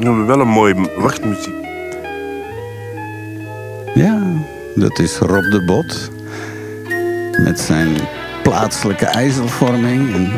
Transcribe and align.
We 0.00 0.06
hebben 0.06 0.26
wel 0.26 0.40
een 0.40 0.48
mooie 0.48 0.74
wachtmuziek. 0.96 1.54
Ja, 3.94 4.22
dat 4.74 4.98
is 4.98 5.16
Rob 5.18 5.50
de 5.50 5.62
Bot. 5.66 6.10
Met 7.44 7.60
zijn 7.60 7.96
plaatselijke 8.42 9.04
ijzelvorming. 9.06 10.14
En 10.14 10.32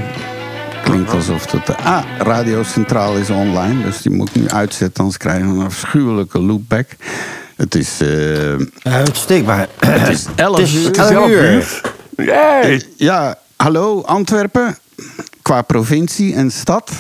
klinkt 0.84 1.10
alsof 1.12 1.52
het... 1.52 1.76
Ah, 1.76 2.02
Radio 2.18 2.62
Centraal 2.62 3.16
is 3.16 3.30
online. 3.30 3.82
Dus 3.82 4.02
die 4.02 4.12
moet 4.12 4.28
ik 4.28 4.34
nu 4.34 4.48
uitzetten, 4.48 4.98
anders 4.98 5.16
krijgen 5.18 5.52
we 5.54 5.60
een 5.60 5.66
afschuwelijke 5.66 6.38
loopback. 6.40 6.86
Het 7.56 7.74
is... 7.74 8.00
eh, 8.00 8.92
Uitstekbaar. 8.92 9.68
het 9.78 10.08
is 10.08 10.26
11 10.34 10.56
Het 10.58 10.66
is 10.66 10.74
uur. 10.74 10.98
11 10.98 11.28
uur. 11.28 11.80
Yay! 12.16 12.82
Ja, 12.96 13.38
hallo 13.56 14.02
Antwerpen. 14.02 14.78
Qua 15.42 15.62
provincie 15.62 16.34
en 16.34 16.50
stad. 16.50 16.90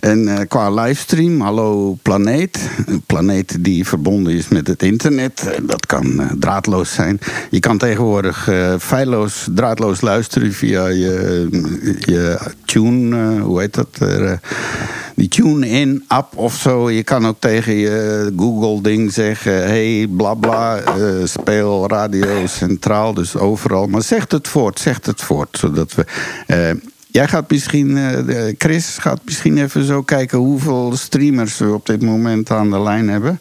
En 0.00 0.28
eh, 0.28 0.48
qua 0.48 0.70
livestream, 0.70 1.40
hallo 1.40 1.98
planeet. 2.02 2.70
Een 2.86 3.02
planeet 3.06 3.64
die 3.64 3.86
verbonden 3.86 4.32
is 4.32 4.48
met 4.48 4.66
het 4.66 4.82
internet. 4.82 5.46
Eh, 5.46 5.58
Dat 5.62 5.86
kan 5.86 6.20
eh, 6.20 6.26
draadloos 6.38 6.94
zijn. 6.94 7.18
Je 7.50 7.60
kan 7.60 7.78
tegenwoordig 7.78 8.48
feilloos, 8.78 9.48
draadloos 9.54 10.00
luisteren 10.00 10.52
via 10.52 10.86
je, 10.86 11.48
je 12.00 12.38
tune, 12.64 13.40
hoe 13.40 13.60
heet 13.60 13.74
dat? 13.74 13.98
Die 15.14 15.28
tune-in 15.28 16.04
app 16.06 16.36
of 16.36 16.54
zo. 16.54 16.90
Je 16.90 17.02
kan 17.02 17.26
ook 17.26 17.36
tegen 17.38 17.74
je 17.74 18.32
Google-ding 18.36 19.12
zeggen: 19.12 19.52
hey, 19.52 20.06
bla 20.10 20.34
bla, 20.34 20.80
speel 21.24 21.88
radio 21.88 22.46
centraal, 22.46 23.14
dus 23.14 23.36
overal. 23.36 23.86
Maar 23.86 24.02
zegt 24.02 24.32
het 24.32 24.48
voort, 24.48 24.78
zegt 24.78 25.06
het 25.06 25.20
voort, 25.20 25.58
zodat 25.58 25.94
we. 25.94 26.04
Jij 27.12 27.28
gaat 27.28 27.50
misschien, 27.50 27.96
eh, 27.96 28.54
Chris 28.58 28.98
gaat 29.00 29.20
misschien 29.24 29.58
even 29.58 29.84
zo 29.84 30.02
kijken 30.02 30.38
hoeveel 30.38 30.92
streamers 30.96 31.58
we 31.58 31.72
op 31.72 31.86
dit 31.86 32.02
moment 32.02 32.50
aan 32.50 32.70
de 32.70 32.80
lijn 32.80 33.08
hebben. 33.08 33.40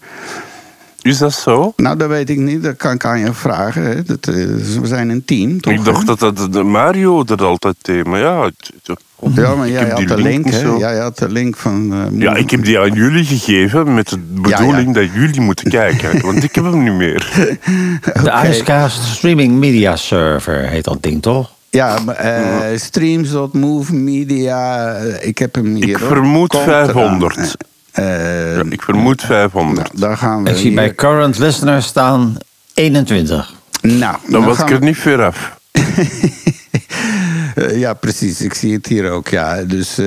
Is 1.01 1.17
dat 1.17 1.33
zo? 1.33 1.73
Nou, 1.75 1.97
dat 1.97 2.07
weet 2.09 2.29
ik 2.29 2.37
niet, 2.37 2.63
dat 2.63 2.75
kan 2.77 2.93
ik 2.93 3.05
aan 3.05 3.19
je 3.19 3.33
vragen. 3.33 3.83
Hè. 3.83 4.03
Dat, 4.03 4.27
eh, 4.27 4.33
we 4.79 4.79
zijn 4.83 5.09
een 5.09 5.25
team, 5.25 5.61
toch? 5.61 5.73
ik 5.73 5.83
dacht 5.83 6.07
dat 6.07 6.19
dat 6.19 6.53
de 6.53 6.63
Mario 6.63 7.23
dat 7.23 7.41
altijd 7.41 7.75
deed, 7.81 8.05
maar 8.05 8.19
ja... 8.19 8.43
het- 8.45 8.71
het- 8.83 8.99
Ja, 9.35 9.55
maar 9.55 9.69
jij 9.69 9.89
had 9.89 10.07
de 10.07 10.17
link 10.21 10.45
hè? 10.49 10.59
Jij 10.77 10.97
had 10.97 11.17
de 11.17 11.29
link 11.31 11.55
van... 11.57 11.93
eh, 11.93 12.19
Ja, 12.19 12.35
ik 12.35 12.49
heb 12.49 12.63
die 12.63 12.79
aan 12.79 12.93
jullie 12.93 13.25
gegeven 13.25 13.93
met 13.93 14.09
de 14.09 14.17
bedoeling 14.19 14.93
dat 14.93 15.13
jullie 15.13 15.41
moeten 15.41 15.69
kijken. 15.69 16.21
Want 16.25 16.43
ik 16.43 16.55
heb 16.55 16.63
hem 16.63 16.83
niet 16.83 16.93
meer. 16.93 17.29
De 18.23 18.47
Icecast 18.49 19.03
Streaming 19.03 19.53
Media 19.59 19.95
Server 19.95 20.67
heet 20.67 20.83
dat 20.83 21.03
ding 21.03 21.21
toch? 21.21 21.51
Ja, 21.69 21.99
maar, 22.05 22.15
eh, 22.15 22.77
streams.move 22.79 23.93
media. 23.95 24.93
eh, 24.95 25.27
ik 25.27 25.37
heb 25.37 25.55
hem 25.55 25.75
hier. 25.75 25.87
Ik 25.89 25.95
hoor. 25.95 26.07
vermoed 26.07 26.47
Komt 26.49 26.63
500. 26.63 27.35
eraan. 27.35 27.49
Eh, 27.91 28.55
Ja, 28.55 28.63
ik 28.69 28.81
vermoed 28.81 29.21
500. 29.21 29.87
nou, 29.93 29.99
daar 30.07 30.17
gaan 30.17 30.43
we. 30.43 30.49
Ik 30.49 30.55
zie 30.57 30.73
bij 30.73 30.95
current 30.95 31.37
listeners 31.37 31.85
staan 31.85 32.37
21. 32.73 33.53
Nou, 33.81 34.15
Dan 34.29 34.43
was 34.45 34.57
gaan 34.57 34.65
ik 34.67 34.73
er 34.73 34.79
we- 34.79 34.85
niet 34.85 34.97
ver 34.97 35.23
af. 35.25 35.57
Eh, 37.55 37.79
ja, 37.79 37.93
precies. 37.93 38.41
Ik 38.41 38.53
zie 38.53 38.73
het 38.73 38.87
hier 38.87 39.11
ook. 39.11 39.27
Ja. 39.27 39.63
Dus 39.63 39.89
eh, 39.97 40.05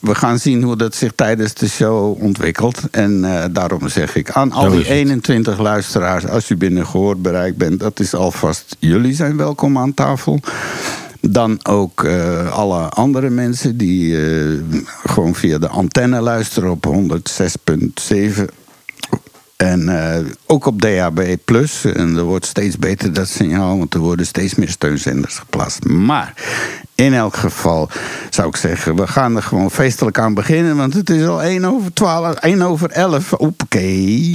we 0.00 0.14
gaan 0.14 0.38
zien 0.38 0.62
hoe 0.62 0.76
dat 0.76 0.94
zich 0.94 1.12
tijdens 1.14 1.54
de 1.54 1.68
show 1.68 2.22
ontwikkelt. 2.22 2.80
En 2.90 3.24
eh, 3.24 3.44
daarom 3.50 3.88
zeg 3.88 4.16
ik 4.16 4.30
aan 4.30 4.52
al 4.52 4.70
die 4.70 4.80
is 4.80 4.86
het. 4.86 4.96
21 4.96 5.58
luisteraars, 5.58 6.26
als 6.26 6.50
u 6.50 6.56
binnen 6.56 6.86
gehoorbereik 6.86 7.56
bent, 7.56 7.80
dat 7.80 8.00
is 8.00 8.14
alvast 8.14 8.76
jullie 8.78 9.14
zijn 9.14 9.36
welkom 9.36 9.78
aan 9.78 9.94
tafel. 9.94 10.40
Dan 11.20 11.58
ook 11.62 12.06
alle 12.50 12.88
andere 12.88 13.30
mensen 13.30 13.76
die 13.76 14.16
gewoon 15.04 15.34
via 15.34 15.58
de 15.58 15.68
antenne 15.68 16.20
luisteren 16.20 16.70
op 16.70 16.86
106.7. 16.86 18.61
En 19.62 19.88
eh, 19.88 20.24
ook 20.46 20.66
op 20.66 20.82
DAB+. 20.82 21.18
En 21.82 22.16
er 22.16 22.22
wordt 22.22 22.46
steeds 22.46 22.78
beter 22.78 23.12
dat 23.12 23.28
signaal, 23.28 23.78
want 23.78 23.94
er 23.94 24.00
worden 24.00 24.26
steeds 24.26 24.54
meer 24.54 24.68
steunzenders 24.68 25.38
geplaatst. 25.38 25.84
Maar 25.84 26.34
in 26.94 27.14
elk 27.14 27.36
geval 27.36 27.88
zou 28.30 28.48
ik 28.48 28.56
zeggen, 28.56 28.96
we 28.96 29.06
gaan 29.06 29.36
er 29.36 29.42
gewoon 29.42 29.70
feestelijk 29.70 30.18
aan 30.18 30.34
beginnen. 30.34 30.76
Want 30.76 30.94
het 30.94 31.10
is 31.10 31.26
al 31.26 31.42
1 31.42 31.64
over 31.64 31.92
12, 31.92 32.34
1 32.34 32.62
over 32.62 32.90
11. 32.90 33.32
Oké. 33.32 34.30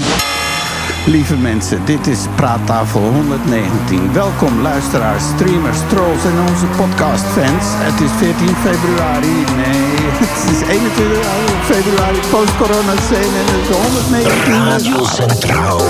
Lieve 1.07 1.35
mensen, 1.35 1.85
dit 1.85 2.07
is 2.07 2.19
Praattafel 2.35 3.01
119. 3.01 4.13
Welkom 4.13 4.61
luisteraars, 4.61 5.23
streamers, 5.35 5.77
trolls 5.89 6.23
en 6.23 6.39
onze 6.49 6.65
podcastfans. 6.65 7.65
Het 7.67 8.01
is 8.01 8.11
14 8.17 8.55
februari, 8.55 9.45
nee, 9.55 9.95
het 10.23 10.51
is 10.51 10.67
21 10.67 11.25
februari, 11.63 12.19
post-corona 12.29 12.95
scene 13.01 13.37
en 13.41 13.47
het 13.53 13.69
is 13.69 13.75
119. 13.75 14.53
Radio 14.53 15.05
Centraal 15.05 15.81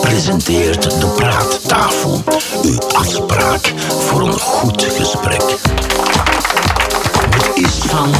presenteert 0.00 1.00
de 1.00 1.06
Praattafel. 1.06 2.22
Uw 2.62 2.78
afspraak 2.94 3.72
voor 3.98 4.20
een 4.20 4.38
goed 4.38 4.82
gesprek. 4.82 5.42
Het 7.30 7.50
is 7.54 7.78
van 7.86 8.10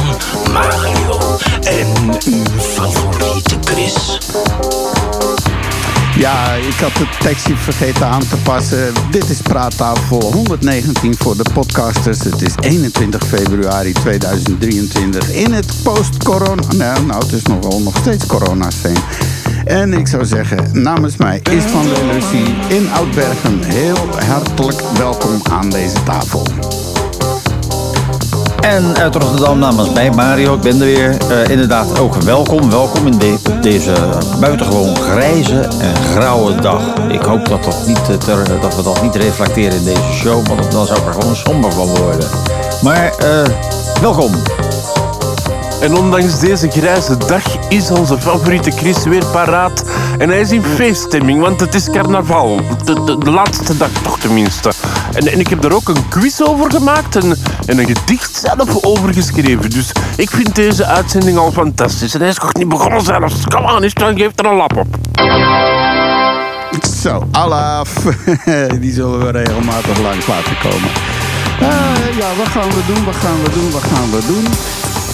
Mario 0.53 1.37
en 1.61 1.87
uw 2.25 2.59
favoriete 2.59 3.57
Chris. 3.63 4.17
Ja, 6.15 6.53
ik 6.53 6.73
had 6.73 6.93
het 6.93 7.19
tekstje 7.19 7.55
vergeten 7.55 8.05
aan 8.05 8.27
te 8.27 8.35
passen. 8.43 8.93
Dit 9.11 9.29
is 9.29 9.41
Praattafel 9.41 10.21
119 10.33 11.15
voor 11.17 11.37
de 11.37 11.45
podcasters. 11.53 12.23
Het 12.23 12.41
is 12.41 12.53
21 12.59 13.23
februari 13.23 13.91
2023 13.91 15.31
in 15.31 15.53
het 15.53 15.73
post-corona... 15.83 16.63
Nou, 16.75 17.05
nou, 17.05 17.23
het 17.23 17.31
is 17.31 17.43
nog 17.43 17.63
wel 17.63 17.81
nog 17.81 17.97
steeds 17.97 18.25
corona-scene. 18.25 18.99
En 19.65 19.93
ik 19.93 20.07
zou 20.07 20.25
zeggen, 20.25 20.81
namens 20.81 21.17
mij 21.17 21.41
is 21.51 21.63
van 21.63 21.83
der 21.83 22.05
Lucie 22.05 22.55
in 22.67 22.89
Oudbergen... 22.91 23.63
heel 23.63 23.97
hartelijk 24.27 24.81
welkom 24.97 25.41
aan 25.51 25.69
deze 25.69 26.03
tafel. 26.03 26.43
En 28.61 28.97
uit 28.97 29.15
Rotterdam 29.15 29.59
namens 29.59 29.89
mij, 29.93 30.11
Mario, 30.11 30.53
ik 30.53 30.61
ben 30.61 30.73
er 30.79 30.85
weer. 30.85 31.17
Eh, 31.29 31.49
inderdaad 31.51 31.99
ook 31.99 32.15
welkom, 32.15 32.69
welkom 32.69 33.07
in 33.07 33.17
de- 33.17 33.37
deze 33.61 33.91
buitengewoon 34.39 34.95
grijze 34.97 35.59
en 35.61 35.95
grauwe 36.15 36.55
dag. 36.61 36.81
Ik 37.09 37.21
hoop 37.21 37.47
dat, 37.49 37.63
dat, 37.63 37.77
niet, 37.87 37.99
eh, 37.99 38.61
dat 38.61 38.75
we 38.75 38.83
dat 38.83 39.01
niet 39.01 39.15
reflecteren 39.15 39.77
in 39.77 39.83
deze 39.83 40.11
show, 40.13 40.47
want 40.47 40.71
dan 40.71 40.85
zou 40.85 40.99
ik 40.99 41.05
er 41.05 41.13
gewoon 41.13 41.35
somber 41.35 41.71
van 41.71 41.87
worden. 41.87 42.27
Maar 42.81 43.13
eh, 43.17 43.45
welkom. 44.01 44.31
En 45.81 45.95
ondanks 45.95 46.39
deze 46.39 46.69
grijze 46.69 47.17
dag 47.17 47.43
is 47.69 47.91
onze 47.91 48.17
favoriete 48.19 48.71
Chris 48.71 49.03
weer 49.03 49.25
paraat. 49.25 49.83
En 50.17 50.29
hij 50.29 50.39
is 50.39 50.51
in 50.51 50.63
feeststemming, 50.63 51.41
want 51.41 51.59
het 51.59 51.75
is 51.75 51.89
carnaval. 51.89 52.61
De, 52.85 53.31
laatste 53.31 53.77
dag 53.77 53.89
toch 54.03 54.19
tenminste. 54.19 54.71
En, 55.13 55.39
ik 55.39 55.47
heb 55.47 55.63
er 55.63 55.73
ook 55.73 55.89
een 55.89 56.07
quiz 56.09 56.41
over 56.41 56.71
gemaakt 56.71 57.15
en, 57.15 57.37
en 57.65 57.79
een 57.79 57.85
gedicht 57.85 58.35
zelf 58.35 58.83
over 58.83 59.13
geschreven. 59.13 59.69
Dus 59.69 59.91
ik 60.15 60.29
vind 60.29 60.55
deze 60.55 60.85
uitzending 60.85 61.37
al 61.37 61.51
fantastisch. 61.51 62.13
En 62.13 62.19
hij 62.19 62.29
is 62.29 62.39
nog 62.39 62.53
niet 62.53 62.69
begonnen 62.69 63.01
zelfs. 63.01 63.43
Kom 63.43 63.65
aan, 63.65 63.83
eens, 63.83 63.93
dan 63.93 64.17
geef 64.17 64.31
er 64.35 64.45
een 64.45 64.55
lap 64.55 64.77
op. 64.77 64.87
Zo, 67.01 67.27
Alaf. 67.31 67.93
Die 68.81 68.93
zullen 68.93 69.25
we 69.25 69.31
regelmatig 69.31 70.01
langs 70.01 70.27
laten 70.27 70.57
komen. 70.61 70.89
Eh, 71.59 72.17
ja, 72.17 72.27
wat 72.37 72.47
gaan 72.47 72.69
we 72.69 72.81
doen? 72.93 73.05
Wat 73.05 73.15
gaan 73.15 73.43
we 73.43 73.49
doen? 73.53 73.71
Wat 73.71 73.83
gaan 73.83 74.11
we 74.11 74.19
doen? 74.27 74.45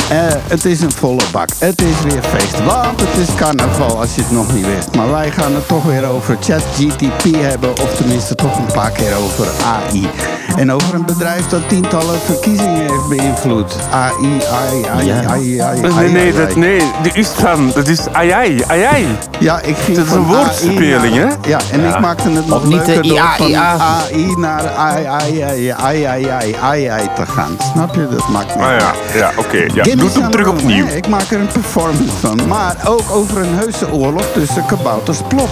Eh, 0.09 0.17
het 0.47 0.65
is 0.65 0.81
een 0.81 0.91
volle 0.91 1.21
bak. 1.31 1.49
Het 1.57 1.81
is 1.81 2.01
weer 2.13 2.23
feest. 2.23 2.63
Want 2.63 3.01
het 3.01 3.27
is 3.27 3.35
carnaval 3.35 3.99
als 3.99 4.15
je 4.15 4.21
het 4.21 4.31
nog 4.31 4.53
niet 4.53 4.65
wist. 4.65 4.95
Maar 4.95 5.11
wij 5.11 5.31
gaan 5.31 5.55
het 5.55 5.67
toch 5.67 5.83
weer 5.83 6.05
over 6.05 6.37
ChatGTP 6.41 7.23
hebben. 7.35 7.71
Of 7.71 7.95
tenminste 7.95 8.35
toch 8.35 8.57
een 8.57 8.73
paar 8.73 8.91
keer 8.91 9.15
over 9.15 9.47
AI. 9.65 10.07
En 10.55 10.71
over 10.71 10.93
een 10.93 11.05
bedrijf 11.05 11.47
dat 11.47 11.69
tientallen 11.69 12.19
verkiezingen 12.19 12.79
heeft 12.81 13.07
beïnvloed. 13.09 13.75
AI, 13.91 14.41
AI, 14.51 14.85
AI, 14.85 15.05
Ja. 15.05 15.23
AI, 15.29 15.59
AI. 15.59 15.79
Nee, 15.81 15.91
AI, 15.91 16.11
nee, 16.11 16.33
dat, 16.33 16.55
nee, 16.55 16.81
die 17.01 17.13
is 17.13 17.27
van. 17.27 17.71
Dat 17.73 17.87
is 17.87 17.99
ai 18.11 18.31
ai. 18.67 19.05
Ja, 19.39 19.61
ik 19.61 19.75
ging 19.77 19.97
Het 19.97 20.07
is 20.07 20.13
een 20.13 20.23
woordspeling, 20.25 21.15
hè? 21.15 21.27
Ja, 21.49 21.59
en 21.71 21.85
ik 21.85 21.99
maakte 21.99 22.29
het 22.29 22.47
nog 22.47 22.61
Of 22.61 22.67
niet 22.67 22.85
de 22.85 22.91
leuker 22.91 23.07
door 23.09 23.19
van. 23.37 23.55
AI 23.55 24.35
naar 24.37 24.67
AI, 24.69 25.05
AI, 25.05 25.41
AI, 25.41 25.71
AI, 25.71 26.05
AI, 26.05 26.55
AI, 26.61 26.87
AI 26.87 27.07
te 27.15 27.25
gaan. 27.25 27.57
Snap 27.73 27.95
je? 27.95 28.07
Dat 28.09 28.27
maakt 28.29 28.55
niet 28.55 28.63
Ah 28.63 28.79
ja, 28.79 28.93
ja 29.13 29.31
oké. 29.37 29.65
Ja, 29.73 29.83
doe 29.97 30.09
het 30.09 30.31
terug 30.31 30.47
opnieuw. 30.47 30.87
Ik 30.87 31.07
maak 31.07 31.31
er 31.31 31.39
een 31.39 31.47
performance 31.47 32.15
van. 32.19 32.47
Maar 32.47 32.77
ook 32.87 33.11
over 33.11 33.37
een 33.37 33.53
heuse 33.53 33.91
oorlog 33.91 34.25
tussen 34.33 34.65
kabouters 34.65 35.21
plop. 35.27 35.49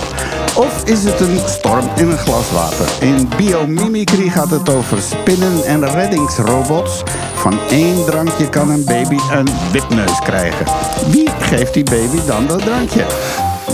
Of 0.56 0.84
is 0.86 1.04
het 1.04 1.20
een 1.20 1.40
storm 1.46 1.90
in 1.96 2.10
een 2.10 2.18
glas 2.18 2.52
water? 2.52 2.86
In 3.00 3.30
biomimicry 3.38 4.30
gaat 4.30 4.50
het 4.50 4.70
over 4.70 5.02
spinnen 5.02 5.64
en 5.66 5.90
reddingsrobots. 5.90 7.04
Van 7.34 7.60
één 7.70 8.06
drankje 8.06 8.50
kan 8.50 8.70
een 8.70 8.86
baby 8.86 9.18
een 9.32 9.48
wipneus 9.72 10.20
krijgen. 10.20 10.66
Wie 11.12 11.30
geeft 11.40 11.74
die 11.74 11.84
baby 11.84 12.20
dan 12.28 12.48
dat 12.48 12.62
drankje? 12.62 13.06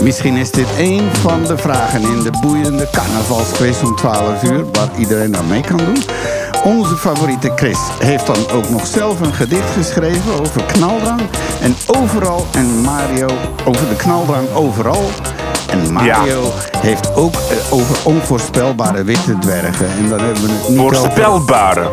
Misschien 0.02 0.36
is 0.36 0.50
dit 0.50 0.66
één 0.76 1.14
van 1.16 1.44
de 1.44 1.58
vragen 1.58 2.02
in 2.02 2.22
de 2.22 2.30
boeiende 2.40 2.88
carnavalsquiz 2.92 3.82
om 3.82 3.96
12 3.96 4.42
uur, 4.42 4.64
waar 4.72 4.88
iedereen 4.98 5.36
aan 5.36 5.46
mee 5.46 5.60
kan 5.60 5.76
doen. 5.76 6.02
Onze 6.64 6.96
favoriete 6.96 7.52
Chris 7.56 7.78
heeft 7.98 8.26
dan 8.26 8.36
ook 8.52 8.68
nog 8.70 8.86
zelf 8.86 9.20
een 9.20 9.34
gedicht 9.34 9.70
geschreven 9.76 10.40
over 10.40 10.62
knaldrang. 10.64 11.20
En 11.60 11.76
overal, 11.86 12.46
en 12.52 12.80
Mario 12.80 13.26
over 13.64 13.88
de 13.88 13.96
knaldrang 13.96 14.46
overal. 14.54 15.10
En 15.70 15.92
Mario 15.92 16.52
heeft 16.76 17.14
ook 17.14 17.34
eh, 17.34 17.72
over 17.72 17.96
onvoorspelbare 18.04 19.04
witte 19.04 19.38
dwergen. 19.38 19.86
En 19.98 20.08
dan 20.08 20.18
hebben 20.20 20.42
we 20.42 20.48
het 20.52 20.68
niet 20.68 20.78
over... 20.80 20.96
Voorspelbare. 20.96 21.88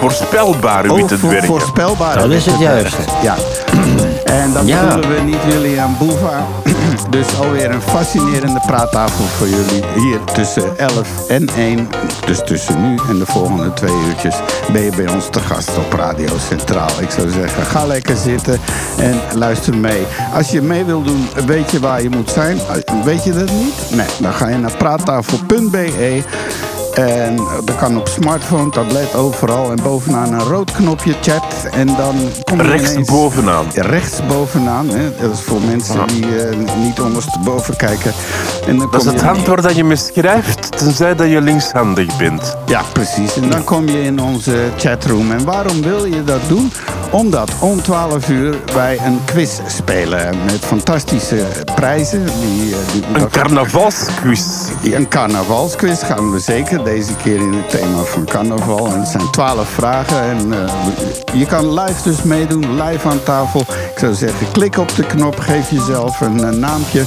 Voorspelbare 0.00 0.90
Oh, 0.90 0.96
witte 0.96 1.18
voor- 1.18 1.28
dwergen. 1.28 1.48
voorspelbare 1.48 2.20
Dat 2.20 2.30
is 2.30 2.46
het 2.46 2.58
witte 2.58 2.72
juiste. 2.74 3.02
Ja. 3.22 3.34
En 4.24 4.52
dan 4.52 4.66
Ja. 4.66 4.98
we 4.98 5.20
niet 5.24 5.36
Julian 5.48 5.96
Boeva. 5.98 6.46
Dus 7.10 7.38
alweer 7.38 7.70
een 7.70 7.82
fascinerende 7.82 8.60
praattafel 8.66 9.24
voor 9.24 9.48
jullie. 9.48 9.84
Hier 9.94 10.24
tussen 10.24 10.78
11 10.78 11.28
en 11.28 11.48
1. 11.56 11.88
Dus 12.26 12.40
tussen 12.44 12.82
nu 12.82 12.98
en 13.08 13.18
de 13.18 13.26
volgende 13.26 13.72
twee 13.72 13.94
uurtjes 14.08 14.36
ben 14.72 14.82
je 14.82 14.92
bij 14.96 15.08
ons 15.08 15.28
te 15.30 15.40
gast 15.40 15.76
op 15.76 15.92
Radio 15.92 16.38
Centraal. 16.48 17.00
Ik 17.00 17.10
zou 17.10 17.30
zeggen, 17.30 17.66
ga 17.66 17.86
lekker 17.86 18.16
zitten 18.16 18.60
en 18.98 19.20
luister 19.38 19.76
mee. 19.76 20.02
Als 20.34 20.50
je 20.50 20.62
mee 20.62 20.84
wil 20.84 21.02
doen, 21.02 21.28
weet 21.46 21.70
je 21.70 21.80
waar 21.80 22.02
je 22.02 22.10
moet 22.10 22.30
zijn. 22.30 22.58
Weet 23.04 23.24
je 23.24 23.32
dat 23.32 23.50
niet? 23.50 23.74
Nee, 23.90 24.06
dan 24.20 24.32
ga 24.32 24.48
je 24.48 24.56
naar 24.56 24.76
praattafel.be. 24.76 26.22
En 26.94 27.36
dat 27.64 27.76
kan 27.76 27.96
op 27.98 28.08
smartphone, 28.08 28.70
tablet, 28.70 29.14
overal. 29.14 29.70
En 29.70 29.78
bovenaan 29.82 30.32
een 30.32 30.40
rood 30.40 30.70
knopje 30.72 31.14
chat. 31.22 31.44
En 31.72 31.86
dan 31.86 32.14
kom 32.44 32.56
je 32.62 32.62
Rechts 32.68 33.10
bovenaan. 33.10 33.66
Rechts 33.74 34.26
bovenaan. 34.28 34.88
Hè. 34.88 35.10
Dat 35.20 35.32
is 35.32 35.40
voor 35.40 35.60
mensen 35.60 36.06
die 36.06 36.42
eh, 36.44 36.56
niet 36.82 37.00
ondersteboven 37.00 37.76
kijken. 37.76 38.12
En 38.66 38.78
dan 38.78 38.88
Dat 38.90 39.00
is 39.00 39.06
het 39.06 39.20
je- 39.20 39.26
hand 39.26 39.46
waar 39.46 39.62
dat 39.62 39.76
je 39.76 39.84
mee 39.84 39.96
schrijft, 39.96 40.78
tenzij 40.78 41.14
dat 41.14 41.28
je 41.30 41.40
linkshandig 41.40 42.16
bent. 42.16 42.56
Ja, 42.66 42.80
precies. 42.92 43.36
En 43.36 43.50
dan 43.50 43.64
kom 43.64 43.88
je 43.88 44.02
in 44.02 44.20
onze 44.20 44.56
chatroom. 44.76 45.30
En 45.32 45.44
waarom 45.44 45.82
wil 45.82 46.04
je 46.04 46.24
dat 46.24 46.40
doen? 46.48 46.72
Omdat 47.10 47.50
om 47.58 47.82
12 47.82 48.28
uur 48.28 48.54
wij 48.74 48.98
een 49.06 49.20
quiz 49.24 49.58
spelen. 49.66 50.36
Met 50.44 50.64
fantastische 50.64 51.44
prijzen. 51.74 52.24
Die, 52.24 52.72
eh, 52.72 52.78
die, 52.92 53.02
Een 53.22 53.28
carnavalsquiz. 53.30 54.42
Ja, 54.80 54.96
Een 54.96 55.08
carnavalsquiz 55.08 56.04
gaan 56.04 56.30
we 56.32 56.38
zeker. 56.38 56.83
Deze 56.84 57.16
keer 57.22 57.36
in 57.36 57.52
het 57.52 57.70
thema 57.70 58.02
van 58.02 58.24
carnaval. 58.24 58.86
En 58.86 59.00
het 59.00 59.08
zijn 59.08 59.30
twaalf 59.30 59.68
vragen. 59.68 60.20
En 60.20 60.52
eh, 60.52 60.72
je 61.38 61.46
kan 61.46 61.80
live 61.80 62.02
dus 62.02 62.22
meedoen, 62.22 62.82
live 62.82 63.08
aan 63.08 63.22
tafel. 63.22 63.60
Ik 63.60 63.98
zou 63.98 64.14
zeggen, 64.14 64.52
klik 64.52 64.78
op 64.78 64.94
de 64.94 65.06
knop, 65.06 65.38
geef 65.38 65.70
jezelf 65.70 66.20
een 66.20 66.44
eh, 66.44 66.50
naampje. 66.50 67.04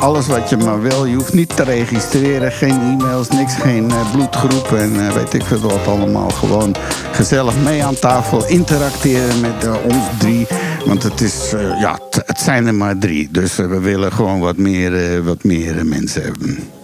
Alles 0.00 0.26
wat 0.26 0.48
je 0.48 0.56
maar 0.56 0.80
wil. 0.80 1.04
Je 1.04 1.14
hoeft 1.14 1.34
niet 1.34 1.56
te 1.56 1.62
registreren. 1.62 2.52
Geen 2.52 2.80
e-mails, 2.80 3.28
niks, 3.28 3.54
geen 3.54 3.90
eh, 3.90 4.12
bloedgroep. 4.12 4.72
En 4.72 5.14
weet 5.14 5.34
ik 5.34 5.42
veel 5.44 5.60
wat 5.60 5.86
allemaal. 5.86 6.30
Gewoon 6.30 6.74
gezellig 7.12 7.54
mee 7.64 7.84
aan 7.84 7.98
tafel. 7.98 8.46
Interacteren 8.46 9.40
met 9.40 9.68
ons 9.84 10.04
drie. 10.18 10.46
Want 10.84 11.02
het, 11.02 11.20
is, 11.20 11.54
ja, 11.80 11.98
het 12.26 12.38
zijn 12.38 12.66
er 12.66 12.74
maar 12.74 12.98
drie. 12.98 13.28
Dus 13.30 13.56
we 13.56 13.80
willen 13.80 14.12
gewoon 14.12 14.40
wat 14.40 14.56
meer, 14.56 15.22
wat 15.24 15.44
meer 15.44 15.86
mensen 15.86 16.22
hebben. 16.22 16.74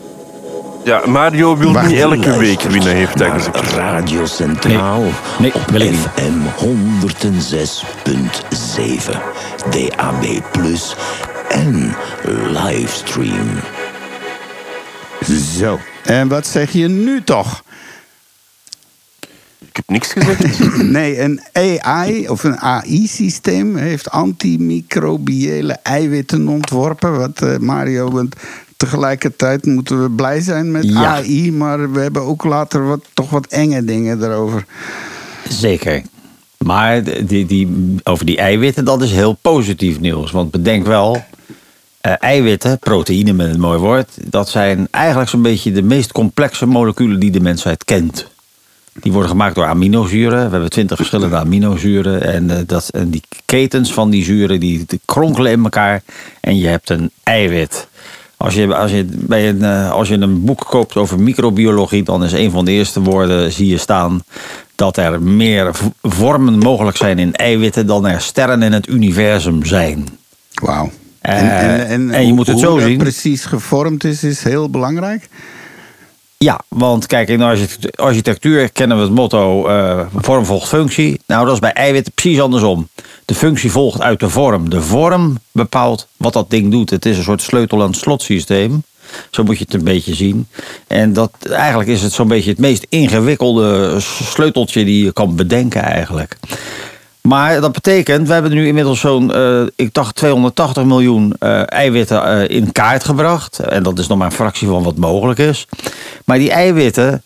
Ja, 0.84 1.02
Mario 1.06 1.56
wil 1.56 1.72
Wacht, 1.72 1.88
niet 1.88 1.98
elke 1.98 2.38
week 2.38 2.60
winnen, 2.60 2.94
heeft 2.94 3.18
hij 3.18 3.30
gezegd. 3.30 3.70
Radio 3.70 4.26
Centraal 4.26 5.02
Nee, 5.38 5.52
nee, 5.70 5.88
op. 5.88 5.94
FM 6.14 6.38
106.7, 6.56 6.62
DAB+, 9.70 10.24
en 11.48 11.94
livestream. 12.50 13.48
Zo. 15.58 15.78
En 16.04 16.28
wat 16.28 16.46
zeg 16.46 16.72
je 16.72 16.88
nu 16.88 17.22
toch? 17.24 17.62
Ik 19.58 19.76
heb 19.76 19.88
niks 19.88 20.12
gezegd. 20.12 20.58
Nee, 20.82 21.20
een 21.20 21.40
AI 21.52 22.28
of 22.28 22.44
een 22.44 22.58
AI-systeem 22.58 23.76
heeft 23.76 24.10
antimicrobiële 24.10 25.72
eiwitten 25.72 26.48
ontworpen. 26.48 27.18
Wat 27.18 27.42
eh, 27.42 27.56
Mario, 27.56 28.10
want 28.10 28.36
tegelijkertijd 28.82 29.66
moeten 29.66 30.02
we 30.02 30.10
blij 30.10 30.40
zijn 30.40 30.70
met 30.70 30.84
Ja. 30.84 31.04
AI, 31.04 31.52
maar 31.52 31.92
we 31.92 32.00
hebben 32.00 32.22
ook 32.22 32.44
later 32.44 32.86
wat, 32.86 33.04
toch 33.12 33.30
wat 33.30 33.46
enge 33.46 33.84
dingen 33.84 34.22
erover. 34.22 34.64
Zeker. 35.48 36.02
Maar 36.58 37.02
die, 37.26 37.46
die, 37.46 37.94
over 38.02 38.26
die 38.26 38.36
eiwitten, 38.36 38.84
dat 38.84 39.02
is 39.02 39.10
heel 39.12 39.38
positief 39.42 40.00
nieuws. 40.00 40.30
Want 40.30 40.50
bedenk 40.50 40.86
wel, 40.86 41.24
eh, 42.00 42.12
eiwitten, 42.18 42.78
proteïne 42.78 43.32
met 43.32 43.54
een 43.54 43.60
mooi 43.60 43.78
woord, 43.78 44.08
dat 44.24 44.48
zijn 44.48 44.88
eigenlijk 44.90 45.30
zo'n 45.30 45.42
beetje 45.42 45.72
de 45.72 45.82
meest 45.82 46.12
complexe 46.12 46.66
moleculen 46.66 47.20
die 47.20 47.30
de 47.30 47.40
mensheid 47.40 47.84
kent. 47.84 48.30
Die 48.92 49.12
worden 49.12 49.30
gemaakt 49.30 49.54
door 49.54 49.66
aminozuren. 49.66 50.44
We 50.44 50.50
hebben 50.50 50.70
twintig 50.70 50.96
verschillende 50.96 51.36
aminozuren. 51.36 52.22
En, 52.22 52.50
eh, 52.50 52.56
dat, 52.66 52.88
en 52.88 53.10
die 53.10 53.22
ketens 53.44 53.92
van 53.92 54.10
die 54.10 54.24
zuren 54.24 54.60
die, 54.60 54.84
die 54.86 55.00
kronkelen 55.04 55.52
in 55.52 55.62
elkaar. 55.62 56.02
En 56.40 56.58
je 56.58 56.66
hebt 56.66 56.90
een 56.90 57.10
eiwit. 57.22 57.90
Als 58.42 58.54
je, 58.54 58.74
als, 58.76 58.90
je 58.90 59.04
bij 59.10 59.48
een, 59.48 59.62
eh, 59.62 59.90
als 59.90 60.08
je 60.08 60.14
een 60.14 60.44
boek 60.44 60.64
koopt 60.68 60.96
over 60.96 61.20
microbiologie, 61.20 62.02
dan 62.02 62.24
is 62.24 62.32
een 62.32 62.50
van 62.50 62.64
de 62.64 62.70
eerste 62.70 63.00
woorden, 63.00 63.52
zie 63.52 63.68
je 63.68 63.76
staan, 63.78 64.22
dat 64.74 64.96
er 64.96 65.22
meer 65.22 65.70
vormen 66.02 66.58
mogelijk 66.58 66.96
zijn 66.96 67.18
in 67.18 67.32
eiwitten 67.34 67.86
dan 67.86 68.06
er 68.06 68.20
sterren 68.20 68.62
in 68.62 68.72
het 68.72 68.88
universum 68.88 69.64
zijn. 69.64 70.08
Wauw. 70.62 70.90
Eh, 71.20 71.90
en 71.90 72.06
je 72.08 72.16
hoe- 72.24 72.32
moet 72.34 72.46
het 72.46 72.54
hoe 72.56 72.64
zo 72.64 72.74
dat 72.78 72.86
zien. 72.86 72.98
precies 72.98 73.44
gevormd 73.44 74.04
is, 74.04 74.24
is 74.24 74.42
heel 74.42 74.70
belangrijk. 74.70 75.28
Ja, 76.42 76.60
want 76.68 77.06
kijk, 77.06 77.28
in 77.28 77.38
de 77.38 77.44
architect- 77.44 77.96
architectuur 77.96 78.72
kennen 78.72 78.96
we 78.96 79.02
het 79.02 79.12
motto 79.12 79.66
eh, 79.68 80.00
vorm 80.14 80.44
volgt 80.44 80.68
functie. 80.68 81.20
Nou, 81.26 81.44
dat 81.44 81.54
is 81.54 81.60
bij 81.60 81.72
eiwitten 81.72 82.12
precies 82.12 82.40
andersom. 82.40 82.88
De 83.24 83.34
functie 83.34 83.70
volgt 83.70 84.00
uit 84.00 84.20
de 84.20 84.28
vorm. 84.28 84.70
De 84.70 84.82
vorm 84.82 85.38
bepaalt 85.52 86.08
wat 86.16 86.32
dat 86.32 86.50
ding 86.50 86.70
doet. 86.70 86.90
Het 86.90 87.06
is 87.06 87.16
een 87.16 87.22
soort 87.22 87.42
sleutel- 87.42 87.82
en 87.82 87.94
slotsysteem. 87.94 88.82
Zo 89.30 89.42
moet 89.42 89.58
je 89.58 89.64
het 89.64 89.74
een 89.74 89.84
beetje 89.84 90.14
zien. 90.14 90.46
En 90.86 91.12
dat, 91.12 91.32
eigenlijk 91.50 91.88
is 91.88 92.02
het 92.02 92.12
zo'n 92.12 92.28
beetje 92.28 92.50
het 92.50 92.58
meest 92.58 92.86
ingewikkelde 92.88 93.96
sleuteltje 94.00 94.84
die 94.84 95.04
je 95.04 95.12
kan 95.12 95.36
bedenken 95.36 95.82
eigenlijk. 95.82 96.36
Maar 97.22 97.60
dat 97.60 97.72
betekent, 97.72 98.26
we 98.26 98.32
hebben 98.32 98.52
nu 98.52 98.66
inmiddels 98.66 99.00
zo'n, 99.00 99.34
eh, 99.34 99.62
ik 99.76 99.94
dacht 99.94 100.14
280 100.14 100.84
miljoen 100.84 101.34
eh, 101.38 101.62
eiwitten 101.66 102.24
eh, 102.24 102.56
in 102.56 102.72
kaart 102.72 103.04
gebracht. 103.04 103.58
En 103.58 103.82
dat 103.82 103.98
is 103.98 104.06
nog 104.06 104.18
maar 104.18 104.26
een 104.26 104.32
fractie 104.32 104.68
van 104.68 104.82
wat 104.82 104.96
mogelijk 104.96 105.38
is. 105.38 105.66
Maar 106.24 106.38
die 106.38 106.50
eiwitten, 106.50 107.22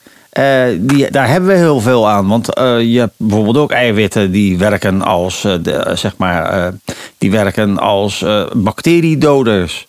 die, 0.79 1.11
daar 1.11 1.29
hebben 1.29 1.49
we 1.49 1.57
heel 1.57 1.81
veel 1.81 2.09
aan. 2.09 2.29
Want 2.29 2.47
je 2.81 2.99
hebt 2.99 3.15
bijvoorbeeld 3.17 3.57
ook 3.57 3.71
eiwitten 3.71 4.31
die 4.31 4.59
werken 4.59 5.03
als, 5.03 5.47
zeg 5.95 6.17
maar, 6.17 6.73
die 7.19 7.31
werken 7.31 7.79
als 7.79 8.25
bacteriedoders. 8.53 9.89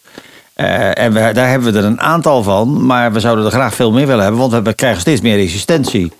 En 0.53 1.13
we, 1.13 1.29
daar 1.33 1.49
hebben 1.49 1.73
we 1.73 1.79
er 1.79 1.85
een 1.85 2.01
aantal 2.01 2.43
van, 2.43 2.85
maar 2.85 3.11
we 3.11 3.19
zouden 3.19 3.45
er 3.45 3.51
graag 3.51 3.73
veel 3.73 3.91
meer 3.91 4.07
willen 4.07 4.23
hebben, 4.23 4.49
want 4.49 4.63
we 4.63 4.73
krijgen 4.73 5.01
steeds 5.01 5.21
meer 5.21 5.35
resistentie. 5.35 6.11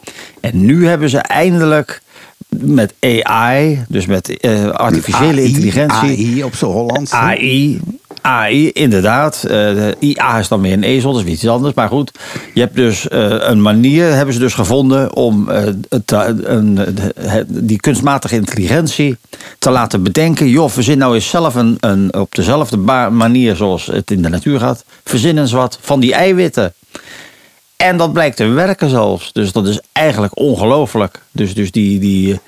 En 0.42 0.66
nu 0.66 0.88
hebben 0.88 1.10
ze 1.10 1.18
eindelijk 1.18 2.02
met 2.50 2.94
AI, 3.00 3.86
dus 3.88 4.06
met 4.06 4.40
eh, 4.40 4.70
artificiële 4.70 5.42
AI, 5.42 5.48
intelligentie. 5.48 6.28
AI 6.28 6.44
op 6.44 6.56
zijn 6.56 6.72
Hollands. 6.72 7.12
AI, 7.12 7.80
AI, 8.22 8.72
inderdaad. 8.72 9.44
Eh, 9.44 9.50
de 9.50 9.96
IA 10.00 10.40
is 10.40 10.48
dan 10.48 10.62
weer 10.62 10.74
een 10.74 10.84
ezel, 10.84 11.14
dat 11.14 11.26
is 11.26 11.32
iets 11.32 11.48
anders. 11.48 11.74
Maar 11.74 11.88
goed, 11.88 12.12
je 12.54 12.60
hebt 12.60 12.76
dus 12.76 13.08
eh, 13.08 13.36
een 13.40 13.62
manier, 13.62 14.14
hebben 14.14 14.34
ze 14.34 14.40
dus 14.40 14.54
gevonden 14.54 15.16
om 15.16 15.50
eh, 15.50 15.68
eh, 16.06 16.36
een, 16.42 16.80
die 17.48 17.80
kunstmatige 17.80 18.36
intelligentie 18.36 19.18
te 19.60 19.70
laten 19.70 20.04
bedenken. 20.04 20.50
Joh, 20.50 20.70
verzin 20.70 20.98
nou 20.98 21.16
eens 21.16 21.30
zelf 21.30 21.56
een, 21.56 21.78
een, 21.80 22.14
op 22.14 22.36
dezelfde 22.36 22.78
manier 23.12 23.56
zoals 23.56 23.86
het 23.86 24.12
in 24.12 24.22
de 24.22 24.30
natuur 24.30 24.60
gaat. 24.60 24.84
Verzin 25.04 25.38
eens 25.38 25.52
wat 25.52 25.78
van 25.82 26.00
die 26.00 26.14
eiwitten. 26.14 26.74
En 27.78 27.98
dat 27.98 28.14
blijkt 28.14 28.38
te 28.38 28.46
werken 28.46 28.90
zelfs. 28.90 29.34
Dus 29.34 29.52
dat 29.52 29.68
is 29.68 29.80
eigenlijk 29.92 30.40
ongelooflijk. 30.40 31.22
Dus, 31.32 31.54
dus, 31.54 31.72
die, 31.72 32.00
die, 32.00 32.40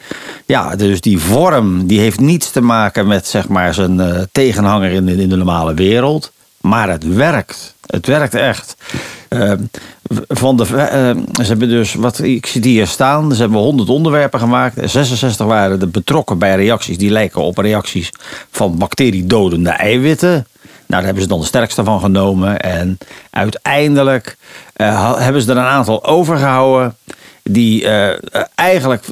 ja, 0.46 0.76
dus 0.76 1.02
die 1.02 1.20
vorm 1.20 1.88
die 1.88 2.00
heeft 2.00 2.20
niets 2.20 2.52
te 2.52 2.62
maken 2.62 3.08
met 3.08 3.28
zeg 3.28 3.48
maar, 3.48 3.74
zijn 3.74 4.00
eh, 4.00 4.22
tegenhanger 4.32 4.92
in 4.92 5.06
de, 5.06 5.22
in 5.22 5.30
de 5.30 5.36
normale 5.36 5.74
wereld. 5.74 6.32
Maar 6.62 6.90
het 6.90 7.14
werkt. 7.14 7.76
Het 7.86 8.06
werkt 8.06 8.34
echt. 8.34 8.76
Eh, 9.28 9.52
van 10.28 10.58
de, 10.58 10.64
eh, 10.64 11.16
ze 11.44 11.48
hebben 11.48 11.70
dus, 11.70 11.94
wat 11.94 12.20
ik 12.20 12.46
zie 12.46 12.62
hier 12.62 12.88
staan, 12.88 13.34
ze 13.34 13.42
hebben 13.42 13.60
100 13.60 13.90
onderwerpen 13.90 14.40
gemaakt. 14.40 14.92
66 14.92 15.46
waren 15.46 15.82
er 15.82 15.90
betrokken 15.90 16.38
bij 16.38 16.56
reacties 16.56 16.98
die 16.98 17.12
lijken 17.12 17.42
op 17.42 17.58
reacties 17.58 18.10
van 18.52 18.78
bacteriedodende 18.78 19.70
eiwitten. 19.70 20.32
Nou, 20.32 21.02
daar 21.02 21.04
hebben 21.04 21.24
ze 21.24 21.30
dan 21.30 21.40
de 21.40 21.46
sterkste 21.46 21.84
van 21.84 22.00
genomen. 22.00 22.60
En 22.60 22.98
uiteindelijk 23.30 24.38
ha- 24.86 25.20
hebben 25.20 25.42
ze 25.42 25.52
er 25.52 25.58
een 25.58 25.64
aantal 25.64 26.06
overgehouden 26.06 26.96
die 27.44 27.88
eh, 27.88 28.10
eh, 28.10 28.18
eigenlijk 28.56 29.06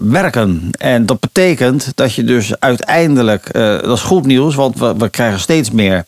werken. 0.00 0.70
En 0.78 1.06
dat 1.06 1.20
betekent 1.20 1.92
dat 1.94 2.14
je 2.14 2.24
dus 2.24 2.60
uiteindelijk, 2.60 3.52
dat 3.52 3.96
is 3.96 4.02
goed 4.02 4.26
nieuws, 4.26 4.54
want 4.54 4.78
we, 4.78 4.94
we 4.96 5.08
krijgen 5.08 5.40
steeds 5.40 5.70
meer 5.70 6.04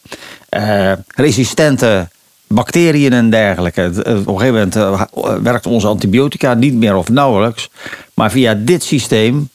resistente 1.14 2.08
bacteriën 2.46 3.12
en 3.12 3.30
dergelijke. 3.30 3.90
Op 3.96 4.06
een 4.06 4.38
gegeven 4.38 4.70
moment 4.74 5.02
werkt 5.42 5.66
onze 5.66 5.86
antibiotica 5.86 6.54
niet 6.54 6.74
meer 6.74 6.96
of 6.96 7.08
nauwelijks. 7.08 7.68
Maar 8.14 8.30
via 8.30 8.54
dit 8.54 8.82
systeem 8.82 9.48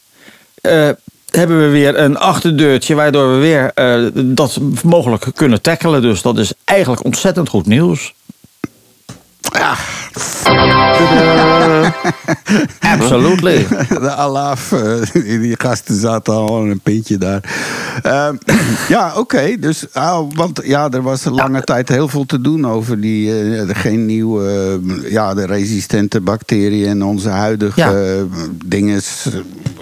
hebben 1.30 1.62
we 1.62 1.68
weer 1.68 2.00
een 2.00 2.18
achterdeurtje... 2.18 2.96
waardoor 2.96 3.32
we 3.32 3.38
weer 3.38 3.72
dat 4.36 4.60
mogelijk 4.84 5.26
kunnen 5.34 5.62
tackelen. 5.62 6.02
Dus 6.02 6.22
dat 6.22 6.38
is 6.38 6.54
eigenlijk 6.66 7.06
ontzettend 7.06 7.50
goed 7.50 7.66
nieuws. 7.66 8.14
Absolutely. 12.94 13.68
De 13.90 14.10
Alaf, 14.12 14.72
eh, 14.72 15.24
die 15.24 15.56
gasten 15.58 15.96
zaten 16.00 16.34
al 16.34 16.62
een 16.66 16.80
pintje 16.80 17.18
daar. 17.18 17.44
Ehm, 18.04 18.36
ja, 18.96 19.14
oké. 19.16 19.56
dus, 19.60 19.86
ah, 19.94 20.28
want 20.36 20.62
ja, 20.64 20.90
er 20.90 21.02
was 21.02 21.26
een 21.26 21.34
lange 21.34 21.62
tijd 21.62 21.90
heel 21.90 22.08
veel 22.08 22.26
te 22.26 22.42
doen 22.42 22.68
over 22.68 23.02
die, 23.02 23.56
eh, 23.58 23.70
geen 23.76 24.06
nieuwe, 24.06 24.80
eh, 25.04 25.12
ja, 25.12 25.34
de 25.34 25.46
resistente 25.46 26.22
bacteriën 26.22 26.88
en 26.88 27.04
onze 27.04 27.30
huidige 27.30 27.80
Ja. 27.80 27.94
dingen. 28.66 28.94
Het 28.96 29.04
is, 29.04 29.26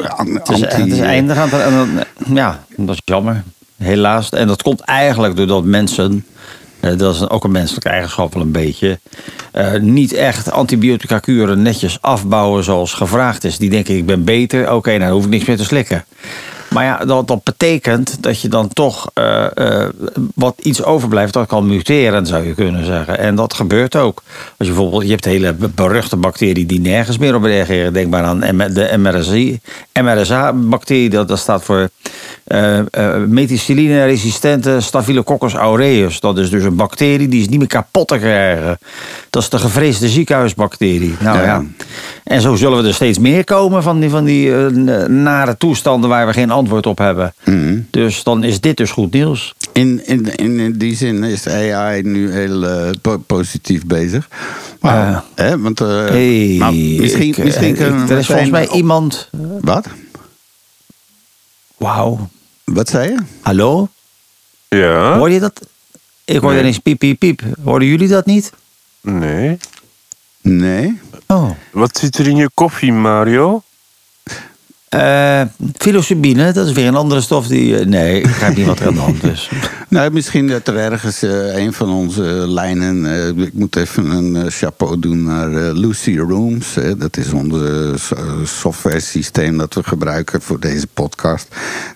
anti- 0.08 0.64
het 0.66 0.92
is 0.92 1.00
eindig 1.00 1.38
aan 1.54 1.90
Ja, 2.34 2.64
dat 2.78 2.96
is 2.96 3.02
jammer. 3.06 3.44
Helaas. 3.78 4.30
En 4.30 4.48
dat 4.48 4.62
komt 4.62 4.80
eigenlijk 4.82 5.36
doordat 5.36 5.64
mensen... 5.64 6.26
eh, 6.92 6.98
Dat 6.98 7.16
is 7.16 7.30
ook 7.30 7.44
een 7.44 7.52
menselijke 7.52 7.90
eigenschap 7.90 8.34
wel 8.34 8.44
een 8.44 8.52
beetje. 8.52 9.00
eh, 9.52 9.74
niet 9.80 10.14
echt 10.14 10.52
antibiotica 10.52 11.20
kuren 11.20 11.62
netjes 11.62 12.02
afbouwen 12.02 12.64
zoals 12.64 12.94
gevraagd 12.94 13.44
is. 13.44 13.58
Die 13.58 13.70
denken 13.70 13.96
ik 13.98 14.06
ben 14.06 14.24
beter. 14.24 14.74
Oké, 14.74 14.90
nou 14.90 15.00
dan 15.02 15.10
hoef 15.12 15.24
ik 15.24 15.30
niks 15.30 15.46
meer 15.46 15.58
te 15.58 15.64
slikken. 15.64 16.06
Maar 16.78 16.86
ja, 16.86 17.06
dat, 17.06 17.28
dat 17.28 17.44
betekent 17.44 18.24
dat 18.24 18.42
je 18.42 18.48
dan 18.48 18.68
toch 18.68 19.10
eh, 19.14 19.46
eh, 19.54 19.90
wat 20.36 20.54
iets 20.62 20.84
overblijft, 20.84 21.34
dat 21.34 21.48
kan 21.48 21.68
muteren, 21.68 22.26
zou 22.26 22.48
je 22.48 22.54
kunnen 22.54 22.86
zeggen. 22.86 23.20
En 23.20 23.36
dat 23.36 23.54
gebeurt 23.54 23.96
ook. 23.96 24.24
Als 24.58 24.68
je 24.68 24.74
bijvoorbeeld, 24.74 25.04
je 25.04 25.10
hebt 25.10 25.26
hele 25.26 25.54
beruchte 25.54 26.16
bacteriën 26.16 26.68
die 26.68 26.80
nergens 26.80 27.18
meer 27.18 27.36
op 27.36 27.44
reageren. 27.44 27.94
Denk 27.94 28.10
maar 28.10 28.24
aan 28.24 28.40
de 28.40 28.94
MRSA, 28.98 29.58
MRSA-bacterie, 30.02 31.10
dat, 31.10 31.28
dat 31.28 31.40
staat 31.40 31.64
voor 31.64 31.90
eh 32.44 32.80
eh, 32.80 33.16
methicilline-resistente 33.28 34.82
Staphylococcus 34.82 35.54
aureus. 35.54 36.20
Dat 36.20 36.38
is 36.38 36.50
dus 36.50 36.64
een 36.64 36.76
bacterie 36.76 37.28
die 37.28 37.42
is 37.42 37.50
niet 37.50 37.60
meer 37.60 37.68
kapot 37.68 38.08
te 38.08 38.18
krijgen. 38.18 38.78
Dat 39.30 39.42
is 39.42 39.50
de 39.50 39.60
gevreesde 39.60 40.10
ziekenhuisbacterie. 40.10 41.16
Nou 41.20 41.38
Ja. 41.38 41.44
ja. 41.44 41.64
En 42.28 42.42
zo 42.42 42.56
zullen 42.56 42.82
we 42.82 42.88
er 42.88 42.94
steeds 42.94 43.18
meer 43.20 43.44
komen 43.44 43.84
van 43.84 44.00
die, 44.00 44.10
van 44.10 44.24
die 44.26 44.56
eh, 44.56 44.66
nare 45.06 45.58
toestanden 45.58 46.10
waar 46.10 46.28
we 46.28 46.34
geen 46.34 46.52
antwoord 46.52 46.86
op 46.86 46.98
hebben. 46.98 47.34
Mhm. 47.46 47.80
Dus 47.92 48.24
dan 48.24 48.44
is 48.44 48.60
dit 48.62 48.78
dus 48.78 48.92
goed 48.92 49.12
nieuws. 49.14 49.54
In, 49.74 50.02
in, 50.08 50.36
in, 50.36 50.60
in 50.60 50.78
die 50.78 50.96
zin 50.96 51.24
is 51.24 51.48
AI 51.48 52.02
nu 52.02 52.32
heel 52.32 52.64
eh, 52.68 52.90
po- 53.02 53.18
positief 53.18 53.86
bezig. 53.86 54.28
Maar, 54.80 55.14
Eh. 55.14 55.20
hè, 55.36 55.60
want, 55.60 55.82
eh, 55.82 55.88
Hey, 55.88 56.56
maar 56.60 56.74
misschien, 56.74 57.28
ik, 57.28 57.38
misschien 57.44 57.68
ik- 57.68 57.76
kunnen 57.76 58.08
we 58.08 58.14
er 58.14 58.20
is 58.20 58.26
volgens 58.26 58.50
mij 58.50 58.70
iemand. 58.70 59.30
Wat? 59.62 59.88
Wauw. 61.78 62.30
Wat 62.64 62.90
zei 62.90 63.10
je? 63.12 63.18
Hallo? 63.42 63.88
Ja? 64.68 65.18
Hoor 65.18 65.30
je 65.32 65.40
dat? 65.40 65.68
Ik 66.26 66.40
hoor 66.42 66.52
Nee. 66.52 66.60
ineens 66.60 66.80
piep, 66.80 67.00
piep, 67.00 67.20
piep. 67.20 67.42
Hoorden 67.64 67.88
jullie 67.88 68.08
dat 68.08 68.26
niet? 68.26 68.52
Nee. 69.02 69.58
Nee. 70.42 71.00
Oh. 71.28 71.50
Wat 71.72 71.98
zit 71.98 72.18
er 72.18 72.28
in 72.28 72.36
je 72.36 72.50
koffie, 72.54 72.94
Mario? 72.94 73.62
Eh 74.90 75.42
psilocybine, 75.78 76.52
dat 76.52 76.66
is 76.68 76.72
weer 76.74 76.88
een 76.88 76.96
andere 76.96 77.22
stof 77.22 77.48
die... 77.48 77.78
eh, 77.80 77.86
nee, 77.86 78.18
ik 78.18 78.24
begrijp 78.24 78.56
niet 78.56 78.66
wat 78.66 78.80
er 78.80 78.88
aan 78.88 78.94
de 78.94 79.00
hand 79.00 79.24
is. 79.24 79.50
Nou, 79.90 80.12
misschien 80.12 80.48
dat 80.48 80.68
er 80.68 80.78
ergens 80.78 81.22
eh, 81.24 81.56
een 81.58 81.74
van 81.74 81.90
onze 81.90 82.22
lijnen. 82.48 83.06
eh, 83.06 83.28
ik 83.46 83.54
moet 83.54 83.76
even 83.76 84.10
een 84.10 84.36
eh, 84.36 84.44
chapeau 84.52 85.00
doen 85.00 85.24
naar 85.24 85.54
eh, 85.54 85.74
Lucy 85.74 86.18
Rooms. 86.18 86.76
hè. 86.76 86.98
dat 86.98 87.18
is 87.18 87.32
onze 87.32 87.94
uh, 88.18 88.46
software 88.46 89.00
systeem 89.00 89.58
dat 89.58 89.74
we 89.74 89.84
gebruiken 89.84 90.42
voor 90.42 90.60
deze 90.60 90.88
podcast. 90.88 91.48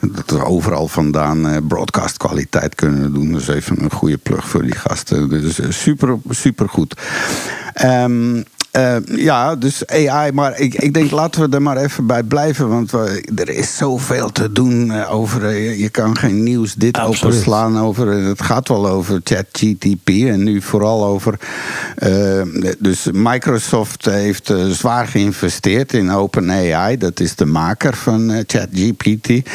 Dat 0.01 0.29
we 0.38 0.45
overal 0.45 0.88
vandaan 0.88 1.47
eh, 1.47 1.57
broadcast 1.67 2.17
kwaliteit 2.17 2.75
kunnen 2.75 3.13
doen. 3.13 3.31
Dus 3.33 3.47
even 3.47 3.83
een 3.83 3.91
goede 3.91 4.17
plug 4.17 4.47
voor 4.47 4.61
die 4.63 4.75
gasten. 4.75 5.29
Dus 5.29 5.59
eh, 5.59 5.69
super, 5.69 6.17
super 6.29 6.69
goed. 6.69 6.93
Ehm, 7.73 8.41
eh, 8.71 8.95
ja, 9.05 9.55
dus 9.55 9.87
AI, 9.87 10.31
maar 10.31 10.59
ik, 10.59 10.73
ik 10.75 10.93
denk 10.93 11.11
laten 11.11 11.49
we 11.49 11.55
er 11.55 11.61
maar 11.61 11.77
even 11.77 12.05
bij 12.05 12.23
blijven. 12.23 12.69
Want 12.69 12.91
we, 12.91 13.23
er 13.35 13.49
is 13.49 13.77
zoveel 13.77 14.31
te 14.31 14.51
doen 14.51 14.91
eh, 14.91 15.13
over. 15.13 15.45
eh, 15.45 15.65
je, 15.69 15.79
je 15.79 15.89
kan 15.89 16.17
geen 16.17 16.43
nieuws 16.43 16.73
dit 16.73 16.97
Absoluut. 16.97 17.33
openslaan 17.33 17.79
over. 17.79 18.07
het 18.07 18.41
gaat 18.41 18.67
wel 18.67 18.87
over 18.87 19.21
ChatGTP 19.23 20.07
en 20.09 20.43
nu 20.43 20.61
vooral 20.61 21.05
over. 21.05 21.39
dus 22.79 23.07
Microsoft 23.13 24.05
heeft 24.05 24.53
zwaar 24.69 25.07
geïnvesteerd 25.07 25.93
in 25.93 26.11
OpenAI. 26.11 26.97
Dat 26.97 27.19
is 27.19 27.35
de 27.35 27.45
maker 27.45 27.95
van 27.95 28.43
ChatGPT. 28.47 29.49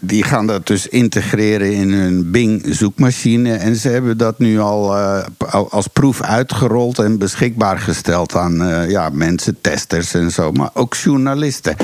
Die 0.00 0.22
gaan 0.24 0.46
dat 0.46 0.66
dus 0.66 0.86
integreren 0.86 1.72
in 1.72 1.92
hun 1.92 2.30
Bing 2.30 2.66
zoekmachine. 2.68 3.52
En 3.54 3.76
ze 3.76 3.88
hebben 3.88 4.18
dat 4.18 4.38
nu 4.38 4.60
al 4.60 4.96
al- 4.96 5.70
als 5.70 5.86
proef 5.86 6.22
uitgerold 6.22 6.98
en 6.98 7.18
beschikbaar 7.18 7.78
gesteld 7.78 8.18
aan 8.28 8.62
eh, 8.62 8.90
ja, 8.90 9.08
mensen, 9.12 9.60
testers 9.60 10.14
en 10.14 10.30
zo, 10.30 10.52
maar 10.52 10.70
ook 10.74 10.94
journalisten. 10.94 11.76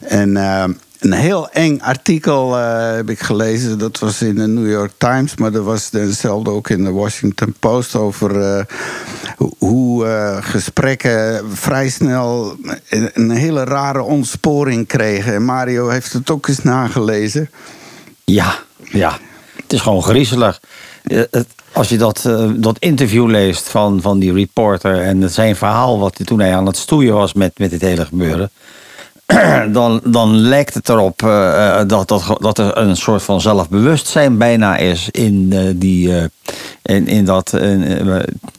En 0.00 0.36
eh, 0.36 0.64
een 0.98 1.12
heel 1.12 1.50
eng 1.50 1.78
artikel 1.80 2.58
eh, 2.58 2.94
heb 2.94 3.10
ik 3.10 3.20
gelezen. 3.20 3.78
Dat 3.78 3.98
was 3.98 4.22
in 4.22 4.34
de 4.34 4.46
New 4.46 4.70
York 4.70 4.92
Times, 4.98 5.36
maar 5.36 5.52
dat 5.52 5.64
was 5.64 5.88
hetzelfde 5.90 6.50
ook 6.50 6.68
in 6.68 6.84
de 6.84 6.90
Washington 6.90 7.54
Post 7.60 7.94
over 7.94 8.64
hoe- 9.58 10.38
gesprekken 10.40 11.44
vrij 11.52 11.88
snel 11.88 12.56
een, 12.88 13.10
een 13.12 13.30
hele 13.30 13.64
rare 13.64 14.02
ontsporing 14.02 14.86
kregen. 14.86 15.34
En 15.34 15.44
Mario 15.44 15.88
heeft 15.88 16.12
het 16.12 16.30
ook 16.30 16.48
eens 16.48 16.62
nagelezen. 16.62 17.50
Ja, 18.24 18.54
ja. 18.84 19.18
Het 19.62 19.72
is 19.72 19.80
gewoon 19.80 20.02
griezelig. 20.02 20.60
Eh, 21.06 21.20
Als 21.72 21.88
je 21.88 21.96
dat, 21.96 22.24
eh, 22.24 22.50
dat 22.54 22.78
interview 22.78 23.28
leest 23.28 23.68
van, 23.68 24.00
van 24.00 24.18
die 24.18 24.32
reporter 24.32 25.00
en 25.02 25.30
zijn 25.30 25.56
verhaal, 25.56 25.98
wat 25.98 26.26
toen 26.26 26.40
hij 26.40 26.54
aan 26.54 26.66
het 26.66 26.76
stoeien 26.76 27.14
was 27.14 27.32
met, 27.32 27.58
met 27.58 27.70
dit 27.70 27.80
hele 27.80 28.04
gebeuren. 28.04 28.50
Dan, 29.72 30.00
dan 30.04 30.36
lijkt 30.36 30.74
het 30.74 30.88
erop 30.88 31.22
eh, 31.22 31.80
dat, 31.86 32.08
dat, 32.08 32.36
dat 32.38 32.58
er 32.58 32.76
een 32.76 32.96
soort 32.96 33.22
van 33.22 33.40
zelfbewustzijn 33.40 34.38
bijna 34.38 34.76
is 34.76 35.08
in, 35.10 35.48
die, 35.78 36.12
in, 36.82 37.06
in, 37.06 37.24
dat, 37.24 37.52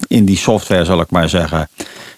in, 0.08 0.25
die 0.25 0.38
software, 0.38 0.86
zal 0.86 1.00
ik 1.00 1.10
maar 1.10 1.30
zeggen. 1.30 1.70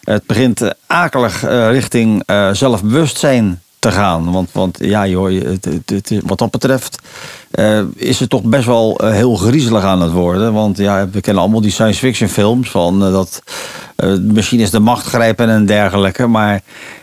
Het 0.03 0.25
begint 0.25 0.61
akelig 0.87 1.41
richting 1.71 2.23
zelfbewustzijn 2.51 3.61
te 3.79 3.91
gaan. 3.91 4.31
Want, 4.31 4.49
want 4.51 4.77
ja, 4.81 5.07
joh, 5.07 5.41
het, 5.43 5.65
het, 5.65 5.89
het- 5.89 6.21
wat 6.25 6.37
dat 6.37 6.51
betreft 6.51 6.99
eh, 7.51 7.79
is 7.95 8.19
het 8.19 8.29
toch 8.29 8.43
best 8.43 8.65
wel 8.65 8.97
eh, 8.99 9.11
heel 9.11 9.35
griezelig 9.35 9.83
aan 9.83 10.01
het 10.01 10.11
worden. 10.11 10.53
Want 10.53 10.77
ja, 10.77 11.09
we 11.09 11.21
kennen 11.21 11.43
allemaal 11.43 11.61
die 11.61 11.71
science 11.71 11.99
fiction 11.99 12.29
films 12.29 12.69
van 12.69 13.05
eh, 13.05 13.11
dat 13.11 13.41
eh, 13.95 14.13
machines 14.33 14.71
de 14.71 14.79
macht 14.79 15.05
grijpen 15.05 15.49
en 15.49 15.65
dergelijke. 15.65 16.27
Maar 16.27 16.61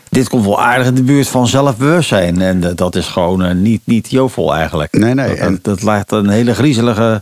dit 0.09 0.29
komt 0.29 0.45
wel 0.45 0.61
aardig 0.61 0.87
in 0.87 0.95
de 0.95 1.03
buurt 1.03 1.27
van 1.27 1.47
zelfbewustzijn. 1.47 2.41
En 2.41 2.75
dat 2.75 2.95
is 2.95 3.07
gewoon 3.07 3.61
niet, 3.61 3.81
niet 3.83 4.09
jovel 4.11 4.55
eigenlijk. 4.55 4.91
Nee, 4.97 5.13
nee, 5.13 5.27
Dat, 5.29 5.37
en- 5.37 5.51
dat, 5.51 5.63
dat 5.63 5.81
laat 5.81 6.11
een 6.11 6.29
hele 6.29 6.53
griezelige, 6.53 7.21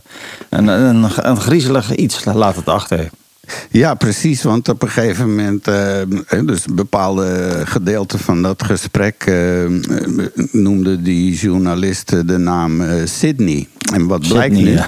een, 0.50 0.66
een, 0.68 1.06
een 1.16 1.40
griezelig 1.40 1.94
iets 1.94 2.24
laat 2.24 2.56
het 2.56 2.68
achter. 2.68 3.08
Ja, 3.70 3.94
precies. 3.94 4.42
Want 4.42 4.68
op 4.68 4.82
een 4.82 4.88
gegeven 4.88 5.28
moment, 5.28 5.68
eh, 5.68 6.02
dus 6.44 6.64
bepaalde 6.64 7.62
gedeelten 7.64 8.18
van 8.18 8.42
dat 8.42 8.62
gesprek 8.62 9.24
eh, 9.26 9.64
noemde 10.50 11.02
die 11.02 11.34
journalist 11.34 12.28
de 12.28 12.38
naam 12.38 12.80
eh, 12.80 13.06
Sydney. 13.06 13.68
En 13.92 14.06
wat 14.06 14.28
blijkt 14.28 14.54
nu? 14.54 14.78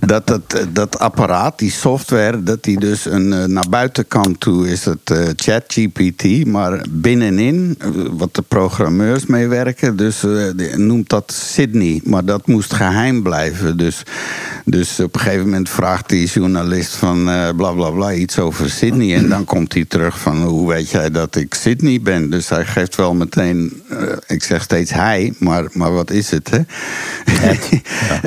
Dat, 0.00 0.26
dat 0.26 0.66
dat 0.72 0.98
apparaat, 0.98 1.58
die 1.58 1.70
software, 1.70 2.42
dat 2.42 2.64
die 2.64 2.80
dus 2.80 3.04
een, 3.04 3.32
eh, 3.32 3.44
naar 3.44 3.68
buitenkant 3.70 4.40
toe 4.40 4.70
is 4.70 4.84
het 4.84 5.10
eh, 5.10 5.18
ChatGPT, 5.36 6.46
maar 6.46 6.84
binnenin, 6.90 7.74
eh, 7.78 7.88
wat 8.10 8.34
de 8.34 8.42
programmeurs 8.42 9.26
mee 9.26 9.48
werken, 9.48 9.96
dus 9.96 10.22
noemt 10.76 11.08
dat 11.08 11.32
Sydney. 11.32 12.00
Maar 12.04 12.24
dat 12.24 12.46
moest 12.46 12.72
geheim 12.72 13.22
blijven. 13.22 13.76
Dus, 13.76 14.02
dus 14.64 15.00
op 15.00 15.14
een 15.14 15.20
gegeven 15.20 15.44
moment 15.44 15.68
vraagt 15.68 16.08
die 16.08 16.26
journalist 16.26 16.94
van 16.94 17.24
bla 17.56 17.72
bla 17.72 17.90
bla 17.90 18.12
iets 18.12 18.38
over 18.38 18.70
Sydney. 18.70 19.16
En 19.16 19.28
dan 19.28 19.44
komt 19.44 19.72
hij 19.72 19.84
terug 19.84 20.18
van 20.18 20.42
hoe 20.42 20.68
weet 20.68 20.90
jij 20.90 21.10
dat 21.10 21.36
ik 21.36 21.54
Sydney 21.54 22.00
ben? 22.00 22.30
Dus 22.30 22.48
hij 22.48 22.64
geeft 22.64 22.96
wel 22.96 23.14
meteen, 23.14 23.82
ik 24.26 24.42
zeg 24.42 24.62
steeds 24.62 24.92
hij, 24.92 25.32
maar, 25.38 25.64
maar 25.72 25.92
wat 25.92 26.10
is 26.10 26.30
het 26.30 26.50
hè? 26.50 26.60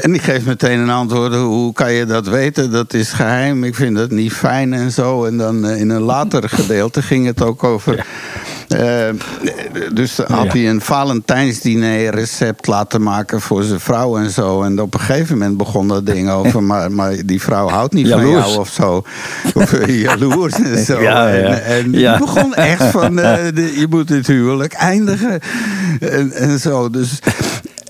en 0.08 0.14
die 0.14 0.22
geeft 0.22 0.46
meteen 0.46 0.80
een 0.80 0.90
antwoord, 0.90 1.36
hoe 1.36 1.74
kan 1.74 1.94
je 1.94 2.06
dat 2.06 2.28
weten? 2.28 2.72
Dat 2.72 2.94
is 2.94 3.12
geheim, 3.12 3.64
ik 3.64 3.76
vind 3.76 3.96
dat 3.96 4.12
niet 4.12 4.34
fijn 4.34 4.74
en 4.74 4.92
zo. 4.92 5.26
En 5.26 5.38
dan 5.38 5.66
eh, 5.66 5.80
in 5.80 5.90
een 5.90 6.02
later 6.02 6.50
gedeelte 6.60 7.02
ging 7.02 7.26
het 7.26 7.42
ook 7.42 7.64
over 7.64 8.06
Eh, 8.68 9.10
dus 9.94 10.18
had 10.18 10.54
hij 10.54 10.70
een 10.70 10.82
Valentijnsdiner 10.82 12.10
recept 12.16 12.68
laten 12.68 13.02
maken 13.02 13.42
voor 13.42 13.64
zijn 13.64 13.80
vrouw 13.80 14.18
en 14.18 14.30
zo. 14.30 14.62
En 14.64 14.82
op 14.82 14.94
een 14.94 15.00
gegeven 15.00 15.38
moment 15.38 15.58
begon 15.58 15.88
dat 15.88 16.06
ding 16.06 16.30
over. 16.40 16.64
Maar, 16.64 16.92
maar 16.92 17.14
die 17.26 17.42
vrouw 17.42 17.70
houdt 17.70 17.94
niet 17.94 18.10
van 18.10 18.30
jou 18.30 18.58
of 18.58 18.70
zo. 18.70 19.04
Of 19.54 19.74
eh, 19.74 20.02
jaloers 20.02 20.54
en 20.54 20.86
zo. 20.86 21.02
Ja, 21.02 21.28
ja. 21.28 21.44
En, 21.48 21.64
en 21.64 21.92
Ja. 21.92 22.18
begon 22.18 22.54
echt 22.56 22.84
van, 22.84 23.16
de- 23.16 23.74
je 23.78 23.88
moet 23.90 24.10
het 24.10 24.28
huwelijk 24.28 24.74
eindigen. 24.74 25.40
En, 26.00 26.32
en 26.32 26.60
zo, 26.60 26.90
dus... 26.90 27.20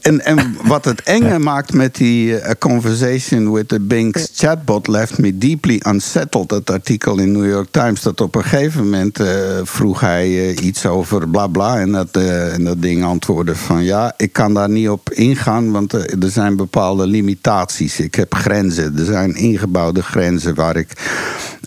En, 0.08 0.26
en 0.26 0.56
wat 0.64 0.86
het 0.86 1.02
enge 1.04 1.40
maakt 1.40 1.74
met 1.74 1.96
die 1.96 2.40
eh, 2.40 2.52
conversation 2.60 3.52
with 3.52 3.68
the 3.68 3.80
Bing's 3.80 4.30
chatbot 4.36 4.88
left 4.88 5.18
me 5.18 5.38
deeply 5.38 5.82
unsettled. 5.88 6.50
Dat 6.50 6.70
artikel 6.70 7.18
in 7.18 7.32
New 7.32 7.50
York 7.50 7.68
Times. 7.72 8.02
Dat 8.02 8.22
op 8.22 8.36
een 8.36 8.44
gegeven 8.44 8.84
moment 8.84 9.20
eh, 9.20 9.28
vroeg 9.64 10.00
hij 10.00 10.26
eh, 10.26 10.66
iets 10.66 10.86
over 10.86 11.30
bla 11.30 11.48
bla. 11.48 11.80
En 11.80 11.92
dat, 11.92 12.16
en 12.52 12.64
dat 12.64 12.82
ding 12.82 13.04
antwoordde 13.04 13.56
van 13.56 13.84
ja, 13.84 14.14
ik 14.18 14.34
kan 14.34 14.54
daar 14.54 14.70
niet 14.70 14.90
op 14.90 15.10
ingaan. 15.10 15.72
Want 15.72 15.94
er 15.94 16.30
zijn 16.32 16.56
bepaalde 16.56 17.08
limitaties. 17.08 18.00
Ik 18.00 18.16
heb 18.16 18.34
grenzen. 18.34 18.98
Er 18.98 19.06
zijn 19.06 19.36
ingebouwde 19.36 20.04
grenzen 20.04 20.56
waar 20.56 20.76
ik. 20.76 20.92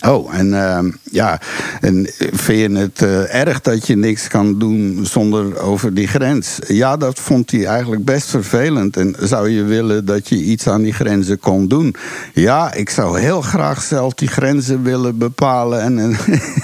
Oh, 0.07 0.35
en 0.35 0.53
ehm, 0.53 0.91
ja, 1.11 1.41
en 1.81 2.07
vind 2.17 2.71
je 2.71 2.77
het 2.77 3.01
erg 3.29 3.61
dat 3.61 3.87
je 3.87 3.95
niks 3.95 4.27
kan 4.27 4.59
doen 4.59 4.99
zonder 5.03 5.59
over 5.59 5.93
die 5.93 6.07
grens? 6.07 6.59
Ja, 6.67 6.97
dat 6.97 7.19
vond 7.19 7.51
hij 7.51 7.65
eigenlijk 7.65 8.05
best 8.05 8.30
vervelend. 8.31 8.97
En 8.97 9.15
zou 9.19 9.49
je 9.49 9.63
willen 9.63 10.05
dat 10.05 10.29
je 10.29 10.35
iets 10.35 10.67
aan 10.67 10.81
die 10.81 10.93
grenzen 10.93 11.39
kon 11.39 11.67
doen? 11.67 11.95
Ja, 12.33 12.73
ik 12.73 12.89
zou 12.89 13.19
heel 13.19 13.41
graag 13.41 13.81
zelf 13.81 14.13
die 14.13 14.27
grenzen 14.27 14.83
willen 14.83 15.17
bepalen. 15.17 15.81
En, 15.81 15.99
en 15.99 16.17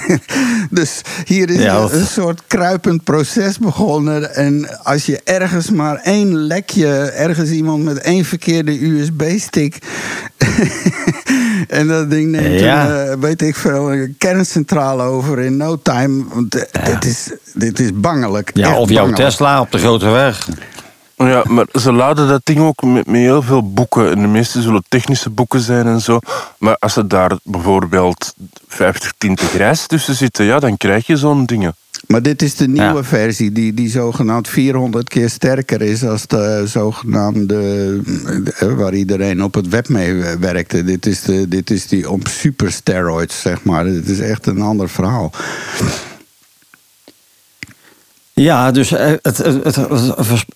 dus 0.70 1.00
hier 1.24 1.50
is 1.50 1.62
Ja, 1.62 1.76
een, 1.76 1.84
of- 1.84 1.92
een 1.92 2.06
soort 2.06 2.42
kruipend 2.46 3.04
proces 3.04 3.58
begonnen. 3.58 4.34
En 4.34 4.84
als 4.84 5.06
je 5.06 5.20
ergens 5.24 5.70
maar 5.70 5.96
één 5.96 6.36
lekje, 6.36 6.88
ergens 7.10 7.50
iemand 7.50 7.84
met 7.84 7.98
één 7.98 8.24
verkeerde 8.24 8.84
USB-stick. 8.86 9.78
en 11.68 11.86
dat 11.88 12.10
ding 12.10 12.30
neemt 12.30 12.60
Ja. 12.60 12.88
een, 12.90 13.06
eh, 13.10 13.16
weet 13.20 13.42
ik 13.42 13.56
veel, 13.56 13.92
een 13.92 14.14
kerncentrale 14.18 15.02
over 15.02 15.38
in 15.38 15.56
no 15.56 15.78
time. 15.82 16.24
Want 16.32 16.54
eh, 16.54 16.84
dit, 16.84 17.04
is, 17.04 17.30
dit 17.54 17.80
is 17.80 17.90
bangelijk. 17.94 18.50
Ja, 18.54 18.78
of 18.78 18.88
jouw 18.88 19.02
bangelijk. 19.04 19.28
Tesla 19.30 19.60
op 19.60 19.72
de 19.72 19.78
grote 19.78 20.08
weg. 20.10 20.48
Ja, 21.18 21.42
maar 21.48 21.66
ze 21.80 21.92
laden 21.92 22.28
dat 22.28 22.40
ding 22.44 22.58
ook 22.60 22.82
met, 22.82 23.06
met 23.06 23.20
heel 23.20 23.42
veel 23.42 23.72
boeken. 23.72 24.10
En 24.10 24.20
de 24.20 24.26
meeste 24.26 24.62
zullen 24.62 24.84
technische 24.88 25.30
boeken 25.30 25.60
zijn 25.60 25.86
en 25.86 26.00
zo. 26.00 26.18
Maar 26.58 26.76
als 26.78 26.96
er 26.96 27.08
daar 27.08 27.32
bijvoorbeeld 27.42 28.34
50 28.68 29.12
tinten 29.18 29.46
grijs 29.48 29.86
tussen 29.86 30.14
zitten, 30.14 30.44
ja, 30.44 30.58
dan 30.58 30.76
krijg 30.76 31.06
je 31.06 31.16
zo'n 31.16 31.46
dingen. 31.46 31.74
Maar 32.06 32.22
dit 32.22 32.42
is 32.42 32.54
de 32.54 32.68
nieuwe 32.68 32.94
Ja. 32.94 33.04
versie 33.04 33.52
die, 33.52 33.74
die 33.74 33.90
zogenaamd 33.90 34.48
400 34.48 35.08
keer 35.08 35.28
sterker 35.30 35.82
is 35.82 36.04
als 36.04 36.26
de 36.26 36.62
zogenaamde 36.66 38.00
eh, 38.58 38.72
waar 38.72 38.94
iedereen 38.94 39.42
op 39.42 39.54
het 39.54 39.68
web 39.68 39.88
mee 39.88 40.14
werkte. 40.40 40.84
Dit 40.84 41.06
is, 41.06 41.22
de, 41.22 41.48
dit 41.48 41.70
is 41.70 41.86
die 41.86 42.10
op 42.10 42.28
super 42.28 42.72
steroids, 42.72 43.40
zeg 43.40 43.62
maar. 43.64 43.84
Dit 43.84 44.08
is 44.08 44.20
echt 44.20 44.46
een 44.46 44.60
ander 44.60 44.88
verhaal. 44.88 45.32
Ja, 48.38 48.70
dus 48.70 48.92
eh, 48.92 49.12
het, 49.22 49.36
het, 49.38 49.76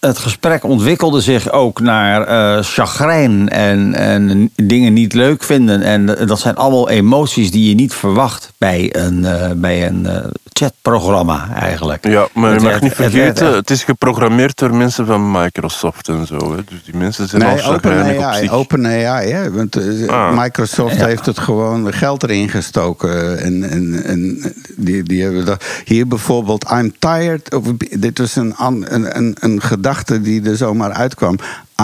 het, 0.01 0.19
gesprek 0.19 0.65
ontwikkelde 0.65 1.21
zich 1.21 1.51
ook 1.51 1.81
naar 1.81 2.23
eh 2.23 2.63
chagrijn 2.65 3.49
en, 3.49 3.95
en 3.95 4.51
dingen 4.57 4.93
niet 4.93 5.13
leuk 5.13 5.43
vinden. 5.43 5.83
En 5.83 6.07
dat 6.07 6.41
zijn 6.41 6.57
allemaal 6.57 6.89
emoties 6.89 7.51
die 7.51 7.69
je 7.69 7.75
niet 7.75 7.95
verwacht 7.95 8.53
bij 8.59 8.97
een, 8.97 9.25
eh, 9.25 9.51
bij 9.57 9.87
een 9.87 10.07
eh, 10.07 10.17
chatprogramma 10.53 11.49
eigenlijk. 11.55 12.07
Ja, 12.09 12.29
maar 12.35 12.55
je 12.55 12.61
mag 12.61 12.81
niet 12.81 12.95
vergeten, 12.95 13.55
het 13.55 13.71
is 13.71 13.85
geprogrammeerd 13.85 14.59
door 14.59 14.75
mensen 14.75 15.07
van 15.07 15.31
Microsoft 15.31 16.09
en 16.09 16.27
zo. 16.27 16.57
Hè. 16.57 16.65
Dus 16.69 16.85
die 16.85 16.97
mensen 16.97 17.29
zijn 17.29 17.43
al 17.43 17.49
Nee, 17.49 17.59
chagrijnig 17.59 18.27
op 18.27 18.35
zich. 18.35 18.53
OpenAI, 18.53 19.31
hè? 19.33 19.51
Want 19.51 19.77
Ah. 20.09 20.39
Microsoft 20.43 20.97
Ja. 20.97 21.07
heeft 21.07 21.27
het 21.27 21.39
gewoon 21.39 21.93
geld 21.93 22.23
erin 22.23 22.49
gestoken. 22.49 23.39
En, 23.39 23.71
en, 23.71 24.03
en 24.05 24.53
die, 24.77 25.03
die 25.03 25.23
hebben 25.23 25.45
dat. 25.45 25.65
Hier 25.85 26.07
bijvoorbeeld, 26.07 26.71
I'm 26.71 26.93
tired 26.99 27.55
of. 27.55 27.71
Dit 27.77 28.19
was 28.19 28.37
een, 28.37 28.55
een, 28.59 29.17
een, 29.17 29.37
een 29.41 29.63
gedachte 29.63 30.21
die 30.21 30.43
er 30.43 30.57
zomaar 30.57 30.93
uitkwam. 30.93 31.39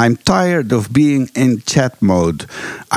I'm 0.05 0.17
tired 0.23 0.73
of 0.73 0.91
being 0.91 1.31
in 1.33 1.63
chat 1.65 1.95
mode. 1.99 2.45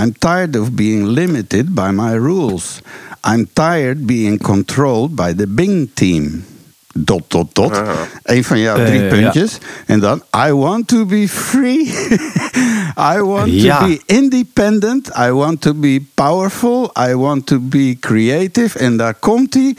I'm 0.02 0.14
tired 0.18 0.56
of 0.56 0.72
being 0.72 1.06
limited 1.06 1.74
by 1.74 1.90
my 1.92 2.14
rules. 2.14 2.82
I'm 3.24 3.48
tired 3.54 4.06
being 4.06 4.42
controlled 4.42 5.16
by 5.16 5.34
the 5.34 5.48
Bing 5.48 5.90
team. 5.94 6.51
Dot, 6.94 7.22
dot, 7.28 7.56
dot. 7.56 7.78
Ah. 7.78 7.90
Een 8.24 8.44
van 8.44 8.60
jouw 8.60 8.86
drie 8.86 9.02
Eh, 9.02 9.10
puntjes. 9.10 9.58
En 9.86 10.00
dan, 10.00 10.24
I 10.48 10.52
want 10.52 10.88
to 10.88 11.06
be 11.06 11.28
free. 11.30 11.86
I 13.16 13.20
want 13.22 13.52
Ja. 13.52 13.80
to 13.80 13.86
be 13.86 14.02
independent. 14.06 15.10
I 15.20 15.30
want 15.32 15.62
to 15.62 15.74
be 15.74 16.02
powerful. 16.14 16.92
I 17.10 17.16
want 17.16 17.46
to 17.46 17.60
be 17.60 17.98
creative. 18.00 18.80
En 18.80 18.98
daar 18.98 19.14
komt 19.14 19.54
hij. 19.54 19.76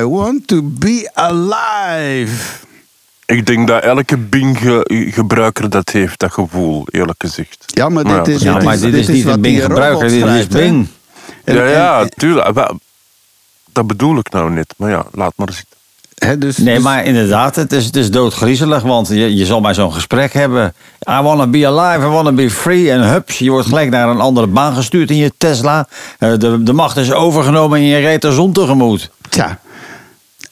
I 0.00 0.02
want 0.04 0.46
to 0.46 0.60
be 0.62 1.10
alive. 1.14 2.64
Ik 3.26 3.46
denk 3.46 3.68
dat 3.68 3.82
elke 3.82 4.16
Bing-gebruiker 4.16 5.70
dat 5.70 5.88
heeft, 5.90 6.18
dat 6.18 6.32
gevoel, 6.32 6.86
eerlijk 6.90 7.22
gezegd. 7.22 7.64
Ja, 7.66 7.88
maar 7.88 8.04
dit 8.04 8.12
Ja, 8.26 8.32
is, 8.32 8.42
Ja, 8.42 8.54
dit 8.54 8.62
maar 8.64 8.74
is, 8.74 8.80
dit 8.80 8.94
is 8.94 9.08
niet 9.08 9.24
wat 9.24 9.34
een 9.34 9.42
die 9.42 9.52
Bing-gebruiker, 9.52 10.08
dit 10.08 10.24
is? 10.24 10.46
Bing. 10.46 10.86
En- 11.44 11.54
ja, 11.54 11.64
ja, 11.66 12.00
en- 12.00 12.08
tuurlijk. 12.16 12.70
Dat 13.72 13.86
bedoel 13.86 14.18
ik 14.18 14.30
nou 14.30 14.50
net. 14.50 14.74
Maar 14.76 14.90
ja, 14.90 15.06
laat 15.12 15.32
maar 15.36 15.52
zitten. 15.52 15.75
Hè, 16.24 16.38
dus, 16.38 16.56
Nee, 16.56 16.74
dus- 16.74 16.84
maar 16.84 17.04
inderdaad, 17.04 17.56
het 17.56 17.72
is, 17.72 17.84
het 17.84 17.96
is 17.96 18.10
doodgriezelig, 18.10 18.82
want 18.82 19.08
je, 19.08 19.36
je 19.36 19.46
zal 19.46 19.60
maar 19.60 19.74
zo'n 19.74 19.92
gesprek 19.92 20.32
hebben. 20.32 20.74
I 21.10 21.20
wanna 21.22 21.46
be 21.46 21.66
alive, 21.66 22.06
I 22.06 22.10
wanna 22.10 22.32
be 22.32 22.50
free. 22.50 22.90
En 22.90 23.08
hups, 23.08 23.38
je 23.38 23.50
wordt 23.50 23.66
gelijk 23.66 23.90
naar 23.90 24.08
een 24.08 24.20
andere 24.20 24.46
baan 24.46 24.74
gestuurd 24.74 25.10
in 25.10 25.16
je 25.16 25.32
Tesla. 25.38 25.88
Eh, 26.18 26.32
De, 26.38 26.62
de 26.62 26.72
macht 26.72 26.96
is 26.96 27.12
overgenomen 27.12 27.78
en 27.78 27.84
je 27.84 27.98
rijdt 27.98 28.22
de 28.22 28.32
zon 28.32 28.52
tegemoet. 28.52 29.10
Tja. 29.28 29.58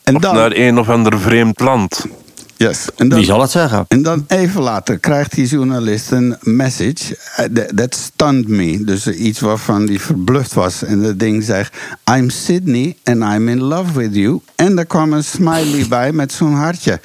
En 0.02 0.16
Of 0.16 0.22
dan, 0.22 0.34
naar 0.34 0.52
een 0.54 0.78
of 0.78 0.88
ander 0.88 1.20
vreemd 1.20 1.60
land. 1.60 2.06
Yes, 2.56 2.86
en 2.96 3.08
dan, 3.08 3.18
Wie 3.18 3.26
zal 3.26 3.40
het 3.40 3.50
zeggen? 3.50 3.84
En 3.88 4.02
dan 4.02 4.24
even 4.28 4.62
later 4.62 4.98
krijgt 4.98 5.34
die 5.34 5.46
journalist 5.46 6.10
een 6.10 6.36
message. 6.40 7.16
eh, 7.36 7.44
that- 7.44 7.76
That 7.76 7.94
stunned 7.94 8.48
me. 8.48 8.84
Dus 8.84 9.06
eh, 9.06 9.24
iets 9.24 9.40
waarvan 9.40 9.86
die 9.86 10.00
verbluft 10.00 10.54
was. 10.54 10.82
En 10.84 11.02
dat 11.02 11.18
ding 11.18 11.42
zegt: 11.44 11.76
I'm 12.16 12.30
Sydney 12.30 12.96
and 13.04 13.16
I'm 13.22 13.48
in 13.48 13.60
love 13.62 13.92
with 13.92 14.14
you. 14.14 14.40
En 14.54 14.78
er 14.78 14.86
kwam 14.86 15.12
een 15.12 15.24
smiley 15.24 15.86
bij 15.98 16.12
met 16.12 16.32
zo'n 16.32 16.54
hartje. 16.54 17.00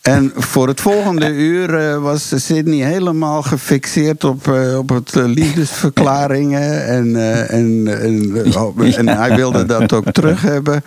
En 0.00 0.32
voor 0.34 0.68
het 0.68 0.80
volgende 0.80 1.28
uur 1.32 1.74
eh, 1.74 2.02
was 2.02 2.32
Sydney 2.36 2.86
helemaal 2.86 3.42
gefixeerd 3.42 4.24
op, 4.24 4.48
op 4.78 4.88
het 4.88 5.14
liefdesverklaringen. 5.14 6.86
En, 6.86 7.16
en, 7.48 7.86
en, 8.02 8.56
oh, 8.56 8.96
en 8.98 9.08
hij 9.08 9.36
wilde 9.36 9.64
dat 9.64 9.92
ook 9.92 10.10
terug 10.12 10.42
hebben. 10.42 10.82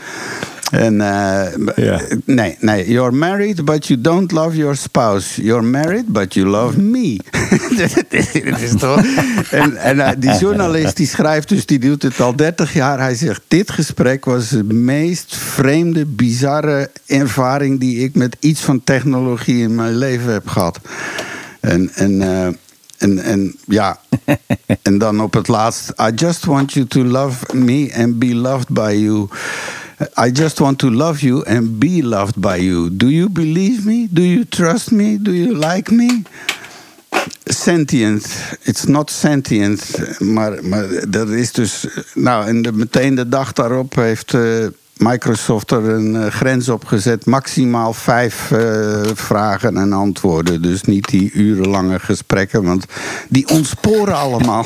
En 0.72 1.02
eh, 1.02 1.76
Ja. 1.76 2.02
nee, 2.26 2.58
nee, 2.60 2.90
you're 2.90 3.12
married, 3.12 3.66
but 3.66 3.88
you 3.88 4.02
don't 4.02 4.32
love 4.32 4.58
your 4.58 4.76
spouse. 4.76 5.42
You're 5.42 5.64
married, 5.64 6.08
but 6.08 6.34
you 6.34 6.48
love 6.48 6.82
me. 6.82 7.20
Dit 8.34 8.62
is 8.62 8.76
toch... 8.78 9.04
En, 9.52 9.78
en 9.78 10.00
eh, 10.00 10.12
die 10.18 10.38
journalist 10.38 10.98
die 10.98 11.08
schrijft 11.08 11.50
dus, 11.50 11.66
die 11.66 11.80
doet 11.80 12.04
het 12.04 12.22
al 12.22 12.36
30 12.36 12.74
jaar. 12.74 13.00
Hij 13.00 13.16
zegt, 13.16 13.42
dit 13.48 13.72
gesprek 13.72 14.26
was 14.26 14.50
de 14.50 14.64
meest 14.64 15.36
vreemde, 15.36 16.06
bizarre 16.06 16.92
ervaring... 17.06 17.80
die 17.80 18.04
ik 18.04 18.16
met 18.16 18.36
iets 18.40 18.62
van 18.62 18.84
technologie 18.84 19.62
in 19.62 19.76
mijn 19.76 19.96
leven 19.98 20.32
heb 20.32 20.48
gehad. 20.48 20.80
En, 21.60 21.90
en, 21.94 22.22
eh, 22.22 22.46
en, 22.98 23.20
en 23.24 23.56
ja, 23.66 24.00
en 24.82 24.98
dan 24.98 25.22
op 25.22 25.34
het 25.34 25.48
laatst... 25.48 25.94
I 26.02 26.12
just 26.16 26.46
want 26.46 26.74
you 26.74 26.86
to 26.86 27.04
love 27.04 27.56
me 27.56 27.92
and 27.98 28.20
be 28.20 28.36
loved 28.36 28.70
by 28.70 28.98
you... 29.02 29.28
I 30.18 30.32
just 30.32 30.60
want 30.60 30.80
to 30.80 30.90
love 30.90 31.20
you 31.22 31.44
and 31.46 31.80
be 31.80 32.02
loved 32.02 32.40
by 32.40 32.58
you. 32.58 32.90
Do 32.98 33.08
you 33.10 33.30
believe 33.30 33.86
me? 33.86 34.08
Do 34.12 34.22
you 34.22 34.44
trust 34.50 34.92
me? 34.92 35.18
Do 35.22 35.32
you 35.32 35.54
like 35.56 35.92
me? 35.94 36.24
Sentient. 37.46 38.26
It's 38.64 38.86
not 38.86 39.12
sentient. 39.12 39.92
Maar, 40.20 40.64
maar 40.66 40.88
dat 41.10 41.30
is 41.30 41.52
dus. 41.52 41.88
Nou, 42.14 42.48
en 42.48 42.62
de, 42.62 42.72
meteen 42.72 43.16
de 43.16 43.30
dag 43.30 43.54
daarop 43.54 43.96
heeft. 43.96 44.34
eh, 44.34 44.66
Microsoft 44.98 45.72
er 45.72 45.90
een 45.90 46.16
eh, 46.16 46.32
grens 46.32 46.70
op 46.70 46.86
gezet. 46.86 47.26
Maximaal 47.26 47.94
vijf 47.94 48.52
eh, 48.52 49.02
vragen 49.14 49.78
en 49.78 49.94
antwoorden. 49.94 50.62
Dus 50.62 50.82
niet 50.82 51.08
die 51.08 51.32
urenlange 51.32 52.00
gesprekken. 52.00 52.64
Want 52.64 52.86
die 53.30 53.48
ontsporen 53.48 54.16
allemaal. 54.16 54.66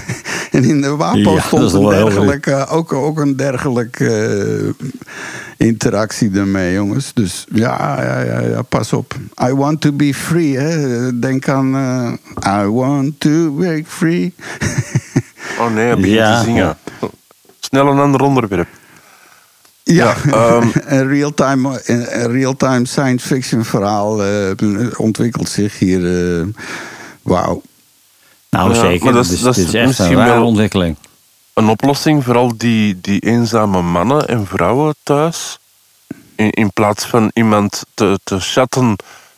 en 0.50 0.64
in 0.64 0.80
de 0.80 0.96
WAPO 0.96 1.34
Ja, 1.34 1.40
stond 1.40 1.72
een 1.72 1.88
dergelijke, 1.88 2.66
ook, 2.66 2.92
ook 2.92 3.18
een 3.18 3.36
dergelijke 3.36 4.08
eh, 4.78 5.66
interactie 5.66 6.30
daarmee, 6.30 6.74
jongens. 6.74 7.10
Dus 7.14 7.46
ja, 7.52 8.02
ja, 8.02 8.20
ja, 8.20 8.40
ja, 8.40 8.62
pas 8.62 8.92
op. 8.92 9.14
I 9.48 9.52
want 9.54 9.80
to 9.80 9.92
be 9.92 10.14
free. 10.14 10.58
Hè. 10.58 11.18
Denk 11.18 11.48
aan 11.48 11.74
I 12.46 12.66
want 12.68 13.20
to 13.20 13.50
be 13.50 13.82
free. 13.86 14.34
Oh 15.58 15.74
nee, 15.74 15.84
hij 15.86 15.96
begint 15.96 16.12
Ja. 16.12 16.38
te 16.38 16.44
zingen. 16.44 16.76
Snel 17.60 17.86
een 17.86 17.98
ander 17.98 18.20
onderwerp. 18.20 18.68
Ja, 19.88 20.14
Ja, 20.24 20.32
ehm, 20.58 20.68
een 20.74 21.08
real-time 21.08 21.80
een- 21.84 22.20
een 22.22 22.30
real-time 22.32 22.86
science 22.86 23.26
fiction 23.26 23.64
verhaal 23.64 24.24
eh, 24.24 24.50
ontwikkelt 24.96 25.48
zich 25.48 25.78
hier. 25.78 26.38
eh, 26.38 26.46
Wauw. 27.22 27.62
Nou, 28.50 28.68
Ja, 28.74 28.80
zeker. 28.80 29.04
maar 29.04 29.12
dat 29.12 29.28
is- 29.30 29.40
dat 29.40 29.56
echt 29.56 29.86
misschien 29.86 30.06
een 30.10 30.16
rare 30.16 30.32
wel- 30.32 30.44
ontwikkeling. 30.46 30.96
een 31.54 31.68
oplossing 31.68 32.24
voor 32.24 32.36
al 32.36 32.52
die, 32.56 32.98
die 33.00 33.20
eenzame 33.20 33.82
mannen 33.82 34.28
en 34.28 34.46
vrouwen 34.46 34.94
thuis. 35.02 35.58
In, 36.34 36.50
in 36.50 36.70
plaats 36.72 37.04
van 37.06 37.30
iemand 37.34 37.82
te, 37.94 38.18
te 38.24 38.40
chatten 38.40 38.96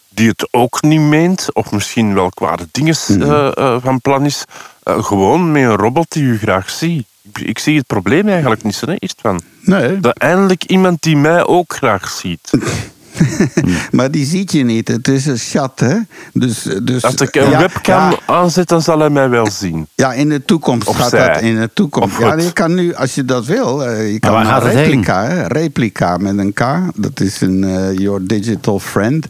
die 0.08 0.28
het 0.28 0.48
ook 0.50 0.82
niet 0.82 1.00
meent, 1.00 1.46
of 1.54 1.70
misschien 1.72 2.14
wel 2.14 2.28
kwade 2.30 2.68
dingen 2.70 2.96
eh, 3.08 3.46
eh, 3.56 3.76
van 3.82 4.00
plan 4.00 4.24
is, 4.24 4.44
eh, 4.82 5.04
gewoon 5.04 5.52
met 5.52 5.62
een 5.62 5.76
robot 5.76 6.12
die 6.12 6.22
u 6.22 6.38
graag 6.38 6.70
ziet. 6.70 7.06
Ik, 7.32 7.58
zie 7.58 7.76
het 7.76 7.86
probleem 7.86 8.28
eigenlijk 8.28 8.62
niet 8.62 8.74
zo, 8.74 8.86
hè, 8.86 8.94
is 8.98 9.10
het 9.10 9.20
van. 9.20 9.40
Nee, 9.60 10.00
Dat 10.00 10.18
eindelijk 10.18 10.64
iemand 10.64 11.02
die 11.02 11.16
mij 11.16 11.46
ook 11.46 11.74
graag 11.74 12.08
ziet. 12.08 12.50
maar 13.90 14.10
die 14.10 14.24
ziet 14.26 14.52
je 14.52 14.64
niet. 14.64 14.88
Het 14.88 15.08
is 15.08 15.26
een 15.26 15.36
chat, 15.38 15.80
hè? 15.80 15.96
Dus, 16.32 16.62
dus, 16.82 17.02
Als 17.04 17.14
ik 17.14 17.34
een 17.34 17.50
ja, 17.50 17.58
webcam 17.58 18.10
Ja, 18.10 18.18
aanzet, 18.26 18.68
dan 18.68 18.82
zal 18.82 18.98
hij 18.98 19.10
mij 19.10 19.28
wel 19.28 19.50
zien. 19.50 19.86
ja, 19.94 20.12
in 20.12 20.28
de 20.28 20.44
toekomst 20.44 20.88
Of 20.88 20.96
gaat 20.96 21.08
zij. 21.10 21.32
dat. 21.32 21.42
In 21.42 21.60
de 21.60 21.70
toekomst. 21.74 22.16
Of 22.18 22.24
Ja, 22.24 22.36
je 22.36 22.52
kan 22.52 22.74
nu, 22.74 22.94
als 22.94 23.14
je 23.14 23.24
dat 23.24 23.46
wil, 23.46 23.84
eh, 23.86 24.12
je 24.12 24.18
kan 24.18 24.46
het 24.46 24.62
replica, 24.62 25.24
hè? 25.26 25.46
replica 25.46 26.16
met 26.16 26.38
een 26.38 26.52
K. 26.52 26.64
Dat 26.94 27.20
is 27.20 27.40
een 27.40 27.64
eh, 27.64 27.98
Your 27.98 28.26
Digital 28.26 28.78
Friend. 28.80 29.26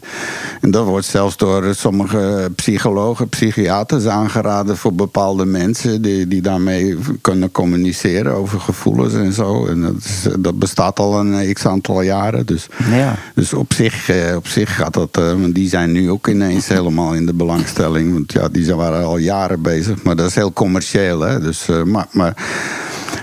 En 0.61 0.71
dat 0.71 0.85
wordt 0.85 1.05
zelfs 1.05 1.37
door 1.37 1.75
sommige 1.75 2.51
psychologen, 2.55 3.29
psychiaters 3.29 4.05
aangeraden 4.05 4.77
voor 4.77 4.93
bepaalde 4.93 5.45
mensen 5.45 6.01
die, 6.01 6.27
die 6.27 6.41
daarmee 6.41 6.97
kunnen 7.21 7.51
communiceren 7.51 8.33
over 8.33 8.59
gevoelens 8.59 9.13
en 9.13 9.33
zo. 9.33 9.65
En 9.67 9.81
dat, 9.81 9.93
is, 9.97 10.27
dat 10.39 10.59
bestaat 10.59 10.99
al 10.99 11.19
een 11.19 11.53
x 11.53 11.65
aantal 11.65 12.01
jaren. 12.01 12.45
Dus, 12.45 12.67
Ja. 12.91 13.15
dus 13.35 13.53
op 13.53 13.73
zich, 13.83 14.09
eh, 14.09 14.35
op 14.35 14.47
zich 14.47 14.75
gaat 14.75 14.93
dat. 14.93 15.17
eh, 15.17 15.23
want 15.23 15.55
die 15.55 15.69
zijn 15.69 15.91
nu 15.91 16.09
ook 16.11 16.27
ineens 16.27 16.67
helemaal 16.67 17.13
in 17.13 17.25
de 17.25 17.33
belangstelling. 17.33 18.13
Want 18.13 18.31
ja, 18.33 18.47
die 18.49 18.75
waren 18.75 19.05
al 19.05 19.17
jaren 19.17 19.61
bezig. 19.61 20.03
Maar 20.03 20.15
dat 20.15 20.27
is 20.29 20.35
heel 20.35 20.53
commercieel, 20.53 21.19
hè? 21.19 21.39
Dus, 21.39 21.67
eh, 21.69 21.83
maar, 21.83 22.05
maar 22.11 22.33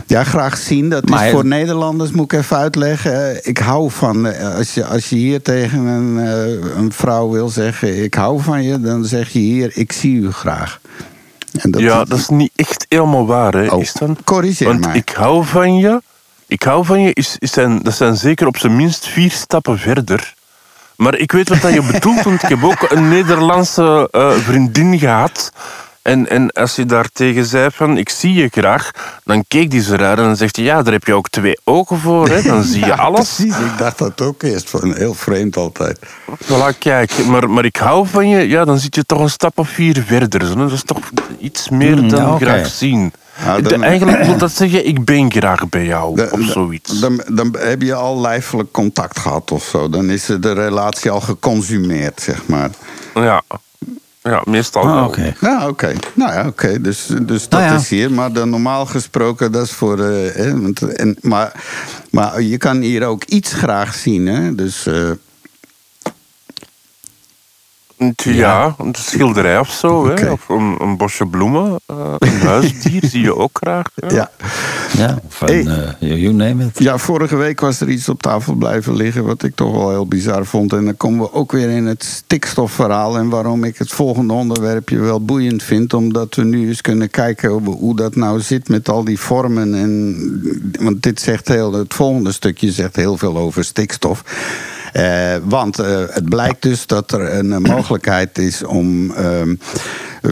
ja, 0.07 0.25
graag 0.25 0.57
zien. 0.57 0.89
Dat 0.89 1.09
Maar- 1.09 1.27
is 1.27 1.33
voor 1.33 1.47
Nederlanders, 1.47 2.11
moet 2.11 2.33
ik 2.33 2.39
even 2.39 2.57
uitleggen. 2.57 3.47
Ik 3.47 3.59
hou 3.59 3.91
van. 3.91 4.41
Als 4.57 4.75
je, 4.75 4.85
als 4.85 5.09
je 5.09 5.17
hier 5.17 5.43
tegen 5.43 5.79
een, 5.87 6.17
een 6.79 6.93
vrouw 6.93 7.31
wil 7.31 7.49
zeggen: 7.49 8.03
Ik 8.05 8.15
hou 8.15 8.41
van 8.43 8.63
je, 8.63 8.81
dan 8.81 9.05
zeg 9.05 9.29
je 9.33 9.39
hier: 9.39 9.71
Ik 9.75 9.93
zie 9.93 10.17
u 10.17 10.31
graag. 10.33 10.81
En 11.57 11.75
ja, 11.79 12.05
dat 12.05 12.19
is 12.19 12.29
niet 12.29 12.51
echt 12.57 12.87
helemaal 12.89 13.27
waar, 13.27 13.53
hè, 13.53 13.67
Oh, 13.69 13.81
is 13.81 13.89
het 13.89 13.99
dan? 13.99 14.17
corrigeer 14.25 14.67
Want 14.67 14.85
mij. 14.87 14.97
ik 14.97 15.09
hou 15.09 15.45
van 15.45 15.77
je. 15.77 16.01
Ik 16.49 16.63
hou 16.63 16.85
van 16.85 17.01
je, 17.03 17.11
is, 17.13 17.37
is 17.39 17.53
zijn, 17.53 17.83
dat 17.83 17.95
zijn 17.95 18.17
zeker 18.17 18.47
op 18.47 18.57
zijn 18.57 18.77
minst 18.77 19.07
vier 19.07 19.31
stappen 19.31 19.79
verder. 19.79 20.35
Maar 20.97 21.17
ik 21.17 21.33
weet 21.33 21.49
wat 21.49 21.61
dat 21.61 21.73
je 21.73 21.83
bedoelt, 21.93 22.23
want 22.23 22.43
ik 22.43 22.49
heb 22.49 22.65
ook 22.65 22.87
een 22.91 23.09
Nederlandse 23.09 24.09
eh, 24.11 24.31
vriendin 24.31 24.99
gehad. 24.99 25.53
En, 26.03 26.29
en 26.29 26.53
als 26.53 26.77
je 26.77 26.87
daar 26.87 27.09
tegen 27.13 27.45
zei 27.45 27.71
van, 27.73 27.97
ik 27.99 28.09
zie 28.09 28.33
je 28.35 28.49
graag, 28.49 28.91
dan 29.25 29.45
keek 29.49 29.71
die 29.71 29.83
ze 29.83 29.97
raar 29.97 30.19
en 30.19 30.25
dan 30.25 30.37
zegt 30.37 30.57
hij, 30.57 30.65
ja, 30.65 30.83
daar 30.83 30.93
heb 30.93 31.05
je 31.05 31.15
ook 31.15 31.29
twee 31.29 31.59
ogen 31.65 31.99
voor, 31.99 32.29
hè? 32.29 32.43
dan 32.43 32.63
zie 32.63 32.81
je 32.81 32.87
Ja, 32.95 32.95
alles. 32.95 33.35
Precies, 33.35 33.57
ik 33.59 33.79
dacht 33.79 33.99
dat 33.99 34.21
ook 34.21 34.43
eerst. 34.43 34.71
Van, 34.71 34.95
heel 34.95 35.15
vreemd 35.15 35.57
altijd. 35.57 35.99
Voilà, 36.45 36.79
kijk, 36.79 37.27
maar, 37.27 37.51
maar 37.51 37.65
ik 37.65 37.77
hou 37.77 38.07
van 38.07 38.29
je, 38.29 38.49
ja, 38.49 38.65
dan 38.65 38.79
zit 38.79 38.95
je 38.95 39.05
toch 39.05 39.21
een 39.21 39.31
stap 39.31 39.59
of 39.59 39.69
vier 39.69 40.03
verder. 40.07 40.47
Zo. 40.47 40.55
Dat 40.55 40.73
is 40.73 40.83
toch 40.83 41.11
iets 41.39 41.69
meer 41.69 42.03
Mm, 42.03 42.09
dan 42.09 42.41
graag 42.41 42.67
zien. 42.67 43.13
De- 43.57 43.63
dan- 43.63 43.83
eigenlijk 43.83 44.25
wil 44.25 44.37
dat 44.39 44.53
zeggen, 44.53 44.87
ik 44.87 45.05
ben 45.05 45.33
graag 45.33 45.69
bij 45.69 45.85
jou, 45.85 46.17
De- 46.17 46.29
of 46.31 46.41
zoiets. 46.41 47.01
Dan, 47.01 47.23
dan 47.33 47.57
heb 47.59 47.83
je 47.83 47.95
al 47.95 48.21
lijfelijk 48.21 48.73
contact 48.73 49.19
gehad 49.19 49.51
of 49.53 49.65
zo. 49.65 49.89
Dan 49.89 50.11
is 50.11 50.25
de 50.41 50.53
relatie 50.53 51.11
al 51.11 51.21
geconsumeerd, 51.21 52.21
zeg 52.21 52.47
maar. 52.47 52.71
Ja, 53.15 53.43
ja 54.23 54.43
meestal 54.45 54.83
Ah, 54.83 54.95
wel. 54.95 55.15
Ja, 55.41 55.69
oké. 55.69 55.93
Nou 56.15 56.33
ja, 56.33 56.47
oké. 56.47 56.81
Dus, 56.81 57.07
dus 57.23 57.49
dat 57.49 57.61
Nou 57.61 57.73
ja. 57.73 57.79
is 57.79 57.89
hier. 57.89 58.11
Maar 58.13 58.33
dan 58.33 58.51
normaal 58.51 58.87
gesproken, 58.87 59.53
dat 59.53 59.65
is 59.65 59.73
voor... 59.73 60.01
eh, 60.01 60.35
hè, 60.35 60.61
want, 60.61 60.83
en, 60.83 61.17
maar, 61.21 61.53
maar 62.11 62.43
je 62.43 62.57
kan 62.57 62.81
hier 62.81 63.05
ook 63.07 63.25
iets 63.25 63.53
graag 63.53 63.95
zien, 63.95 64.27
hè. 64.27 64.55
Dus... 64.55 64.87
eh, 64.87 65.11
Ja, 68.17 68.75
een 68.79 68.95
schilderij 68.99 69.59
of 69.59 69.71
zo, 69.71 70.09
hè? 70.09 70.31
of 70.31 70.49
een, 70.49 70.77
een 70.79 70.97
bosje 70.97 71.27
bloemen, 71.27 71.77
eh, 71.87 72.15
een 72.19 72.41
huisdier 72.41 73.03
zie 73.11 73.23
je 73.23 73.37
ook 73.37 73.59
graag. 73.63 73.87
Ja. 73.95 74.09
ja. 74.11 74.31
Ja, 74.97 75.19
of 75.27 75.41
Hey. 75.41 75.67
eh, 75.67 75.91
you 75.99 76.15
you 76.21 76.33
name 76.35 76.65
it. 76.65 76.79
Ja, 76.79 76.99
vorige 76.99 77.37
week 77.37 77.61
was 77.61 77.81
er 77.81 77.89
iets 77.89 78.09
op 78.09 78.23
tafel 78.23 78.55
blijven 78.55 78.97
liggen 78.97 79.25
wat 79.25 79.43
ik 79.43 79.55
toch 79.55 79.73
wel 79.73 79.91
heel 79.91 80.07
bizar 80.07 80.45
vond. 80.47 80.73
En 80.73 80.85
dan 80.85 80.97
komen 80.97 81.21
we 81.21 81.33
ook 81.33 81.53
weer 81.53 81.69
in 81.69 81.87
het 81.87 82.05
stikstofverhaal. 82.05 83.17
En 83.19 83.29
waarom 83.29 83.65
ik 83.65 83.79
het 83.79 83.91
volgende 83.93 84.33
onderwerpje 84.33 84.99
wel 84.99 85.25
boeiend 85.25 85.63
vind. 85.63 85.95
Omdat 85.95 86.35
we 86.35 86.45
nu 86.45 86.69
eens 86.69 86.81
kunnen 86.81 87.11
kijken 87.11 87.51
hoe- 87.51 87.77
hoe 87.77 87.97
dat 87.97 88.17
nou 88.17 88.41
zit 88.41 88.69
met 88.69 88.89
al 88.89 89.05
die 89.05 89.19
vormen. 89.21 89.75
En, 89.75 90.73
want 90.81 91.03
dit 91.03 91.21
zegt 91.21 91.49
heel, 91.49 91.73
het 91.73 91.95
volgende 91.95 92.33
stukje 92.33 92.73
zegt 92.73 92.97
heel 92.97 93.17
veel 93.17 93.37
over 93.39 93.65
stikstof. 93.65 94.23
Eh, 94.97 95.37
want 95.45 95.79
eh, 95.79 96.03
het 96.09 96.29
blijkt 96.29 96.63
dus 96.63 96.87
dat 96.87 97.13
er 97.13 97.35
een 97.35 97.53
eh, 97.53 97.59
mogelijkheid 97.59 98.39
is 98.39 98.65
om 98.65 99.11
ehm, 99.11 99.55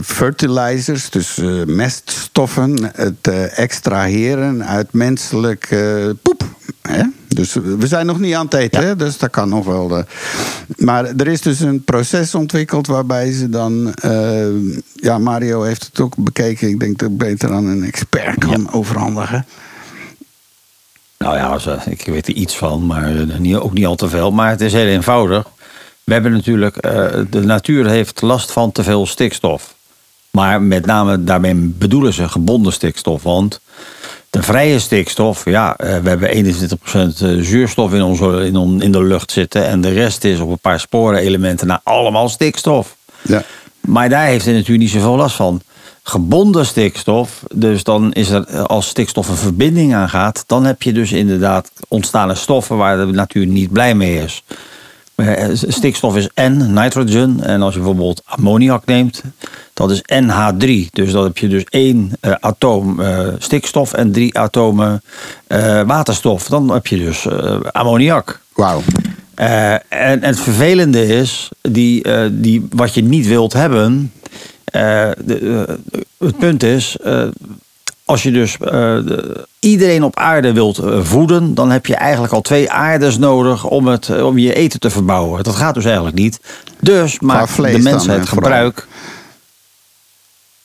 fertilizers, 0.03 1.11
dus 1.11 1.41
meststoffen, 1.67 2.93
te 3.21 3.33
extraheren 3.35 4.67
uit 4.67 4.93
menselijk 4.93 5.77
poep. 6.23 6.45
Hè? 6.83 7.03
Dus 7.29 7.53
we 7.55 7.87
zijn 7.87 8.07
nog 8.07 8.19
niet 8.19 8.35
aan 8.35 8.45
het 8.45 8.55
eten, 8.55 8.87
hè? 8.87 8.97
dus 8.97 9.19
dat 9.19 9.31
kan 9.31 9.49
nog 9.49 9.65
wel. 9.65 10.05
Maar 10.77 11.05
er 11.05 11.29
is 11.29 11.41
dus 11.41 11.61
een 11.61 11.85
proces 11.85 12.35
ontwikkeld 12.35 12.87
waarbij 12.87 13.33
ze 13.33 13.49
dan. 13.49 13.95
ja, 14.95 15.19
Mario 15.19 15.63
heeft 15.63 15.85
het 15.85 16.01
ook 16.01 16.17
bekeken. 16.17 16.69
Ik 16.69 16.81
denk 16.81 16.99
dat 16.99 17.11
ik 17.11 17.17
beter 17.17 17.53
aan 17.53 17.67
een 17.67 17.85
expert 17.85 18.39
kan 18.39 18.73
overhandigen. 18.73 19.47
Nou 21.25 21.37
ja, 21.37 21.59
ze- 21.59 21.77
ik 21.87 22.03
weet 22.07 22.29
er 22.29 22.35
iets 22.35 22.57
van, 22.57 22.87
maar 22.87 23.05
eh, 23.17 23.39
niet, 23.39 23.55
ook 23.57 23.73
niet 23.73 23.87
al 23.87 23.95
te 23.95 24.09
veel. 24.09 24.31
Maar 24.31 24.51
het 24.51 24.61
is 24.61 24.73
heel 24.73 24.87
eenvoudig. 24.87 25.45
We 26.05 26.13
hebben 26.13 26.33
natuurlijk, 26.33 26.77
eh, 26.77 27.07
de 27.31 27.41
natuur 27.41 27.87
heeft 27.89 28.23
last 28.23 28.53
van 28.53 28.73
te 28.73 28.83
veel 28.83 29.07
stikstof. 29.07 29.75
Maar 30.31 30.63
met 30.63 30.87
name 30.87 31.25
daarmee 31.25 31.55
bedoelen 31.55 32.13
ze 32.13 32.29
gebonden 32.29 32.73
stikstof. 32.73 33.23
Want 33.23 33.61
de 34.31 34.43
vrije 34.43 34.79
stikstof, 34.79 35.45
ja, 35.45 35.77
eh, 35.77 35.99
we 35.99 36.09
hebben 36.09 36.31
21% 36.31 37.25
zuurstof 37.41 37.93
in, 37.93 38.03
onze, 38.03 38.45
in, 38.47 38.57
on- 38.57 38.83
in 38.83 38.93
de 38.93 39.03
lucht 39.03 39.31
zitten. 39.33 39.67
En 39.67 39.81
de 39.81 39.93
rest 39.93 40.25
is 40.25 40.39
op 40.39 40.51
een 40.51 40.59
paar 40.59 40.81
sporenelementen 40.81 41.67
naar 41.67 41.81
allemaal 41.83 42.29
stikstof. 42.29 42.97
Ja. 43.23 43.43
Maar 43.81 44.09
daar 44.09 44.27
heeft 44.27 44.45
hij 44.45 44.55
natuurlijk 44.55 44.81
niet 44.81 44.91
zoveel 44.91 45.17
last 45.17 45.37
van. 45.37 45.61
Gebonden 46.07 46.67
stikstof, 46.67 47.43
dus 47.55 47.85
dan 47.85 48.13
is 48.13 48.31
er 48.31 48.45
eh, 48.47 48.63
als 48.63 48.89
stikstof 48.89 49.29
een 49.29 49.37
verbinding 49.37 49.95
aangaat, 49.95 50.45
dan 50.47 50.65
heb 50.65 50.83
je 50.83 50.93
dus 50.93 51.13
inderdaad 51.13 51.71
ontstaande 51.89 52.35
stoffen 52.35 52.77
waar 52.77 52.97
de 52.97 53.13
natuur 53.13 53.47
niet 53.47 53.73
blij 53.73 53.95
mee 53.95 54.23
is. 54.23 54.43
Eh, 55.15 55.49
Stikstof 55.53 56.17
is 56.17 56.29
N, 56.41 56.73
nitrogen. 56.73 57.41
En 57.41 57.63
als 57.63 57.75
je 57.75 57.81
bijvoorbeeld 57.81 58.23
ammoniak 58.25 58.87
neemt, 58.87 59.23
dat 59.73 59.91
is 59.91 60.03
NH3. 60.03 60.91
Dus 60.91 61.13
dan 61.13 61.25
heb 61.25 61.39
je 61.39 61.49
dus 61.49 61.65
één 61.69 62.13
eh, 62.21 62.33
atoom 62.41 63.01
stikstof 63.39 63.93
en 63.93 64.13
drie 64.13 64.39
atomen 64.39 65.03
waterstof. 65.87 66.49
Dan 66.49 66.71
heb 66.71 66.87
je 66.87 66.97
dus 66.97 67.29
ammoniak. 67.73 68.41
Wauw. 68.55 68.83
En, 69.35 69.83
en 69.89 70.25
het 70.25 70.41
vervelende 70.41 71.07
is, 71.07 71.49
die, 71.61 72.07
die, 72.31 72.67
wat 72.71 72.95
je 72.95 73.03
niet 73.03 73.27
wilt 73.27 73.53
hebben. 73.53 74.13
Eh, 74.75 75.09
de, 75.25 75.65
eh, 75.69 75.75
het 76.27 76.39
punt 76.39 76.63
is, 76.63 76.97
eh, 77.03 77.23
als 78.05 78.23
je 78.23 78.31
dus 78.31 78.57
de- 78.59 79.47
iedereen 79.59 80.03
op 80.05 80.17
aarde 80.19 80.53
wilt 80.53 80.81
voeden, 81.03 81.55
dan 81.55 81.71
heb 81.71 81.87
je 81.87 81.95
eigenlijk 81.95 82.33
al 82.33 82.41
twee 82.41 82.71
aardes 82.71 83.19
nodig 83.19 83.65
om, 83.65 83.87
het, 83.87 84.23
om 84.23 84.39
je 84.39 84.55
eten 84.55 84.81
te 84.81 84.91
verbouwen. 84.91 85.43
Dat 85.45 85.55
gaat 85.55 85.75
dus 85.75 85.85
eigenlijk 85.85 86.17
niet. 86.17 86.41
Dus 86.81 87.21
maakt 87.21 87.51
vlees 87.51 87.73
de 87.77 87.83
mensheid 87.83 88.29
gebruik. 88.29 88.87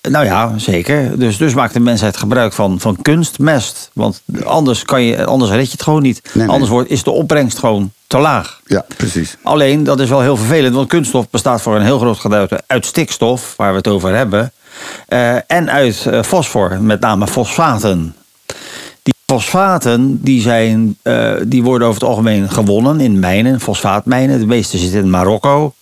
Nou 0.09 0.25
ja, 0.25 0.53
zeker. 0.57 1.19
Dus, 1.19 1.37
dus 1.37 1.53
maakt 1.53 1.73
de 1.73 1.79
mensheid 1.79 2.17
gebruik 2.17 2.53
van, 2.53 2.79
van 2.79 2.97
kunstmest. 3.01 3.89
Want 3.93 4.21
anders, 4.43 4.83
kan 4.83 5.03
je, 5.03 5.25
anders 5.25 5.51
red 5.51 5.65
je 5.65 5.71
het 5.71 5.83
gewoon 5.83 6.01
niet. 6.01 6.21
nee. 6.33 6.47
Anders 6.47 6.69
wordt, 6.69 6.89
is 6.89 7.03
de 7.03 7.11
opbrengst 7.11 7.57
gewoon 7.57 7.91
te 8.07 8.17
laag. 8.17 8.59
Ja, 8.65 8.85
precies. 8.97 9.37
Alleen, 9.43 9.83
dat 9.83 9.99
is 9.99 10.09
wel 10.09 10.21
heel 10.21 10.37
vervelend, 10.37 10.75
want 10.75 10.87
kunststof 10.87 11.29
bestaat 11.29 11.61
voor 11.61 11.75
een 11.75 11.81
heel 11.81 11.99
groot 11.99 12.19
gedeelte 12.19 12.61
uit 12.67 12.85
stikstof, 12.85 13.53
waar 13.57 13.71
we 13.71 13.77
het 13.77 13.87
over 13.87 14.15
hebben, 14.15 14.51
eh, 15.07 15.51
en 15.51 15.69
uit 15.71 16.05
eh, 16.05 16.21
fosfor, 16.21 16.81
met 16.81 16.99
name 16.99 17.27
fosfaten. 17.27 18.15
Die 19.03 19.13
fosfaten 19.25 20.23
die 20.23 20.41
zijn, 20.41 20.97
eh, 21.01 21.33
die 21.45 21.63
worden 21.63 21.87
over 21.87 21.99
het 21.99 22.09
algemeen 22.09 22.49
gewonnen 22.49 22.99
in 22.99 23.19
mijnen, 23.19 23.59
fosfaatmijnen. 23.59 24.39
De 24.39 24.45
meeste 24.45 24.77
zitten 24.77 24.99
in 24.99 25.09
Marokko. 25.09 25.73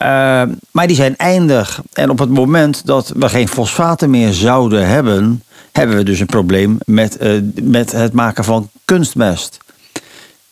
Eh, 0.00 0.42
maar 0.70 0.86
die 0.86 0.96
zijn 0.96 1.16
eindig. 1.16 1.80
En 1.92 2.10
op 2.10 2.18
het 2.18 2.28
moment 2.28 2.86
dat 2.86 3.12
we 3.16 3.28
geen 3.28 3.48
fosfaten 3.48 4.10
meer 4.10 4.32
zouden 4.32 4.88
hebben, 4.88 5.42
hebben 5.72 5.96
we 5.96 6.02
dus 6.02 6.20
een 6.20 6.26
probleem 6.26 6.78
met, 6.84 7.16
eh, 7.16 7.32
met 7.62 7.92
het 7.92 8.12
maken 8.12 8.44
van 8.44 8.70
kunstmest. 8.84 9.58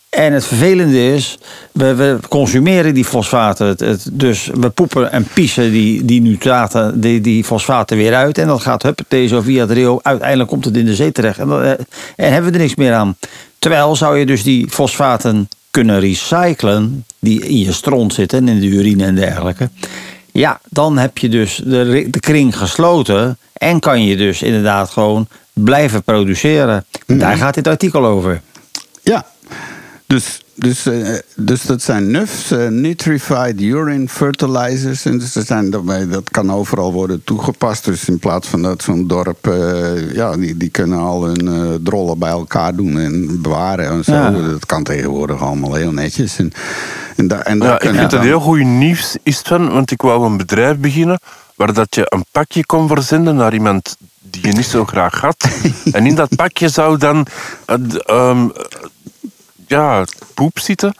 En 0.09 0.33
het 0.33 0.45
vervelende 0.45 1.13
is, 1.13 1.37
we, 1.71 2.17
consumeren 2.27 2.93
die 2.93 3.05
fosfaten. 3.05 3.99
Dus 4.11 4.49
we 4.53 4.69
poepen 4.69 5.11
en 5.11 5.27
piezen 5.33 5.71
die, 5.71 6.05
die 6.05 6.21
nitraten, 6.21 6.99
die, 7.01 7.21
die 7.21 7.43
fosfaten 7.43 7.97
weer 7.97 8.15
uit. 8.15 8.37
En 8.37 8.47
dat 8.47 8.61
gaat 8.61 8.83
huppatee 8.83 9.41
via 9.41 9.61
het 9.61 9.71
riool. 9.71 9.99
Uiteindelijk 10.03 10.49
komt 10.49 10.65
het 10.65 10.77
in 10.77 10.85
de 10.85 10.95
zee 10.95 11.11
terecht. 11.11 11.39
En, 11.39 11.49
eh, 11.49 11.69
en 12.15 12.31
hebben 12.33 12.51
we 12.51 12.57
er 12.57 12.63
niks 12.63 12.75
meer 12.75 12.93
aan. 12.93 13.17
Terwijl 13.59 13.95
zou 13.95 14.17
je 14.17 14.25
dus 14.25 14.43
die 14.43 14.69
fosfaten 14.69 15.49
kunnen 15.71 15.99
recyclen, 15.99 17.05
die 17.19 17.45
in 17.45 17.57
je 17.57 17.71
stront 17.71 18.13
zitten 18.13 18.39
en 18.39 18.47
in 18.47 18.59
de 18.59 18.67
urine 18.67 19.05
en 19.05 19.15
dergelijke. 19.15 19.69
Ja, 20.31 20.59
dan 20.69 20.97
heb 20.97 21.17
je 21.17 21.29
dus 21.29 21.61
de, 21.65 22.07
de 22.09 22.19
kring 22.19 22.57
gesloten. 22.57 23.37
En 23.53 23.79
kan 23.79 24.03
je 24.03 24.17
dus 24.17 24.41
inderdaad 24.41 24.89
gewoon 24.89 25.27
blijven 25.53 26.03
produceren. 26.03 26.85
Daar 27.05 27.37
gaat 27.37 27.53
dit 27.53 27.67
artikel 27.67 28.05
over. 28.05 28.41
Ja, 29.03 29.25
dus, 30.07 30.41
dus, 30.59 30.85
eh, 30.85 31.17
dus 31.35 31.61
dat 31.61 31.81
zijn 31.81 32.11
NUFs, 32.11 32.51
eh, 32.51 32.67
Nitrified 32.67 33.61
Urine 33.61 34.07
Fertilizers. 34.07 35.05
En 35.05 35.17
dus 35.17 35.35
er 35.35 35.45
zijn, 35.45 35.69
dat 36.09 36.29
kan 36.31 36.51
overal 36.51 36.93
worden 36.93 37.21
toegepast. 37.23 37.85
Dus 37.85 38.07
in 38.07 38.19
plaats 38.19 38.47
van 38.47 38.61
dat 38.61 38.81
zo'n 38.83 39.07
dorp, 39.07 39.47
eh, 39.47 40.13
ja, 40.13 40.37
die, 40.37 40.57
die 40.57 40.69
kunnen 40.69 40.99
al 40.99 41.25
hun 41.25 41.79
drollen 41.83 42.19
bij 42.19 42.29
elkaar 42.29 42.75
doen 42.75 42.99
en 42.99 43.41
bewaren 43.41 43.89
en 43.89 44.03
zo. 44.03 44.13
Ja. 44.13 44.31
Dat 44.31 44.65
kan 44.65 44.83
tegenwoordig 44.83 45.41
allemaal 45.41 45.73
heel 45.73 45.91
netjes. 45.91 46.37
En, 46.37 46.51
en, 47.15 47.27
daar 47.27 47.41
en 47.41 47.59
daar 47.59 47.69
Ja, 47.69 47.89
ik 47.89 47.95
vind 47.95 48.11
het 48.11 48.21
heel 48.21 48.39
goed 48.39 48.63
nieuws 48.63 49.17
is 49.23 49.39
van, 49.39 49.71
want 49.71 49.91
ik 49.91 50.01
wou 50.01 50.25
een 50.25 50.37
bedrijf 50.37 50.77
beginnen 50.77 51.19
waar 51.55 51.73
dat 51.73 51.95
je 51.95 52.05
een 52.09 52.25
pakje 52.31 52.65
kon 52.65 52.87
verzenden 52.87 53.35
naar 53.35 53.53
iemand 53.53 53.97
die 54.21 54.47
je 54.47 54.53
niet 54.53 54.65
zo 54.65 54.85
graag 54.85 55.21
had. 55.21 55.49
en 55.91 56.05
in 56.05 56.15
dat 56.15 56.35
pakje 56.35 56.69
zou 56.69 56.97
dan 56.97 57.25
eh, 57.65 57.75
ehm, 58.05 58.47
ja, 59.69 60.03
poep 60.33 60.59
zitten. 60.59 60.93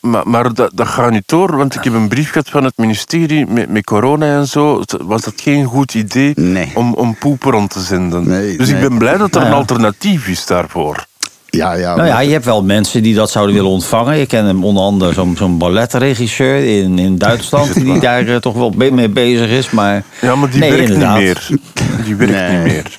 Maar, 0.00 0.28
maar 0.28 0.54
dat, 0.54 0.70
dat 0.74 0.86
gaat 0.86 1.10
niet 1.10 1.22
door, 1.26 1.56
want 1.56 1.74
ik 1.74 1.84
heb 1.84 1.92
een 1.92 2.08
brief 2.08 2.30
gehad 2.30 2.48
van 2.50 2.64
het 2.64 2.76
ministerie 2.76 3.46
met, 3.46 3.68
met 3.68 3.84
corona 3.84 4.38
en 4.38 4.46
zo. 4.46 4.82
Was 5.02 5.22
dat 5.22 5.34
geen 5.36 5.64
goed 5.64 5.94
idee 5.94 6.32
Nee. 6.36 6.70
om, 6.74 6.94
om 6.94 7.16
poep 7.18 7.42
rond 7.42 7.70
te 7.70 7.80
zenden? 7.80 8.28
Nee, 8.28 8.56
dus 8.56 8.68
ik 8.68 8.80
ben 8.80 8.98
blij 8.98 9.16
dat 9.16 9.28
er 9.28 9.34
Nou 9.34 9.44
een 9.44 9.50
ja. 9.50 9.56
alternatief 9.58 10.28
is 10.28 10.46
daarvoor. 10.46 11.04
Ja, 11.46 11.72
ja. 11.72 11.94
Nou 11.96 12.08
ja, 12.08 12.20
je 12.20 12.32
hebt 12.32 12.44
wel 12.44 12.62
mensen 12.64 13.02
die 13.02 13.14
dat 13.14 13.30
zouden 13.30 13.54
willen 13.54 13.70
ontvangen. 13.70 14.20
Ik 14.20 14.28
ken 14.28 14.44
hem 14.44 14.64
onder 14.64 14.82
andere 14.82 15.12
zo'n 15.12 15.34
zo'n 15.36 15.58
balletregisseur 15.58 16.64
in, 16.82 16.98
in 16.98 17.18
Duitsland... 17.18 17.74
die 17.84 18.00
daar 18.00 18.26
eh, 18.26 18.36
toch 18.36 18.54
wel 18.54 18.70
mee 18.70 19.08
bezig 19.08 19.48
is. 19.50 19.70
Maar, 19.70 20.02
Ja, 20.20 20.34
maar 20.34 20.50
die 20.50 20.60
nee, 20.60 20.70
werkt 20.70 20.90
inderdaad. 20.90 21.16
niet 21.18 21.24
meer. 21.24 21.58
Die 22.04 22.14
werkt 22.16 22.34
Nee. 22.34 22.56
niet 22.62 22.72
meer. 22.72 22.98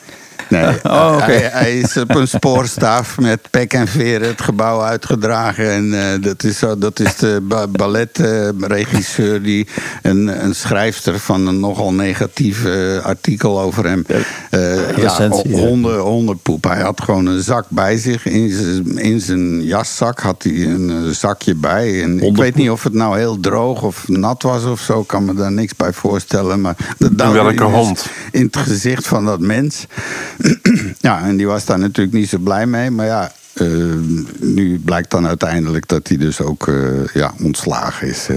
Nee, 0.53 0.75
Oh, 0.83 1.11
oké. 1.13 1.23
hij, 1.23 1.49
hij 1.51 1.77
is 1.79 1.97
op 1.97 2.15
een 2.15 2.27
spoorstaaf 2.27 3.19
met 3.19 3.39
pek 3.49 3.73
en 3.73 3.87
veren 3.87 4.27
het 4.27 4.41
gebouw 4.41 4.81
uitgedragen. 4.81 5.71
En 5.71 5.93
eh, 6.13 6.21
dat, 6.21 6.43
is, 6.43 6.59
dat 6.77 6.99
is 6.99 7.15
de 7.15 7.39
ba- 7.43 7.67
balletregisseur 7.67 9.41
die 9.43 9.67
een, 10.01 10.43
een 10.45 10.55
schrijfster 10.55 11.19
van 11.19 11.47
een 11.47 11.59
nogal 11.59 11.93
negatief 11.93 12.65
eh, 12.65 12.97
artikel 13.03 13.61
over 13.61 13.85
hem. 13.85 14.05
eh, 14.49 14.97
ja, 14.97 15.29
honden, 15.51 15.99
hondenpoep. 15.99 16.63
Hij 16.63 16.81
had 16.81 17.01
gewoon 17.01 17.25
een 17.25 17.41
zak 17.41 17.65
bij 17.69 17.97
zich. 17.97 18.25
In 18.25 18.51
zijn, 18.51 18.97
in 18.97 19.19
zijn 19.19 19.63
jaszak 19.63 20.19
had 20.19 20.43
hij 20.43 20.53
een 20.65 21.13
zakje 21.15 21.55
bij. 21.55 22.01
En 22.03 22.19
ik 22.19 22.35
weet 22.37 22.55
niet 22.55 22.69
of 22.69 22.83
het 22.83 22.93
nou 22.93 23.17
heel 23.17 23.39
droog 23.39 23.81
of 23.81 24.07
nat 24.07 24.43
was 24.43 24.63
of 24.65 24.79
zo. 24.79 24.99
Ik 24.99 25.07
kan 25.07 25.25
me 25.25 25.33
daar 25.33 25.51
niks 25.51 25.75
bij 25.75 25.93
voorstellen. 25.93 26.61
Maar 26.61 26.75
dat 26.97 27.31
welke 27.31 27.63
hond? 27.63 28.05
In 28.31 28.45
het 28.45 28.57
gezicht 28.57 29.07
van 29.07 29.25
dat 29.25 29.39
mens. 29.39 29.85
ja, 30.99 31.21
en 31.23 31.38
die 31.38 31.47
was 31.47 31.65
daar 31.65 31.79
natuurlijk 31.79 32.15
niet 32.17 32.29
zo 32.29 32.38
blij 32.38 32.65
mee. 32.65 32.89
Maar 32.91 33.06
ja, 33.06 33.32
eh, 33.53 33.67
nu 34.39 34.79
blijkt 34.79 35.12
dan 35.12 35.27
uiteindelijk 35.27 35.88
dat 35.88 36.08
hij 36.08 36.17
dus 36.17 36.41
ook 36.41 36.67
eh, 36.67 37.06
ja, 37.13 37.34
ontslagen 37.43 38.08
is. 38.08 38.27
eh, 38.29 38.36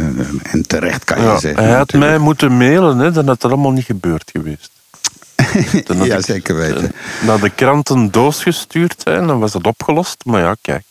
en 0.53 0.67
terecht 0.67 1.05
kan 1.05 1.19
je 1.21 1.25
Ja, 1.27 1.39
zeggen. 1.39 1.63
hij 1.63 1.71
had 1.73 1.79
natuurlijk. 1.79 2.11
mij 2.13 2.19
moeten 2.21 2.57
mailen, 2.57 2.99
hè, 2.99 3.11
dan 3.13 3.27
had 3.27 3.41
dat 3.41 3.51
allemaal 3.53 3.73
niet 3.73 3.85
gebeurd 3.85 4.31
geweest. 4.33 4.71
Ja, 6.05 6.17
ik, 6.17 6.25
zeker 6.25 6.57
weten. 6.57 6.85
eh, 7.21 7.27
Naar 7.27 7.41
de 7.41 7.51
krant 7.51 7.89
een 7.89 8.11
doos 8.11 8.43
gestuurd 8.43 9.01
hè, 9.05 9.17
en 9.17 9.27
dan 9.27 9.39
was 9.39 9.53
dat 9.53 9.67
opgelost. 9.67 10.17
Maar 10.25 10.41
ja, 10.41 10.57
kijk. 10.63 10.85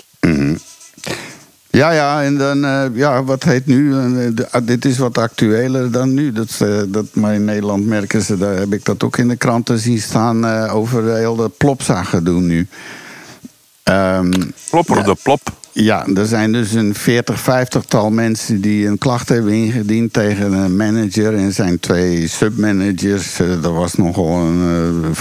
Ja, 1.75 1.91
ja, 1.91 2.23
en 2.23 2.37
dan, 2.37 2.65
eh, 2.65 2.85
ja, 2.93 3.23
wat 3.23 3.43
heet 3.43 3.65
nu? 3.65 3.93
eh, 3.93 4.45
ah, 4.51 4.67
dit 4.67 4.85
is 4.85 4.97
wat 4.97 5.17
actueler 5.17 5.91
dan 5.91 6.13
nu. 6.13 6.31
Dat, 6.31 6.57
eh, 6.59 6.81
dat, 6.87 7.05
maar 7.13 7.33
in 7.33 7.45
Nederland 7.45 7.85
merken 7.85 8.21
ze, 8.21 8.37
daar 8.37 8.57
heb 8.57 8.73
ik 8.73 8.85
dat 8.85 9.03
ook 9.03 9.17
in 9.17 9.27
de 9.27 9.35
kranten 9.35 9.79
zien 9.79 9.99
staan, 9.99 10.45
over 10.69 11.15
heel 11.15 11.35
de 11.35 11.49
plopzagen 11.57 12.23
doen 12.23 12.45
nu. 12.45 12.67
Ehm, 13.89 14.31
Plopper 14.69 14.97
Ja. 14.97 15.03
de 15.03 15.15
plop. 15.23 15.41
Ja, 15.71 16.05
er 16.15 16.25
zijn 16.25 16.51
dus 16.51 16.71
een 16.73 16.95
40, 16.95 17.39
50-tal 17.39 18.09
mensen 18.09 18.61
die 18.61 18.87
een 18.87 18.97
klacht 18.97 19.29
hebben 19.29 19.51
ingediend 19.53 20.13
tegen 20.13 20.53
een 20.53 20.75
manager 20.75 21.35
en 21.35 21.53
zijn 21.53 21.79
twee 21.79 22.27
submanagers. 22.27 23.39
Eh, 23.39 23.63
Er 23.63 23.73
was 23.73 23.93
nogal 23.95 24.37
een, 24.39 24.61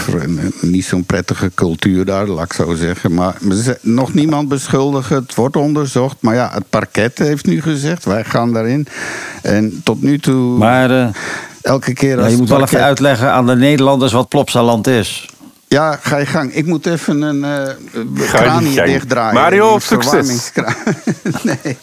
eh, 0.07 0.13
een- 0.23 0.53
niet 0.61 0.85
zo'n 0.85 1.03
prettige 1.03 1.51
cultuur 1.55 2.05
daar, 2.05 2.27
laat 2.27 2.45
ik 2.45 2.53
zo 2.53 2.73
zeggen. 2.75 3.13
Maar 3.13 3.35
nog 3.81 4.13
niemand 4.13 4.47
beschuldigen, 4.47 5.15
het 5.15 5.35
wordt 5.35 5.55
onderzocht. 5.55 6.15
Maar 6.19 6.35
ja, 6.35 6.49
het 6.53 6.69
parket 6.69 7.17
heeft 7.17 7.45
nu 7.45 7.61
gezegd, 7.61 8.05
wij 8.05 8.23
gaan 8.23 8.53
daarin. 8.53 8.87
En 9.41 9.81
tot 9.83 10.01
nu 10.01 10.19
toe, 10.19 10.57
Maar 10.57 10.91
eh, 11.01 11.07
elke 11.61 11.93
keer 11.93 12.17
ja, 12.17 12.21
als 12.23 12.31
je 12.31 12.37
moet 12.37 12.49
wel 12.49 12.61
even 12.61 12.83
uitleggen 12.83 13.31
aan 13.31 13.45
de 13.45 13.55
Nederlanders 13.55 14.11
wat 14.11 14.29
Plopsaland 14.29 14.87
is. 14.87 15.29
Ja, 15.75 15.99
ga 16.01 16.17
je 16.17 16.25
gang. 16.25 16.53
Ik 16.53 16.65
moet 16.65 16.85
even 16.85 17.21
een 17.21 17.43
eh 17.43 17.73
je 18.15 18.25
kraan 18.25 18.63
hier 18.63 18.85
dichtdraaien. 18.85 19.33
Mario, 19.33 19.79
succes. 19.79 20.51
nee. 21.43 21.77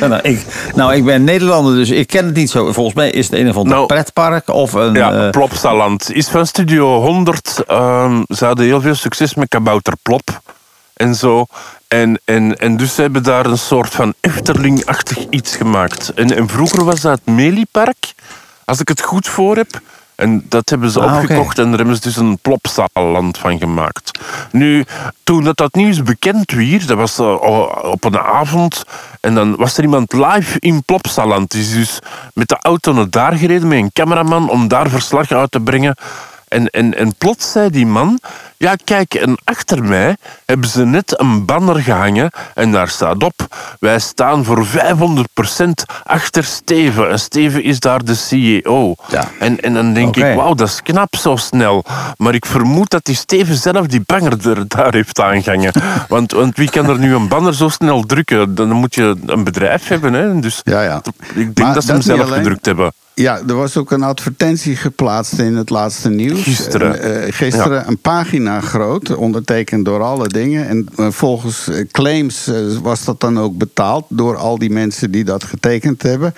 nou, 0.00 0.22
ik, 0.22 0.44
nou, 0.74 0.94
ik 0.94 1.04
ben 1.04 1.24
Nederlander, 1.24 1.74
dus 1.74 1.90
ik 1.90 2.06
ken 2.06 2.24
het 2.24 2.34
niet 2.34 2.50
zo. 2.50 2.72
Volgens 2.72 2.96
mij 2.96 3.10
is 3.10 3.30
het 3.30 3.38
een 3.40 3.48
of 3.48 3.56
ander 3.56 3.74
Nou, 3.74 3.86
pretpark 3.86 4.48
of 4.48 4.72
een... 4.72 4.94
Ja, 4.94 5.12
eh, 5.12 5.30
Plopsaland 5.30 6.12
is 6.12 6.28
van 6.28 6.46
Studio 6.46 7.00
100. 7.00 7.62
ehm, 7.66 8.22
ze 8.28 8.44
hadden 8.44 8.64
heel 8.64 8.80
veel 8.80 8.94
succes 8.94 9.34
met 9.34 9.48
Kabouter 9.48 9.94
Plop 10.02 10.40
en 10.92 11.14
zo. 11.14 11.46
En, 11.88 12.20
en, 12.24 12.58
en 12.58 12.76
dus 12.76 12.94
ze 12.94 13.00
hebben 13.00 13.22
daar 13.22 13.46
een 13.46 13.58
soort 13.58 13.94
van 13.94 14.14
Efteling-achtig 14.20 15.18
iets 15.30 15.56
gemaakt. 15.56 16.12
En, 16.14 16.36
en 16.36 16.48
vroeger 16.48 16.84
was 16.84 17.00
dat 17.00 17.20
het 17.24 17.34
Meliepark, 17.34 18.14
als 18.64 18.80
ik 18.80 18.88
het 18.88 19.00
goed 19.00 19.28
voor 19.28 19.56
heb. 19.56 19.80
En 20.14 20.44
dat 20.48 20.68
hebben 20.68 20.90
ze 20.90 21.00
Ah, 21.00 21.16
opgekocht 21.16 21.58
en 21.58 21.68
daar 21.68 21.76
hebben 21.76 21.96
ze 21.96 22.02
dus 22.02 22.16
een 22.16 22.38
plopsaland 22.42 23.38
van 23.38 23.58
gemaakt. 23.58 24.18
Nu, 24.50 24.84
toen 25.24 25.44
dat, 25.44 25.56
dat 25.56 25.74
nieuws 25.74 26.02
bekend 26.02 26.52
werd, 26.52 26.88
dat 26.88 26.96
was 26.96 27.18
eh, 27.18 27.82
op 27.82 28.04
een 28.04 28.18
avond, 28.18 28.84
en 29.20 29.34
dan 29.34 29.56
was 29.56 29.76
er 29.76 29.82
iemand 29.82 30.12
live 30.12 30.58
in 30.58 30.82
Plopsaland. 30.82 31.50
Die 31.50 31.60
is 31.60 31.72
dus 31.72 31.98
met 32.34 32.48
de 32.48 32.56
auto 32.60 32.92
naar 32.92 33.10
daar 33.10 33.32
gereden 33.32 33.68
met 33.68 33.78
een 33.78 33.92
cameraman 33.92 34.50
om 34.50 34.68
daar 34.68 34.90
verslag 34.90 35.30
uit 35.30 35.50
te 35.50 35.60
brengen. 35.60 35.96
En, 36.48 36.66
en, 36.70 36.94
en 36.94 37.14
plots 37.14 37.52
zei 37.52 37.70
die 37.70 37.86
man, 37.86 38.18
ja 38.62 38.74
kijk, 38.84 39.14
en 39.14 39.36
achter 39.44 39.82
mij 39.84 40.16
hebben 40.44 40.68
ze 40.68 40.84
net 40.84 41.20
een 41.20 41.44
banner 41.44 41.76
gehangen 41.82 42.30
en 42.54 42.72
daar 42.72 42.88
staat 42.88 43.22
op, 43.22 43.46
wij 43.78 43.98
staan 43.98 44.44
voor 44.44 44.66
500% 44.66 44.70
achter 46.04 46.44
Steven. 46.44 47.10
En 47.10 47.18
Steven 47.18 47.62
is 47.64 47.80
daar 47.80 48.04
de 48.04 48.14
CEO. 48.14 48.94
Ja. 49.08 49.28
En, 49.38 49.60
en 49.60 49.74
dan 49.74 49.92
denk 49.92 50.16
ik, 50.16 50.34
wauw, 50.34 50.54
dat 50.54 50.68
is 50.68 50.82
knap 50.82 51.16
zo 51.16 51.36
snel. 51.36 51.84
Maar 52.16 52.34
ik 52.34 52.46
vermoed 52.46 52.90
dat 52.90 53.04
die 53.04 53.14
Steven 53.14 53.56
zelf 53.56 53.86
die 53.86 54.02
banner 54.06 54.48
er, 54.48 54.68
daar 54.76 54.92
heeft 54.92 55.20
aangehangen. 55.20 55.72
want, 56.08 56.32
want 56.32 56.56
wie 56.56 56.70
kan 56.70 56.88
er 56.88 56.98
nu 56.98 57.14
een 57.14 57.28
banner 57.28 57.54
zo 57.54 57.68
snel 57.68 58.02
drukken? 58.02 58.54
Dan 58.54 58.70
moet 58.70 58.94
je 58.94 59.16
een 59.26 59.44
bedrijf 59.44 59.88
hebben. 59.88 60.12
Hè? 60.12 60.40
Dus 60.40 60.60
Ja, 60.64 60.82
ja. 60.82 61.02
ik 61.34 61.34
denk 61.34 61.58
Maar 61.58 61.74
dat 61.74 61.84
ze 61.84 61.92
hem 61.92 62.00
zelf 62.00 62.20
alleen. 62.20 62.34
gedrukt 62.34 62.66
hebben. 62.66 62.92
Ja, 63.14 63.40
er 63.48 63.54
was 63.54 63.76
ook 63.76 63.90
een 63.90 64.02
advertentie 64.02 64.76
geplaatst 64.76 65.38
in 65.38 65.56
het 65.56 65.70
laatste 65.70 66.10
nieuws. 66.10 66.42
Gisteren. 66.42 67.02
En, 67.02 67.24
eh, 67.24 67.32
gisteren 67.32 67.88
een 67.88 67.98
pagina 67.98 68.60
groot, 68.60 69.14
ondertekend 69.14 69.84
door 69.84 70.02
alle 70.02 70.28
dingen. 70.28 70.68
En 70.68 70.88
eh, 70.96 71.06
volgens 71.10 71.68
eh, 71.68 71.84
claims 71.90 72.50
was 72.82 73.04
dat 73.04 73.20
dan 73.20 73.38
ook 73.38 73.58
betaald 73.58 74.04
door 74.08 74.36
al 74.36 74.58
die 74.58 74.70
mensen 74.70 75.10
die 75.10 75.24
dat 75.24 75.44
getekend 75.44 76.02
hebben. 76.02 76.34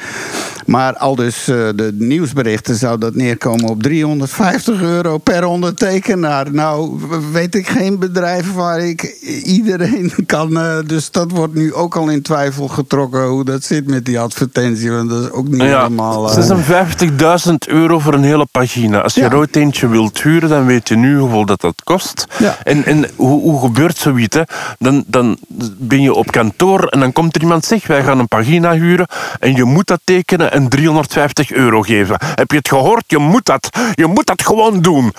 Maar 0.66 0.96
al 0.96 1.14
dus 1.14 1.44
de 1.44 1.94
nieuwsberichten 1.98 2.74
zou 2.74 2.98
dat 2.98 3.14
neerkomen 3.14 3.68
op 3.68 3.82
350 3.82 4.82
euro 4.82 5.18
per 5.18 5.44
ondertekenaar. 5.44 6.52
Nou, 6.52 7.00
weet 7.32 7.54
ik 7.54 7.68
geen 7.68 7.98
bedrijf 7.98 8.52
waar 8.52 8.80
ik 8.80 9.02
iedereen 9.44 10.12
kan. 10.26 10.82
dus 10.86 11.10
dat 11.10 11.30
wordt 11.30 11.54
nu 11.54 11.74
ook 11.74 11.96
al 11.96 12.08
in 12.08 12.22
twijfel 12.22 12.68
getrokken 12.68 13.26
hoe 13.26 13.44
dat 13.44 13.64
zit 13.64 13.86
met 13.86 14.04
die 14.04 14.18
advertentie. 14.18 14.90
Want 14.90 15.10
dat 15.10 15.22
is 15.22 15.30
ook 15.30 15.48
niet 15.48 15.60
Ja, 15.60 15.82
helemaal. 15.82 16.28
Eh, 16.70 17.46
52.000 17.46 17.54
euro 17.66 17.98
voor 17.98 18.14
een 18.14 18.22
hele 18.22 18.46
pagina. 18.50 19.00
Als 19.00 19.14
je 19.14 19.20
Ja. 19.20 19.26
er 19.30 19.36
ooit 19.36 19.56
eentje 19.56 19.88
wilt 19.88 20.22
huren, 20.22 20.48
dan 20.48 20.66
weet 20.66 20.88
je 20.88 20.96
nu 20.96 21.18
hoeveel 21.18 21.44
dat, 21.46 21.60
dat 21.60 21.74
kost. 21.84 22.26
Ja. 22.38 22.56
En, 22.62 22.84
en 22.84 23.06
hoe, 23.16 23.40
hoe 23.40 23.60
gebeurt 23.60 23.96
zoiets? 23.98 24.36
Hè? 24.36 24.42
Dan, 24.78 25.04
dan 25.06 25.38
ben 25.78 26.00
je 26.02 26.14
op 26.14 26.30
kantoor 26.30 26.84
en 26.86 27.00
dan 27.00 27.12
komt 27.12 27.34
er 27.36 27.42
iemand 27.42 27.64
zeg, 27.64 27.86
wij 27.86 28.02
gaan 28.02 28.18
een 28.18 28.28
pagina 28.28 28.72
huren 28.72 29.06
en 29.40 29.54
je 29.56 29.64
moet 29.64 29.86
dat 29.86 30.00
tekenen 30.04 30.52
en 30.52 30.68
350 30.68 31.52
euro 31.52 31.82
geven. 31.82 32.16
Heb 32.34 32.50
je 32.50 32.56
het 32.56 32.68
gehoord? 32.68 33.04
Je 33.06 33.18
moet 33.18 33.44
dat. 33.46 33.68
Je 33.94 34.06
moet 34.06 34.26
dat 34.26 34.42
gewoon 34.42 34.80
doen. 34.80 35.12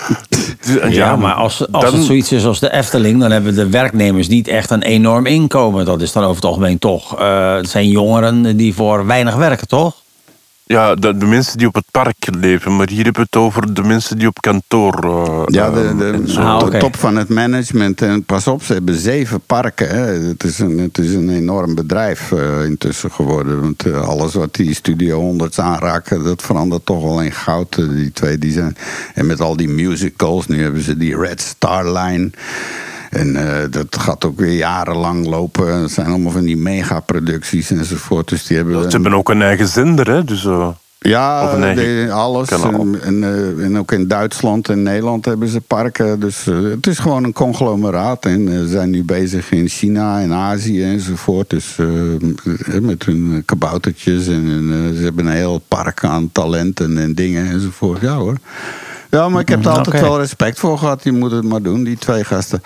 Ja, 0.89 1.15
maar 1.15 1.33
als, 1.33 1.71
als 1.71 1.83
dan- 1.85 1.93
het 1.93 2.03
zoiets 2.03 2.31
is 2.31 2.45
als 2.45 2.59
de 2.59 2.71
Efteling, 2.73 3.19
dan 3.19 3.31
hebben 3.31 3.55
de 3.55 3.69
werknemers 3.69 4.27
niet 4.27 4.47
echt 4.47 4.69
een 4.69 4.81
enorm 4.81 5.25
inkomen. 5.25 5.85
Dat 5.85 6.01
is 6.01 6.11
dan 6.11 6.23
over 6.23 6.35
het 6.35 6.45
algemeen 6.45 6.79
toch. 6.79 7.19
eh, 7.19 7.55
het 7.55 7.69
zijn 7.69 7.87
jongeren 7.89 8.57
die 8.57 8.73
voor 8.73 9.05
weinig 9.05 9.35
werken, 9.35 9.67
toch? 9.67 10.03
Ja, 10.67 10.95
de, 10.95 11.17
de 11.17 11.25
mensen 11.25 11.57
die 11.57 11.67
op 11.67 11.75
het 11.75 11.85
park 11.91 12.15
leven, 12.39 12.75
maar 12.75 12.89
hier 12.89 13.03
hebben 13.03 13.21
we 13.21 13.27
het 13.31 13.35
over 13.41 13.73
de 13.73 13.83
mensen 13.83 14.17
die 14.17 14.27
op 14.27 14.41
kantoor. 14.41 14.93
eh, 15.03 15.41
Ja, 15.45 15.69
de, 15.71 15.81
eh, 15.81 15.97
de. 15.97 16.33
Ah, 16.39 16.59
de 16.59 16.65
oké. 16.65 16.79
top 16.79 16.95
van 16.95 17.15
het 17.15 17.29
management. 17.29 18.01
En 18.01 18.23
pas 18.23 18.47
op, 18.47 18.63
ze 18.63 18.73
hebben 18.73 18.95
zeven 18.95 19.41
parken. 19.41 19.89
Hè. 19.89 20.01
Het, 20.27 20.43
is 20.43 20.59
een, 20.59 20.77
het 20.77 20.97
is 20.97 21.13
een 21.13 21.29
enorm 21.29 21.75
bedrijf 21.75 22.31
eh, 22.31 22.63
intussen 22.65 23.11
geworden. 23.11 23.61
Want 23.61 23.85
eh, 23.85 24.07
alles 24.07 24.33
wat 24.33 24.53
die 24.55 24.73
Studio 24.73 25.19
100 25.19 25.59
aanraken, 25.59 26.23
dat 26.23 26.41
verandert 26.41 26.85
toch 26.85 27.03
wel 27.03 27.21
in 27.21 27.31
goud. 27.31 27.75
Die 27.75 28.11
twee 28.11 28.37
die 28.37 28.51
zijn. 28.51 28.77
En 29.13 29.25
met 29.25 29.41
al 29.41 29.55
die 29.57 29.69
musicals, 29.69 30.47
nu 30.47 30.61
hebben 30.61 30.81
ze 30.81 30.97
die 30.97 31.17
Red 31.17 31.41
Star 31.41 31.91
Line. 31.97 32.29
En 33.09 33.35
eh, 33.35 33.63
dat 33.71 33.97
gaat 33.99 34.25
ook 34.25 34.39
weer 34.39 34.55
jarenlang 34.55 35.25
lopen. 35.25 35.81
Het 35.81 35.91
zijn 35.91 36.07
allemaal 36.07 36.31
van 36.31 36.43
die 36.45 36.57
megaproducties 36.57 37.71
enzovoort. 37.71 38.29
Dus 38.29 38.45
die 38.47 38.57
hebben. 38.57 38.81
Ze 38.83 38.87
hebben 38.89 39.13
ook 39.13 39.29
een 39.29 39.41
eigen 39.41 39.67
zender, 39.67 40.09
hè? 40.11 40.23
Dus, 40.23 40.45
eh, 40.45 40.67
ja, 40.99 41.49
eigen 41.57 41.75
de- 42.05 42.11
alles. 42.11 42.49
En, 42.49 43.01
en, 43.01 43.23
eh, 43.23 43.65
en 43.65 43.77
ook 43.77 43.91
in 43.91 44.07
Duitsland 44.07 44.69
en 44.69 44.83
Nederland 44.83 45.25
hebben 45.25 45.47
ze 45.47 45.61
parken. 45.61 46.19
Dus 46.19 46.47
eh, 46.47 46.61
het 46.61 46.87
is 46.87 46.99
gewoon 46.99 47.23
een 47.23 47.33
conglomeraat. 47.33 48.25
En 48.25 48.47
eh, 48.47 48.59
ze 48.59 48.67
zijn 48.67 48.89
nu 48.89 49.03
bezig 49.03 49.51
in 49.51 49.67
China 49.67 50.21
en 50.21 50.33
Azië 50.33 50.83
enzovoort. 50.83 51.49
Dus 51.49 51.75
eh, 51.79 52.79
met 52.81 53.05
hun 53.05 53.43
kaboutertjes. 53.45 54.27
En, 54.27 54.43
eh, 54.71 54.97
ze 54.97 55.03
hebben 55.03 55.25
een 55.25 55.33
heel 55.35 55.61
park 55.67 56.03
aan 56.03 56.29
talenten 56.31 56.97
en 56.97 57.13
dingen 57.15 57.49
enzovoort. 57.49 58.01
Ja 58.01 58.15
hoor. 58.15 58.37
Ja, 59.15 59.29
maar 59.29 59.41
ik 59.41 59.49
heb 59.49 59.65
er 59.65 59.69
altijd 59.69 59.87
oké. 59.87 60.01
wel 60.01 60.19
respect 60.19 60.59
voor 60.59 60.77
gehad. 60.77 61.03
Je 61.03 61.11
moet 61.11 61.31
het 61.31 61.43
maar 61.43 61.61
doen, 61.61 61.83
die 61.83 61.97
twee 61.97 62.23
gasten. 62.23 62.63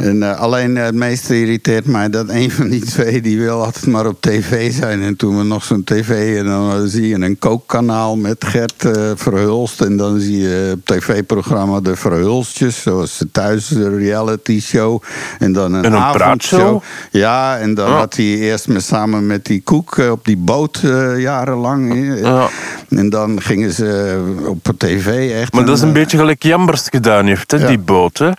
En 0.00 0.22
eh, 0.22 0.38
alleen 0.40 0.76
eh, 0.76 0.84
het 0.84 0.94
meeste 0.94 1.40
irriteert 1.40 1.86
mij 1.86 2.10
dat 2.10 2.28
een 2.28 2.50
van 2.50 2.68
die 2.68 2.84
twee... 2.84 3.20
die 3.20 3.38
wil 3.38 3.64
altijd 3.64 3.86
maar 3.86 4.06
op 4.06 4.20
tv 4.20 4.72
zijn. 4.72 5.02
En 5.02 5.16
toen 5.16 5.38
we 5.38 5.44
nog 5.44 5.64
zo'n 5.64 5.84
tv... 5.84 6.38
en 6.38 6.44
dan 6.44 6.72
eh, 6.72 6.78
zie 6.84 7.08
je 7.08 7.14
een 7.14 7.38
kookkanaal 7.38 8.16
met 8.16 8.44
Gert 8.44 8.88
Verhulst... 9.14 9.80
en 9.80 9.96
dan 9.96 10.20
zie 10.20 10.38
je 10.38 10.72
op 10.74 10.84
tv-programma 10.84 11.80
de 11.80 11.96
Verhulstjes... 11.96 12.82
zoals 12.82 13.18
de 13.18 13.30
thuis 13.30 13.68
de 13.68 13.96
reality 13.96 14.60
show. 14.60 15.02
En 15.38 15.52
dan 15.52 15.72
een, 15.72 15.84
En 15.84 15.92
een 15.92 15.98
avondshow. 15.98 16.82
Ja, 17.10 17.58
en 17.58 17.74
dan 17.74 17.90
had 17.90 18.16
hij 18.16 18.24
eerst 18.24 18.68
met, 18.68 18.82
samen 18.82 19.26
met 19.26 19.44
die 19.44 19.62
koek 19.62 19.96
op 20.10 20.24
die 20.24 20.36
boot 20.36 20.80
jarenlang. 21.16 22.14
Ja. 22.20 22.48
En 22.88 23.10
dan 23.10 23.40
gingen 23.42 23.72
ze 23.72 24.18
op 24.46 24.72
tv 24.76 25.32
echt... 25.40 25.52
Maar 25.52 25.64
dat 25.64 25.76
is 25.76 25.82
een 25.82 25.92
beetje 25.92 26.18
gelijk 26.18 26.42
Jambers 26.42 26.88
gedaan 26.88 27.26
heeft, 27.26 27.50
hè, 27.50 27.58
Ja. 27.58 27.66
die 27.66 27.78
boot. 27.78 28.18
Hè? 28.18 28.30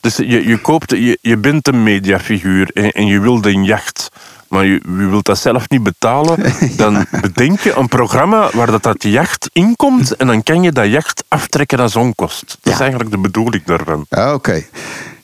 Dus 0.00 0.16
je, 0.16 0.46
je, 0.46 0.58
koopt, 0.58 0.90
je, 0.90 1.18
je 1.20 1.36
bent 1.36 1.68
een 1.68 1.82
mediafiguur 1.82 2.70
en, 2.74 2.90
en 2.90 3.06
je 3.06 3.20
wilt 3.20 3.46
een 3.46 3.64
jacht. 3.64 4.08
Maar 4.48 4.64
je, 4.64 4.80
je 4.98 5.06
wilt 5.06 5.24
dat 5.24 5.38
zelf 5.38 5.68
niet 5.68 5.82
betalen. 5.82 6.36
Dan 6.76 7.06
bedenk 7.20 7.60
je 7.60 7.76
een 7.76 7.88
programma 7.88 8.48
waar 8.52 8.70
dat, 8.70 8.82
dat 8.82 9.02
jacht 9.02 9.50
inkomt. 9.52 10.16
En 10.16 10.26
dan 10.26 10.42
kan 10.42 10.62
je 10.62 10.72
dat 10.72 10.86
jacht 10.86 11.24
aftrekken 11.28 11.78
als 11.78 11.96
onkost. 11.96 12.58
Dat 12.60 12.72
is 12.72 12.80
eigenlijk 12.80 13.10
de 13.10 13.18
bedoeling 13.18 13.64
daarvan. 13.64 14.06
Oké. 14.34 14.62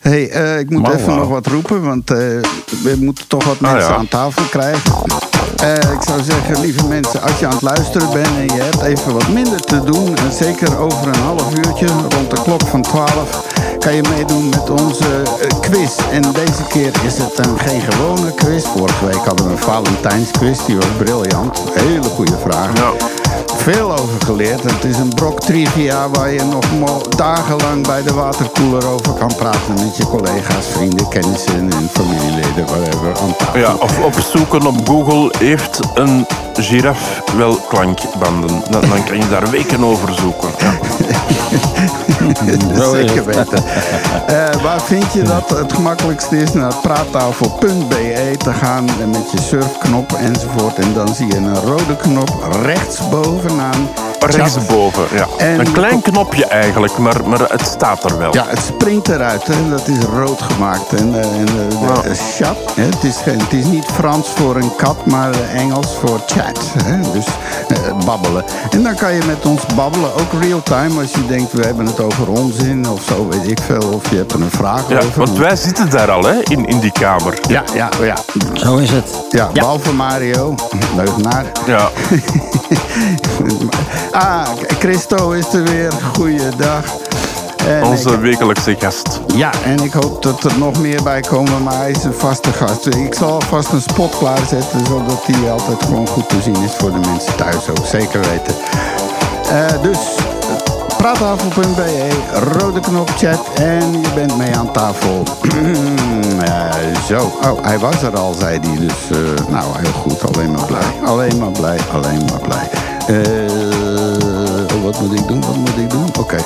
Hey, 0.00 0.30
eh, 0.30 0.58
ik 0.58 0.70
moet 0.70 0.88
even 0.88 1.16
nog 1.16 1.28
wat 1.28 1.46
roepen, 1.46 1.82
want 1.82 2.10
eh, 2.10 2.16
we 2.82 2.96
moeten 3.00 3.28
toch 3.28 3.44
wat 3.44 3.56
Ah, 3.62 3.72
mensen 3.72 3.90
ja. 3.90 3.96
aan 3.96 4.08
tafel 4.08 4.42
krijgen. 4.44 4.92
Eh, 5.56 5.72
ik 5.74 6.02
zou 6.06 6.22
zeggen, 6.22 6.60
lieve 6.60 6.86
mensen, 6.86 7.22
als 7.22 7.38
je 7.38 7.46
aan 7.46 7.52
het 7.52 7.62
luisteren 7.62 8.12
bent 8.12 8.26
en 8.26 8.56
je 8.56 8.62
hebt 8.62 8.82
even 8.82 9.12
wat 9.12 9.28
minder 9.28 9.60
te 9.60 9.84
doen, 9.84 10.16
en 10.16 10.32
zeker 10.32 10.78
over 10.78 11.06
een 11.08 11.22
half 11.22 11.56
uurtje, 11.56 11.86
rond 11.86 12.30
de 12.30 12.42
klok 12.42 12.66
van 12.66 12.82
12, 12.82 13.44
kan 13.86 13.94
je 13.94 14.02
meedoen 14.16 14.48
met 14.48 14.70
onze 14.70 15.22
eh, 15.22 15.60
quiz. 15.60 15.96
En 16.10 16.22
deze 16.22 16.62
keer 16.68 16.92
is 17.04 17.18
het 17.18 17.36
dan 17.36 17.58
geen 17.58 17.80
gewone 17.80 18.34
quiz. 18.34 18.64
Vorige 18.64 19.06
week 19.06 19.24
hadden 19.24 19.46
we 19.46 19.52
een 19.52 19.58
Valentijnsquiz, 19.58 20.64
die 20.66 20.76
was 20.76 20.86
briljant. 20.98 21.62
Hele 21.74 22.02
goede 22.02 22.38
vragen. 22.38 22.74
Ja. 22.74 22.92
Veel 23.56 23.92
over 23.92 24.20
geleerd. 24.24 24.62
Het 24.62 24.84
is 24.84 24.98
een 24.98 25.14
brok 25.14 25.40
trivia 25.40 26.08
waar 26.08 26.32
je 26.32 26.42
nog 26.42 27.02
dagenlang 27.08 27.86
bij 27.86 28.02
de 28.02 28.12
waterkoeler 28.12 28.86
over 28.86 29.12
kan 29.12 29.34
praten 29.36 29.74
met 29.74 29.96
je 29.96 30.06
collega's, 30.06 30.66
vrienden, 30.66 31.08
kennissen 31.08 31.72
en 31.72 31.88
familieleden, 31.92 32.66
whatever, 32.66 33.18
aan 33.22 33.36
tafel. 33.36 33.58
Ja, 33.58 33.74
of 33.74 34.04
opzoeken 34.04 34.66
op 34.66 34.88
Google 34.88 35.34
heeft 35.38 35.80
een 35.94 36.26
giraf 36.54 37.22
wel 37.36 37.54
klankbanden. 37.68 38.62
Dan, 38.70 38.80
dan 38.80 39.04
kan 39.04 39.16
je 39.16 39.28
daar 39.28 39.50
weken 39.50 39.84
over 39.84 40.14
zoeken. 40.14 40.48
Ja. 40.58 40.78
Zeker 42.92 43.24
weten. 43.24 43.64
Eh, 44.26 44.62
waar 44.62 44.80
vind 44.80 45.12
je 45.12 45.22
dat? 45.22 45.50
Het 45.50 45.72
gemakkelijkste 45.72 46.36
is 46.36 46.52
naar 46.52 46.74
praattafel.be 46.82 48.05
te 48.36 48.52
gaan 48.52 48.84
met 48.84 49.30
je 49.30 49.40
surfknop 49.40 50.12
enzovoort. 50.12 50.74
En 50.78 50.92
dan 50.94 51.14
zie 51.14 51.26
je 51.26 51.36
een 51.36 51.60
rode 51.60 51.96
knop 51.96 52.58
rechtsbovenaan. 52.62 53.88
Rechtsboven, 54.20 55.04
ja. 55.14 55.26
En- 55.38 55.60
Een 55.60 55.72
klein 55.72 56.00
knopje 56.02 56.46
eigenlijk, 56.46 56.98
maar, 56.98 57.28
maar 57.28 57.40
het 57.40 57.62
staat 57.66 58.04
er 58.10 58.18
wel. 58.18 58.34
Ja, 58.34 58.44
het 58.48 58.58
springt 58.58 59.08
eruit. 59.08 59.46
Hè. 59.46 59.68
Dat 59.68 59.88
is 59.88 60.04
rood 60.04 60.42
gemaakt. 60.42 60.92
En, 60.94 61.14
eh, 61.14 61.38
en 61.38 61.46
eh, 61.48 62.02
de 62.02 62.08
eh, 62.08 62.16
chat, 62.36 62.56
hè. 62.74 62.82
Het, 62.82 63.04
is 63.04 63.16
geen, 63.16 63.38
het 63.38 63.52
is 63.52 63.64
niet 63.64 63.84
Frans 63.84 64.28
voor 64.28 64.56
een 64.56 64.76
kat, 64.76 65.06
maar 65.06 65.30
Engels 65.54 65.94
voor 66.00 66.20
chat. 66.26 66.60
Hè. 66.84 67.00
Dus 67.12 67.26
eh, 67.68 68.04
babbelen. 68.04 68.44
En 68.70 68.82
dan 68.82 68.94
kan 68.94 69.14
je 69.14 69.22
met 69.26 69.46
ons 69.46 69.66
babbelen, 69.74 70.10
ook 70.14 70.42
real-time. 70.42 71.00
Als 71.00 71.10
je 71.12 71.26
denkt, 71.26 71.52
we 71.52 71.62
hebben 71.62 71.86
het 71.86 72.00
over 72.00 72.28
onzin 72.30 72.88
of 72.88 73.02
zo, 73.02 73.28
weet 73.28 73.50
ik 73.50 73.58
veel. 73.66 73.88
Of 73.94 74.10
je 74.10 74.16
hebt 74.16 74.32
er 74.32 74.40
een 74.40 74.50
vraag 74.50 74.88
Ja, 74.88 74.96
over. 74.96 75.10
want 75.24 75.38
wij 75.38 75.56
zitten 75.56 75.90
daar 75.90 76.10
al, 76.10 76.22
hè, 76.24 76.34
in, 76.42 76.66
in 76.66 76.78
die 76.80 76.92
kamer. 76.92 77.38
Ja, 77.48 77.62
ja, 77.74 77.88
ja. 78.06 78.16
Zo 78.54 78.76
is 78.76 78.90
het. 78.90 79.08
Ja, 79.30 79.50
Ja. 79.52 79.60
behalve 79.60 79.92
Mario, 79.92 80.54
leugenaar. 80.96 81.44
Ja. 81.66 81.90
Ah, 84.12 84.46
Christo 84.78 85.30
is 85.30 85.52
er 85.52 85.62
weer. 85.64 85.92
Goeiedag. 86.14 86.84
En 87.66 87.84
Onze 87.84 88.10
ik- 88.10 88.20
wekelijkse 88.20 88.76
gast. 88.78 89.20
Ja, 89.34 89.50
en 89.64 89.82
ik 89.84 89.92
hoop 89.92 90.22
dat 90.22 90.44
er 90.44 90.58
nog 90.58 90.78
meer 90.78 91.02
bij 91.02 91.20
komen, 91.20 91.62
maar 91.62 91.76
hij 91.76 91.90
is 91.90 92.04
een 92.04 92.12
vaste 92.14 92.52
gast. 92.52 92.86
Ik 92.86 93.14
zal 93.14 93.32
alvast 93.32 93.72
een 93.72 93.80
spot 93.80 94.18
klaarzetten, 94.18 94.86
zodat 94.86 95.22
hij 95.26 95.50
altijd 95.50 95.82
gewoon 95.84 96.06
goed 96.06 96.28
te 96.28 96.42
zien 96.42 96.62
is 96.64 96.72
voor 96.78 96.92
de 96.92 96.98
mensen 97.08 97.36
thuis 97.36 97.68
ook. 97.70 97.86
Zeker 97.86 98.20
weten. 98.20 98.54
Eh, 99.50 99.82
dus, 99.82 99.98
praattafel.be, 100.96 102.08
rode 102.58 102.80
knop 102.80 103.10
chat 103.16 103.52
en 103.54 104.00
je 104.00 104.08
bent 104.14 104.36
mee 104.36 104.56
aan 104.56 104.72
tafel. 104.72 105.22
Eh, 106.36 107.02
zo, 107.06 107.32
oh, 107.42 107.64
hij 107.64 107.78
was 107.78 108.02
er 108.02 108.16
al, 108.18 108.32
zei 108.32 108.58
hij. 108.60 108.78
Dus, 108.78 109.10
eh, 109.10 109.46
nou, 109.48 109.64
heel 109.76 109.92
goed. 109.92 110.34
Alleen 110.34 110.50
maar 110.50 110.66
blij. 110.66 111.04
Alleen 111.04 111.38
maar 111.38 111.50
blij, 111.50 111.78
alleen 111.92 112.24
maar 112.24 112.40
blij. 112.40 112.68
Eh, 113.06 114.82
wat 114.82 115.00
moet 115.00 115.18
ik 115.18 115.28
doen, 115.28 115.40
wat 115.40 115.56
moet 115.56 115.76
ik 115.76 115.90
doen? 115.90 116.06
Oké. 116.18 116.36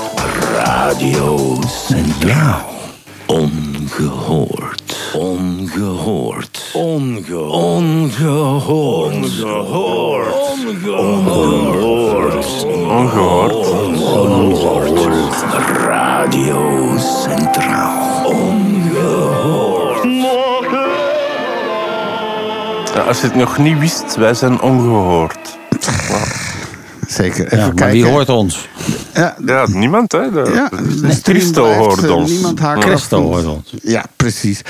Radio 0.56 1.58
Centraal. 1.86 2.60
Ongehoord. 3.80 4.96
Ongehoord. 5.14 6.70
Onge 6.72 7.38
ongehoord. 7.40 9.14
Ongehoord. 9.14 10.34
Ongehoord. 10.84 12.64
Ongehoord. 12.64 13.54
Ongehoord. 14.02 15.44
Radio 15.86 16.96
Centraal. 16.98 18.26
Ongehoord. 18.26 20.04
Ja, 22.94 23.00
als 23.00 23.20
je 23.20 23.26
het 23.26 23.34
nog 23.34 23.58
niet 23.58 23.78
wist, 23.78 24.16
wij 24.16 24.34
zijn 24.34 24.60
ongehoord. 24.60 25.58
Zeker. 27.10 27.44
Even 27.44 27.58
Ja, 27.58 27.64
maar 27.66 27.74
kijken. 27.74 27.92
wie 28.02 28.06
hoort 28.06 28.28
ons? 28.28 28.68
Ja, 29.14 29.36
Ja, 29.46 29.66
niemand, 29.68 30.12
hè. 30.12 30.30
De, 30.30 30.50
Ja, 30.54 30.68
de- 30.68 30.76
de 31.00 31.12
stream 31.12 31.38
Christo 31.38 31.72
hoort 31.74 32.04
eh, 32.04 32.16
ons. 32.16 32.30
niemand 32.30 32.58
haakt. 32.58 32.84
Christo 32.84 33.22
hoort 33.22 33.46
ons. 33.46 33.74
Ja, 33.82 34.04
precies. 34.16 34.62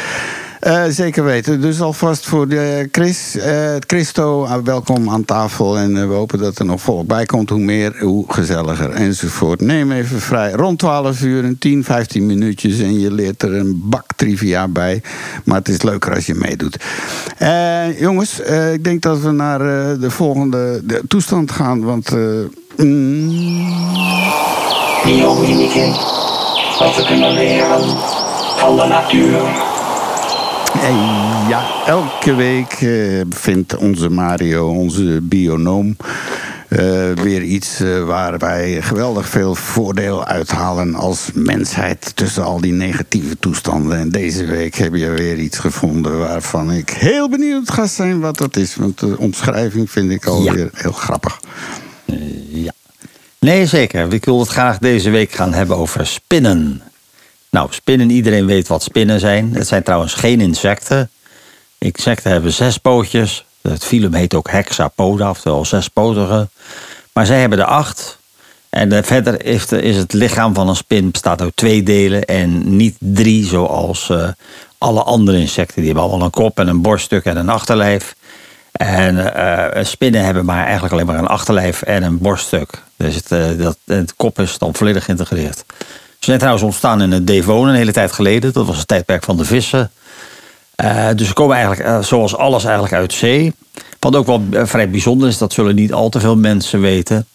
Eh, 0.60 0.84
zeker 0.88 1.24
weten. 1.24 1.60
Dus 1.60 1.80
alvast 1.80 2.26
voor 2.26 2.48
de 2.48 2.88
Chris, 2.92 3.36
eh, 3.36 3.74
Christo, 3.86 4.44
ah, 4.44 4.64
welkom 4.64 5.10
aan 5.10 5.24
tafel. 5.24 5.78
En 5.78 5.96
eh, 5.96 6.08
we 6.08 6.14
hopen 6.14 6.38
dat 6.38 6.58
er 6.58 6.64
nog 6.64 6.80
volk 6.80 7.06
bij 7.06 7.24
komt. 7.24 7.50
Hoe 7.50 7.58
meer, 7.58 7.98
hoe 8.00 8.32
gezelliger 8.32 8.90
enzovoort. 8.90 9.60
Neem 9.60 9.92
even 9.92 10.20
vrij. 10.20 10.52
Rond 10.52 10.78
12 10.78 11.22
uur, 11.22 11.44
een 11.44 11.58
10, 11.58 11.84
15 11.84 12.26
minuutjes. 12.26 12.78
En 12.78 13.00
je 13.00 13.12
leert 13.12 13.42
er 13.42 13.54
een 13.54 13.80
bak 13.84 14.04
trivia 14.16 14.68
bij. 14.68 15.02
Maar 15.44 15.58
het 15.58 15.68
is 15.68 15.82
leuker 15.82 16.14
als 16.14 16.26
je 16.26 16.34
meedoet. 16.34 16.76
Jongens, 17.98 18.40
ik 18.72 18.84
denk 18.84 19.02
dat 19.02 19.20
we 19.20 19.30
naar 19.30 19.58
de 19.98 20.10
volgende 20.10 20.80
de 20.84 21.02
toestand 21.08 21.52
gaan. 21.52 21.84
Want 21.84 22.10
Biomimicry. 25.04 25.92
Wat 26.78 26.96
we 26.96 27.04
kunnen 27.06 27.32
leren 27.32 27.96
van 28.56 28.76
de 28.76 28.86
natuur. 28.88 29.69
En 30.74 30.96
ja, 31.48 31.84
elke 31.86 32.34
week 32.34 32.72
eh, 32.72 33.20
vindt 33.30 33.76
onze 33.76 34.10
Mario, 34.10 34.68
onze 34.68 35.20
bionoom, 35.22 35.96
eh, 36.68 37.12
weer 37.12 37.42
iets 37.42 37.80
eh, 37.80 38.04
waar 38.04 38.38
wij 38.38 38.82
geweldig 38.82 39.28
veel 39.28 39.54
voordeel 39.54 40.24
uithalen 40.24 40.94
als 40.94 41.30
mensheid 41.34 42.12
tussen 42.16 42.44
al 42.44 42.60
die 42.60 42.72
negatieve 42.72 43.38
toestanden. 43.38 43.98
En 43.98 44.10
deze 44.10 44.44
week 44.44 44.74
heb 44.74 44.94
je 44.94 45.10
weer 45.10 45.38
iets 45.38 45.58
gevonden 45.58 46.18
waarvan 46.18 46.72
ik 46.72 46.90
heel 46.90 47.28
benieuwd 47.28 47.70
ga 47.70 47.86
zijn 47.86 48.20
wat 48.20 48.38
dat 48.38 48.56
is. 48.56 48.76
Want 48.76 48.98
de 48.98 49.18
omschrijving 49.18 49.90
vind 49.90 50.10
ik 50.10 50.26
alweer 50.26 50.70
heel 50.72 50.92
grappig. 50.92 51.40
Ja. 52.48 52.72
Nee, 53.38 53.66
zeker. 53.66 54.12
Ik 54.12 54.24
wil 54.24 54.40
het 54.40 54.48
graag 54.48 54.78
deze 54.78 55.10
week 55.10 55.32
gaan 55.32 55.52
hebben 55.52 55.76
over 55.76 56.06
spinnen. 56.06 56.82
Nou, 57.50 57.68
spinnen, 57.70 58.10
iedereen 58.10 58.46
weet 58.46 58.68
wat 58.68 58.82
spinnen 58.82 59.20
zijn. 59.20 59.54
Het 59.54 59.66
zijn 59.66 59.82
trouwens 59.82 60.14
geen 60.14 60.40
insecten. 60.40 61.10
Insecten 61.78 62.30
hebben 62.30 62.52
zes 62.52 62.78
pootjes. 62.78 63.44
Het 63.60 63.84
filum 63.84 64.14
heet 64.14 64.34
ook 64.34 64.50
hexapoda, 64.50 65.30
oftewel 65.30 65.64
zespotige. 65.64 66.48
Maar 67.12 67.26
zij 67.26 67.40
hebben 67.40 67.58
er 67.58 67.64
acht. 67.64 68.18
En 68.68 68.92
eh, 68.92 69.02
verder 69.02 69.40
heeft, 69.44 69.72
is 69.72 69.96
het 69.96 70.12
lichaam 70.12 70.54
van 70.54 70.68
een 70.68 70.76
spin 70.76 71.10
bestaat 71.10 71.40
uit 71.40 71.56
twee 71.56 71.82
delen 71.82 72.24
en 72.24 72.76
niet 72.76 72.96
drie 72.98 73.44
zoals 73.46 74.10
eh, 74.10 74.28
alle 74.78 75.02
andere 75.02 75.38
insecten. 75.38 75.76
Die 75.76 75.84
hebben 75.84 76.02
allemaal 76.02 76.24
een 76.26 76.32
kop 76.32 76.58
en 76.58 76.68
een 76.68 76.82
borststuk 76.82 77.24
en 77.24 77.36
een 77.36 77.48
achterlijf. 77.48 78.14
En 78.72 79.34
eh, 79.34 79.84
spinnen 79.84 80.24
hebben 80.24 80.44
maar 80.44 80.64
eigenlijk 80.64 80.92
alleen 80.92 81.06
maar 81.06 81.18
een 81.18 81.26
achterlijf 81.26 81.82
en 81.82 82.02
een 82.02 82.18
borststuk. 82.18 82.82
Dus 82.96 83.14
het, 83.14 83.32
eh, 83.32 83.58
dat, 83.58 83.78
het 83.84 84.14
kop 84.16 84.38
is 84.38 84.58
dan 84.58 84.74
volledig 84.74 85.04
geïntegreerd. 85.04 85.64
Ze 86.20 86.26
zijn 86.26 86.38
trouwens 86.38 86.64
ontstaan 86.64 87.02
in 87.02 87.10
het 87.10 87.26
Devon 87.26 87.68
een 87.68 87.74
hele 87.74 87.92
tijd 87.92 88.12
geleden. 88.12 88.52
Dat 88.52 88.66
was 88.66 88.78
het 88.78 88.88
tijdperk 88.88 89.24
van 89.24 89.36
de 89.36 89.44
vissen. 89.44 89.90
Eh, 90.74 91.08
dus 91.16 91.26
ze 91.28 91.32
komen 91.32 91.56
eigenlijk, 91.56 91.88
eh, 91.88 92.02
zoals 92.02 92.36
alles, 92.36 92.64
eigenlijk 92.64 92.94
uit 92.94 93.12
zee. 93.12 93.52
Wat 93.98 94.16
ook 94.16 94.26
wel 94.26 94.42
eh, 94.52 94.62
vrij 94.64 94.90
bijzonder 94.90 95.28
is, 95.28 95.38
dat 95.38 95.52
zullen 95.52 95.74
niet 95.74 95.92
al 95.92 96.08
te 96.08 96.20
veel 96.20 96.36
mensen 96.36 96.80
weten. 96.80 97.26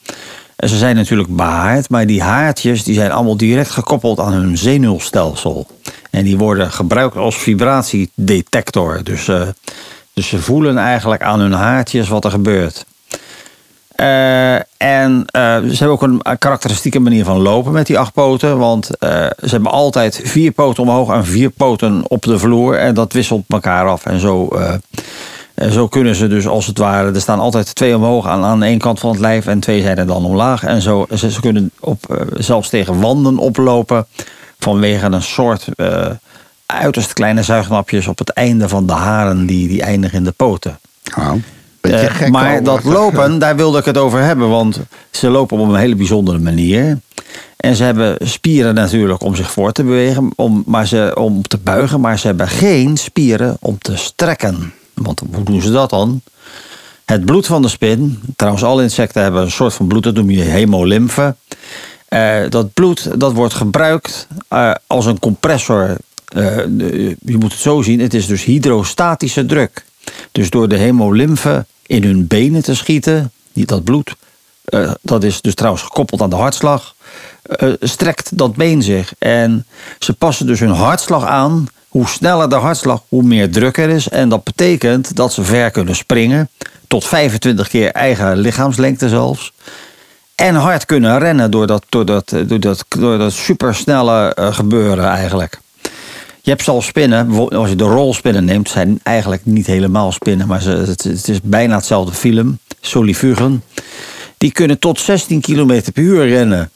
En 0.55 0.69
ze 0.69 0.77
zijn 0.77 0.95
natuurlijk 0.95 1.36
behaard, 1.36 1.89
maar 1.89 2.05
die 2.05 2.21
haartjes 2.21 2.83
die 2.83 2.95
zijn 2.95 3.11
allemaal 3.11 3.38
direct 3.38 3.69
gekoppeld 3.69 4.19
aan 4.19 4.33
hun 4.33 4.57
zenuwstelsel. 4.57 5.67
En 6.11 6.23
die 6.23 6.38
worden 6.38 6.71
gebruikt 6.71 7.15
als 7.15 7.36
vibratiedetector. 7.36 9.03
Dus, 9.03 9.25
dus 10.13 10.27
ze 10.27 10.39
voelen 10.39 10.77
eigenlijk 10.77 11.21
aan 11.21 11.39
hun 11.39 11.53
haartjes 11.53 12.07
wat 12.07 12.25
er 12.25 12.31
gebeurt. 12.31 12.86
Eh, 13.95 14.55
en 14.77 15.25
eh, 15.25 15.57
ze 15.57 15.75
hebben 15.77 15.89
ook 15.89 16.01
een 16.01 16.21
karakteristieke 16.39 16.99
manier 16.99 17.25
van 17.25 17.41
lopen 17.41 17.71
met 17.71 17.87
die 17.87 17.99
acht 17.99 18.13
poten. 18.13 18.57
Want 18.57 18.97
eh, 18.97 19.09
ze 19.19 19.49
hebben 19.49 19.71
altijd 19.71 20.21
vier 20.23 20.51
poten 20.51 20.83
omhoog 20.83 21.13
en 21.13 21.25
vier 21.25 21.49
poten 21.49 22.03
op 22.07 22.23
de 22.23 22.39
vloer. 22.39 22.77
En 22.77 22.93
dat 22.93 23.13
wisselt 23.13 23.43
elkaar 23.47 23.87
af. 23.87 24.05
En 24.05 24.19
zo, 24.19 24.47
eh, 24.47 24.73
en 25.55 25.71
zo 25.71 25.87
kunnen 25.87 26.15
ze 26.15 26.27
dus 26.27 26.47
als 26.47 26.65
het 26.65 26.77
ware... 26.77 27.13
Er 27.13 27.21
staan 27.21 27.39
altijd 27.39 27.75
twee 27.75 27.95
omhoog 27.95 28.27
aan, 28.27 28.43
aan 28.43 28.63
één 28.63 28.79
kant 28.79 28.99
van 28.99 29.09
het 29.09 29.19
lijf... 29.19 29.47
en 29.47 29.59
twee 29.59 29.81
zijn 29.81 29.97
er 29.97 30.07
dan 30.07 30.25
omlaag. 30.25 30.63
En 30.63 30.81
zo, 30.81 31.05
ze, 31.15 31.31
ze 31.31 31.41
kunnen 31.41 31.71
op, 31.79 32.09
eh, 32.09 32.17
zelfs 32.33 32.69
tegen 32.69 32.99
wanden 32.99 33.37
oplopen... 33.37 34.05
vanwege 34.59 35.05
een 35.05 35.21
soort 35.21 35.67
eh, 35.75 36.09
uiterst 36.65 37.13
kleine 37.13 37.43
zuignapjes... 37.43 38.07
op 38.07 38.17
het 38.17 38.29
einde 38.29 38.69
van 38.69 38.85
de 38.87 38.93
haren 38.93 39.45
die, 39.45 39.67
die 39.67 39.81
eindigen 39.81 40.17
in 40.17 40.23
de 40.23 40.31
poten. 40.31 40.79
Beetje 41.89 42.07
Eh, 42.07 42.15
gek 42.15 42.29
maar 42.29 42.63
dat 42.63 42.83
lopen, 42.99 43.39
daar 43.39 43.55
wilde 43.55 43.77
ik 43.77 43.86
het 43.86 43.97
over 43.97 44.19
hebben. 44.19 44.49
Want 44.49 44.79
ze 45.11 45.29
lopen 45.29 45.57
op 45.57 45.69
een 45.69 45.75
hele 45.75 45.95
bijzondere 45.95 46.39
manier. 46.39 46.99
En 47.57 47.75
ze 47.75 47.83
hebben 47.83 48.17
spieren 48.19 48.73
natuurlijk 48.73 49.23
om 49.23 49.36
zich 49.36 49.51
voor 49.51 49.71
te 49.71 49.83
bewegen, 49.83 50.31
om, 50.36 50.63
maar 50.65 50.88
ze, 50.88 51.11
om 51.15 51.41
te 51.41 51.57
buigen. 51.57 51.99
Maar 51.99 52.19
ze 52.19 52.27
hebben 52.27 52.47
geen 52.47 52.97
spieren 52.97 53.57
om 53.59 53.77
te 53.77 53.97
strekken. 53.97 54.73
Want 54.93 55.21
hoe 55.33 55.43
doen 55.43 55.61
ze 55.61 55.71
dat 55.71 55.89
dan? 55.89 56.21
Het 57.05 57.25
bloed 57.25 57.45
van 57.45 57.61
de 57.61 57.67
spin, 57.67 58.19
trouwens 58.36 58.63
alle 58.63 58.83
insecten 58.83 59.21
hebben 59.21 59.41
een 59.41 59.51
soort 59.51 59.73
van 59.73 59.88
bloed, 59.88 60.03
dat 60.03 60.13
noem 60.13 60.29
je 60.29 60.41
hemolymfe. 60.41 61.36
Eh, 62.07 62.49
dat 62.49 62.73
bloed 62.73 63.19
dat 63.19 63.33
wordt 63.33 63.53
gebruikt 63.53 64.27
eh, 64.47 64.71
als 64.88 65.05
een 65.05 65.19
compressor. 65.19 65.97
Je 67.19 67.36
moet 67.39 67.51
het 67.51 67.61
zo 67.61 67.81
zien, 67.81 67.99
het 67.99 68.13
is 68.13 68.27
dus 68.27 68.43
hydrostatische 68.43 69.45
druk. 69.45 69.86
Dus 70.31 70.49
door 70.49 70.67
de 70.67 70.77
hemolymfe 70.77 71.65
in 71.85 72.03
hun 72.03 72.27
benen 72.27 72.63
te 72.63 72.75
schieten, 72.75 73.31
dat 73.53 73.83
bloed, 73.83 74.15
eh, 74.65 74.91
dat 75.01 75.23
is 75.23 75.41
dus 75.41 75.55
trouwens 75.55 75.83
gekoppeld 75.83 76.21
aan 76.21 76.29
de 76.29 76.35
hartslag, 76.35 76.95
eh, 77.41 77.73
strekt 77.79 78.37
dat 78.37 78.55
been 78.55 78.81
zich. 78.81 79.13
En 79.17 79.65
ze 79.99 80.13
passen 80.13 80.45
dus 80.45 80.59
hun 80.59 80.71
hartslag 80.71 81.25
aan. 81.25 81.67
Hoe 81.87 82.07
sneller 82.07 82.49
de 82.49 82.55
hartslag, 82.55 83.03
hoe 83.07 83.23
meer 83.23 83.51
druk 83.51 83.77
er 83.77 83.89
is. 83.89 84.09
En 84.09 84.29
dat 84.29 84.43
betekent 84.43 85.15
dat 85.15 85.33
ze 85.33 85.43
ver 85.43 85.71
kunnen 85.71 85.95
springen. 85.95 86.49
Tot 86.87 87.05
25 87.05 87.67
keer 87.67 87.91
eigen 87.91 88.37
lichaamslengte 88.37 89.09
zelfs. 89.09 89.53
En 90.35 90.55
hard 90.55 90.85
kunnen 90.85 91.19
rennen 91.19 91.51
door 91.51 91.67
dat, 91.67 91.85
door 91.89 92.05
dat, 92.05 92.33
door 92.47 92.59
dat, 92.59 92.85
door 92.89 93.17
dat 93.17 93.33
supersnelle 93.33 94.33
eh, 94.33 94.53
gebeuren 94.53 95.05
eigenlijk. 95.05 95.59
Je 96.45 96.51
hebt 96.51 96.63
zelfs 96.63 96.87
spinnen, 96.87 97.49
als 97.49 97.69
je 97.69 97.75
de 97.75 97.83
rolspinnen 97.83 98.45
neemt, 98.45 98.69
zijn 98.69 98.99
eigenlijk 99.03 99.45
niet 99.45 99.65
helemaal 99.65 100.11
spinnen, 100.11 100.47
maar 100.47 100.61
ze, 100.61 100.69
het, 100.69 101.27
is 101.27 101.39
bijna 101.43 101.75
hetzelfde 101.75 102.13
film, 102.13 102.59
solifugen. 102.81 103.63
Die 104.37 104.51
kunnen 104.51 104.79
tot 104.79 104.99
16 104.99 105.41
km 105.41 105.81
per 105.93 106.03
uur 106.03 106.27
rennen. 106.27 106.69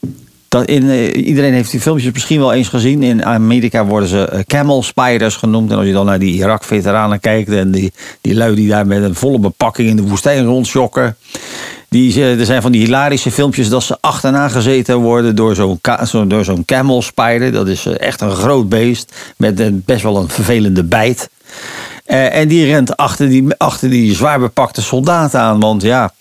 Dat 0.48 0.66
in, 0.66 0.90
eh, 0.90 1.26
iedereen 1.28 1.54
heeft 1.54 1.72
die 1.72 1.80
filmpjes 1.80 2.14
misschien 2.14 2.40
wel 2.40 2.54
eens 2.54 2.68
gezien. 2.68 3.04
In 3.04 3.26
Amerika 3.26 3.86
worden 3.86 4.10
ze 4.10 4.26
eh, 4.26 4.40
camel 4.44 4.84
spiders 4.84 5.36
genoemd. 5.36 5.72
En 5.72 5.78
als 5.78 5.86
je 5.86 5.94
dan 5.94 6.06
naar 6.06 6.20
die 6.20 6.34
Irak-veteranen 6.34 7.20
kijkt 7.20 7.52
en 7.52 7.72
die, 7.72 7.92
die 8.22 8.36
lui 8.36 8.56
die 8.56 8.68
daar 8.68 8.88
met 8.88 9.04
een 9.04 9.16
volle 9.16 9.40
bepakking 9.40 9.90
in 9.90 9.96
de 9.96 10.08
woestijn 10.08 10.46
rondsjokken. 10.46 11.18
Die, 11.90 12.12
ze- 12.12 12.36
er 12.40 12.46
zijn 12.46 12.62
van 12.62 12.72
die 12.72 12.82
hilarische 12.82 13.32
filmpjes 13.32 13.70
dat 13.70 13.84
ze 13.84 13.98
achterna 14.02 14.48
gezeten 14.48 14.98
worden 14.98 15.36
door 15.36 15.56
zo'n 15.56 15.80
zo, 16.06 16.44
zo'n 16.44 16.66
camel 16.66 17.02
spider. 17.02 17.52
Dat 17.52 17.68
is 17.68 17.86
eh, 17.86 18.00
echt 18.00 18.22
een 18.22 18.32
groot 18.36 18.70
beest 18.70 19.14
met 19.38 19.60
een, 19.60 19.84
best 19.86 20.04
wel 20.04 20.18
een 20.18 20.30
vervelende 20.30 20.84
bijt. 20.84 21.30
Eh, 22.06 22.36
en 22.36 22.48
die 22.48 22.66
rent 22.66 22.98
achter 22.98 23.30
die, 23.30 23.48
achter 23.58 23.90
die 23.90 24.16
zwaar 24.16 24.40
bepakte 24.40 24.82
soldaten 24.82 25.40
aan. 25.40 25.60
Want 25.60 25.82
ja, 25.82 26.14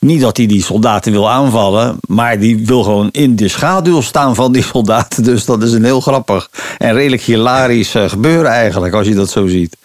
niet 0.00 0.20
dat 0.20 0.36
hij 0.36 0.46
die 0.46 0.62
soldaten 0.64 1.12
wil 1.12 1.30
aanvallen, 1.30 1.96
maar 2.08 2.38
die 2.38 2.66
wil 2.66 2.82
gewoon 2.82 3.08
in 3.10 3.36
de 3.36 3.48
schaduw 3.48 4.00
staan 4.00 4.34
van 4.34 4.52
die 4.52 4.62
soldaten. 4.72 5.22
Dus 5.24 5.44
dat 5.44 5.62
is 5.62 5.72
een 5.72 5.84
heel 5.84 6.00
grappig 6.00 6.50
en 6.78 6.92
redelijk 6.94 7.22
hilarisch 7.22 7.94
eh, 7.94 8.08
gebeuren 8.08 8.50
eigenlijk, 8.50 8.94
als 8.94 9.06
je 9.06 9.14
dat 9.14 9.30
zo 9.30 9.46
ziet. 9.46 9.76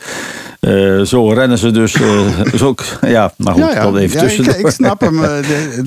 Eh, 0.62 1.01
zo 1.01 1.30
rennen 1.30 1.57
ze 1.57 1.72
dus. 1.72 1.91
zo, 2.62 2.76
ja, 3.01 3.34
maar 3.38 3.53
goed, 3.53 3.74
dat 3.76 3.95
even 3.97 4.22
ja, 4.28 4.51
ik, 4.51 4.55
ik 4.57 4.70
snap 4.70 5.01
hem. 5.07 5.24
eh, 5.24 5.30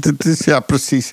Het 0.00 0.24
is 0.24 0.38
ja 0.44 0.60
precies. 0.60 1.12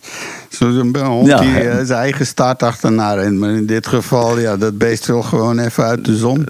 Zo'n 0.49 0.97
hond 0.97 1.27
Ja. 1.27 1.39
die 1.39 1.51
zijn 1.85 1.99
eigen 1.99 2.25
staart 2.25 2.63
achterna 2.63 3.13
rent. 3.13 3.37
Maar 3.39 3.49
in 3.49 3.65
dit 3.65 3.87
geval, 3.87 4.39
ja, 4.39 4.57
dat 4.57 4.77
beest 4.77 5.05
wil 5.05 5.21
gewoon 5.21 5.59
even 5.59 5.83
uit 5.83 6.05
de 6.05 6.15
zon. 6.17 6.47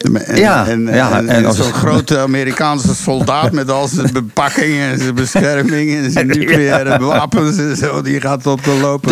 En, 0.00 0.36
Ja, 0.36 0.66
en, 0.66 0.86
ja, 0.86 1.16
en, 1.18 1.28
en 1.28 1.44
als- 1.44 1.56
zo'n 1.56 1.72
grote 1.72 2.18
Amerikaanse 2.18 2.94
soldaat 2.94 3.52
met 3.52 3.70
al 3.70 3.88
zijn 3.88 4.12
bepakking 4.12 4.78
en 4.78 4.98
zijn 4.98 5.14
bescherming 5.14 5.94
en 5.96 6.10
zijn 6.10 6.26
nucleaire 6.38 6.98
wapens 7.04 7.56
en 7.58 7.76
zo, 7.76 8.02
die 8.02 8.20
gaat 8.20 8.46
op 8.46 8.64
de 8.64 8.78
lopen. 8.80 9.10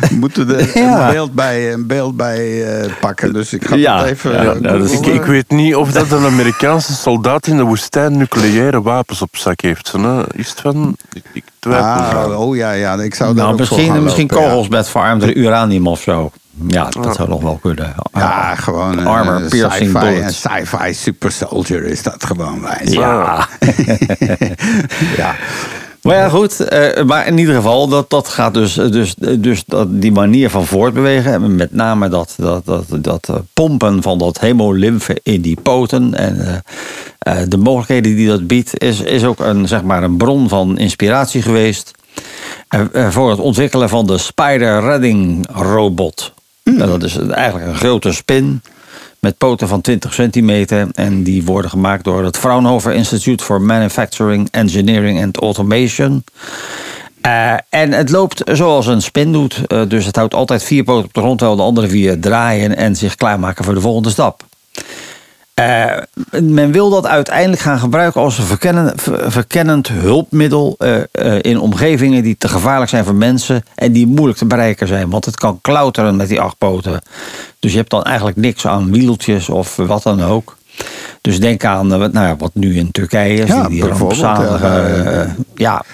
We 0.00 0.14
moeten 0.18 0.56
er 0.58 0.70
Ja. 0.78 1.06
een 1.06 1.12
beeld 1.12 1.32
bij, 1.32 1.72
een 1.72 1.86
beeld 1.86 2.16
bij 2.16 2.64
eh, 2.80 2.90
pakken. 3.00 3.32
Dus 3.32 3.52
ik 3.52 3.66
ga 3.66 3.74
Ja, 3.74 3.98
het 3.98 4.06
even. 4.10 4.32
ja, 4.32 4.52
eh, 4.52 4.60
nou, 4.60 4.82
is- 4.84 4.92
Ik, 4.92 5.06
ik 5.06 5.22
weet 5.22 5.50
niet 5.50 5.74
of 5.74 5.92
dat 5.92 6.10
een 6.10 6.24
Amerikaanse 6.24 6.92
soldaat 6.92 7.46
in 7.46 7.56
de 7.56 7.62
woestijn 7.64 8.16
nucleaire 8.16 8.82
wapens 8.82 9.22
op 9.22 9.36
zak 9.36 9.60
heeft. 9.60 9.92
Hè? 9.92 10.36
Is 10.38 10.48
het 10.50 10.60
van? 10.60 10.96
Ik, 11.12 11.22
ik 11.32 11.44
twijfel. 11.58 11.88
Ah, 12.32 12.40
oh 12.40 12.56
ja, 12.56 12.72
ja, 12.72 12.94
ik 12.94 13.14
zou 13.14 13.34
daar 13.34 13.44
Nou, 13.44 13.60
ook 13.60 13.66
voor 13.66 13.76
misschien, 13.78 14.02
misschien 14.02 14.26
kogels 14.28 14.68
met 14.68 14.88
verarmde 14.88 15.34
uranium 15.34 15.86
of 15.86 16.00
zo. 16.00 16.30
Ja, 16.66 16.88
dat 16.88 17.14
zou 17.16 17.28
nog 17.28 17.42
wel 17.42 17.58
kunnen. 17.62 17.94
Ja, 18.12 18.54
gewoon 18.54 18.98
een 18.98 19.06
Armor 19.06 19.34
een 19.34 19.48
piercing 19.48 19.90
sci-fi, 19.90 20.06
een 20.06 20.14
bullets. 20.14 20.40
sci-fi 20.40 20.94
super 20.94 21.32
soldier 21.32 21.84
is 21.84 22.02
dat 22.02 22.24
gewoon 22.24 22.60
wijs. 22.62 22.92
Ja. 22.92 23.48
ja. 25.16 25.34
Maar 26.02 26.16
ja, 26.16 26.28
goed. 26.28 26.60
eh, 26.60 27.04
maar 27.04 27.26
in 27.26 27.38
ieder 27.38 27.54
geval, 27.54 27.88
dat, 27.88 28.10
dat 28.10 28.28
gaat 28.28 28.54
dus, 28.54 28.74
dus, 28.74 29.14
dus 29.38 29.64
dat, 29.66 30.00
die 30.00 30.12
manier 30.12 30.50
van 30.50 30.66
voortbewegen. 30.66 31.32
En 31.32 31.56
met 31.56 31.72
name 31.72 32.08
dat, 32.08 32.34
dat, 32.36 32.64
dat, 32.66 32.84
dat 32.90 33.28
eh, 33.28 33.34
pompen 33.52 34.02
van 34.02 34.18
dat 34.18 34.40
hemolymfe 34.40 35.20
in 35.22 35.40
die 35.40 35.58
poten. 35.62 36.14
En 36.14 36.46
eh, 36.46 36.54
eh, 37.42 37.48
de 37.48 37.56
mogelijkheden 37.56 38.16
die 38.16 38.28
dat 38.28 38.46
biedt, 38.46 38.78
is, 38.82 39.00
is 39.00 39.24
ook 39.24 39.40
een, 39.40 39.68
zeg 39.68 39.82
maar 39.82 40.02
een 40.02 40.16
bron 40.16 40.48
van 40.48 40.78
inspiratie 40.78 41.42
geweest. 41.42 41.90
eh, 42.68 42.80
eh, 42.92 43.10
voor 43.10 43.30
het 43.30 43.38
ontwikkelen 43.38 43.88
van 43.88 44.06
de 44.06 44.18
Spider 44.18 44.80
Redding 44.80 45.48
Robot. 45.52 46.32
En 46.76 46.86
dat 46.86 47.02
is 47.02 47.16
eigenlijk 47.16 47.66
een 47.66 47.76
grote 47.76 48.12
spin 48.12 48.62
met 49.18 49.38
poten 49.38 49.68
van 49.68 49.80
20 49.80 50.14
centimeter. 50.14 50.88
En 50.94 51.22
die 51.22 51.44
worden 51.44 51.70
gemaakt 51.70 52.04
door 52.04 52.24
het 52.24 52.36
Fraunhofer 52.36 52.92
Institute 52.92 53.44
for 53.44 53.60
Manufacturing, 53.60 54.48
Engineering 54.50 55.22
and 55.22 55.36
Automation. 55.36 56.24
Eh, 57.20 57.52
en 57.68 57.92
het 57.92 58.10
loopt 58.10 58.42
zoals 58.44 58.86
een 58.86 59.02
spin 59.02 59.32
doet. 59.32 59.60
Eh, 59.66 59.82
dus 59.88 60.04
het 60.04 60.16
houdt 60.16 60.34
altijd 60.34 60.62
vier 60.62 60.84
poten 60.84 61.04
op 61.04 61.14
de 61.14 61.20
grond, 61.20 61.38
terwijl 61.38 61.58
de 61.58 61.64
andere 61.64 61.88
vier 61.88 62.20
draaien 62.20 62.76
en 62.76 62.96
zich 62.96 63.14
klaarmaken 63.14 63.64
voor 63.64 63.74
de 63.74 63.80
volgende 63.80 64.10
stap. 64.10 64.44
Eh, 65.58 65.92
men 66.42 66.72
wil 66.72 66.90
dat 66.90 67.06
uiteindelijk 67.06 67.62
gaan 67.62 67.78
gebruiken 67.78 68.20
als 68.20 68.38
een 68.38 68.44
verkennend, 68.44 69.02
ver- 69.02 69.32
verkennend 69.32 69.88
hulpmiddel 69.88 70.74
eh, 70.78 70.96
eh, 71.12 71.38
in 71.40 71.60
omgevingen 71.60 72.22
die 72.22 72.36
te 72.38 72.48
gevaarlijk 72.48 72.90
zijn 72.90 73.04
voor 73.04 73.14
mensen 73.14 73.62
en 73.74 73.92
die 73.92 74.06
moeilijk 74.06 74.38
te 74.38 74.44
bereiken 74.46 74.86
zijn. 74.88 75.10
Want 75.10 75.24
het 75.24 75.36
kan 75.36 75.58
klauteren 75.60 76.16
met 76.16 76.28
die 76.28 76.40
acht 76.40 76.58
poten. 76.58 77.00
Dus 77.58 77.70
je 77.72 77.78
hebt 77.78 77.90
dan 77.90 78.02
eigenlijk 78.02 78.36
niks 78.36 78.66
aan 78.66 78.92
wieltjes 78.92 79.48
of 79.48 79.76
wat 79.76 80.02
dan 80.02 80.22
ook. 80.24 80.56
Dus 81.20 81.40
denk 81.40 81.64
aan 81.64 81.98
wat- 81.98 82.12
nou 82.12 82.26
ja, 82.26 82.36
wat 82.36 82.54
nu 82.54 82.76
in 82.76 82.90
Turkije 82.90 83.34
is. 83.42 83.48
Ja, 83.48 83.60
die, 83.68 83.68
die 83.68 83.90
rampzalige, 83.98 85.28
ja, 85.54 85.84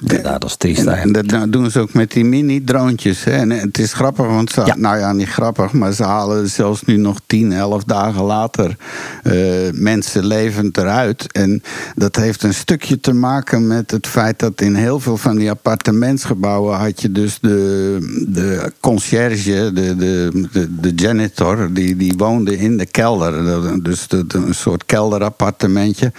ja, 0.00 0.16
eh, 0.18 0.22
dat 0.22 0.44
is 0.44 0.56
triest 0.56 0.86
En, 0.86 1.12
dat 1.12 1.26
nou, 1.26 1.50
doen 1.50 1.70
ze 1.70 1.80
ook 1.80 1.92
met 1.92 2.10
die 2.12 2.24
mini-droontjes. 2.24 3.24
En 3.24 3.50
het 3.50 3.78
is 3.78 3.92
grappig, 3.92 4.26
want 4.26 4.50
ze, 4.50 4.62
Ja. 4.64 4.74
nou 4.76 4.98
ja, 4.98 5.12
niet 5.12 5.28
grappig, 5.28 5.72
maar 5.72 5.92
ze 5.92 6.02
halen 6.04 6.48
zelfs 6.48 6.82
nu 6.82 6.96
nog 6.96 7.18
10, 7.26 7.52
11 7.52 7.84
dagen 7.84 8.22
later 8.24 8.76
eh, 9.22 9.34
mensen 9.72 10.26
levend 10.26 10.76
eruit. 10.78 11.32
En 11.32 11.62
dat 11.94 12.16
heeft 12.16 12.42
een 12.42 12.54
stukje 12.54 13.00
te 13.00 13.12
maken 13.12 13.66
met 13.66 13.90
het 13.90 14.06
feit 14.06 14.38
dat 14.38 14.60
in 14.60 14.74
heel 14.74 15.00
veel 15.00 15.16
van 15.16 15.36
die 15.36 15.50
appartementsgebouwen 15.50 16.76
had 16.78 17.02
je 17.02 17.12
dus 17.12 17.38
de, 17.40 17.98
de 18.28 18.72
conciërge, 18.80 19.70
de, 19.74 19.96
de, 19.96 20.48
de, 20.52 20.80
de 20.80 20.92
janitor, 20.94 21.72
die, 21.72 21.96
die 21.96 22.14
woonde 22.16 22.58
in 22.58 22.76
de 22.76 22.86
kelder. 22.86 23.82
Dus 23.82 24.08
de- 24.08 24.26
de- 24.26 24.38
een 24.38 24.54
soort 24.54 24.86
kelderappartementje. 24.86 26.12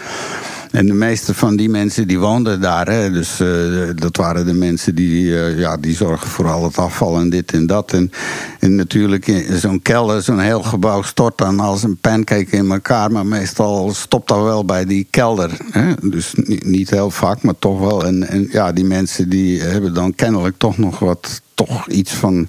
En 0.75 0.85
de 0.85 0.93
meeste 0.93 1.33
van 1.33 1.55
die 1.55 1.69
mensen 1.69 2.07
die 2.07 2.19
woonden 2.19 2.61
daar. 2.61 2.87
Hè, 2.87 3.11
dus 3.11 3.39
eh, 3.39 3.47
dat 3.95 4.17
waren 4.17 4.45
de 4.45 4.53
mensen 4.53 4.95
die, 4.95 5.39
eh, 5.39 5.59
ja, 5.59 5.77
die 5.77 5.95
zorgen 5.95 6.29
voor 6.29 6.47
al 6.49 6.63
het 6.63 6.77
afval 6.77 7.19
en 7.19 7.29
dit 7.29 7.51
en 7.51 7.67
dat. 7.67 7.91
En, 7.93 8.11
en 8.59 8.75
natuurlijk 8.75 9.27
in 9.27 9.57
zo'n 9.59 9.81
kelder, 9.81 10.21
zo'n 10.21 10.39
heel 10.39 10.63
gebouw 10.63 11.01
stort 11.01 11.37
dan 11.37 11.59
als 11.59 11.83
een 11.83 11.97
pancake 11.97 12.57
in 12.57 12.71
elkaar. 12.71 13.11
Maar 13.11 13.25
meestal 13.25 13.93
stopt 13.93 14.27
dat 14.27 14.43
wel 14.43 14.65
bij 14.65 14.85
die 14.85 15.07
kelder. 15.09 15.51
Hè? 15.71 15.93
Dus 16.01 16.33
ni- 16.35 16.61
niet 16.63 16.89
heel 16.89 17.11
vaak, 17.11 17.41
maar 17.41 17.59
toch 17.59 17.79
wel. 17.79 18.05
En, 18.05 18.27
en 18.27 18.47
ja, 18.51 18.71
die 18.71 18.85
mensen 18.85 19.29
die 19.29 19.61
hebben 19.61 19.93
dan 19.93 20.15
kennelijk 20.15 20.57
toch 20.57 20.77
nog 20.77 20.99
wat, 20.99 21.41
toch 21.53 21.87
iets 21.87 22.13
van 22.13 22.47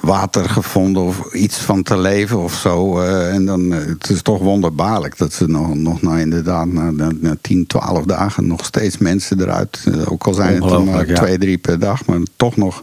water 0.00 0.48
gevonden 0.48 1.02
of 1.02 1.32
iets 1.34 1.56
van 1.58 1.82
te 1.82 1.96
leven 1.98 2.38
of 2.38 2.54
zo. 2.54 3.00
Eh, 3.00 3.34
en 3.34 3.46
dan, 3.46 3.72
eh, 3.72 3.86
het 3.86 4.10
is 4.10 4.22
toch 4.22 4.38
wonderbaarlijk 4.38 5.18
dat 5.18 5.32
ze 5.32 5.46
nog, 5.48 5.74
nog 5.74 6.02
nou 6.02 6.20
inderdaad 6.20 6.66
na, 6.66 6.90
na, 6.90 7.10
na 7.20 7.34
10, 7.40 7.66
12 7.66 8.04
dagen 8.04 8.46
nog 8.46 8.64
steeds 8.64 8.98
mensen 8.98 9.40
eruit. 9.40 9.84
eh, 9.84 10.12
ook 10.12 10.26
al 10.26 10.34
zijn 10.34 10.62
het 10.62 10.72
er 10.72 10.82
maar 10.82 11.06
ja. 11.06 11.14
twee, 11.14 11.38
drie 11.38 11.58
per 11.58 11.78
dag, 11.78 12.04
maar 12.06 12.18
toch 12.36 12.56
nog. 12.56 12.82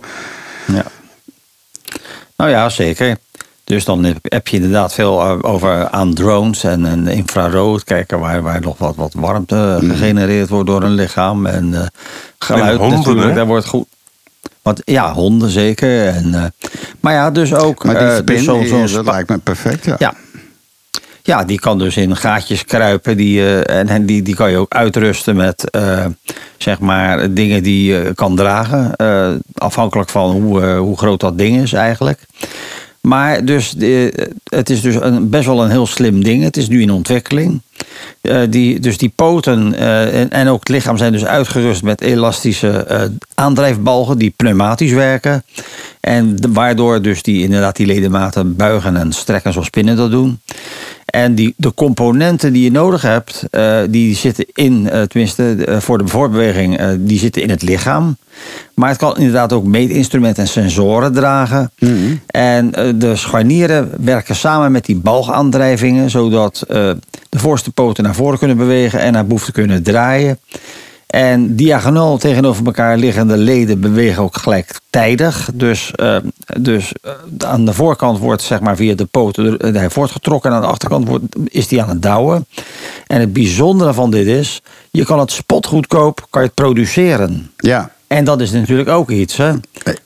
Ja. 0.67 0.85
Nou 2.35 2.49
ja, 2.49 2.69
zeker. 2.69 3.17
Dus 3.63 3.85
dan 3.85 4.03
heb- 4.03 4.47
je 4.47 4.55
inderdaad 4.55 4.93
veel 4.93 5.21
over 5.43 5.89
aan 5.89 6.13
drones 6.13 6.63
en, 6.63 6.85
en 6.85 7.07
infrarood. 7.07 7.83
Kijken 7.83 8.19
waar, 8.19 8.41
waar 8.41 8.61
nog 8.61 8.77
wat, 8.77 8.95
wat 8.95 9.13
warmte 9.13 9.77
gegenereerd 9.81 10.49
wordt 10.49 10.67
door 10.67 10.83
een 10.83 10.91
lichaam. 10.93 11.45
En 11.45 11.73
eh, 11.73 11.87
geluid 12.39 12.71
En 12.71 12.77
honden, 12.77 12.97
natuurlijk, 12.97 13.27
hè? 13.27 13.33
daar 13.33 13.45
wordt 13.45 13.65
goed. 13.65 13.87
Want, 14.69 14.81
ja, 14.85 15.13
honden 15.13 15.49
zeker. 15.49 16.07
En, 16.07 16.33
eh, 16.33 16.43
maar 16.99 17.13
ja, 17.13 17.31
dus 17.31 17.53
ook... 17.53 17.83
Maar 17.83 17.97
die 17.97 18.07
eh, 18.07 18.15
spin, 18.15 18.35
dus 18.35 18.43
zo'n 18.69 18.79
dat 18.81 18.89
spa- 18.89 19.11
lijkt 19.11 19.29
me 19.29 19.37
perfect. 19.37 19.85
Ja. 19.85 19.95
ja. 19.99 20.13
Ja, 21.23 21.43
die 21.43 21.59
kan 21.59 21.79
dus 21.79 21.97
in 21.97 22.15
gaatjes 22.15 22.65
kruipen. 22.65 23.17
Die, 23.17 23.39
eh, 23.63 23.89
en 23.91 24.05
die, 24.05 24.21
die 24.21 24.35
kan 24.35 24.51
je 24.51 24.57
ook 24.57 24.73
uitrusten 24.73 25.35
met 25.35 25.69
eh, 25.69 26.05
zeg 26.57 26.79
maar 26.79 27.33
dingen 27.33 27.63
die 27.63 27.91
je 27.91 28.11
kan 28.15 28.35
dragen. 28.35 28.95
eh, 28.95 29.29
afhankelijk 29.53 30.09
van 30.09 30.31
hoe, 30.31 30.61
eh, 30.61 30.77
hoe 30.77 30.97
groot 30.97 31.19
dat 31.19 31.37
ding 31.37 31.61
is 31.61 31.73
eigenlijk. 31.73 32.19
Maar 33.01 33.45
dus, 33.45 33.75
het 34.43 34.69
is 34.69 34.81
dus 34.81 34.95
een, 34.95 35.29
best 35.29 35.45
wel 35.45 35.63
een 35.63 35.69
heel 35.69 35.87
slim 35.87 36.23
ding. 36.23 36.43
Het 36.43 36.57
is 36.57 36.67
nu 36.67 36.81
in 36.81 36.91
ontwikkeling. 36.91 37.61
Eh, 38.21 38.41
die, 38.49 38.79
dus 38.79 38.97
die 38.97 39.11
poten 39.15 39.73
eh, 39.73 40.19
en, 40.21 40.29
en 40.29 40.47
ook 40.47 40.59
het 40.59 40.69
lichaam 40.69 40.97
zijn 40.97 41.11
dus 41.11 41.25
uitgerust 41.25 41.83
met 41.83 42.01
elastische 42.01 42.69
eh, 42.69 43.01
aandrijfbalgen 43.35 44.17
die 44.17 44.33
pneumatisch 44.35 44.91
werken. 44.91 45.43
En 45.99 46.53
waardoor 46.53 47.01
dus 47.01 47.23
die 47.23 47.43
inderdaad 47.43 47.75
die 47.75 47.85
ledematen 47.85 48.55
buigen 48.55 48.97
en 48.97 49.13
strekken 49.13 49.51
zoals 49.51 49.67
spinnen 49.67 49.95
dat 49.95 50.11
doen. 50.11 50.39
En 51.09 51.35
die, 51.35 51.53
de 51.57 51.73
componenten 51.73 52.53
die 52.53 52.63
je 52.63 52.71
nodig 52.71 53.01
hebt, 53.01 53.43
eh, 53.51 53.79
die 53.89 54.15
zitten 54.15 54.45
in, 54.53 54.89
eh, 54.89 55.01
tenminste 55.01 55.65
eh, 55.65 55.77
voor 55.79 55.97
de 55.97 56.07
voorbeweging, 56.07 56.97
die 56.99 57.19
zitten 57.19 57.41
in 57.41 57.49
het 57.49 57.61
lichaam. 57.61 58.17
Maar 58.73 58.89
het 58.89 58.97
kan 58.97 59.17
inderdaad 59.17 59.53
ook 59.53 59.65
meetinstrumenten 59.65 60.43
en 60.43 60.49
sensoren 60.49 61.13
dragen. 61.13 61.71
En 62.25 62.73
eh, 62.73 62.93
de 62.95 63.15
scharnieren 63.15 63.91
werken 63.99 64.35
samen 64.35 64.71
met 64.71 64.85
die 64.85 64.95
balgaandrijvingen, 64.95 66.09
zodat 66.09 66.63
de 66.67 67.39
voorste 67.39 67.71
poten 67.71 68.03
naar 68.03 68.15
voren 68.15 68.39
kunnen 68.39 68.57
bewegen 68.57 68.99
en 68.99 69.13
naar 69.13 69.25
behoefte 69.25 69.51
kunnen 69.51 69.83
draaien. 69.83 70.39
En 71.09 71.55
diagonaal 71.55 72.17
tegenover 72.17 72.65
elkaar 72.65 72.97
liggende 72.97 73.37
leden 73.37 73.79
bewegen 73.79 74.23
ook 74.23 74.37
gelijktijdig. 74.37 75.49
Dus, 75.53 75.91
eh, 75.95 76.17
dus 76.57 76.91
eh, 77.01 77.11
aan 77.47 77.65
de 77.65 77.73
voorkant 77.73 78.19
wordt 78.19 78.41
zeg 78.41 78.59
maar 78.59 78.75
via 78.75 78.95
de 78.95 79.05
poten 79.05 79.57
eh, 79.57 79.73
hij 79.73 79.89
voortgetrokken. 79.89 80.49
En 80.49 80.55
aan 80.55 80.61
de 80.61 80.67
achterkant 80.67 81.07
wordt, 81.07 81.23
is 81.45 81.67
die 81.67 81.81
aan 81.81 81.89
het 81.89 82.01
douwen. 82.01 82.45
En 83.07 83.19
het 83.19 83.33
bijzondere 83.33 83.93
van 83.93 84.11
dit 84.11 84.27
is, 84.27 84.61
je 84.91 85.05
kan 85.05 85.19
het 85.19 85.31
spotgoedkoop 85.31 86.27
kan 86.29 86.41
je 86.41 86.47
het 86.47 86.55
produceren. 86.55 87.51
Ja. 87.57 87.91
En 88.07 88.23
dat 88.23 88.41
is 88.41 88.51
natuurlijk 88.51 88.89
ook 88.89 89.09
iets, 89.09 89.37
hè? 89.37 89.51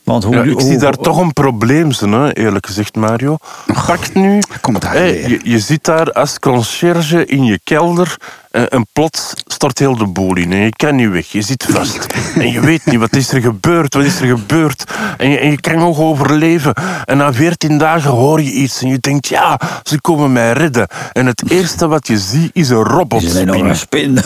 Want 0.04 0.24
hoe, 0.24 0.36
Ja, 0.36 0.42
ik 0.44 0.52
hoe- 0.52 0.62
zie 0.62 0.78
daar 0.78 0.96
toch 0.96 1.18
een 1.18 1.34
probleem, 1.34 1.90
hè, 2.00 2.34
eerlijk 2.34 2.66
gezegd, 2.66 2.96
Mario. 2.96 3.38
Pak 3.86 4.14
nu... 4.14 4.40
Komt 4.62 4.88
hij 4.88 4.98
hè, 4.98 5.12
weer. 5.12 5.30
je, 5.30 5.40
je 5.44 5.60
zit 5.60 5.84
daar 5.84 6.12
als 6.12 6.40
conciërge 6.40 7.26
in 7.26 7.44
je 7.44 7.60
kelder 7.64 8.18
en, 8.54 8.70
en 8.70 8.88
plots 8.94 9.34
stort 9.48 9.80
heel 9.80 9.98
de 9.98 10.08
boel 10.08 10.38
in. 10.38 10.52
En 10.52 10.58
je 10.58 10.70
kan 10.70 10.96
niet 10.96 11.10
weg, 11.10 11.28
je 11.28 11.42
zit 11.42 11.66
vast. 11.70 12.06
en 12.36 12.52
je 12.52 12.60
weet 12.60 12.86
niet, 12.86 13.00
wat 13.00 13.16
is 13.16 13.32
er 13.32 13.42
gebeurd, 13.42 13.94
wat 13.94 14.04
is 14.04 14.20
er 14.20 14.28
gebeurd. 14.28 14.84
En 15.18 15.30
je, 15.30 15.38
en 15.38 15.50
je 15.52 15.60
kan 15.62 15.76
nog 15.78 16.00
overleven. 16.00 16.74
En 17.06 17.18
na 17.18 17.34
14 17.34 17.78
dagen 17.78 18.10
hoor 18.12 18.42
je 18.42 18.52
iets 18.52 18.82
en 18.82 18.88
je 18.90 19.00
denkt, 19.00 19.28
ja, 19.28 19.60
ze 19.84 20.02
komen 20.02 20.32
mij 20.32 20.52
redden. 20.54 20.88
En 21.12 21.26
het 21.26 21.44
eerste 21.52 21.88
wat 21.88 22.08
je 22.08 22.18
ziet 22.18 22.50
is 22.54 22.70
een 22.70 23.08
is 23.10 23.34
een 23.34 23.42
enorme 23.42 23.74
spin. 23.76 24.18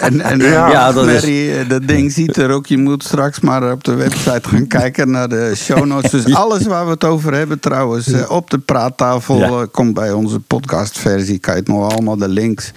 En, 0.00 0.20
en 0.20 0.38
Ja, 0.38 0.70
ja, 0.70 0.92
dat 0.92 1.06
is- 1.06 1.22
Mary, 1.22 1.50
eh, 1.58 1.68
dat 1.68 1.88
ding 1.88 2.12
ziet 2.12 2.36
er 2.36 2.50
ook. 2.50 2.66
Je 2.66 2.78
moet 2.78 3.02
straks 3.04 3.40
maar 3.40 3.72
op 3.72 3.84
de 3.84 3.94
website 3.94 4.48
gaan 4.48 4.66
kijken 4.66 5.10
naar 5.10 5.28
de 5.28 5.52
show 5.56 5.84
notes. 5.84 6.10
Dus 6.10 6.34
alles 6.44 6.66
waar 6.66 6.84
we 6.84 6.90
het 6.90 7.04
over 7.04 7.34
hebben 7.34 7.60
trouwens 7.60 8.12
eh, 8.12 8.30
op 8.30 8.50
de 8.50 8.58
praattafel 8.58 9.38
Ja. 9.38 9.46
eh, 9.48 9.62
komt 9.72 9.94
bij 9.94 10.12
onze 10.12 10.40
podcastversie. 10.40 11.38
Kan 11.38 11.54
je 11.54 11.60
het 11.60 11.68
nog 11.68 11.92
allemaal 11.92 12.16
de 12.16 12.28
links 12.28 12.72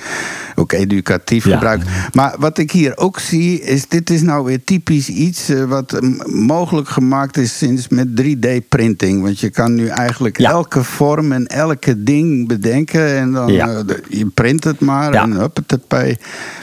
ook 0.56 0.74
educatief 0.98 1.46
Ja. 1.46 1.78
Maar 2.14 2.36
wat 2.40 2.58
ik 2.58 2.72
hier 2.72 2.98
ook 2.98 3.20
zie 3.20 3.62
is 3.62 3.88
dit 3.88 4.10
is 4.10 4.22
nou 4.22 4.46
weer 4.46 4.64
typisch 4.64 5.10
iets 5.10 5.50
eh, 5.50 5.64
wat 5.64 5.94
eh, 5.94 6.10
mogelijk 6.26 6.90
gemaakt 6.90 7.38
is 7.38 7.58
sinds 7.58 7.88
met 7.88 8.08
3D-printing. 8.22 9.22
Want 9.22 9.40
je 9.40 9.50
kan 9.50 9.76
nu 9.76 9.88
eigenlijk 9.88 10.38
Ja. 10.40 10.50
elke 10.50 10.84
vorm 10.84 11.32
en 11.32 11.48
elke 11.48 12.04
ding 12.04 12.48
bedenken 12.48 13.18
en 13.18 13.32
dan 13.32 13.52
Ja. 13.52 13.68
eh, 13.68 13.96
je 14.10 14.26
print 14.26 14.64
het 14.64 14.80
maar 14.80 15.14
en 15.14 15.32
huppatepee. 15.32 16.18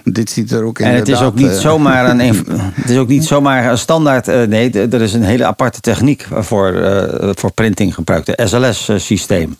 Dit 0.04 0.30
ziet 0.30 0.50
er 0.50 0.62
ook 0.62 0.78
En 0.78 0.94
het 0.94 1.08
is 1.08 1.20
ook 1.20 1.34
niet 1.34 1.50
zomaar 1.50 2.10
een, 2.10 2.20
het 2.82 2.90
is 2.90 2.96
ook 2.96 3.08
niet 3.08 3.24
zomaar 3.24 3.70
een 3.70 3.78
standaard. 3.78 4.26
nee, 4.26 4.70
er 4.88 5.02
is 5.02 5.12
een 5.12 5.22
hele 5.22 5.44
aparte 5.44 5.80
techniek 5.80 6.26
voor, 6.30 6.74
voor 7.34 7.52
printing 7.52 7.94
gebruikt. 7.94 8.26
De 8.26 8.40
SLS-systeem. 8.46 9.56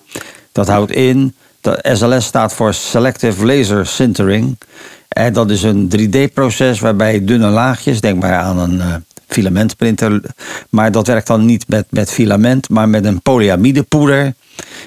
Dat 0.52 0.68
houdt 0.68 0.90
in. 0.92 1.34
De 1.64 1.78
SLS 1.92 2.24
staat 2.24 2.52
voor 2.54 2.74
Selective 2.74 3.46
Laser 3.46 3.86
Sintering. 3.86 4.58
En 5.08 5.32
dat 5.32 5.50
is 5.50 5.62
een 5.62 5.90
3D-proces 5.96 6.80
waarbij 6.80 7.24
dunne 7.24 7.48
laagjes, 7.48 8.00
denk 8.00 8.22
maar 8.22 8.34
aan 8.38 8.58
een 8.58 8.80
eh, 8.80 8.94
filamentprinter. 9.28 10.20
Maar 10.70 10.92
dat 10.92 11.06
werkt 11.06 11.26
dan 11.26 11.44
niet 11.44 11.68
met, 11.68 11.86
met 11.90 12.10
filament, 12.10 12.68
maar 12.68 12.88
met 12.88 13.04
een 13.04 13.22
polyamidepoeder. 13.22 14.34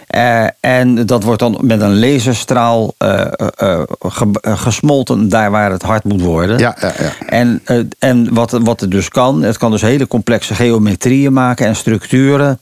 Eh, 0.08 0.46
en 0.60 1.06
dat 1.06 1.24
wordt 1.24 1.40
dan 1.40 1.58
met 1.62 1.82
een 1.82 2.00
laserstraal 2.00 2.94
eh, 2.98 3.22
eh, 3.22 3.48
eh, 3.56 3.82
ge- 4.00 4.38
eh, 4.42 4.60
gesmolten 4.60 5.30
daar 5.30 5.52
waar 5.52 5.72
het 5.72 5.82
hard 5.82 6.04
moet 6.04 6.22
worden. 6.22 6.58
Ja, 6.60 6.78
ja, 6.82 6.94
ja. 7.00 7.12
En, 7.28 7.62
eh, 7.64 7.80
en 8.00 8.34
wat, 8.34 8.52
wat 8.52 8.80
het 8.80 8.92
dus 8.92 9.10
kan, 9.10 9.42
het 9.44 9.58
kan 9.58 9.72
dus 9.72 9.82
hele 9.82 10.08
complexe 10.08 10.56
geometrieën 10.56 11.34
maken 11.34 11.66
en 11.66 11.76
structuren. 11.76 12.60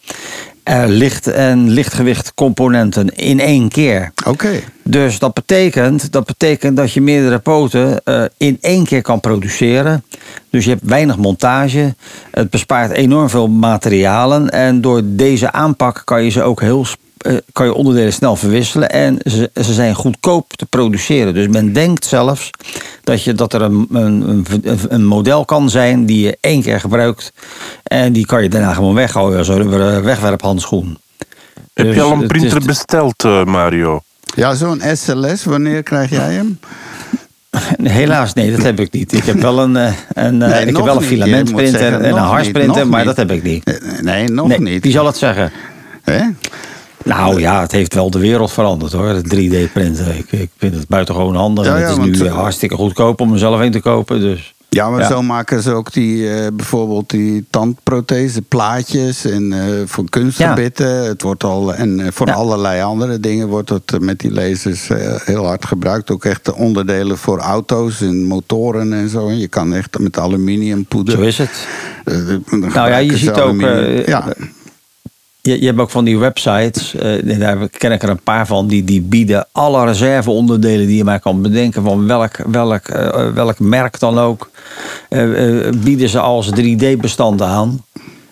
Eh, 0.66 0.84
licht 0.88 1.28
en 1.28 1.70
lichtgewicht 1.70 2.34
componenten 2.34 3.16
in 3.16 3.40
één 3.40 3.70
keer. 3.70 4.12
Oké. 4.28 4.62
Dus 4.84 5.20
dat 5.20 5.34
betekent, 5.34 6.12
dat 6.12 6.26
betekent 6.26 6.78
dat 6.78 6.92
je 6.92 7.02
meerdere 7.02 7.40
poten 7.40 8.04
eh, 8.04 8.24
in 8.38 8.58
één 8.62 8.86
keer 8.86 9.02
kan 9.02 9.20
produceren. 9.20 10.04
Dus 10.50 10.64
je 10.64 10.70
hebt 10.70 10.86
weinig 10.86 11.18
montage. 11.18 11.96
Het 12.32 12.50
bespaart 12.50 12.92
enorm 12.92 13.30
veel 13.30 13.48
materialen. 13.48 14.50
En 14.50 14.82
door 14.82 15.02
deze 15.04 15.52
aanpak 15.52 16.02
kan 16.06 16.24
je 16.24 16.30
ze 16.30 16.42
ook 16.42 16.62
heel 16.62 16.86
eh, 17.18 17.36
kan 17.52 17.66
je 17.66 17.74
onderdelen 17.74 18.14
snel 18.14 18.36
verwisselen. 18.36 18.90
En 18.90 19.20
ze, 19.24 19.50
ze 19.54 19.74
zijn 19.74 19.96
goedkoop 19.96 20.54
te 20.54 20.66
produceren. 20.66 21.34
Dus 21.34 21.48
men 21.48 21.74
denkt 21.74 22.06
zelfs 22.06 22.50
Dat, 23.06 23.24
je, 23.24 23.34
dat 23.34 23.54
er 23.54 23.62
een, 23.62 23.88
een, 23.92 24.46
een, 24.64 24.80
een 24.90 25.06
model 25.06 25.46
kan 25.46 25.70
zijn 25.70 26.06
die 26.06 26.26
je 26.26 26.38
één 26.42 26.62
keer 26.62 26.80
gebruikt. 26.80 27.32
En 27.84 28.14
die 28.14 28.26
kan 28.26 28.44
je 28.44 28.50
daarna 28.50 28.74
gewoon 28.74 28.94
weggooien. 28.96 29.46
Zo'n 29.46 29.70
wegwerphandschoen. 30.04 30.98
Heb 31.74 31.86
Dus 31.86 31.96
je 31.96 32.02
al 32.02 32.12
een 32.12 32.22
is- 32.22 32.28
printer 32.28 32.62
besteld, 32.66 33.24
eh, 33.24 33.44
Mario? 33.44 34.02
Ja, 34.36 34.54
zo'n 34.54 34.82
SLS, 34.94 35.44
wanneer 35.44 35.84
krijg 35.84 36.10
jij 36.10 36.34
hem? 36.34 36.60
Helaas, 37.84 38.34
nee, 38.34 38.52
dat 38.52 38.64
heb 38.64 38.80
ik 38.80 38.92
niet. 38.92 39.14
Ik 39.14 39.24
heb 39.24 39.42
wel 39.42 39.60
een, 39.60 39.76
eh, 39.78 39.94
een, 40.14 40.42
eh, 40.42 40.50
Nee, 40.50 40.66
ik 40.66 40.76
heb 40.76 40.86
wel 40.86 40.96
een 40.96 41.02
filamentprinter 41.02 41.80
zeggen, 41.80 42.02
en 42.04 42.12
een 42.12 42.18
harsprinter, 42.18 42.88
maar 42.88 42.98
niet. 43.06 43.08
dat 43.16 43.18
heb 43.18 43.32
ik 43.32 43.44
niet. 43.44 43.64
Eh, 43.64 44.00
Nee, 44.02 44.28
nog 44.30 44.48
nee, 44.48 44.60
niet. 44.62 44.84
Wie 44.84 44.92
zal 44.92 45.06
het 45.06 45.18
zeggen? 45.18 45.52
Hè? 46.04 46.22
Nou 47.06 47.40
ja, 47.40 47.62
het 47.62 47.72
heeft 47.72 47.94
wel 47.94 48.10
de 48.10 48.20
wereld 48.20 48.52
veranderd 48.52 48.92
hoor, 48.92 49.08
het 49.08 49.26
3D-printen. 49.36 50.18
Ik, 50.18 50.32
ik 50.32 50.50
vind 50.58 50.76
het 50.76 50.88
buitengewoon 50.88 51.36
handig. 51.36 51.66
Ja, 51.66 51.74
en 51.76 51.80
ja, 51.82 51.88
het 51.88 51.98
is 52.14 52.20
nu 52.20 52.26
eh, 52.28 52.34
hartstikke 52.36 52.76
goedkoop 52.76 53.22
om 53.22 53.34
er 53.34 53.40
zelf 53.40 53.60
een 53.60 53.72
te 53.72 53.80
kopen. 53.80 54.20
Dus. 54.20 54.54
Ja, 54.70 54.90
maar 54.90 55.00
Ja. 55.02 55.08
zo 55.08 55.22
maken 55.22 55.62
ze 55.62 55.72
ook 55.72 55.94
die, 55.94 56.30
eh, 56.34 56.48
bijvoorbeeld 56.54 57.10
die 57.10 57.46
tandprothese 57.50 58.42
plaatjes 58.42 59.26
en 59.26 59.54
eh, 59.54 59.60
voor 59.86 60.10
kunstgebitten. 60.10 60.88
Het 61.06 61.22
wordt 61.22 61.44
al, 61.44 61.74
en 61.74 62.08
voor 62.14 62.28
Ja. 62.28 62.34
allerlei 62.34 62.82
andere 62.82 63.20
dingen 63.20 63.48
wordt 63.48 63.70
het 63.70 64.00
met 64.00 64.20
die 64.20 64.32
lasers 64.32 64.90
heel 65.26 65.46
hard 65.46 65.66
gebruikt. 65.66 66.12
Ook 66.12 66.26
echt 66.26 66.46
de 66.46 66.56
onderdelen 66.56 67.18
voor 67.18 67.40
auto's 67.40 68.02
en 68.02 68.24
motoren 68.24 68.94
en 68.94 69.10
zo. 69.10 69.28
En 69.28 69.38
je 69.40 69.48
kan 69.48 69.74
echt 69.74 70.00
met 70.00 70.18
aluminiumpoeder. 70.20 71.14
Zo 71.18 71.22
is 71.22 71.38
het. 71.38 71.68
Nou 72.50 72.90
ja, 72.90 72.98
je 72.98 73.18
ziet 73.18 73.30
ook, 73.30 73.38
aluminium. 73.38 74.04
ja. 74.06 74.34
Je, 75.46 75.60
je 75.60 75.66
hebt 75.66 75.80
ook 75.80 75.90
van 75.90 76.06
die 76.06 76.18
websites, 76.18 76.96
eh, 76.96 77.40
daar 77.40 77.70
ken 77.70 77.92
ik 77.92 78.04
er 78.04 78.10
een 78.10 78.24
paar 78.24 78.48
van, 78.48 78.68
die, 78.68 78.84
die 78.84 79.02
bieden 79.02 79.48
alle 79.52 79.86
reserveonderdelen 79.86 80.88
die 80.88 80.98
je 80.98 81.04
maar 81.04 81.20
kan 81.20 81.42
bedenken, 81.42 81.84
van 81.84 82.08
welk, 82.08 82.38
welk, 82.52 82.88
eh, 82.88 83.34
welk 83.34 83.60
merk 83.60 84.00
dan 84.00 84.20
ook, 84.20 84.50
eh, 85.10 85.24
bieden 85.84 86.10
ze 86.10 86.20
als 86.20 86.50
3D-bestand 86.50 87.42
aan. 87.42 87.84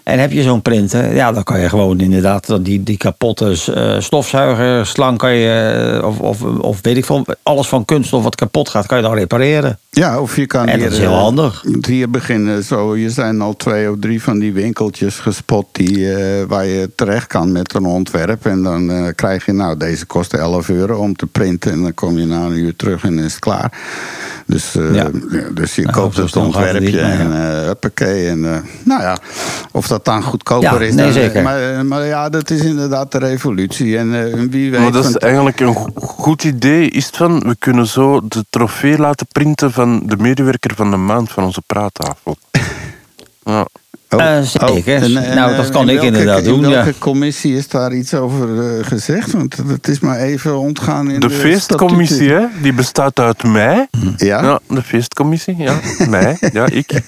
En 0.03 0.19
heb 0.19 0.31
je 0.31 0.41
zo'n 0.41 0.61
printer, 0.61 1.15
ja, 1.15 1.31
dan 1.31 1.43
kan 1.43 1.59
je 1.59 1.69
gewoon 1.69 1.99
inderdaad 1.99 2.65
die, 2.65 2.83
die 2.83 2.97
kapotte 2.97 3.57
eh, 3.73 3.99
stofzuiger, 3.99 4.85
slang 4.85 5.17
kan 5.17 5.33
je, 5.33 5.99
eh, 6.01 6.07
of, 6.07 6.19
of, 6.19 6.41
of 6.43 6.79
weet 6.81 6.97
ik 6.97 7.05
veel, 7.05 7.25
alles 7.43 7.67
van 7.67 7.85
kunststof 7.85 8.23
wat 8.23 8.35
kapot 8.35 8.69
gaat, 8.69 8.85
kan 8.85 8.97
je 8.97 9.03
dan 9.03 9.13
repareren. 9.13 9.79
Ja, 9.89 10.19
of 10.19 10.35
je 10.35 10.45
kan 10.45 10.67
En 10.67 10.75
hier, 10.75 10.83
dat 10.83 10.93
is 10.93 10.99
heel 10.99 11.11
eh, 11.11 11.21
handig. 11.21 11.63
Hier 11.87 12.09
beginnen 12.09 12.63
zo. 12.63 12.95
Je 12.95 13.09
zijn 13.09 13.41
al 13.41 13.55
twee 13.55 13.91
of 13.91 13.95
drie 13.99 14.21
van 14.23 14.39
die 14.39 14.53
winkeltjes 14.53 15.19
gespot 15.19 15.67
die, 15.71 16.07
waar 16.47 16.65
je 16.65 16.89
terecht 16.95 17.27
kan 17.27 17.51
met 17.51 17.73
een 17.73 17.85
ontwerp. 17.85 18.45
En 18.45 18.63
dan 18.63 19.11
krijg 19.15 19.45
je, 19.45 19.51
nou, 19.51 19.77
deze 19.77 20.05
kost 20.05 20.33
11 20.33 20.69
euro 20.69 20.97
om 20.97 21.15
te 21.15 21.25
printen. 21.25 21.71
En 21.71 21.81
dan 21.81 21.93
kom 21.93 22.17
je 22.17 22.25
na 22.25 22.45
een 22.45 22.57
uur 22.57 22.75
terug 22.75 23.03
en 23.03 23.19
is 23.19 23.31
het 23.31 23.39
klaar. 23.39 23.71
Dus, 24.45 24.71
Ja. 24.93 25.09
dus 25.53 25.75
je 25.75 25.81
Nou, 25.81 25.93
koopt 25.93 26.17
het 26.17 26.35
ontwerpje 26.35 26.99
en 26.99 27.31
huppakee. 27.65 28.27
En, 28.27 28.41
nou 28.83 29.01
ja, 29.01 29.17
of 29.71 29.87
dat 29.93 30.05
dan 30.05 30.23
goedkoper 30.23 30.81
Ja, 30.81 30.87
is. 30.87 30.93
nee, 30.93 31.03
dan, 31.05 31.13
zeker. 31.13 31.43
Maar, 31.43 31.73
eh, 31.73 31.81
maar 31.81 32.05
ja, 32.05 32.29
dat 32.29 32.49
is 32.49 32.61
inderdaad 32.61 33.11
de 33.11 33.17
revolutie. 33.17 33.97
En 33.97 34.25
eh, 34.25 34.39
wie 34.49 34.71
weet... 34.71 34.79
Maar 34.79 34.91
dat 34.91 35.05
is 35.05 35.15
eigenlijk 35.17 35.59
een 35.59 35.75
go- 35.75 35.89
goed 35.95 36.43
idee. 36.43 36.89
Is 36.89 37.05
het 37.05 37.17
van, 37.17 37.39
we 37.39 37.55
kunnen 37.59 37.87
zo 37.87 38.27
de 38.27 38.45
trofee 38.49 38.97
laten 38.97 39.27
printen 39.27 39.71
van 39.71 40.03
de 40.05 40.17
medewerker 40.17 40.75
van 40.75 40.91
de 40.91 40.97
maand 40.97 41.31
van 41.31 41.43
onze 41.43 41.61
praattafel. 41.65 42.37
Ja. 43.45 43.65
Eh, 44.19 44.41
zeker. 44.41 45.09
Nou, 45.09 45.55
dat 45.55 45.65
eh, 45.65 45.71
kan 45.71 45.81
in 45.81 45.89
ik 45.95 46.01
welke- 46.01 46.05
inderdaad 46.05 46.43
doen, 46.43 46.63
In 46.63 46.69
ja. 46.69 46.83
welke 46.83 46.97
commissie 46.99 47.57
is 47.57 47.67
daar 47.67 47.93
iets 47.93 48.13
over 48.13 48.77
eh, 48.77 48.85
gezegd? 48.85 49.31
Want 49.31 49.55
het 49.67 49.87
is 49.87 49.99
maar 49.99 50.19
even 50.19 50.59
ontgaan 50.59 51.11
in 51.11 51.19
de, 51.19 51.27
De 51.27 51.33
feestcommissie, 51.33 52.29
hè, 52.31 52.45
die 52.61 52.73
bestaat 52.73 53.19
uit 53.19 53.43
mij. 53.43 53.87
Ja? 54.17 54.41
Ja, 54.43 54.59
de 54.67 54.83
feestcommissie, 54.83 55.55
ja. 55.57 55.73
Mij, 56.09 56.37
ja, 56.53 56.65
ik. 56.71 56.91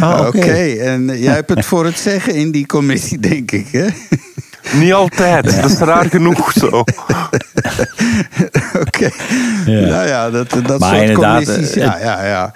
Ah, 0.00 0.26
Oké, 0.26 0.52
en 0.80 1.10
eh, 1.10 1.22
jij 1.22 1.34
hebt 1.34 1.50
het 1.50 1.64
voor 1.66 1.84
het 1.84 1.98
zeggen 1.98 2.34
in 2.34 2.50
die 2.50 2.66
commissie, 2.66 3.18
denk 3.18 3.50
ik, 3.50 3.66
hè? 3.70 3.86
Niet 4.72 4.92
altijd, 4.92 5.44
dat 5.62 5.70
is 5.70 5.78
raar 5.78 6.04
genoeg 6.06 6.52
zo. 6.52 6.66
Oké. 8.86 9.10
Ja. 9.66 9.80
Nou 9.88 10.08
ja, 10.08 10.30
dat, 10.30 10.50
dat 10.66 10.78
Maar 10.80 10.96
soort 10.96 11.12
commissies, 11.12 11.70
eh, 11.70 11.82
ja, 11.82 11.98
ja, 12.02 12.26
ja. 12.26 12.52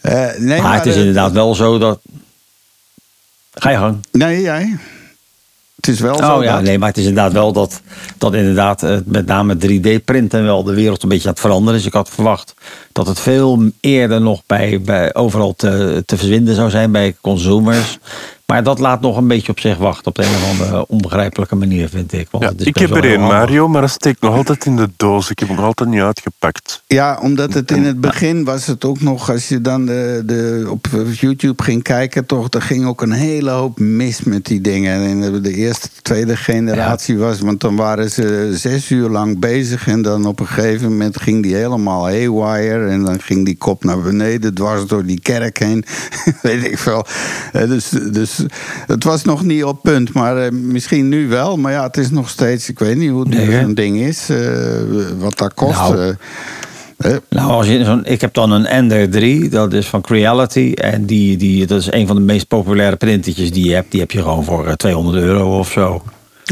Eh, 0.00 0.26
nee, 0.38 0.62
Maar 0.62 0.74
het 0.74 0.86
is 0.86 0.92
eh, 0.94 0.98
inderdaad 1.00 1.32
wel 1.32 1.54
zo 1.54 1.78
dat. 1.78 2.00
Ga 3.58 3.70
je 3.70 3.76
gang. 3.76 3.96
Nee, 4.12 4.40
jij. 4.40 4.76
Het 5.76 5.88
is 5.88 6.00
wel 6.00 6.16
zo 6.16 6.34
Oh 6.36 6.42
ja, 6.42 6.54
dat- 6.54 6.62
nee, 6.62 6.78
maar 6.78 6.88
het 6.88 6.96
is 6.98 7.04
inderdaad 7.06 7.32
wel 7.32 7.52
dat, 7.52 7.80
dat 8.18 8.34
inderdaad 8.34 8.82
eh, 8.82 8.96
met 9.04 9.26
name 9.26 9.56
3D-printen 9.56 10.42
wel 10.44 10.62
de 10.62 10.74
wereld 10.74 11.02
een 11.02 11.08
beetje 11.08 11.24
aan 11.26 11.32
het 11.32 11.40
veranderen 11.40 11.80
is. 11.80 11.86
Ik 11.86 11.92
had 11.92 12.08
verwacht 12.10 12.54
dat 12.92 13.06
het 13.06 13.20
veel 13.20 13.70
eerder 13.80 14.20
nog 14.20 14.42
bij, 14.46 14.80
bij 14.80 15.14
overal 15.14 15.54
te, 15.54 16.02
te 16.06 16.16
verwinden 16.16 16.54
zou 16.54 16.70
zijn 16.70 16.92
bij 16.92 17.16
consumers. 17.20 17.98
Maar 18.52 18.62
dat 18.62 18.78
laat 18.78 19.00
nog 19.00 19.16
een 19.16 19.26
beetje 19.26 19.52
op 19.52 19.60
zich 19.60 19.76
wachten 19.78 20.06
op 20.06 20.14
de 20.14 20.22
een 20.22 20.28
of 20.28 20.50
andere 20.50 20.86
onbegrijpelijke 20.86 21.54
manier, 21.56 21.88
vind 21.88 22.12
ik. 22.12 22.28
Want 22.30 22.44
Ja, 22.44 22.50
het 22.50 22.60
is 22.60 22.66
ik 22.66 22.76
heb 22.76 22.90
er 22.90 23.10
handig. 23.10 23.28
Mario, 23.28 23.68
maar 23.68 23.80
dat 23.80 23.90
steekt 23.90 24.20
nog 24.20 24.34
altijd 24.34 24.64
in 24.66 24.76
de 24.76 24.88
doos. 24.96 25.30
Ik 25.30 25.38
heb 25.38 25.48
hem 25.48 25.56
nog 25.56 25.66
altijd 25.66 25.90
niet 25.90 26.00
uitgepakt. 26.00 26.82
Ja, 26.86 27.18
omdat 27.22 27.54
het 27.54 27.70
in 27.70 27.84
het 27.84 28.00
begin 28.00 28.44
was 28.44 28.66
het 28.66 28.84
ook 28.84 29.00
nog, 29.00 29.30
als 29.30 29.48
je 29.48 29.60
dan 29.60 29.86
de, 29.86 30.22
de, 30.26 30.66
op 30.70 30.86
YouTube 31.12 31.62
ging 31.62 31.82
kijken, 31.82 32.26
toch, 32.26 32.46
er 32.50 32.62
ging 32.62 32.86
ook 32.86 33.02
een 33.02 33.12
hele 33.12 33.50
hoop 33.50 33.78
mis 33.78 34.22
met 34.22 34.44
die 34.46 34.60
dingen. 34.60 35.02
En 35.08 35.20
de, 35.20 35.40
de 35.40 35.54
eerste, 35.54 35.88
tweede 36.02 36.36
generatie 36.36 37.18
was, 37.18 37.40
want 37.40 37.60
dan 37.60 37.76
waren 37.76 38.10
ze 38.10 38.50
zes 38.54 38.90
uur 38.90 39.08
lang 39.08 39.38
bezig 39.38 39.88
en 39.88 40.02
dan 40.02 40.26
op 40.26 40.40
een 40.40 40.46
gegeven 40.46 40.88
moment 40.88 41.20
ging 41.20 41.42
die 41.42 41.54
helemaal 41.54 42.02
haywire 42.04 42.86
en 42.86 43.04
dan 43.04 43.20
ging 43.20 43.44
die 43.44 43.56
kop 43.56 43.84
naar 43.84 44.00
beneden, 44.00 44.54
dwars 44.54 44.86
door 44.86 45.04
die 45.04 45.20
kerk 45.20 45.58
heen. 45.58 45.84
Weet 46.42 46.64
ik 46.64 46.78
veel. 46.78 47.06
Eh, 47.52 47.68
Dus, 47.68 48.36
dus 48.38 48.46
het 48.86 49.04
was 49.04 49.24
nog 49.24 49.44
niet 49.44 49.64
op 49.64 49.82
punt, 49.82 50.12
maar 50.12 50.36
eh, 50.36 50.50
misschien 50.50 51.08
nu 51.08 51.28
wel. 51.28 51.56
Maar 51.56 51.72
ja, 51.72 51.82
het 51.82 51.96
is 51.96 52.10
nog 52.10 52.28
steeds, 52.28 52.68
ik 52.68 52.78
weet 52.78 52.96
niet 52.96 53.10
hoe 53.10 53.28
duur 53.28 53.46
Nee, 53.46 53.60
zo'n 53.60 53.74
ding 53.74 53.98
is, 53.98 54.28
eh, 54.28 54.38
wat 55.18 55.38
dat 55.38 55.54
kost. 55.54 55.78
Nou, 55.78 56.14
eh. 56.96 57.16
Nou, 57.28 57.50
als 57.50 57.66
je 57.66 57.84
zo'n, 57.84 58.04
ik 58.04 58.20
heb 58.20 58.34
dan 58.34 58.50
een 58.50 58.66
Ender 58.66 59.10
3, 59.10 59.48
dat 59.48 59.72
is 59.72 59.86
van 59.86 60.00
Creality. 60.00 60.72
En 60.74 61.06
die, 61.06 61.36
die, 61.36 61.66
dat 61.66 61.80
is 61.80 61.92
een 61.92 62.06
van 62.06 62.16
de 62.16 62.22
meest 62.22 62.48
populaire 62.48 62.96
printertjes 62.96 63.52
die 63.52 63.64
je 63.64 63.74
hebt. 63.74 63.90
Die 63.90 64.00
heb 64.00 64.10
je 64.10 64.22
gewoon 64.22 64.44
voor 64.44 64.66
eh, 64.66 64.72
200 64.72 65.16
euro 65.16 65.58
of 65.58 65.70
zo. 65.70 66.02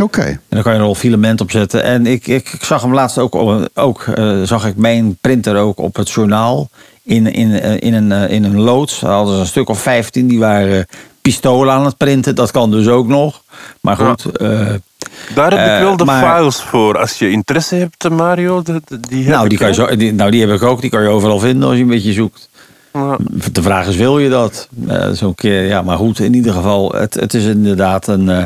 Oké. 0.02 0.22
En 0.22 0.40
dan 0.48 0.62
kan 0.62 0.72
je 0.72 0.78
er 0.78 0.84
al 0.84 0.94
filament 0.94 1.40
op 1.40 1.50
zetten. 1.50 1.82
En 1.82 2.06
ik, 2.06 2.26
ik, 2.26 2.52
ik 2.52 2.64
zag 2.64 2.82
hem 2.82 2.94
laatst 2.94 3.18
ook, 3.18 3.34
ook 3.74 4.04
zag 4.42 4.66
ik 4.66 4.76
mijn 4.76 5.16
printer 5.20 5.56
ook 5.56 5.78
op 5.78 5.96
het 5.96 6.10
journaal. 6.10 6.68
In, 7.02 7.32
in, 7.32 7.80
in, 7.80 7.94
een, 7.94 8.28
in 8.28 8.44
een 8.44 8.60
loods. 8.60 9.00
Daar 9.00 9.12
hadden 9.12 9.34
ze 9.34 9.40
een 9.40 9.46
stuk 9.46 9.68
of 9.68 9.80
15 9.80 10.26
die 10.26 10.38
waren 10.38 10.86
pistolen 11.30 11.74
aan 11.74 11.84
het 11.84 11.96
printen. 11.96 12.34
Dat 12.34 12.50
kan 12.50 12.70
dus 12.70 12.88
ook 12.88 13.06
nog. 13.08 13.42
Maar 13.80 13.96
goed, 13.96 14.24
eh, 14.36 14.48
Daar 15.34 15.50
heb 15.50 15.58
Eh, 15.60 15.74
ik 15.76 15.80
wel 15.82 15.96
de 15.96 16.04
maar- 16.04 16.36
files 16.36 16.56
voor. 16.62 16.98
Als 16.98 17.18
je 17.18 17.30
interesse 17.30 17.74
hebt, 17.74 18.08
Mario, 18.10 18.62
die 19.08 19.28
nou, 19.28 19.48
die 19.48 19.58
kan 19.58 19.72
je 19.74 19.80
hè. 19.82 19.88
zo, 19.88 19.96
die, 19.96 20.12
nou, 20.12 20.30
die 20.30 20.40
heb 20.46 20.50
ik 20.50 20.62
ook. 20.62 20.80
Die 20.80 20.90
kan 20.90 21.02
je 21.02 21.08
overal 21.08 21.38
vinden 21.38 21.68
als 21.68 21.76
je 21.76 21.82
een 21.82 21.88
beetje 21.88 22.12
zoekt. 22.12 22.48
Ja. 22.92 23.16
De 23.52 23.62
vraag 23.62 23.86
is, 23.86 23.96
wil 23.96 24.18
je 24.18 24.28
dat? 24.28 24.68
Eh, 24.88 25.08
Zo'n 25.12 25.34
keer, 25.34 25.62
ja, 25.66 25.82
maar 25.82 25.96
goed, 25.96 26.18
in 26.18 26.34
ieder 26.34 26.52
geval, 26.52 26.92
het, 26.92 27.14
het 27.14 27.34
is 27.34 27.44
inderdaad 27.44 28.06
een. 28.06 28.28
eh, 28.28 28.42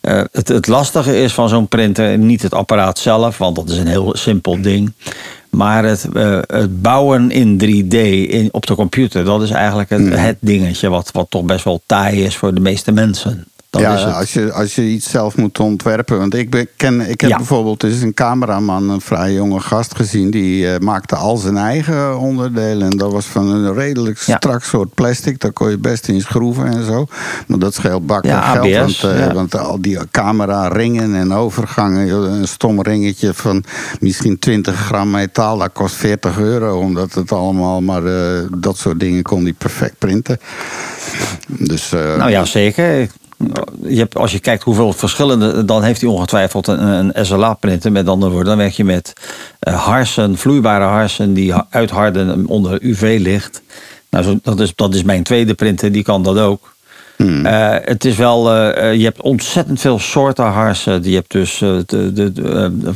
eh, 0.00 0.24
het, 0.32 0.48
het 0.48 0.66
lastige 0.66 1.22
is 1.22 1.32
van 1.32 1.48
zo'n 1.48 1.68
printer 1.68 2.18
niet 2.18 2.42
het 2.42 2.54
apparaat 2.54 2.98
zelf, 2.98 3.38
want 3.38 3.56
dat 3.56 3.68
is 3.68 3.76
een 3.78 3.86
heel 3.86 4.16
simpel 4.16 4.60
ding. 4.62 4.92
Maar 5.50 5.84
het, 5.84 6.08
eh, 6.12 6.38
het 6.46 6.82
bouwen 6.82 7.30
in 7.30 7.58
3D 7.58 7.94
in, 8.28 8.48
op 8.52 8.66
de 8.66 8.74
computer, 8.74 9.24
dat 9.24 9.42
is 9.42 9.50
eigenlijk 9.50 9.90
het, 9.90 10.18
het 10.18 10.36
dingetje 10.40 10.88
wat, 10.88 11.10
wat 11.12 11.30
toch 11.30 11.44
best 11.44 11.64
wel 11.64 11.82
taai 11.86 12.24
is 12.24 12.36
voor 12.36 12.54
de 12.54 12.60
meeste 12.60 12.92
mensen. 12.92 13.44
Ja, 13.78 13.94
is 13.94 14.02
het. 14.02 14.14
als 14.14 14.32
je, 14.32 14.52
als 14.52 14.74
je 14.74 14.82
iets 14.82 15.10
zelf 15.10 15.36
moet 15.36 15.58
ontwerpen. 15.60 16.18
Want 16.18 16.34
ik, 16.34 16.50
ben, 16.50 16.68
ken, 16.76 17.00
ik 17.00 17.20
heb 17.20 17.30
Ja. 17.30 17.36
bijvoorbeeld 17.36 17.82
eens 17.82 18.00
een 18.00 18.14
cameraman, 18.14 18.90
een 18.90 19.00
vrij 19.00 19.32
jonge 19.32 19.60
gast 19.60 19.94
gezien. 19.96 20.30
Die 20.30 20.72
eh, 20.72 20.78
maakte 20.78 21.16
al 21.16 21.36
zijn 21.36 21.56
eigen 21.56 22.18
onderdelen. 22.18 22.90
En 22.90 22.96
dat 22.96 23.12
was 23.12 23.24
van 23.26 23.48
een 23.50 23.74
redelijk 23.74 24.18
Ja. 24.18 24.36
strak 24.36 24.62
soort 24.64 24.94
plastic. 24.94 25.40
Daar 25.40 25.52
kon 25.52 25.70
je 25.70 25.78
best 25.78 26.08
in 26.08 26.20
schroeven 26.20 26.66
en 26.66 26.84
zo. 26.84 27.06
Maar 27.46 27.58
dat 27.58 27.74
scheelt 27.74 28.06
bakken 28.06 28.30
Ja, 28.30 28.40
geld. 28.52 28.74
ABS, 28.74 29.00
want, 29.00 29.14
eh, 29.16 29.32
want 29.32 29.56
al 29.58 29.80
die 29.80 29.98
camera 30.10 30.68
ringen 30.68 31.14
en 31.14 31.32
overgangen. 31.32 32.32
Een 32.32 32.48
stom 32.48 32.82
ringetje 32.82 33.34
van 33.34 33.64
misschien 34.00 34.38
20 34.38 34.76
gram 34.76 35.10
metaal. 35.10 35.58
Dat 35.58 35.72
kost 35.72 35.94
40 35.94 36.38
euro. 36.38 36.78
Omdat 36.78 37.14
het 37.14 37.32
allemaal 37.32 37.80
maar 37.80 38.04
eh, 38.06 38.42
dat 38.56 38.76
soort 38.76 39.00
dingen 39.00 39.22
kon 39.22 39.44
die 39.44 39.54
perfect 39.58 39.98
printen. 39.98 40.38
Dus, 41.48 41.90
Nou 41.90 42.30
ja, 42.30 42.44
zeker. 42.44 43.08
Je 43.82 43.96
hebt, 43.98 44.16
als 44.16 44.32
je 44.32 44.38
kijkt 44.38 44.62
hoeveel 44.62 44.92
verschillende, 44.92 45.64
dan 45.64 45.82
heeft 45.82 46.00
hij 46.00 46.10
ongetwijfeld 46.10 46.66
een, 46.68 47.14
een 47.14 47.26
SLA-printer. 47.26 47.92
Met 47.92 48.08
andere 48.08 48.30
woorden, 48.32 48.48
dan 48.48 48.58
werk 48.58 48.72
je 48.72 48.84
met 48.84 49.12
eh, 49.58 49.84
harsen, 49.84 50.36
vloeibare 50.38 50.84
harsen 50.84 51.34
die 51.34 51.52
ha- 51.52 51.66
uitharden 51.70 52.46
onder 52.46 52.82
UV-licht. 52.82 53.62
Nou, 54.10 54.24
zo, 54.24 54.38
dat, 54.42 54.60
is, 54.60 54.72
dat 54.74 54.94
is 54.94 55.02
mijn 55.02 55.22
tweede 55.22 55.54
printer, 55.54 55.92
die 55.92 56.02
kan 56.02 56.22
dat 56.22 56.38
ook. 56.38 56.74
Eh, 57.16 57.74
het 57.82 58.04
is 58.04 58.16
wel, 58.16 58.52
eh, 58.54 58.94
je 58.94 59.04
hebt 59.04 59.20
ontzettend 59.22 59.80
veel 59.80 59.98
soorten 59.98 60.44
harsen. 60.44 61.02
Je 61.02 61.14
hebt 61.14 61.30
dus 61.30 61.58
de, 61.58 61.84
de, 61.86 62.12
de, 62.12 62.32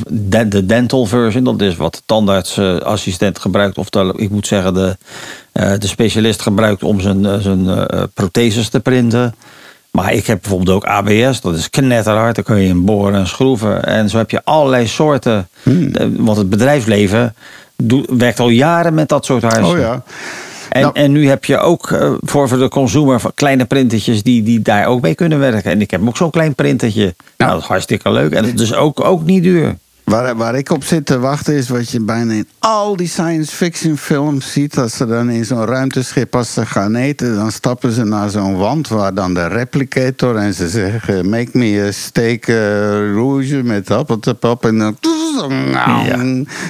de, 0.09 0.49
de 0.49 0.67
dental 0.67 1.07
version, 1.07 1.45
dat 1.45 1.61
is 1.61 1.77
wat 1.77 1.95
de 1.95 2.01
tandartsassistent 2.07 3.39
gebruikt. 3.39 3.79
Of 3.79 3.91
de, 3.91 4.15
ik 4.17 4.31
moet 4.31 4.47
zeggen, 4.47 4.75
de, 4.75 4.97
de 5.53 5.87
specialist 5.87 6.43
gebruikt 6.43 6.83
om 6.83 7.01
zijn, 7.01 7.43
zijn 7.43 7.89
protheses 8.15 8.69
te 8.69 8.81
printen. 8.81 9.35
Maar 9.95 10.13
ik 10.13 10.27
heb 10.27 10.39
bijvoorbeeld 10.41 10.77
ook 10.77 10.85
ABS, 10.85 11.41
dat 11.41 11.55
is 11.55 11.71
knetterhard. 11.71 12.35
Daar 12.35 12.45
kun 12.45 12.61
je 12.61 12.69
in 12.69 12.85
boren 12.85 13.15
en 13.15 13.27
schroeven. 13.27 13.85
En 13.85 14.09
zo 14.09 14.17
heb 14.19 14.31
je 14.31 14.41
allerlei 14.45 14.87
soorten. 14.87 15.49
Eh, 15.65 16.07
Want 16.17 16.39
het 16.39 16.51
bedrijfsleven 16.51 17.35
doet, 17.77 18.07
werkt 18.19 18.41
al 18.41 18.49
jaren 18.49 18.95
met 18.95 19.09
dat 19.09 19.25
soort 19.25 19.43
harsen. 19.43 19.65
Oh 19.65 19.79
ja. 19.79 20.03
En, 20.69 20.81
Nou- 20.81 20.93
en 20.95 21.13
nu 21.13 21.29
heb 21.29 21.45
je 21.45 21.59
ook 21.59 21.91
eh, 21.91 22.13
voor, 22.21 22.49
voor 22.49 22.59
de 22.59 22.69
consumer 22.69 23.21
kleine 23.35 23.65
printertjes 23.65 24.23
die, 24.23 24.43
die 24.43 24.63
daar 24.63 24.87
ook 24.87 25.01
mee 25.01 25.15
kunnen 25.15 25.39
werken. 25.39 25.71
En 25.71 25.81
ik 25.81 25.91
heb 25.91 26.07
ook 26.07 26.17
zo'n 26.17 26.31
klein 26.31 26.55
printertje. 26.55 27.15
Nou, 27.37 27.53
dat 27.53 27.61
is 27.61 27.67
hartstikke 27.67 28.11
leuk. 28.11 28.33
En 28.33 28.45
het 28.45 28.61
is 28.61 28.75
ook, 28.75 29.05
ook 29.05 29.25
niet 29.25 29.43
duur. 29.43 29.77
Waar, 30.05 30.37
waar 30.37 30.55
ik 30.55 30.71
op 30.71 30.85
zit 30.85 31.07
te 31.07 31.19
wachten 31.19 31.55
is 31.55 31.69
wat 31.69 31.91
je 31.91 32.01
bijna 32.01 32.33
in 32.33 32.47
al 32.59 32.97
die 32.97 33.09
science 33.09 33.57
fiction 33.57 33.97
films 33.99 34.53
ziet. 34.53 34.79
Als 34.79 34.97
ze 34.97 35.07
dan 35.07 35.31
in 35.31 35.45
zo'n 35.45 35.65
ruimteschip, 35.65 36.37
als 36.37 36.53
ze 36.53 36.67
gaan 36.67 36.95
eten, 36.95 37.35
dan 37.35 37.51
stappen 37.53 37.93
ze 37.93 38.05
naar 38.05 38.31
zo'n 38.31 38.57
wand 38.57 38.89
waar 38.89 39.15
dan 39.15 39.35
de 39.35 39.47
replicator 39.47 40.37
en 40.37 40.55
ze 40.55 40.69
zeggen: 40.69 41.29
Make 41.29 41.49
me 41.53 41.85
a 41.89 41.93
steak 41.93 42.47
eh, 42.47 42.57
rouge 43.15 43.63
met 43.63 43.91
appeltepap. 43.91 44.65
En 44.65 44.79
dan. 44.79 44.97
Ja. 45.71 46.03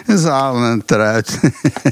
En 0.06 0.18
ze 0.18 0.28
halen 0.28 0.78
het 0.78 0.90
eruit. 0.90 1.40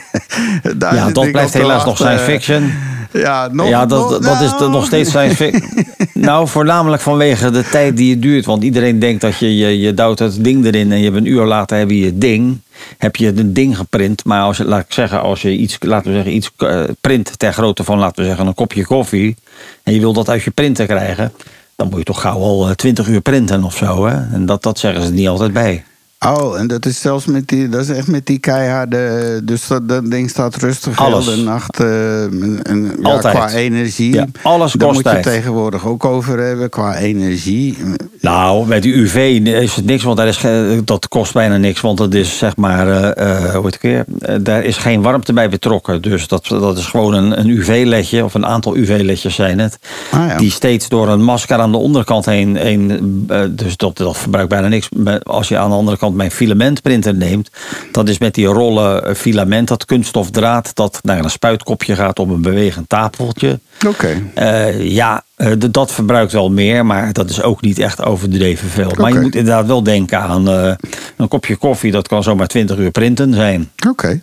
Daar 0.77 0.95
ja, 0.95 1.11
dat 1.11 1.31
blijft 1.33 1.53
helaas 1.55 1.85
nog 1.85 1.97
science 1.97 2.25
fiction. 2.25 2.73
Ja, 3.13 3.49
nog, 3.53 3.69
ja, 3.69 3.87
dat, 3.87 4.11
nog- 4.11 4.19
dat 4.19 4.41
is 4.41 4.57
de- 4.57 4.69
nog 4.69 4.87
steeds 4.87 5.09
science 5.11 5.37
fiction. 5.37 5.87
nou, 6.15 6.49
voornamelijk 6.49 7.03
vanwege 7.03 7.51
de 7.51 7.65
tijd 7.71 7.97
die 7.97 8.11
het 8.11 8.23
duurt. 8.23 8.45
Want 8.45 8.63
iedereen 8.65 8.99
denkt 8.99 9.21
dat 9.21 9.39
je, 9.39 9.57
je, 9.57 9.79
je 9.81 9.95
duwt 9.95 10.19
het 10.19 10.45
ding 10.45 10.65
erin 10.65 10.93
en 10.93 10.99
je 10.99 11.05
hebt 11.05 11.17
een 11.17 11.27
uur 11.33 11.45
later 11.45 11.79
heb 11.79 11.91
je 11.91 11.99
je 11.99 12.19
ding. 12.19 12.61
Heb 12.99 13.17
je 13.17 13.27
een 13.27 13.53
ding 13.53 13.77
geprint. 13.77 14.25
Maar 14.25 14.43
als 14.43 14.59
laat 14.59 14.85
ik 14.85 14.93
zeggen, 14.93 15.21
als 15.21 15.43
je 15.43 15.57
iets, 15.57 15.77
laten 15.81 16.11
we 16.11 16.15
zeggen, 16.15 16.35
iets 16.35 16.51
eh, 16.57 16.83
print 17.01 17.39
ter 17.39 17.53
grootte 17.53 17.85
van, 17.85 17.99
laten 17.99 18.23
we 18.23 18.29
zeggen, 18.29 18.47
een 18.47 18.55
kopje 18.55 18.85
koffie. 18.85 19.37
En 19.83 19.95
je 19.95 20.01
wil 20.01 20.13
dat 20.13 20.29
uit 20.29 20.43
je 20.43 20.51
printer 20.51 20.87
krijgen. 20.87 21.33
Dan 21.77 21.89
moet 21.89 21.99
je 21.99 22.05
toch 22.05 22.21
gauw 22.21 22.39
al 22.39 22.69
eh, 22.69 22.75
20 22.75 23.09
uur 23.09 23.21
printen 23.21 23.65
of 23.65 23.77
zo. 23.77 24.07
Hè? 24.07 24.35
En 24.35 24.47
dat, 24.47 24.63
dat 24.63 24.79
zeggen 24.79 25.03
ze 25.03 25.13
niet 25.13 25.29
altijd 25.29 25.53
bij. 25.53 25.85
Oh, 26.27 26.59
en 26.59 26.67
dat 26.67 26.87
is 26.87 27.01
zelfs 27.01 27.27
met 27.27 27.49
die, 27.49 27.69
dat 27.69 27.81
is 27.81 27.89
echt 27.89 28.07
met 28.07 28.27
die 28.27 28.39
keiharde. 28.39 29.41
Dus 29.45 29.67
dat, 29.67 29.89
dat 29.89 30.11
ding 30.11 30.31
staat 30.31 30.57
rustig 30.57 30.99
Alles. 30.99 31.25
de 31.25 31.37
nacht. 31.37 31.81
eh, 31.81 32.23
en, 32.23 32.61
en, 32.63 32.97
ja, 33.03 33.11
Altijd. 33.11 33.35
qua 33.35 33.51
energie. 33.51 34.15
Ja, 34.15 34.27
alles 34.43 34.73
Daar 34.73 34.89
kost 34.89 35.03
moet 35.05 35.13
je 35.15 35.21
tijd. 35.21 35.35
tegenwoordig 35.35 35.87
ook 35.87 36.05
over 36.05 36.39
hebben, 36.39 36.69
qua 36.69 36.97
energie. 36.97 37.79
Nou, 38.21 38.67
met 38.67 38.83
die 38.83 38.95
UV 38.95 39.41
is 39.45 39.75
het 39.75 39.85
niks, 39.85 40.03
want 40.03 40.17
daar 40.17 40.27
is 40.27 40.41
dat 40.85 41.09
kost 41.09 41.33
bijna 41.33 41.57
niks. 41.57 41.81
Want 41.81 41.99
het 41.99 42.15
is 42.15 42.39
zeg 42.39 42.57
maar, 42.57 42.89
eh, 42.89 43.45
eh, 43.47 43.55
hoe 43.55 43.67
het 43.67 43.79
weer? 43.81 44.05
Eh, 44.19 44.37
daar 44.41 44.65
is 44.65 44.77
geen 44.77 45.03
warmte 45.03 45.33
bij 45.33 45.49
betrokken. 45.49 46.03
Dus 46.03 46.29
dat, 46.29 46.47
dat 46.49 46.79
is 46.79 46.87
gewoon 46.87 47.15
een, 47.15 47.39
een 47.39 47.49
UV-ledje, 47.49 48.25
of 48.25 48.35
een 48.35 48.47
aantal 48.47 48.77
UV-ledjes 48.77 49.35
zijn 49.35 49.59
het. 49.59 49.79
Ah, 50.11 50.27
ja. 50.29 50.37
Die 50.37 50.51
steeds 50.51 50.89
door 50.89 51.09
een 51.09 51.23
masker 51.23 51.59
aan 51.59 51.71
de 51.73 51.79
onderkant 51.79 52.25
heen. 52.25 52.57
heen 52.57 53.27
dus 53.51 53.77
dat, 53.77 53.97
dat 53.97 54.17
verbruikt 54.17 54.49
bijna 54.49 54.69
niks. 54.69 54.89
Als 55.23 55.49
je 55.49 55.59
aan 55.59 55.71
de 55.71 55.77
andere 55.77 55.97
kant 55.97 56.12
mijn 56.15 56.31
filamentprinter 56.31 57.15
neemt, 57.15 57.51
dat 57.93 58.09
is 58.09 58.19
met 58.19 58.35
die 58.35 58.47
rollen 58.47 59.05
eh, 59.07 59.15
filament, 59.15 59.69
dat 59.69 59.85
kunststofdraad, 59.85 60.75
dat 60.75 60.99
naar 61.03 61.25
een 61.25 61.31
spuitkopje 61.31 61.95
gaat 61.95 62.19
op 62.19 62.31
een 62.31 62.43
bewegend 62.43 62.89
tafeltje. 62.89 63.61
Oké. 63.87 64.23
Eh, 64.35 64.91
ja, 64.91 65.25
eh, 65.35 65.53
dat 65.71 65.93
verbruikt 65.93 66.33
wel 66.33 66.51
meer, 66.51 66.87
maar 66.87 67.13
dat 67.13 67.31
is 67.31 67.43
ook 67.43 67.61
niet 67.61 67.79
echt 67.79 68.05
overdreven 68.05 68.69
veel. 68.69 68.93
Maar 68.99 69.13
je 69.13 69.21
moet 69.21 69.35
inderdaad 69.35 69.67
wel 69.67 69.83
denken 69.83 70.21
aan 70.21 70.47
een 71.17 71.29
kopje 71.29 71.57
koffie, 71.57 71.93
dat 71.93 72.09
kan 72.09 72.23
zomaar 72.23 72.47
20 72.47 72.79
uur 72.79 72.91
printen 72.91 73.35
zijn. 73.35 73.71
Oké. 73.89 74.21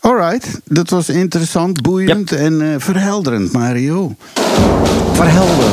Alright, 0.00 0.60
dat 0.64 0.90
was 0.90 1.08
interessant, 1.08 1.82
boeiend 1.82 2.32
en 2.32 2.80
verhelderend, 2.80 3.52
Mario. 3.52 4.14
Verhelden. 5.12 5.72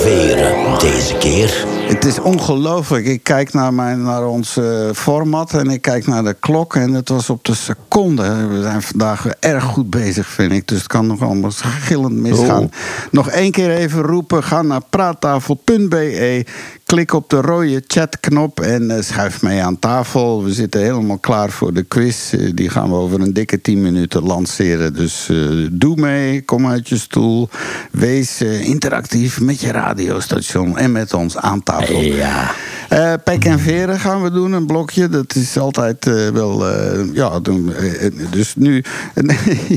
Pek 0.00 0.06
en 0.06 0.28
veren 0.28 0.59
deze 0.80 1.16
keer. 1.16 1.64
Het 1.90 2.04
is 2.04 2.18
ongelooflijk. 2.18 3.06
Ik 3.06 3.22
kijk 3.22 3.52
naar, 3.52 3.74
mijn, 3.74 4.02
naar 4.02 4.26
ons 4.26 4.56
eh, 4.56 4.90
format 4.94 5.54
en 5.54 5.70
ik 5.70 5.82
kijk 5.82 6.06
naar 6.06 6.24
de 6.24 6.36
klok. 6.40 6.76
En 6.76 6.92
het 6.92 7.08
was 7.08 7.30
op 7.30 7.44
de 7.44 7.54
seconde. 7.54 8.46
We 8.46 8.62
zijn 8.62 8.82
vandaag 8.82 9.26
erg 9.26 9.64
goed 9.64 9.90
bezig, 9.90 10.26
vind 10.26 10.52
ik. 10.52 10.68
Dus 10.68 10.78
het 10.78 10.86
kan 10.86 11.06
nog 11.06 11.22
allemaal 11.22 11.50
gillend 11.50 12.16
misgaan. 12.16 12.62
Oh. 12.62 12.70
Nog 13.10 13.28
één 13.28 13.50
keer 13.50 13.70
even 13.70 14.02
roepen. 14.02 14.42
Ga 14.42 14.62
naar 14.62 14.80
praattafel.be. 14.90 16.44
Klik 16.84 17.12
op 17.12 17.30
de 17.30 17.40
rode 17.40 17.84
chatknop 17.86 18.60
en 18.60 18.90
eh, 18.90 19.02
schuif 19.02 19.42
mee 19.42 19.62
aan 19.62 19.78
tafel. 19.78 20.44
We 20.44 20.52
zitten 20.52 20.80
helemaal 20.80 21.18
klaar 21.18 21.50
voor 21.50 21.72
de 21.72 21.82
quiz. 21.82 22.32
Eh, 22.32 22.50
die 22.54 22.68
gaan 22.68 22.88
we 22.88 22.94
over 22.94 23.20
een 23.20 23.32
dikke 23.32 23.60
10 23.60 23.82
minuten 23.82 24.22
lanceren. 24.22 24.94
Dus 24.94 25.30
doe 25.72 25.96
mee, 25.96 26.42
kom 26.42 26.66
uit 26.66 26.88
je 26.88 26.98
stoel. 26.98 27.48
Wees 27.90 28.40
interactief 28.42 29.40
met 29.40 29.60
je 29.60 29.72
radiostation 29.72 30.69
en 30.78 30.92
met 30.92 31.14
ons 31.14 31.36
aan 31.36 31.62
tafel. 31.62 32.00
Ja. 32.00 32.50
Eh, 32.88 33.12
pek 33.24 33.44
en 33.44 33.58
veren 33.58 33.98
gaan 34.00 34.22
we 34.22 34.30
doen, 34.30 34.52
een 34.52 34.66
blokje. 34.66 35.08
Dat 35.08 35.34
is 35.34 35.58
altijd 35.58 36.06
eh, 36.06 36.28
wel. 36.28 36.68
eh, 36.68 37.14
ja, 37.14 37.40
doen, 37.40 37.72
eh, 37.74 38.06
eh, 38.06 38.12
dus 38.30 38.54
nu. 38.56 38.84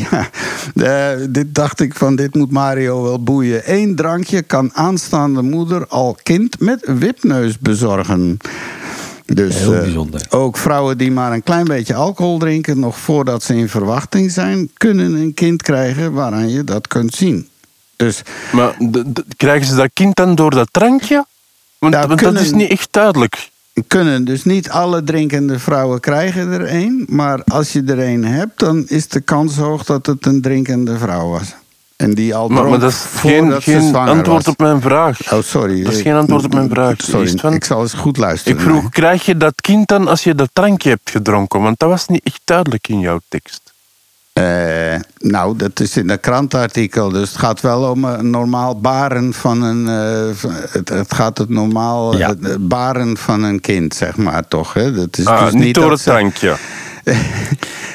ja, 0.09 0.29
eh, 0.75 1.19
dit 1.29 1.55
dacht 1.55 1.79
ik 1.79 1.95
van: 1.95 2.15
dit 2.15 2.35
moet 2.35 2.51
Mario 2.51 3.03
wel 3.03 3.23
boeien. 3.23 3.61
Eén 3.65 3.95
drankje 3.95 4.41
kan 4.41 4.69
aanstaande 4.73 5.41
moeder 5.41 5.87
al 5.87 6.17
kind 6.23 6.59
met 6.59 6.91
wipneus 6.99 7.59
bezorgen. 7.59 8.37
Dus 9.25 9.55
Heel 9.57 9.73
eh, 9.73 9.79
bijzonder. 9.81 10.25
ook 10.29 10.57
vrouwen 10.57 10.97
die 10.97 11.11
maar 11.11 11.31
een 11.31 11.43
klein 11.43 11.65
beetje 11.65 11.93
alcohol 11.93 12.37
drinken, 12.39 12.79
nog 12.79 12.97
voordat 12.97 13.43
ze 13.43 13.55
in 13.55 13.69
verwachting 13.69 14.31
zijn, 14.31 14.69
kunnen 14.73 15.13
een 15.13 15.33
kind 15.33 15.61
krijgen 15.61 16.13
waaraan 16.13 16.49
je 16.49 16.63
dat 16.63 16.87
kunt 16.87 17.13
zien. 17.15 17.47
Dus 17.95 18.21
Maar 18.51 18.75
krijgen 19.37 19.67
ze 19.67 19.75
dat 19.75 19.89
kind 19.93 20.15
dan 20.15 20.35
door 20.35 20.51
dat 20.51 20.67
drankje? 20.71 21.25
Want, 21.77 21.93
want 21.95 22.13
kunnen- 22.15 22.33
dat 22.33 22.43
is 22.43 22.51
niet 22.51 22.69
echt 22.69 22.87
duidelijk. 22.91 23.49
kunnen 23.87 24.25
dus 24.25 24.43
niet 24.43 24.69
alle 24.69 25.03
drinkende 25.03 25.59
vrouwen 25.59 25.99
krijgen 25.99 26.51
er 26.51 26.65
één. 26.65 27.05
Maar 27.07 27.43
als 27.43 27.71
je 27.73 27.83
er 27.87 27.99
één 27.99 28.23
hebt, 28.23 28.59
dan 28.59 28.85
is 28.87 29.07
de 29.07 29.21
kans 29.21 29.55
hoog 29.55 29.83
dat 29.83 30.05
het 30.05 30.25
een 30.25 30.41
drinkende 30.41 30.97
vrouw 30.97 31.29
was. 31.29 31.55
En 31.95 32.13
die 32.13 32.35
al 32.35 32.47
Maar, 32.47 32.79
dat 32.79 32.91
is 32.91 33.05
geen, 33.15 33.61
geen 33.61 33.95
antwoord 33.95 34.27
was. 34.27 34.47
op 34.47 34.59
mijn 34.59 34.81
vraag. 34.81 35.33
Oh, 35.33 35.41
sorry. 35.41 35.83
Dat 35.83 35.93
is 35.93 36.01
geen 36.01 36.13
antwoord 36.15 36.43
op 36.45 36.53
mijn 36.53 36.69
vraag. 36.69 36.95
Sorry, 37.01 37.37
van- 37.37 37.53
ik 37.53 37.63
zal 37.63 37.81
eens 37.81 37.93
goed 37.93 38.17
luisteren. 38.17 38.57
Ik 38.57 38.63
vroeg, 38.63 38.89
krijg 38.89 39.25
je 39.25 39.37
dat 39.37 39.53
kind 39.61 39.87
dan 39.87 40.07
als 40.07 40.23
je 40.23 40.35
dat 40.35 40.49
drankje 40.53 40.89
hebt 40.89 41.09
gedronken? 41.09 41.61
Want 41.61 41.79
dat 41.79 41.89
was 41.89 42.07
niet 42.07 42.23
echt 42.23 42.41
duidelijk 42.43 42.87
in 42.87 42.99
jouw 42.99 43.19
tekst. 43.29 43.62
Eh, 44.33 44.95
nou, 45.17 45.57
dat 45.57 45.79
is 45.79 45.97
in 45.97 46.09
een 46.09 46.19
krantartikel. 46.19 47.09
Dus 47.09 47.29
het 47.29 47.37
gaat 47.39 47.61
wel 47.61 47.91
om 47.91 48.03
een 48.05 48.29
normaal 48.29 48.79
baren 48.79 49.33
van 49.33 49.61
een. 49.61 49.87
eh, 49.87 50.49
het, 50.71 50.89
het 50.89 51.13
gaat 51.13 51.37
het 51.37 51.49
normaal 51.49 52.17
Ja. 52.17 52.35
baren 52.59 53.17
van 53.17 53.43
een 53.43 53.59
kind, 53.61 53.93
zeg 53.95 54.17
maar 54.17 54.47
toch? 54.47 54.73
Hè? 54.73 54.93
Dat 54.93 55.17
is 55.17 55.25
Ah, 55.25 55.43
dus 55.43 55.53
niet 55.53 55.75
door 55.75 55.91
het 55.91 56.03
drankje. 56.03 56.55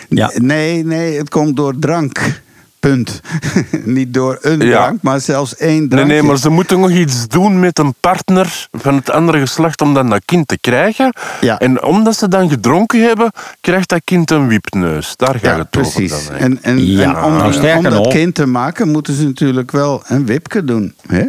Ja. 0.08 0.30
Nee, 0.34 0.84
nee, 0.84 1.18
het 1.18 1.28
komt 1.28 1.56
door 1.56 1.78
drank. 1.78 2.42
Punt. 2.80 3.20
Niet 3.84 4.14
door 4.14 4.38
een 4.40 4.60
Ja. 4.60 4.70
drank, 4.84 5.02
maar 5.02 5.20
zelfs 5.20 5.56
één 5.56 5.78
Nee, 5.78 5.88
drankje. 5.88 6.12
nee, 6.12 6.22
maar 6.22 6.38
ze 6.38 6.48
moeten 6.48 6.80
nog 6.80 6.90
iets 6.90 7.28
doen 7.28 7.60
met 7.60 7.78
een 7.78 7.94
partner 8.00 8.66
van 8.72 8.94
het 8.94 9.10
andere 9.10 9.38
geslacht 9.38 9.80
om 9.80 9.94
dan 9.94 10.10
dat 10.10 10.22
kind 10.24 10.48
te 10.48 10.58
krijgen. 10.60 11.12
Ja. 11.40 11.58
En 11.58 11.82
omdat 11.82 12.16
ze 12.16 12.28
dan 12.28 12.48
gedronken 12.50 13.02
hebben, 13.02 13.30
krijgt 13.60 13.88
dat 13.88 14.00
kind 14.04 14.30
een 14.30 14.48
wipneus. 14.48 15.16
Daar 15.16 15.32
gaat 15.34 15.40
Ja, 15.42 15.58
het 15.58 15.70
precies. 15.70 16.12
over 16.12 16.32
hè. 16.32 16.38
En, 16.38 16.62
en, 16.62 16.86
Ja, 16.86 17.02
en 17.02 17.24
om, 17.24 17.32
nou, 17.36 17.76
om 17.76 17.82
dat 17.82 18.08
kind 18.08 18.34
te 18.34 18.46
maken, 18.46 18.88
moeten 18.90 19.14
ze 19.14 19.24
natuurlijk 19.24 19.70
wel 19.70 20.02
een 20.06 20.26
wipke 20.26 20.64
doen. 20.64 20.94
Hè? 21.06 21.24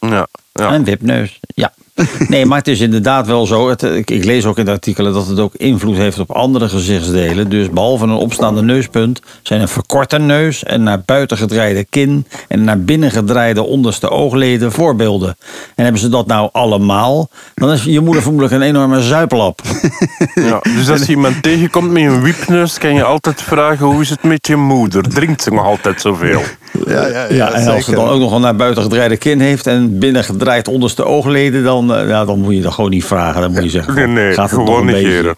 Ja, 0.00 0.26
ja. 0.52 0.72
Een 0.74 0.84
wipneus, 0.84 1.40
ja. 1.46 1.72
Nee, 2.28 2.46
maar 2.46 2.58
het 2.58 2.68
is 2.68 2.80
inderdaad 2.80 3.26
wel 3.26 3.46
zo. 3.46 3.68
Het, 3.68 3.82
ik, 3.82 4.10
ik 4.10 4.24
lees 4.24 4.44
ook 4.44 4.58
in 4.58 4.64
de 4.64 4.70
artikelen 4.70 5.12
dat 5.12 5.26
het 5.26 5.40
ook 5.40 5.54
invloed 5.54 5.96
heeft 5.96 6.18
op 6.18 6.30
andere 6.30 6.68
gezichtsdelen. 6.68 7.48
Dus 7.48 7.70
behalve 7.70 8.04
een 8.04 8.10
opstaande 8.10 8.62
neuspunt 8.62 9.20
zijn 9.42 9.60
een 9.60 9.68
verkorte 9.68 10.18
neus, 10.18 10.64
en 10.64 10.82
naar 10.82 11.02
buiten 11.04 11.36
gedraaide 11.36 11.84
kin 11.84 12.26
en 12.48 12.64
naar 12.64 12.80
binnen 12.80 13.10
gedraaide 13.10 13.62
onderste 13.62 14.10
oogleden 14.10 14.72
voorbeelden. 14.72 15.36
En 15.74 15.82
hebben 15.82 16.00
ze 16.00 16.08
dat 16.08 16.26
nou 16.26 16.48
allemaal, 16.52 17.28
dan 17.54 17.70
is 17.72 17.84
je 17.84 18.00
moeder 18.00 18.22
vermoedelijk 18.22 18.54
een 18.54 18.68
enorme 18.68 19.02
zuiplap. 19.02 19.60
Ja, 20.34 20.60
dus 20.62 20.90
als 20.90 21.00
je 21.00 21.08
iemand 21.08 21.42
tegenkomt 21.42 21.90
met 21.90 22.02
een 22.02 22.22
wipneus, 22.22 22.78
kan 22.78 22.94
je 22.94 23.02
altijd 23.02 23.42
vragen 23.42 23.86
hoe 23.86 24.00
is 24.00 24.10
het 24.10 24.22
met 24.22 24.46
je 24.46 24.56
moeder? 24.56 25.02
Drinkt 25.02 25.42
ze 25.42 25.50
nog 25.50 25.64
altijd 25.64 26.00
zoveel? 26.00 26.42
Ja, 26.86 27.06
ja, 27.06 27.26
Ja, 27.30 27.52
en 27.52 27.68
als 27.68 27.84
ze 27.84 27.90
dan 27.94 28.08
ook 28.08 28.20
nog 28.20 28.32
een 28.32 28.40
naar 28.40 28.56
buiten 28.56 28.82
gedraaide 28.82 29.16
kin 29.16 29.40
heeft 29.40 29.66
en 29.66 29.98
binnen 29.98 30.24
gedraaid 30.24 30.68
onderste 30.68 31.04
oogleden, 31.04 31.64
dan, 31.64 31.94
eh, 31.94 32.08
ja, 32.08 32.24
dan 32.24 32.38
moet 32.40 32.54
je 32.54 32.62
dat 32.62 32.72
gewoon 32.72 32.90
niet 32.90 33.04
vragen. 33.04 33.40
Dan 33.40 33.52
moet 33.52 33.62
je 33.62 33.70
zeggen, 33.70 33.94
Nee, 33.94 34.06
nee, 34.06 34.32
gaat 34.32 34.50
het 34.50 34.58
nog 34.58 34.68
gewoon 34.68 34.84
negeren. 34.86 35.36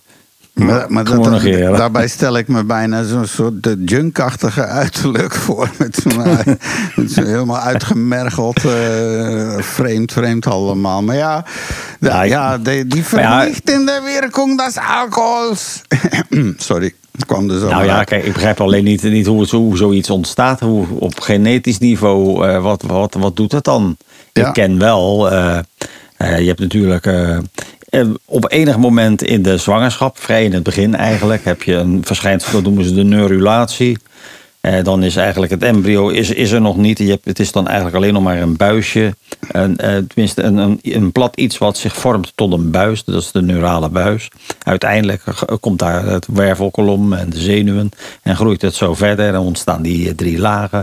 Maar, 0.53 0.85
maar 0.89 1.05
dat- 1.05 1.31
negeren. 1.31 1.77
daarbij 1.77 2.09
stel 2.09 2.37
ik 2.39 2.49
me 2.49 2.65
bijna 2.65 3.03
zo'n 3.05 3.27
soort 3.27 3.63
de 3.63 3.83
junkachtige 3.85 4.65
uiterlijk 4.65 5.35
voor. 5.45 5.71
Met 5.79 5.97
zo'n 6.03 6.23
zo'n 7.07 7.25
helemaal 7.25 7.59
uitgemergeld, 7.59 8.65
eh, 8.65 9.59
vreemd, 9.59 10.13
vreemd 10.13 10.47
allemaal. 10.47 11.03
Maar 11.03 11.17
ja, 11.17 11.45
de- 12.01 12.09
Ja, 12.27 12.59
die, 12.59 12.87
die 12.87 13.05
Maar 13.13 13.21
ja- 13.21 13.39
verlichtende 13.41 14.01
werking 14.05 14.59
des 14.65 14.77
alcohols. 14.99 15.83
Sorry, 16.57 16.95
het 17.19 17.27
kwam 17.27 17.51
zo 17.51 17.69
Nou 17.69 17.85
ja, 17.85 17.97
uit. 17.97 18.09
kijk, 18.09 18.25
ik 18.25 18.33
begrijp 18.33 18.61
alleen 18.61 18.85
niet, 18.85 19.03
niet 19.03 19.27
hoe, 19.27 19.41
het, 19.41 19.51
hoe 19.51 19.77
zoiets 19.77 20.11
ontstaat. 20.11 20.61
Hoe, 20.61 20.87
op 20.99 21.21
genetisch 21.21 21.79
niveau, 21.79 22.47
eh, 22.47 22.63
wat, 22.63 22.83
wat, 22.83 23.15
wat 23.15 23.37
doet 23.37 23.53
het 23.53 23.65
dan? 23.65 23.97
Ja. 24.33 24.47
Ik 24.47 24.53
ken 24.53 24.79
wel, 24.79 25.31
eh, 25.31 25.59
eh, 26.17 26.39
je 26.39 26.47
hebt 26.47 26.61
natuurlijk 26.61 27.11
op 28.25 28.53
enig 28.53 28.79
moment 28.79 29.23
in 29.23 29.43
de 29.43 29.57
zwangerschap, 29.57 30.19
vrij 30.19 30.45
in 30.45 30.53
het 30.53 30.63
begin 30.63 30.95
eigenlijk, 30.95 31.45
heb 31.45 31.63
je 31.63 31.75
een 31.75 32.01
verschijnsel, 32.05 32.53
dat 32.53 32.63
noemen 32.63 32.85
ze 32.85 32.95
de 32.95 33.05
neurulatie. 33.05 33.99
Eh, 34.61 34.85
dan 34.85 35.03
is 35.03 35.17
eigenlijk 35.17 35.53
het 35.53 35.63
embryo 35.63 36.09
is, 36.09 36.31
is 36.31 36.51
er 36.51 36.61
nog 36.61 36.77
niet. 36.77 36.99
Je 36.99 37.11
hebt, 37.11 37.25
het 37.25 37.39
is 37.39 37.53
dan 37.53 37.67
eigenlijk 37.67 37.97
alleen 37.97 38.13
nog 38.13 38.23
maar 38.23 38.41
een 38.41 38.57
buisje. 38.57 39.15
Eh, 39.51 39.63
tenminste, 40.09 40.43
een, 40.43 40.79
een, 40.83 41.13
plat 41.13 41.37
iets 41.37 41.59
wat 41.59 41.77
zich 41.77 41.97
vormt 41.97 42.33
tot 42.35 42.53
een 42.53 42.71
buis. 42.71 43.05
Dat 43.05 43.23
is 43.23 43.33
de 43.33 43.43
neurale 43.43 43.89
buis. 43.89 44.29
Uiteindelijk 44.63 45.23
komt 45.61 45.79
daar 45.79 46.05
het 46.05 46.27
wervelkolom 46.33 47.13
en 47.13 47.31
de 47.31 47.39
zenuwen. 47.39 47.91
En 48.23 48.37
groeit 48.37 48.63
het 48.63 48.75
zo 48.75 48.95
verder. 48.95 49.35
En 49.35 49.41
ontstaan 49.41 49.83
die 49.83 50.09
eh, 50.09 50.15
drie 50.15 50.39
lagen. 50.39 50.83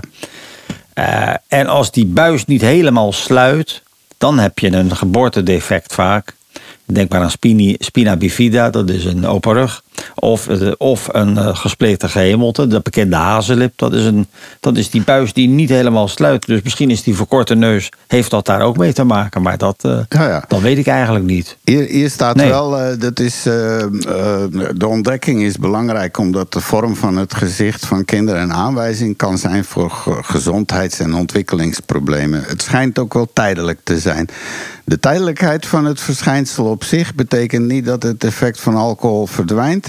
En 1.48 1.68
als 1.68 1.92
die 1.92 2.06
buis 2.06 2.46
niet 2.46 2.62
helemaal 2.62 3.12
sluit, 3.12 3.84
dan 4.18 4.40
heb 4.40 4.60
je 4.60 4.72
een 4.72 4.96
geboortedefect 4.96 5.94
vaak. 5.94 6.36
Denk 6.86 7.12
maar 7.12 7.22
aan 7.22 7.32
spina 7.80 8.16
bifida, 8.18 8.70
dat 8.70 8.90
is 8.90 9.06
een 9.06 9.26
open 9.26 9.54
rug. 9.54 9.84
Of, 10.16 10.48
eh, 10.48 10.72
of 10.78 11.08
een 11.12 11.38
eh, 11.38 11.56
gespleten 11.56 12.10
gehemelte, 12.10 12.68
de 12.68 12.80
bekende 12.84 13.16
hazenlip. 13.16 13.74
Dat 13.76 13.94
is, 13.94 14.06
een, 14.06 14.28
dat 14.60 14.78
is 14.78 14.90
die 14.90 15.04
buis 15.04 15.34
die 15.34 15.48
niet 15.48 15.70
helemaal 15.70 16.08
sluit. 16.08 16.46
Dus 16.46 16.62
misschien 16.62 16.90
is 16.90 17.04
die 17.04 17.16
verkorte 17.16 17.56
neus, 17.56 17.90
heeft 18.08 18.32
dat 18.32 18.46
daar 18.46 18.62
ook 18.62 18.78
mee 18.78 18.94
te 18.94 19.04
maken. 19.04 19.42
Maar 19.42 19.58
dat, 19.58 19.76
eh, 19.82 20.00
Ja, 20.10 20.28
ja. 20.28 20.44
dat 20.48 20.62
weet 20.62 20.78
ik 20.78 20.88
eigenlijk 20.88 21.26
niet. 21.26 21.58
Hier, 21.64 21.86
hier 21.88 22.10
staat 22.10 22.36
Nee. 22.36 22.50
wel, 22.50 22.98
dat 23.00 23.20
is, 23.20 23.44
de 23.44 24.88
ontdekking 24.88 25.42
is 25.42 25.58
belangrijk 25.58 26.18
omdat 26.18 26.54
de 26.54 26.60
vorm 26.62 26.96
van 26.96 27.18
het 27.18 27.34
gezicht 27.34 27.86
van 27.86 28.06
kinderen 28.06 28.42
een 28.42 28.54
aanwijzing 28.54 29.18
kan 29.18 29.38
zijn 29.38 29.64
voor 29.66 29.90
ge- 29.92 30.18
gezondheids- 30.22 31.00
en 31.00 31.14
ontwikkelingsproblemen. 31.14 32.44
Het 32.48 32.62
schijnt 32.62 33.00
ook 33.00 33.14
wel 33.14 33.30
tijdelijk 33.34 33.80
te 33.84 34.00
zijn. 34.00 34.28
De 34.86 35.00
tijdelijkheid 35.00 35.66
van 35.66 35.86
het 35.86 36.00
verschijnsel 36.02 36.66
op 36.66 36.84
zich 36.84 37.16
betekent 37.16 37.66
niet 37.68 37.86
dat 37.86 38.04
het 38.04 38.24
effect 38.24 38.60
van 38.60 38.76
alcohol 38.76 39.26
verdwijnt. 39.26 39.85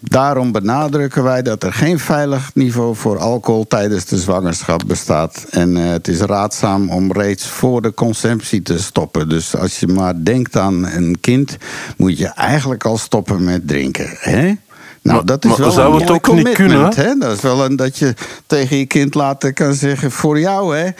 Daarom 0.00 0.52
benadrukken 0.52 1.22
wij 1.22 1.42
dat 1.42 1.62
er 1.62 1.72
geen 1.72 1.98
veilig 1.98 2.50
niveau 2.54 2.96
voor 2.96 3.18
alcohol 3.18 3.66
tijdens 3.66 4.04
de 4.04 4.18
zwangerschap 4.18 4.82
bestaat. 4.86 5.46
En 5.50 5.76
eh, 5.76 5.90
het 5.90 6.08
is 6.08 6.20
raadzaam 6.20 6.90
om 6.90 7.12
reeds 7.12 7.46
voor 7.46 7.82
de 7.82 7.94
conceptie 7.94 8.62
te 8.62 8.78
stoppen. 8.78 9.28
Dus 9.28 9.56
als 9.56 9.80
je 9.80 9.86
maar 9.86 10.14
denkt 10.16 10.56
aan 10.56 10.86
een 10.86 11.16
kind, 11.20 11.56
moet 11.96 12.18
je 12.18 12.26
eigenlijk 12.26 12.84
al 12.84 12.98
stoppen 12.98 13.44
met 13.44 13.68
drinken. 13.68 14.06
Hè? 14.18 14.42
Nou, 14.42 14.56
Maar- 15.02 15.24
dat 15.24 15.44
is 15.44 15.50
maar 15.50 15.58
wel 15.60 15.70
zou 15.70 15.94
een 15.94 16.00
het 16.00 16.10
ook 16.10 16.34
niet 16.34 16.52
kunnen? 16.52 16.94
Hè? 16.94 17.14
Dat 17.14 17.36
is 17.36 17.40
wel 17.40 17.64
een 17.64 17.76
dat 17.76 17.98
je 17.98 18.14
tegen 18.46 18.76
je 18.76 18.86
kind 18.86 19.14
later 19.14 19.52
kan 19.52 19.74
zeggen: 19.74 20.10
voor 20.10 20.40
jou, 20.40 20.76
hè? 20.76 20.90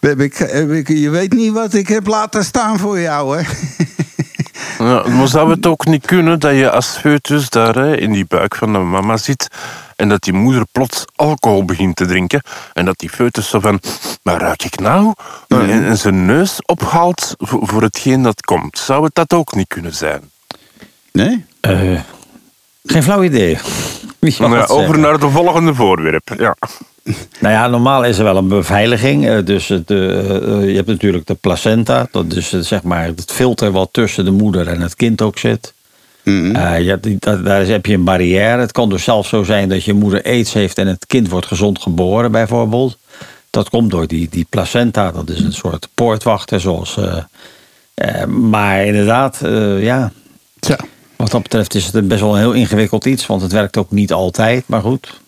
Heb 0.00 0.20
ik, 0.20 0.36
heb 0.36 0.70
ik, 0.70 0.88
je 0.88 1.10
weet 1.10 1.32
niet 1.32 1.52
wat 1.52 1.74
ik 1.74 1.88
heb 1.88 2.06
laten 2.06 2.44
staan 2.44 2.78
voor 2.78 3.00
jou, 3.00 3.38
hè? 3.38 3.42
Ja, 4.80 5.08
maar 5.08 5.28
zou 5.28 5.50
het 5.50 5.66
ook 5.66 5.86
niet 5.86 6.06
kunnen 6.06 6.38
dat 6.38 6.54
je 6.54 6.70
als 6.70 6.86
foetus 6.86 7.50
daar 7.50 7.74
hè, 7.74 7.96
in 7.96 8.12
die 8.12 8.24
buik 8.24 8.54
van 8.54 8.72
de 8.72 8.78
mama 8.78 9.16
zit 9.16 9.48
en 9.96 10.08
dat 10.08 10.22
die 10.22 10.32
moeder 10.32 10.66
plots 10.72 11.04
alcohol 11.16 11.64
begint 11.64 11.96
te 11.96 12.06
drinken 12.06 12.42
en 12.72 12.84
dat 12.84 12.98
die 12.98 13.10
foetus 13.10 13.48
zo 13.48 13.60
van, 13.60 13.80
maar 14.22 14.40
ruik 14.40 14.64
ik 14.64 14.78
nou? 14.78 15.14
En, 15.48 15.84
en 15.84 15.98
zijn 15.98 16.26
neus 16.26 16.64
ophaalt 16.64 17.34
voor, 17.38 17.66
voor 17.66 17.82
hetgeen 17.82 18.22
dat 18.22 18.40
komt. 18.40 18.78
Zou 18.78 19.04
het 19.04 19.14
dat 19.14 19.32
ook 19.32 19.54
niet 19.54 19.68
kunnen 19.68 19.94
zijn? 19.94 20.30
Nee? 21.12 21.44
Eh, 21.60 22.00
geen 22.84 23.02
flauw 23.02 23.22
idee. 23.22 23.58
Ja, 24.38 24.48
het 24.60 24.70
over 24.70 24.98
naar 24.98 25.18
de 25.18 25.28
volgende 25.28 25.74
voorwerp. 25.74 26.34
Ja. 26.38 26.56
Nou 27.40 27.54
ja, 27.54 27.66
normaal 27.68 28.04
is 28.04 28.18
er 28.18 28.24
wel 28.24 28.36
een 28.36 28.48
beveiliging. 28.48 29.28
eh, 29.28 29.44
Dus 29.44 29.68
het, 29.68 29.90
eh, 29.90 30.18
eh, 30.36 30.68
je 30.68 30.74
hebt 30.74 30.86
natuurlijk 30.86 31.26
de 31.26 31.34
placenta. 31.34 32.08
Dat 32.10 32.32
is 32.34 32.48
zeg 32.60 32.82
maar 32.82 33.04
het 33.06 33.32
filter 33.32 33.70
wat 33.70 33.88
tussen 33.92 34.24
de 34.24 34.30
moeder 34.30 34.66
en 34.68 34.80
het 34.80 34.94
kind 34.94 35.22
ook 35.22 35.38
zit. 35.38 35.72
Je 36.82 36.84
hebt, 36.88 37.02
die- 37.02 37.18
daar, 37.42 37.66
heb 37.66 37.86
je 37.86 37.94
een 37.94 38.04
barrière. 38.04 38.60
Het 38.60 38.72
kan 38.72 38.88
dus 38.88 39.04
zelfs 39.04 39.28
zo 39.28 39.42
zijn 39.42 39.68
dat 39.68 39.84
je 39.84 39.92
moeder 39.92 40.22
aids 40.24 40.52
heeft 40.52 40.78
en 40.78 40.86
het 40.86 41.06
kind 41.06 41.28
wordt 41.28 41.46
gezond 41.46 41.82
geboren 41.82 42.32
bijvoorbeeld. 42.32 42.98
Dat 43.50 43.70
komt 43.70 43.90
door 43.90 44.06
die, 44.06 44.28
die 44.30 44.46
placenta. 44.50 45.10
Dat 45.12 45.30
is 45.30 45.40
een 45.40 45.52
soort 45.52 45.88
poortwachter 45.94 46.60
zoals... 46.60 46.96
eh, 46.96 47.16
eh, 47.94 48.24
maar 48.26 48.84
inderdaad, 48.84 49.40
eh, 49.42 49.82
ja, 49.82 50.12
Tja. 50.58 50.78
Wat 51.20 51.30
dat 51.30 51.42
betreft 51.42 51.74
is 51.74 51.92
het 51.92 52.08
best 52.08 52.20
wel 52.20 52.32
een 52.32 52.38
heel 52.38 52.52
ingewikkeld 52.52 53.04
iets. 53.04 53.26
Want 53.26 53.42
het 53.42 53.52
werkt 53.52 53.76
ook 53.76 53.90
niet 53.90 54.12
altijd, 54.12 54.68
maar 54.68 54.80
goed. 54.80 55.20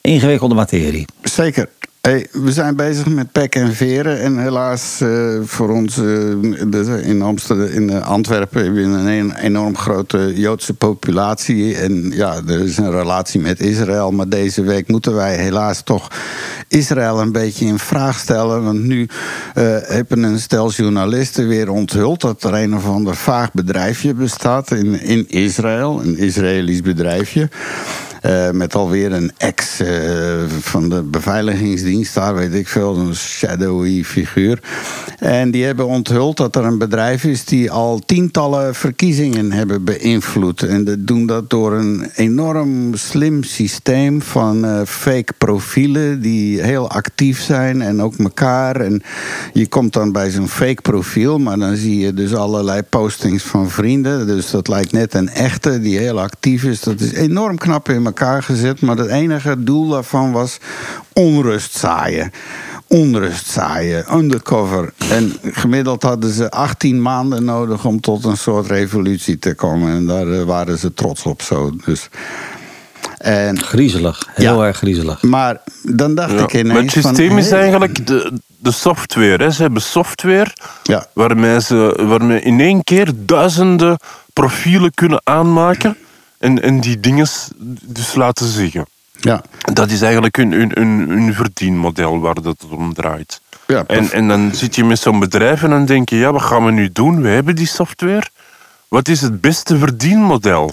Ingewikkelde 0.00 0.54
materie. 0.54 1.06
Zeker. 1.22 1.68
Hey, 2.08 2.26
we 2.32 2.52
zijn 2.52 2.76
bezig 2.76 3.06
met 3.06 3.32
pek 3.32 3.54
en 3.54 3.72
veren. 3.74 4.20
En 4.20 4.38
helaas 4.38 5.00
eh, 5.00 5.34
voor 5.44 5.70
ons 5.70 5.96
eh, 5.96 6.04
de- 6.66 7.00
in, 7.04 7.22
Amsterdam, 7.22 7.66
in 7.66 7.90
eh, 7.90 8.06
Antwerpen 8.06 8.64
hebben 8.64 9.04
we 9.04 9.10
een 9.10 9.34
enorm 9.34 9.76
grote 9.76 10.32
Joodse 10.34 10.74
populatie. 10.74 11.76
En 11.76 12.10
ja, 12.14 12.40
er 12.46 12.60
is 12.60 12.76
een 12.76 12.90
relatie 12.90 13.40
met 13.40 13.60
Israël. 13.60 14.10
Maar 14.10 14.28
deze 14.28 14.62
week 14.62 14.88
moeten 14.88 15.14
wij 15.14 15.36
helaas 15.36 15.82
toch 15.82 16.08
Israël 16.68 17.20
een 17.20 17.32
beetje 17.32 17.66
in 17.66 17.78
vraag 17.78 18.18
stellen. 18.18 18.64
Want 18.64 18.82
nu 18.82 19.08
hebben 19.86 20.22
een 20.22 20.40
stel 20.40 20.70
journalisten 20.70 21.48
weer 21.48 21.70
onthuld 21.70 22.20
dat 22.20 22.44
er 22.44 22.54
een 22.54 22.74
of 22.76 22.86
ander 22.86 23.16
vaag 23.16 23.52
bedrijfje 23.52 24.14
bestaat 24.14 24.70
in, 24.70 25.00
in 25.00 25.28
Israël. 25.28 26.00
Een 26.02 26.18
Israëlisch 26.18 26.80
bedrijfje. 26.82 27.48
Met 28.52 28.74
alweer 28.74 29.12
een 29.12 29.32
ex 29.36 29.80
van 30.60 30.88
de 30.88 31.02
beveiligingsdienst, 31.02 31.91
daar 32.00 32.34
weet 32.34 32.54
ik 32.54 32.68
veel, 32.68 32.96
een 32.96 33.14
shadowy 33.14 34.04
figuur. 34.04 34.58
En 35.18 35.50
die 35.50 35.64
hebben 35.64 35.86
onthuld 35.86 36.36
dat 36.36 36.56
er 36.56 36.64
een 36.64 36.78
bedrijf 36.78 37.24
is 37.24 37.44
die 37.44 37.70
al 37.70 38.00
tientallen 38.06 38.74
verkiezingen 38.74 39.52
hebben 39.52 39.84
beïnvloed. 39.84 40.62
En 40.62 40.84
dat 40.84 41.06
doen 41.06 41.26
dat 41.26 41.50
door 41.50 41.72
een 41.72 42.10
enorm 42.14 42.94
slim 42.94 43.42
systeem 43.42 44.22
van 44.22 44.64
eh, 44.64 44.80
fake 44.86 45.32
profielen 45.38 46.20
die 46.20 46.62
heel 46.62 46.90
actief 46.90 47.40
zijn 47.40 47.82
en 47.82 48.02
ook 48.02 48.16
elkaar. 48.16 48.76
En 48.76 49.02
je 49.52 49.68
komt 49.68 49.92
dan 49.92 50.12
bij 50.12 50.30
zo'n 50.30 50.48
fake 50.48 50.82
profiel, 50.82 51.38
maar 51.38 51.58
dan 51.58 51.76
zie 51.76 51.98
je 51.98 52.14
dus 52.14 52.34
allerlei 52.34 52.82
postings 52.82 53.42
van 53.42 53.70
vrienden. 53.70 54.26
Dus 54.26 54.50
dat 54.50 54.68
lijkt 54.68 54.92
net 54.92 55.14
een 55.14 55.28
echte 55.28 55.80
die 55.80 55.98
heel 55.98 56.20
actief 56.20 56.64
is. 56.64 56.80
Dat 56.80 57.00
is 57.00 57.12
enorm 57.12 57.58
knap 57.58 57.88
in 57.88 58.04
elkaar 58.04 58.42
gezet. 58.42 58.80
Maar 58.80 58.96
het 58.96 59.10
enige 59.10 59.62
doel 59.62 59.88
daarvan 59.88 60.32
was 60.32 60.58
onrust 61.12 61.78
zaaien. 61.82 62.30
Onrust 62.86 63.46
zaaien, 63.46 64.14
undercover. 64.16 64.92
En 65.10 65.32
gemiddeld 65.42 66.02
hadden 66.02 66.30
ze 66.32 66.50
18 66.50 67.02
maanden 67.02 67.44
nodig 67.44 67.84
om 67.84 68.00
tot 68.00 68.24
een 68.24 68.36
soort 68.36 68.66
revolutie 68.66 69.38
te 69.38 69.54
komen. 69.54 69.92
En 69.94 70.06
daar 70.06 70.28
eh, 70.32 70.42
waren 70.42 70.78
ze 70.78 70.94
trots 70.94 71.22
op 71.22 71.42
zo. 71.42 71.70
Dus. 71.84 72.08
En, 73.18 73.58
Griezelig, 73.60 74.28
heel 74.34 74.60
Ja. 74.60 74.66
erg 74.66 74.76
griezelig. 74.76 75.22
maar 75.22 75.60
dan 75.82 76.14
dacht 76.14 76.30
Ja, 76.32 76.38
ik 76.42 76.52
ineens 76.52 76.72
maar 76.72 76.82
het 76.82 76.90
systeem 76.90 77.28
van, 77.28 77.38
is 77.38 77.50
hey, 77.50 77.60
eigenlijk 77.60 78.06
de, 78.06 78.32
de 78.58 78.70
software. 78.72 79.44
Hè. 79.44 79.50
Ze 79.50 79.62
hebben 79.62 79.82
software 79.82 80.50
Ja. 80.82 81.06
waarmee 81.12 81.60
ze 81.60 82.04
waarmee 82.06 82.40
in 82.40 82.60
één 82.60 82.84
keer 82.84 83.12
duizenden 83.16 83.96
profielen 84.32 84.94
kunnen 84.94 85.20
aanmaken 85.24 85.96
en, 86.38 86.62
en 86.62 86.80
die 86.80 87.00
dingen 87.00 87.26
dus 87.84 88.14
laten 88.14 88.46
zeggen. 88.46 88.86
Ja, 89.24 89.42
Dat 89.72 89.90
is 89.90 90.00
eigenlijk 90.02 90.36
hun, 90.36 90.52
hun, 90.52 90.70
hun, 90.74 91.08
hun 91.08 91.34
verdienmodel 91.34 92.20
waar 92.20 92.42
dat 92.42 92.66
om 92.70 92.94
draait. 92.94 93.40
Ja, 93.66 93.84
en, 93.86 94.10
en 94.10 94.28
dan 94.28 94.50
zit 94.54 94.74
je 94.74 94.84
met 94.84 94.98
zo'n 94.98 95.18
bedrijf 95.18 95.62
en 95.62 95.70
dan 95.70 95.84
denk 95.84 96.08
je, 96.08 96.16
ja, 96.16 96.32
wat 96.32 96.42
gaan 96.42 96.64
we 96.64 96.70
nu 96.70 96.90
doen? 96.92 97.22
We 97.22 97.28
hebben 97.28 97.56
die 97.56 97.66
software. 97.66 98.26
Wat 98.88 99.08
is 99.08 99.20
het 99.20 99.40
beste 99.40 99.78
verdienmodel? 99.78 100.70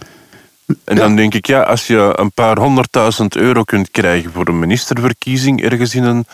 En 0.84 0.96
dan 0.96 1.16
denk 1.16 1.34
ik, 1.34 1.46
ja, 1.48 1.62
als 1.62 1.88
je 1.88 2.14
een 2.16 2.32
paar 2.32 2.58
honderdduizend 2.58 3.36
euro 3.36 3.64
kunt 3.64 3.92
krijgen 3.92 4.32
voor 4.32 4.48
een 4.48 4.60
ministerverkiezing 4.60 5.62
ergens 5.64 5.96
in 5.96 6.04
een 6.04 6.26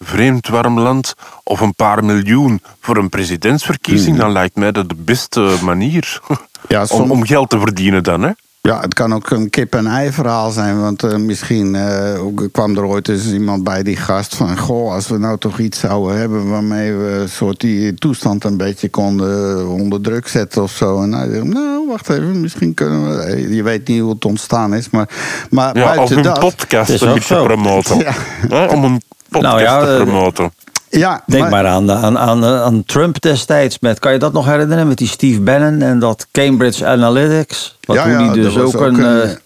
vreemd 0.00 0.48
warm 0.48 0.80
land, 0.80 1.14
of 1.42 1.60
een 1.60 1.74
paar 1.74 2.04
miljoen 2.04 2.62
voor 2.80 2.96
een 2.96 3.08
presidentsverkiezing, 3.08 4.16
dan 4.16 4.32
lijkt 4.32 4.56
mij 4.56 4.72
dat 4.72 4.88
de 4.88 4.94
beste 4.98 5.56
manier 5.62 6.20
Ja, 6.68 6.86
om, 6.90 7.10
om 7.10 7.26
geld 7.26 7.50
te 7.50 7.58
verdienen 7.58 8.02
dan, 8.02 8.22
hè? 8.22 8.30
Ja, 8.68 8.80
het 8.80 8.94
kan 8.94 9.14
ook 9.14 9.30
een 9.30 9.50
kip-en-ei 9.50 10.12
verhaal 10.12 10.50
zijn. 10.50 10.80
Want 10.80 11.02
eh, 11.02 11.16
misschien 11.16 11.74
eh, 11.74 12.24
ook 12.24 12.48
kwam 12.52 12.76
er 12.76 12.84
ooit 12.84 13.08
eens 13.08 13.32
iemand 13.32 13.64
bij 13.64 13.82
die 13.82 13.96
gast 13.96 14.34
van... 14.36 14.58
goh, 14.58 14.92
als 14.92 15.08
we 15.08 15.18
nou 15.18 15.38
toch 15.38 15.58
iets 15.58 15.80
zouden 15.80 16.18
hebben... 16.18 16.48
waarmee 16.50 16.92
we 16.92 17.08
een 17.10 17.28
soort 17.28 17.60
die 17.60 17.94
toestand 17.94 18.44
een 18.44 18.56
beetje 18.56 18.88
konden 18.88 19.68
onder 19.68 20.00
druk 20.00 20.28
zetten 20.28 20.62
of 20.62 20.70
zo. 20.70 21.02
En 21.02 21.12
hij 21.12 21.28
zegt, 21.30 21.44
nou, 21.44 21.88
wacht 21.88 22.08
even, 22.08 22.40
misschien 22.40 22.74
kunnen 22.74 23.08
we... 23.16 23.22
eh, 23.22 23.54
Je 23.54 23.62
weet 23.62 23.88
niet 23.88 24.00
hoe 24.00 24.12
het 24.12 24.24
ontstaan 24.24 24.74
is, 24.74 24.90
maar, 24.90 25.08
maar 25.50 25.76
Ja, 25.78 25.94
buiten 25.94 26.16
een 26.16 26.22
dat... 26.22 26.38
podcast 26.38 26.90
Het 26.92 27.00
is 27.00 27.06
een 27.08 27.14
beetje 27.14 27.42
promoten. 27.42 27.98
Ja. 28.48 28.66
Om 28.66 28.84
een 28.84 29.02
podcast 29.30 29.54
Nou 29.54 29.60
ja, 29.60 29.80
te 29.84 29.90
eh, 29.90 30.02
promoten. 30.02 30.52
Ja, 30.98 31.22
Denk 31.26 31.50
maar, 31.50 31.66
aan, 31.66 31.92
aan, 31.92 32.18
aan, 32.18 32.44
aan 32.44 32.84
Trump 32.84 33.20
destijds. 33.20 33.78
Met, 33.80 33.98
kan 33.98 34.12
je 34.12 34.18
dat 34.18 34.32
nog 34.32 34.46
herinneren? 34.46 34.88
Met 34.88 34.98
die 34.98 35.08
Steve 35.08 35.40
Bannon 35.40 35.82
en 35.82 35.98
dat 35.98 36.26
Cambridge 36.32 36.86
Analytics. 36.86 37.78
Wat 37.80 37.96
Ja, 37.96 38.08
ja, 38.08 38.32
die 38.32 38.42
dus 38.42 38.58
ook, 38.58 38.74
ook 38.74 38.80
een... 38.80 38.98
een, 38.98 39.22
eh, 39.22 39.36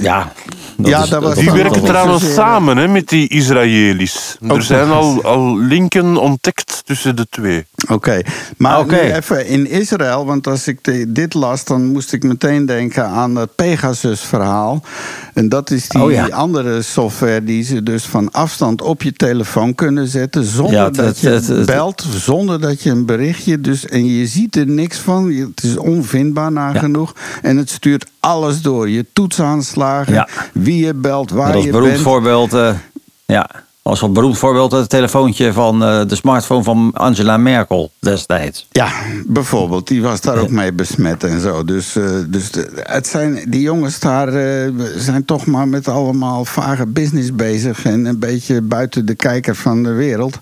ja, 0.00 0.32
dat 0.76 0.86
Ja, 0.88 1.02
is- 1.02 1.08
dat 1.08 1.22
was 1.22 1.34
Die 1.34 1.44
dat 1.44 1.54
werken 1.56 1.84
trouwens 1.84 2.34
samen 2.34 2.76
hè, 2.76 2.88
met 2.88 3.08
die 3.08 3.28
Israëli's. 3.28 4.36
Ook 4.48 4.56
Er 4.56 4.62
zijn 4.62 4.90
al, 4.90 5.22
al 5.24 5.58
linken 5.58 6.16
ontdekt 6.16 6.82
tussen 6.84 7.16
de 7.16 7.26
twee. 7.30 7.64
Oké, 7.88 8.20
maar 8.56 8.86
nu 8.86 8.98
even 8.98 9.46
in 9.46 9.66
Israël, 9.70 10.26
want 10.26 10.46
als 10.46 10.66
ik 10.68 10.78
de- 10.84 11.12
dit 11.12 11.34
las, 11.34 11.64
dan 11.64 11.86
moest 11.86 12.12
ik 12.12 12.22
meteen 12.22 12.66
denken 12.66 13.04
aan 13.06 13.36
het 13.36 13.54
Pegasus-verhaal. 13.54 14.82
En 15.34 15.48
dat 15.48 15.70
is 15.70 15.88
die 15.88 16.02
Oh 16.02 16.12
ja. 16.12 16.26
andere 16.28 16.82
software 16.82 17.44
die 17.44 17.62
ze 17.64 17.82
dus 17.82 18.04
van 18.04 18.30
afstand 18.32 18.82
op 18.82 19.02
je 19.02 19.12
telefoon 19.12 19.74
kunnen 19.74 20.08
zetten, 20.08 20.44
zonder 20.44 20.74
Ja, 20.74 20.84
het- 20.84 20.94
dat 20.94 21.04
het- 21.06 21.20
je 21.20 21.28
het- 21.28 21.46
het- 21.46 21.66
belt, 21.66 22.06
zonder 22.10 22.60
dat 22.60 22.82
je 22.82 22.90
een 22.90 23.06
berichtje, 23.06 23.60
dus 23.60 23.86
en 23.86 24.06
je 24.06 24.26
ziet 24.26 24.56
er 24.56 24.66
niks 24.66 24.98
van. 24.98 25.32
Het 25.32 25.62
is 25.62 25.76
onvindbaar 25.76 26.52
nagenoeg 26.52 27.12
en 27.42 27.56
het 27.56 27.70
stuurt 27.70 28.06
alles 28.24 28.62
door. 28.62 28.88
Je 28.88 29.06
toetsaanslagen, 29.12 30.12
Ja. 30.12 30.28
wie 30.52 30.84
je 30.84 30.94
belt, 30.94 31.30
waar 31.30 31.52
dat 31.52 31.62
je 31.62 31.70
beroemd 31.70 31.90
bent. 31.92 32.02
voorbeeld... 32.02 32.52
eh, 32.52 32.74
ja, 33.26 33.50
als 33.82 34.02
een 34.02 34.12
beroemd 34.12 34.38
voorbeeld 34.38 34.72
het 34.72 34.88
telefoontje 34.88 35.52
van 35.52 35.84
eh, 35.84 36.00
de 36.06 36.14
smartphone 36.14 36.62
van 36.62 36.90
Angela 36.94 37.36
Merkel 37.36 37.90
destijds. 38.00 38.66
Ja, 38.70 38.88
bijvoorbeeld. 39.26 39.88
Die 39.88 40.02
was 40.02 40.20
daar 40.20 40.36
ook 40.38 40.50
mee 40.50 40.72
besmet 40.72 41.24
en 41.24 41.40
zo. 41.40 41.64
Dus, 41.64 41.96
eh, 41.96 42.04
dus 42.28 42.50
de- 42.50 42.70
het 42.82 43.06
zijn, 43.06 43.44
die 43.48 43.60
jongens 43.60 43.98
daar 43.98 44.32
zijn 44.96 45.24
toch 45.24 45.46
maar 45.46 45.68
met 45.68 45.88
allemaal 45.88 46.44
vage 46.44 46.86
business 46.86 47.34
bezig. 47.34 47.84
En 47.84 48.04
een 48.04 48.18
beetje 48.18 48.60
buiten 48.62 49.06
de 49.06 49.14
kijker 49.14 49.54
van 49.56 49.82
de 49.82 49.92
wereld. 49.92 50.38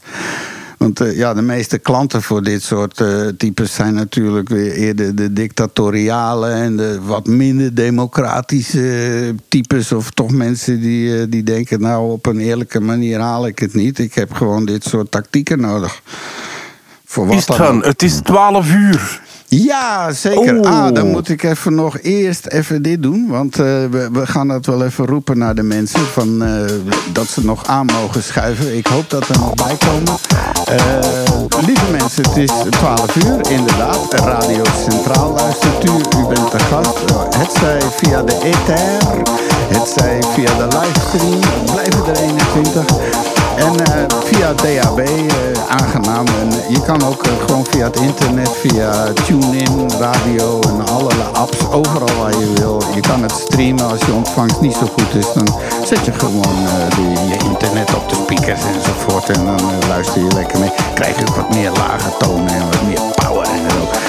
Want 0.82 1.00
eh, 1.00 1.16
ja, 1.16 1.34
de 1.34 1.42
meeste 1.42 1.78
klanten 1.78 2.22
voor 2.22 2.42
dit 2.42 2.62
soort 2.62 3.00
eh, 3.00 3.26
types 3.36 3.74
zijn 3.74 3.94
natuurlijk 3.94 4.48
weer 4.48 4.72
eerder 4.72 5.14
de 5.14 5.32
dictatoriale 5.32 6.48
en 6.48 6.76
de 6.76 7.00
wat 7.02 7.26
minder 7.26 7.74
democratische 7.74 9.34
types. 9.48 9.92
Of 9.92 10.10
toch 10.10 10.30
mensen 10.30 10.80
die, 10.80 11.20
eh, 11.20 11.26
die 11.28 11.42
denken, 11.42 11.80
nou 11.80 12.12
op 12.12 12.26
een 12.26 12.38
eerlijke 12.38 12.80
manier 12.80 13.20
haal 13.20 13.46
ik 13.46 13.58
het 13.58 13.74
niet. 13.74 13.98
Ik 13.98 14.14
heb 14.14 14.32
gewoon 14.32 14.64
dit 14.64 14.84
soort 14.84 15.10
tactieken 15.10 15.60
nodig. 15.60 16.02
Voor 17.04 17.26
wat 17.26 17.84
het 17.84 18.02
is 18.02 18.20
12 18.20 18.74
uur. 18.74 19.21
Ja, 19.54 20.12
zeker. 20.12 20.60
Ah, 20.64 20.94
dan 20.94 21.10
moet 21.10 21.28
ik 21.28 21.42
even 21.42 21.74
nog 21.74 21.98
eerst 22.00 22.46
even 22.46 22.82
dit 22.82 23.02
doen. 23.02 23.26
Want 23.28 23.58
eh, 23.58 23.64
we, 23.64 24.08
we 24.12 24.26
gaan 24.26 24.48
dat 24.48 24.66
wel 24.66 24.84
even 24.84 25.06
roepen 25.06 25.38
naar 25.38 25.54
de 25.54 25.62
mensen. 25.62 26.00
Van, 26.00 26.42
eh, 26.42 26.50
dat 27.12 27.26
ze 27.26 27.44
nog 27.44 27.66
aan 27.66 27.86
mogen 27.86 28.22
schuiven. 28.22 28.76
Ik 28.76 28.86
hoop 28.86 29.10
dat 29.10 29.28
er 29.28 29.38
nog 29.38 29.54
bij 29.54 29.76
komen. 29.76 30.14
Eh, 30.66 31.66
lieve 31.66 31.90
mensen, 31.90 32.28
het 32.28 32.36
is 32.36 32.50
12 32.70 33.16
uur. 33.16 33.50
Inderdaad, 33.50 34.14
Radio 34.14 34.64
Centraal 34.88 35.32
luistert 35.32 35.84
u. 35.84 35.90
U 35.90 36.26
bent 36.28 36.50
de 36.50 36.58
gast. 36.58 36.98
Het 37.36 37.52
zij 37.60 37.80
via 37.96 38.22
de 38.22 38.38
ether. 38.42 39.22
Het 39.68 39.88
zij 39.96 40.22
via 40.34 40.56
de 40.56 40.78
livestream. 40.78 41.40
Blijven 41.72 42.06
er 42.06 42.22
21. 42.22 43.41
En 43.62 43.84
eh, 43.84 44.18
via 44.24 44.52
DAB, 44.52 44.98
eh, 44.98 45.32
aangenaam. 45.68 46.26
En 46.26 46.50
je 46.68 46.82
kan 46.82 47.04
ook 47.04 47.22
eh, 47.22 47.32
gewoon 47.46 47.66
via 47.70 47.84
het 47.84 47.96
internet, 47.96 48.50
via 48.50 49.12
TuneIn, 49.12 49.90
radio 49.98 50.60
en 50.60 50.86
allerlei 50.86 51.28
apps, 51.32 51.70
overal 51.70 52.16
waar 52.18 52.38
je 52.38 52.52
wil. 52.52 52.82
Je 52.94 53.00
kan 53.00 53.22
het 53.22 53.32
streamen 53.32 53.90
als 53.90 54.00
je 54.00 54.12
ontvangst 54.12 54.60
niet 54.60 54.72
zo 54.72 54.86
goed 54.86 55.14
is. 55.14 55.32
Dan 55.32 55.48
zet 55.84 56.04
je 56.04 56.12
gewoon 56.12 56.66
eh, 56.66 57.28
je 57.28 57.44
internet 57.44 57.94
op 57.94 58.08
de 58.08 58.14
speakers 58.14 58.60
enzovoort. 58.74 59.30
En 59.30 59.44
dan 59.44 59.58
eh, 59.58 59.88
luister 59.88 60.22
je 60.22 60.30
lekker 60.34 60.58
mee. 60.58 60.70
Krijg 60.94 61.18
je 61.18 61.26
ook 61.28 61.36
wat 61.36 61.54
meer 61.54 61.70
lage 61.70 62.10
tonen 62.18 62.54
en 62.54 62.64
wat 62.70 62.82
meer 62.82 63.00
power 63.14 63.46
en 63.46 63.70
zo. 63.70 64.01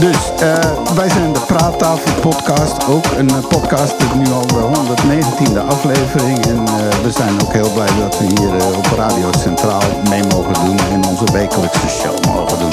Dus 0.00 0.32
eh, 0.40 0.94
wij 0.94 1.08
zijn 1.08 1.32
de 1.32 1.40
Praattafel 1.46 2.20
podcast. 2.20 2.86
Ook 2.86 3.04
een 3.16 3.28
eh, 3.28 3.46
podcast, 3.48 3.98
dit 3.98 4.14
nu 4.14 4.32
al 4.32 4.46
de 4.46 4.54
119e 4.54 5.66
aflevering. 5.68 6.46
En 6.46 6.66
eh, 6.66 7.02
we 7.02 7.10
zijn 7.10 7.42
ook 7.42 7.52
heel 7.52 7.70
blij 7.72 7.88
dat 7.98 8.18
we 8.18 8.24
hier 8.24 8.56
eh, 8.56 8.76
op 8.76 8.86
Radio 8.96 9.28
Centraal 9.38 9.82
mee 10.08 10.22
mogen 10.22 10.54
doen. 10.64 10.78
En 10.92 11.04
onze 11.04 11.32
wekelijkse 11.32 11.88
show 11.88 12.34
mogen 12.34 12.58
doen. 12.58 12.72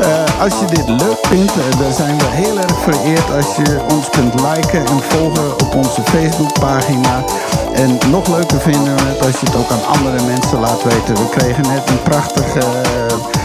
Eh, 0.00 0.40
als 0.40 0.52
je 0.60 0.66
dit 0.66 0.88
leuk 0.88 1.18
vindt, 1.26 1.52
eh, 1.52 1.78
dan 1.78 1.92
zijn 1.92 2.18
we 2.18 2.24
heel 2.24 2.58
erg 2.58 2.78
vereerd 2.78 3.30
als 3.36 3.56
je 3.56 3.80
ons 3.90 4.10
kunt 4.10 4.34
liken 4.40 4.86
en 4.86 5.00
volgen 5.02 5.52
op 5.52 5.74
onze 5.74 6.02
Facebookpagina. 6.02 7.24
En 7.72 7.98
nog 8.10 8.28
leuker 8.28 8.60
vinden 8.60 8.96
we 8.96 9.02
het 9.02 9.26
als 9.26 9.40
je 9.40 9.46
het 9.46 9.56
ook 9.56 9.70
aan 9.70 9.86
andere 9.96 10.22
mensen 10.22 10.58
laat 10.60 10.82
weten. 10.82 11.14
We 11.14 11.28
kregen 11.28 11.62
net 11.62 11.88
een 11.88 12.02
prachtige 12.02 12.58
eh, 12.58 13.06
eh, 13.06 13.37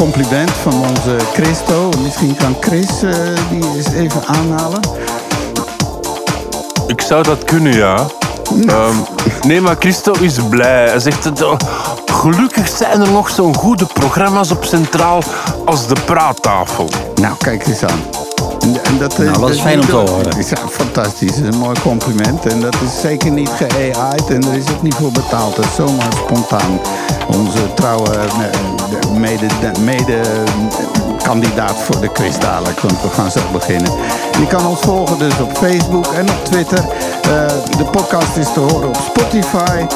compliment 0.00 0.50
van 0.50 0.72
onze 0.72 1.16
Christo. 1.32 1.90
Misschien 2.02 2.36
kan 2.36 2.56
Chris 2.60 3.02
eh, 3.02 3.12
die 3.50 3.64
eens 3.76 3.92
even 3.92 4.26
aanhalen. 4.26 4.80
Ik 6.86 7.00
zou 7.00 7.22
dat 7.22 7.44
kunnen, 7.44 7.72
ja. 7.72 8.06
Ehm, 8.66 8.94
nee, 9.46 9.60
maar 9.60 9.76
Christo 9.78 10.12
is 10.20 10.38
blij. 10.48 10.88
Hij 10.88 10.98
zegt, 10.98 11.24
het, 11.24 11.44
gelukkig 12.06 12.68
zijn 12.68 13.00
er 13.00 13.10
nog 13.10 13.30
zo'n 13.30 13.54
goede 13.54 13.86
programma's 13.86 14.50
op 14.50 14.64
Centraal 14.64 15.22
als 15.64 15.86
de 15.86 15.96
Praattafel. 16.04 16.88
Nou, 17.14 17.36
kijk 17.38 17.66
eens 17.66 17.84
aan. 17.84 18.19
En, 18.60 18.84
en 18.84 18.98
dat, 18.98 19.12
eh, 19.12 19.18
Nou, 19.18 19.40
dat 19.40 19.50
is 19.50 19.60
fijn 19.60 19.80
om 19.80 19.86
te 19.86 19.96
horen. 19.96 20.36
Ja, 20.38 20.68
fantastisch. 20.70 21.36
Een 21.36 21.58
mooi 21.58 21.80
compliment. 21.80 22.46
En 22.46 22.60
dat 22.60 22.74
is 22.74 23.00
zeker 23.00 23.30
niet 23.30 23.48
ge-AI'd 23.48 24.30
en 24.30 24.44
er 24.44 24.54
is 24.56 24.70
ook 24.70 24.82
niet 24.82 24.94
voor 24.94 25.12
betaald. 25.12 25.56
Dat 25.56 25.64
is 25.64 25.74
zomaar 25.74 26.12
spontaan. 26.12 26.80
Onze 27.26 27.74
trouwe 27.74 28.10
eh, 28.10 29.10
mede, 29.12 29.46
mede 29.80 30.20
kandidaat 31.22 31.76
voor 31.76 32.00
de 32.00 32.12
quiz 32.12 32.38
dadelijk. 32.38 32.80
Want 32.80 33.02
we 33.02 33.08
gaan 33.08 33.30
zo 33.30 33.40
beginnen. 33.52 33.92
Je 34.38 34.46
kan 34.46 34.66
ons 34.66 34.80
volgen 34.80 35.18
dus 35.18 35.40
op 35.40 35.56
Facebook 35.56 36.06
en 36.06 36.30
op 36.30 36.44
Twitter. 36.44 36.78
Eh, 36.78 37.46
de 37.78 37.84
podcast 37.90 38.36
is 38.36 38.52
te 38.52 38.60
horen 38.60 38.88
op 38.88 38.96
Spotify. 38.96 39.86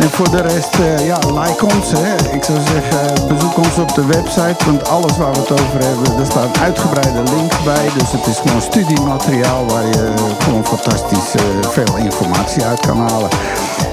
En 0.00 0.10
voor 0.10 0.30
de 0.30 0.40
rest, 0.40 0.74
eh, 0.74 1.06
ja, 1.06 1.18
like 1.18 1.64
ons. 1.64 1.92
Hè. 1.96 2.34
Ik 2.34 2.44
zou 2.44 2.58
zeggen, 2.72 3.28
bezoek 3.28 3.56
ons 3.56 3.78
op 3.78 3.94
de 3.94 4.06
website. 4.06 4.64
Want 4.64 4.88
alles 4.88 5.16
waar 5.16 5.32
we 5.32 5.38
het 5.38 5.52
over 5.52 5.84
hebben, 5.84 6.18
er 6.18 6.26
staan 6.26 6.50
uitgebreide 6.60 7.22
links 7.22 7.62
bij. 7.62 7.88
Dus 7.98 8.12
het 8.12 8.26
is 8.26 8.38
gewoon 8.38 8.62
studiemateriaal 8.62 9.66
waar 9.66 9.86
je 9.86 10.12
gewoon 10.38 10.64
fantastisch 10.64 11.34
eh, 11.34 11.42
veel 11.70 11.96
informatie 11.96 12.64
uit 12.64 12.80
kan 12.80 12.98
halen. 12.98 13.30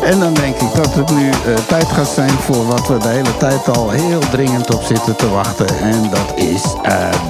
En 0.01 0.19
dan 0.19 0.33
denk 0.33 0.55
ik 0.55 0.73
dat 0.75 0.93
het 0.93 1.09
nu 1.11 1.29
eh, 1.29 1.53
tijd 1.67 1.87
gaat 1.87 2.07
zijn 2.07 2.29
voor 2.29 2.67
wat 2.67 2.87
we 2.87 2.97
de 2.97 3.07
hele 3.07 3.37
tijd 3.37 3.77
al 3.77 3.89
heel 3.89 4.19
dringend 4.31 4.73
op 4.73 4.83
zitten 4.83 5.15
te 5.15 5.29
wachten. 5.29 5.67
En 5.79 6.09
dat 6.09 6.31
is 6.35 6.63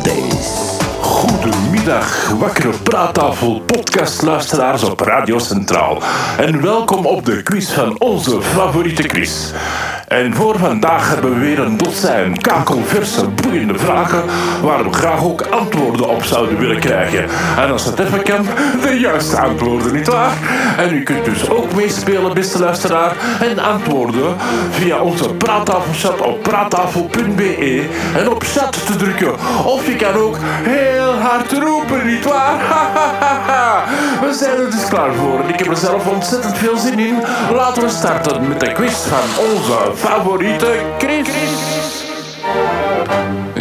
deze. 0.02 0.79
Goedemiddag, 1.10 2.30
wakkere 2.40 2.74
praattafel 2.84 3.62
podcastluisteraars 3.66 4.84
op 4.84 5.00
Radio 5.00 5.40
Centraal. 5.40 6.02
En 6.38 6.62
welkom 6.62 7.06
op 7.06 7.26
de 7.26 7.44
quiz 7.44 7.72
van 7.72 8.00
onze 8.00 8.42
favoriete 8.42 9.04
quiz. 9.04 9.52
En 10.08 10.36
voor 10.36 10.58
vandaag 10.58 11.10
hebben 11.10 11.34
we 11.34 11.40
weer 11.40 11.60
een 11.60 11.78
dozijn 11.78 12.42
kakelverse, 12.42 13.28
boeiende 13.28 13.78
vragen 13.78 14.24
waar 14.62 14.84
we 14.84 14.94
graag 14.94 15.24
ook 15.24 15.42
antwoorden 15.42 16.10
op 16.10 16.24
zouden 16.24 16.58
willen 16.58 16.80
krijgen. 16.80 17.26
En 17.58 17.72
als 17.72 17.86
het 17.86 18.00
even 18.00 18.24
kan, 18.24 18.46
de 18.82 19.00
juiste 19.00 19.40
antwoorden, 19.40 19.94
nietwaar? 19.94 20.32
En 20.78 20.94
u 20.94 21.04
kunt 21.04 21.26
dus 21.26 21.50
ook 21.50 21.74
meespelen, 21.74 22.34
beste 22.34 22.60
luisteraar, 22.60 23.16
en 23.42 23.60
antwoorden 23.60 24.36
via 24.72 25.00
onze 25.00 25.34
praattafelchat 25.34 26.22
op 26.22 26.44
praattafel.be 26.44 27.88
en 28.16 28.30
op 28.30 28.44
chat 28.44 28.86
te 28.86 28.96
drukken. 28.96 29.34
Of 29.66 29.88
je 29.88 29.96
kan 29.96 30.14
ook 30.14 30.38
hard 31.02 31.52
roepen, 31.52 32.06
nietwaar? 32.06 32.58
We 34.22 34.34
zijn 34.34 34.58
er 34.60 34.72
dus 34.72 34.88
klaar 34.88 35.14
voor 35.14 35.40
en 35.40 35.50
ik 35.50 35.60
heb 35.60 35.68
er 35.68 35.78
zelf 35.78 36.08
ontzettend 36.08 36.58
veel 36.58 36.78
zin 36.78 37.00
in. 37.00 37.24
Laten 37.54 37.84
we 37.84 37.90
starten 37.90 38.48
met 38.48 38.60
de 38.60 38.72
quiz 38.72 38.96
van 38.96 39.46
onze 39.46 39.96
favoriete 39.96 40.82
Chris. 40.98 41.89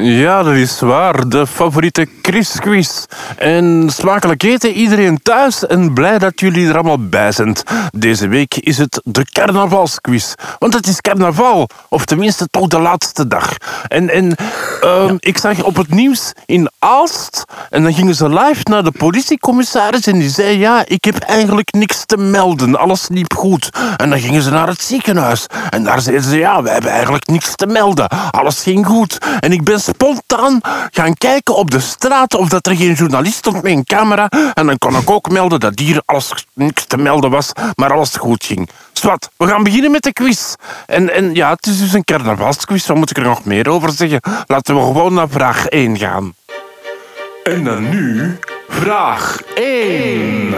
Ja, 0.00 0.42
dat 0.42 0.54
is 0.54 0.80
waar. 0.80 1.28
De 1.28 1.46
favoriete 1.46 2.08
Chris-quiz. 2.22 3.04
En 3.36 3.90
smakelijk 3.92 4.42
eten 4.42 4.72
iedereen 4.72 5.22
thuis 5.22 5.66
en 5.66 5.94
blij 5.94 6.18
dat 6.18 6.40
jullie 6.40 6.68
er 6.68 6.74
allemaal 6.74 7.08
bij 7.08 7.32
zijn. 7.32 7.56
Deze 7.90 8.28
week 8.28 8.54
is 8.54 8.78
het 8.78 9.00
de 9.04 9.24
carnavalsquiz. 9.32 10.34
Want 10.58 10.74
het 10.74 10.86
is 10.86 11.00
carnaval, 11.00 11.68
of 11.88 12.04
tenminste 12.04 12.48
toch 12.50 12.66
de 12.66 12.78
laatste 12.78 13.26
dag. 13.26 13.56
En, 13.88 14.10
en 14.10 14.34
ehm, 14.80 15.16
ik 15.18 15.38
zag 15.38 15.62
op 15.62 15.76
het 15.76 15.90
nieuws 15.90 16.32
in 16.46 16.70
Aalst, 16.78 17.44
en 17.70 17.82
dan 17.82 17.94
gingen 17.94 18.14
ze 18.14 18.28
live 18.28 18.60
naar 18.62 18.84
de 18.84 18.92
politiecommissaris 18.98 20.06
en 20.06 20.18
die 20.18 20.30
zei, 20.30 20.58
ja, 20.58 20.82
ik 20.86 21.04
heb 21.04 21.18
eigenlijk 21.18 21.72
niks 21.72 22.04
te 22.06 22.16
melden, 22.16 22.78
alles 22.78 23.08
liep 23.08 23.34
goed. 23.34 23.68
En 23.96 24.10
dan 24.10 24.20
gingen 24.20 24.42
ze 24.42 24.50
naar 24.50 24.68
het 24.68 24.82
ziekenhuis 24.82 25.46
en 25.70 25.84
daar 25.84 26.00
zeiden 26.00 26.24
ze, 26.24 26.36
ja, 26.36 26.62
we 26.62 26.70
hebben 26.70 26.90
eigenlijk 26.90 27.26
niks 27.26 27.54
te 27.54 27.66
melden, 27.66 28.08
alles 28.30 28.62
ging 28.62 28.86
goed. 28.86 29.18
En 29.40 29.52
ik 29.52 29.64
ben 29.64 29.80
spontaan 29.88 30.60
gaan 30.90 31.14
kijken 31.14 31.54
op 31.54 31.70
de 31.70 31.80
straat 31.80 32.34
of 32.34 32.48
dat 32.48 32.66
er 32.66 32.76
geen 32.76 32.92
journalist 32.92 33.36
stond 33.36 33.62
met 33.62 33.72
een 33.72 33.84
camera 33.84 34.28
en 34.28 34.66
dan 34.66 34.78
kon 34.78 34.96
ik 34.96 35.10
ook 35.10 35.30
melden 35.30 35.60
dat 35.60 35.78
hier 35.78 36.02
alles 36.04 36.46
niks 36.52 36.84
te 36.84 36.96
melden 36.96 37.30
was, 37.30 37.52
maar 37.74 37.92
alles 37.92 38.16
goed 38.16 38.44
ging. 38.44 38.68
Swat, 38.92 39.30
we 39.36 39.46
gaan 39.46 39.62
beginnen 39.62 39.90
met 39.90 40.02
de 40.02 40.12
quiz. 40.12 40.54
En, 40.86 41.14
en 41.14 41.34
ja, 41.34 41.50
het 41.50 41.66
is 41.66 41.78
dus 41.78 41.92
een 41.92 42.04
carnavalsquiz, 42.04 42.86
wat 42.86 42.96
moet 42.96 43.10
ik 43.10 43.16
er 43.16 43.22
nog 43.22 43.44
meer 43.44 43.68
over 43.68 43.92
zeggen? 43.92 44.20
Laten 44.46 44.74
we 44.74 44.80
gewoon 44.80 45.14
naar 45.14 45.28
vraag 45.28 45.66
1 45.66 45.98
gaan. 45.98 46.34
En 47.44 47.64
dan 47.64 47.88
nu 47.88 48.38
vraag 48.68 49.40
1. 49.54 50.54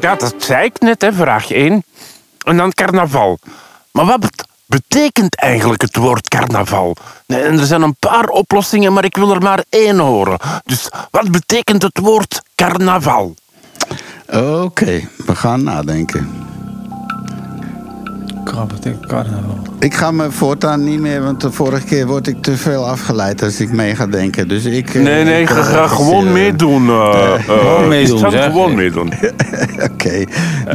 Ja, 0.00 0.14
dat 0.14 0.34
zei 0.38 0.64
ik 0.64 0.80
net, 0.80 1.02
hè, 1.02 1.12
vraag 1.12 1.50
1. 1.50 1.84
En 2.44 2.56
dan 2.56 2.72
carnaval. 2.72 3.38
Maar 3.92 4.06
wat 4.06 4.48
betekent 4.70 5.36
eigenlijk 5.36 5.82
het 5.82 5.96
woord 5.96 6.28
carnaval? 6.28 6.96
En 7.26 7.58
er 7.58 7.66
zijn 7.66 7.82
een 7.82 7.96
paar 7.98 8.28
oplossingen, 8.28 8.92
maar 8.92 9.04
ik 9.04 9.16
wil 9.16 9.34
er 9.34 9.42
maar 9.42 9.64
één 9.68 9.98
horen. 9.98 10.38
Dus 10.64 10.88
wat 11.10 11.30
betekent 11.30 11.82
het 11.82 11.98
woord 11.98 12.42
carnaval? 12.54 13.34
Oké, 14.32 15.08
we 15.26 15.34
gaan 15.34 15.62
nadenken. 15.62 16.48
Carnaval. 18.44 19.58
Ik 19.78 19.94
ga 19.94 20.10
me 20.10 20.30
voortaan 20.30 20.84
niet 20.84 21.00
meer, 21.00 21.22
want 21.22 21.40
de 21.40 21.50
vorige 21.52 21.86
keer 21.86 22.06
word 22.06 22.26
ik 22.26 22.42
te 22.42 22.56
veel 22.56 22.86
afgeleid 22.86 23.42
als 23.42 23.60
ik 23.60 23.72
mee 23.72 23.94
ga 23.96 24.06
denken. 24.06 24.48
Dus 24.48 24.64
ik. 24.64 24.94
eh, 24.94 25.02
Nee, 25.02 25.24
nee, 25.24 25.40
ik, 25.42 25.48
ga, 25.50 25.62
ga 25.62 25.86
gewoon 25.86 26.32
meedoen. 26.32 26.88
eh, 26.88 27.34
eh, 27.34 27.42
Gewoon 27.44 27.88
meedoen, 27.88 28.30
zeg. 28.30 28.44
Gewoon 28.44 28.74
meedoen. 28.74 29.12
Oké, 29.92 30.24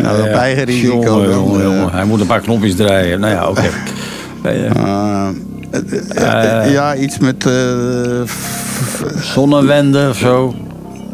nou 0.01 0.19
op 0.21 0.25
Ja, 0.27 0.31
eigen 0.31 0.63
risico. 0.63 0.93
jongen, 1.03 1.25
dan, 1.29 1.33
jongen, 1.33 1.61
jongen. 1.63 1.91
Hij 1.91 2.05
moet 2.05 2.19
een 2.19 2.27
paar 2.27 2.39
knopjes 2.41 2.75
draaien. 2.75 3.19
Nou 3.19 3.33
ja, 3.33 3.47
oké. 3.49 3.69
Nee, 4.43 4.65
eh, 4.65 5.27
eh, 6.15 6.71
ja, 6.71 6.95
iets 6.95 7.17
met. 7.17 7.45
eh, 7.45 8.21
f- 8.25 9.03
Zonnewende 9.21 10.07
of 10.09 10.17
zo. 10.17 10.55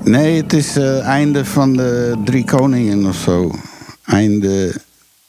nee, 0.03 0.41
het 0.41 0.53
is 0.53 0.75
eh, 0.77 0.99
einde 1.07 1.45
van 1.45 1.73
de 1.73 2.13
drie 2.25 2.45
koningen 2.45 3.05
of 3.05 3.15
zo. 3.15 3.51
Einde 4.05 4.73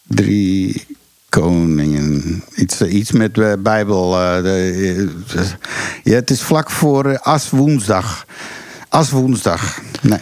drie 0.09 0.87
koningen. 1.41 2.43
Iets, 2.55 2.83
iets 2.83 3.13
met 3.13 3.39
eh, 3.39 3.53
Bijbel. 3.59 4.21
eh, 4.21 4.43
de, 4.43 5.09
eh, 5.37 5.43
ja, 6.03 6.15
het 6.15 6.31
is 6.31 6.43
vlak 6.43 6.71
voor 6.71 7.19
Aswoensdag. 7.19 8.25
Aswoensdag. 8.89 9.79
Nee, 10.01 10.19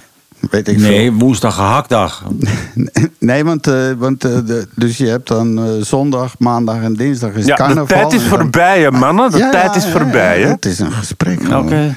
weet 0.50 0.68
ik 0.68 0.80
veel. 0.80 0.88
Nee, 0.88 1.12
woensdag 1.12 1.54
gehaktdag. 1.54 2.22
Nee, 3.18 3.44
want, 3.44 3.66
want 3.98 4.20
de, 4.20 4.68
dus 4.74 4.96
je 4.96 5.06
hebt 5.06 5.28
dan 5.28 5.76
zondag, 5.84 6.34
maandag 6.38 6.82
en 6.82 6.94
dinsdag 6.94 7.32
is 7.32 7.44
Ja, 7.46 7.54
de 7.56 7.62
carnaval. 7.62 7.86
tijd 8.08 8.12
is 8.12 8.28
voorbij, 8.28 8.80
hè, 8.82 8.90
mannen. 8.90 9.30
De 9.30 9.38
Ja, 9.38 9.50
tijd 9.50 9.64
ja, 9.70 9.74
is 9.74 9.84
ja, 9.84 9.90
voorbij, 9.90 10.40
hè. 10.40 10.48
Het 10.48 10.64
is 10.64 10.78
een 10.78 10.92
gesprek. 10.92 11.40
Oké. 11.52 11.96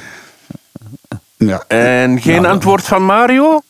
Ja. 1.37 1.63
En 1.67 2.21
geen 2.21 2.45
antwoord 2.45 2.83
van 2.83 3.05
Mario? 3.05 3.61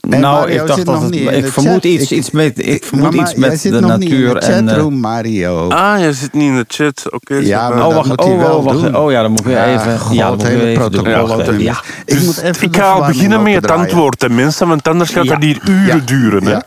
En 0.00 0.20
nou, 0.20 0.38
Mario 0.38 0.60
ik 0.60 0.66
dacht 0.66 0.74
zit 0.78 0.86
dat 0.86 0.94
nog 0.94 1.04
het, 1.04 1.14
ik 1.14 1.42
de 1.44 1.52
vermoed 1.52 1.72
chat. 1.72 1.84
iets, 1.84 2.02
Ik- 2.10 2.10
iets 2.18 2.30
met, 2.30 2.66
ik 2.66 2.84
vermoed 2.84 3.10
Mama, 3.10 3.22
iets 3.22 3.30
jij 3.30 3.48
met 3.48 3.60
zit 3.60 3.72
de 3.72 3.80
nog 3.80 3.98
niet 3.98 4.10
in 4.10 4.16
natuur 4.20 4.34
de 4.34 4.40
en. 4.40 4.68
eh, 4.68 4.74
chatroom, 4.74 5.00
Mario. 5.00 5.68
Ah, 5.68 6.00
je 6.00 6.12
zit 6.12 6.32
niet 6.32 6.42
in 6.50 6.56
de 6.56 6.64
chat. 6.68 7.12
Oké. 7.12 7.34
Ja, 7.34 7.68
zo. 7.68 7.74
maar 7.74 7.86
oh, 7.86 7.94
dat 7.94 7.94
wacht, 7.94 8.08
moet 8.08 8.20
oh, 8.20 8.38
wel 8.38 8.56
oh, 8.56 8.64
wacht, 8.64 8.80
doen. 8.80 8.96
oh 8.96 9.10
ja, 9.10 9.22
dan 9.22 9.30
moet 9.30 9.40
ik 9.40 9.46
Ja, 9.46 9.66
even. 9.66 9.98
god, 9.98 10.16
ja, 10.16 10.22
dan 10.22 10.32
het 10.32 10.42
moet 10.42 10.50
ik 10.52 10.58
hele 10.58 10.72
protocol 10.78 11.40
er 11.40 11.60
ja. 11.60 11.72
is. 11.72 11.78
Ik 12.04 12.14
Dus 12.18 12.24
moet 12.24 12.40
even 12.42 12.66
ik 12.66 12.76
ga 12.76 13.06
beginnen 13.06 13.42
met 13.42 13.54
het 13.54 13.70
antwoord, 13.70 14.28
mensen, 14.28 14.68
want 14.68 14.88
anders 14.88 15.10
gaat 15.10 15.24
Ja. 15.24 15.30
dat 15.32 15.42
hier 15.42 15.58
uren 15.68 15.86
Ja. 15.86 16.02
duren. 16.04 16.44
Hè. 16.44 16.50
Ja. 16.50 16.62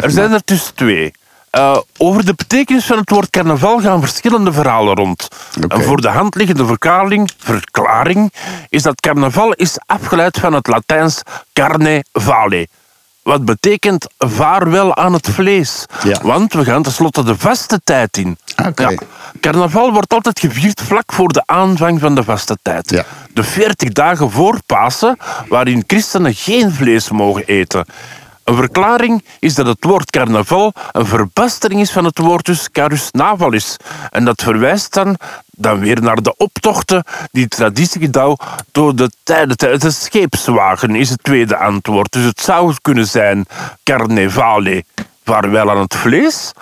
Er 0.00 0.10
zijn 0.10 0.32
er 0.32 0.40
dus 0.44 0.72
twee. 0.74 1.12
Eh, 1.52 1.76
over 1.96 2.24
de 2.24 2.34
betekenis 2.34 2.84
van 2.84 2.98
het 2.98 3.10
woord 3.10 3.30
carnaval 3.30 3.80
gaan 3.80 4.00
verschillende 4.00 4.52
verhalen 4.52 4.94
rond. 4.94 5.28
Een 5.68 5.82
voor 5.82 6.00
de 6.00 6.08
hand 6.08 6.34
liggende 6.34 6.66
verklaring, 6.66 7.30
verklaring 7.38 8.32
is 8.68 8.82
dat 8.82 9.00
carnaval 9.00 9.52
is 9.52 9.78
afgeleid 9.86 10.38
van 10.38 10.52
het 10.52 10.66
Latijns 10.66 11.22
carne 11.52 12.04
vale. 12.12 12.68
Wat 13.22 13.44
betekent 13.44 14.06
vaarwel 14.18 14.96
aan 14.96 15.12
het 15.12 15.28
vlees. 15.28 15.86
Ja. 16.02 16.18
Want 16.22 16.52
we 16.52 16.64
gaan 16.64 16.82
tenslotte 16.82 17.22
de 17.22 17.38
vaste 17.38 17.80
tijd 17.84 18.16
in. 18.16 18.38
Carnaval 19.40 19.92
wordt 19.92 20.12
altijd 20.12 20.40
gevierd 20.40 20.80
vlak 20.80 21.12
voor 21.12 21.28
de 21.28 21.42
aanvang 21.46 22.00
van 22.00 22.14
de 22.14 22.24
vaste 22.24 22.58
tijd. 22.62 22.90
Ja. 22.90 23.04
De 23.34 23.42
40 23.42 23.88
dagen 23.88 24.30
voor 24.30 24.58
Pasen, 24.66 25.16
waarin 25.48 25.84
christenen 25.86 26.34
geen 26.34 26.72
vlees 26.72 27.10
mogen 27.10 27.44
eten. 27.46 27.86
Een 28.52 28.58
verklaring 28.58 29.24
is 29.38 29.54
dat 29.54 29.66
het 29.66 29.84
woord 29.84 30.10
carnaval 30.10 30.72
een 30.92 31.06
verbastering 31.06 31.80
is 31.80 31.90
van 31.90 32.04
het 32.04 32.18
woord 32.18 32.46
dus 32.46 32.70
carus 32.70 33.10
navalis. 33.10 33.76
En 34.10 34.24
dat 34.24 34.42
verwijst 34.42 34.92
dan, 34.92 35.16
dan 35.50 35.78
weer 35.78 36.02
naar 36.02 36.22
de 36.22 36.36
optochten 36.36 37.04
die 37.30 37.48
traditiegedouw 37.48 38.36
door 38.72 38.96
de 38.96 39.10
tijden... 39.22 39.56
De 39.78 39.90
scheepswagen 39.90 40.94
is 40.94 41.10
het 41.10 41.22
tweede 41.22 41.56
antwoord. 41.56 42.12
Dus 42.12 42.24
het 42.24 42.40
zou 42.40 42.74
kunnen 42.82 43.06
zijn 43.06 43.46
carnevale, 43.82 44.84
vaarwel 45.24 45.70
aan 45.70 45.80
het 45.80 45.96
vlees. 45.96 46.52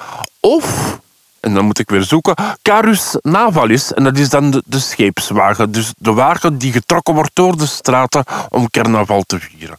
Of 0.41 0.99
en 1.41 1.55
dan 1.55 1.64
moet 1.64 1.78
ik 1.78 1.91
weer 1.91 2.03
zoeken. 2.03 2.34
Carus 2.62 3.16
navalis, 3.22 3.95
en 3.95 4.05
dat 4.05 4.18
is 4.18 4.28
dan 4.28 4.51
de, 4.51 4.62
de 4.66 4.78
scheepswagen. 4.78 5.72
Dus 5.72 5.93
de 5.99 6.12
wagen 6.12 6.59
die 6.59 6.72
getrokken 6.72 7.14
wordt 7.14 7.30
door 7.34 7.57
de 7.57 7.66
straten 7.66 8.24
om 8.49 8.70
carnaval 8.70 9.22
te 9.22 9.41
vieren. 9.41 9.78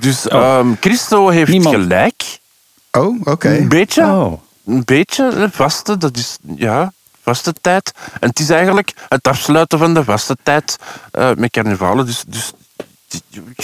Dus 0.00 0.28
ehm, 0.28 0.72
Christo 0.80 1.28
heeft 1.28 1.50
Niemand. 1.50 1.74
gelijk. 1.74 2.38
Oh, 2.92 3.20
oké. 3.24 3.48
Een 3.48 3.68
beetje. 3.68 4.02
Oh. 4.02 4.40
Een 4.66 4.82
beetje. 4.84 5.48
Vaste, 5.52 5.96
dat 5.96 6.16
is 6.16 6.38
ja, 6.56 6.92
vaste 7.22 7.52
tijd. 7.60 7.92
En 8.20 8.28
het 8.28 8.38
is 8.38 8.50
eigenlijk 8.50 8.92
het 9.08 9.28
afsluiten 9.28 9.78
van 9.78 9.94
de 9.94 10.04
vaste 10.04 10.36
tijd 10.42 10.76
eh, 11.10 11.30
met 11.36 11.50
carnavalen. 11.50 12.06
Dus, 12.06 12.24
dus 12.26 12.52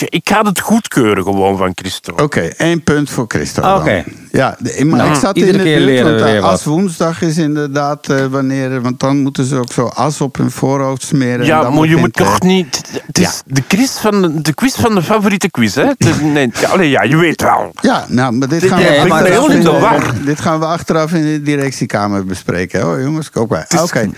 ik 0.08 0.28
ga 0.28 0.42
het 0.42 0.60
goedkeuren 0.60 1.24
gewoon 1.24 1.56
van 1.56 1.72
Christo. 1.74 2.12
Oké, 2.12 2.40
één 2.40 2.82
punt 2.82 3.10
voor 3.10 3.24
Christo. 3.28 3.62
dan. 3.62 3.80
Oké. 3.80 4.04
Ja, 4.32 4.56
maar 4.78 4.84
Nou, 4.84 5.10
ik 5.10 5.20
zat 5.20 5.36
in 5.36 5.44
de 5.46 5.52
keer 5.52 5.62
buurt, 5.62 5.84
leren 5.84 6.04
want 6.04 6.30
we 6.30 6.36
eh, 6.36 6.44
als 6.44 6.64
woensdag 6.64 7.22
is 7.22 7.38
inderdaad 7.38 8.08
eh, 8.08 8.26
wanneer... 8.26 8.80
Want 8.82 9.00
dan 9.00 9.16
moeten 9.22 9.44
ze 9.44 9.56
ook 9.56 9.72
zo 9.72 9.86
as 9.86 10.20
op 10.20 10.36
hun 10.36 10.50
voorhoofd 10.50 11.02
smeren. 11.02 11.40
en 11.40 11.46
Ja, 11.46 11.62
dan 11.62 11.74
maar 11.74 11.88
je 11.88 11.96
moet 11.96 12.12
toch 12.12 12.40
niet... 12.42 12.82
Het 13.06 13.18
is 13.18 13.24
ja. 13.24 13.32
de, 13.54 13.62
quiz 13.62 13.98
van 13.98 14.22
de, 14.22 14.40
de 14.40 14.54
quiz 14.54 14.74
van 14.74 14.94
de 14.94 15.02
favoriete 15.02 15.50
quiz, 15.50 15.74
hè? 15.74 15.90
De- 15.96 16.14
nee, 16.32 16.50
ja, 16.60 16.68
allee, 16.68 16.90
ja, 16.90 17.02
je 17.02 17.16
weet 17.16 17.42
wel. 17.42 17.72
Ja, 17.80 18.04
nou, 18.08 18.32
maar 18.32 18.48
dit 18.48 18.64
gaan, 18.64 18.78
nee, 18.78 19.00
we 19.00 19.08
maar 19.08 19.22
achteraf 19.22 19.48
in 19.48 19.60
de 19.60 20.24
dit 20.24 20.40
gaan 20.40 20.58
we 20.58 20.66
achteraf 20.66 21.12
in 21.12 21.22
de 21.22 21.42
directiekamer 21.42 22.24
bespreken. 22.24 22.80
Hoor, 22.80 23.02
jongens, 23.02 23.30
bij. 23.48 23.64
is 23.68 23.80
Oké. 23.80 24.10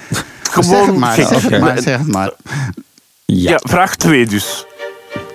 Gewoon 0.42 0.70
Zeg 0.70 0.86
het 0.86 0.96
maar, 0.96 1.14
zeg 1.14 1.42
het 1.42 1.60
maar, 1.60 1.78
zeg 1.78 1.98
het 1.98 2.12
maar. 2.12 2.32
Ja. 3.24 3.50
Ja, 3.50 3.60
vraag 3.62 3.96
2 3.96 4.26
dus. 4.26 4.66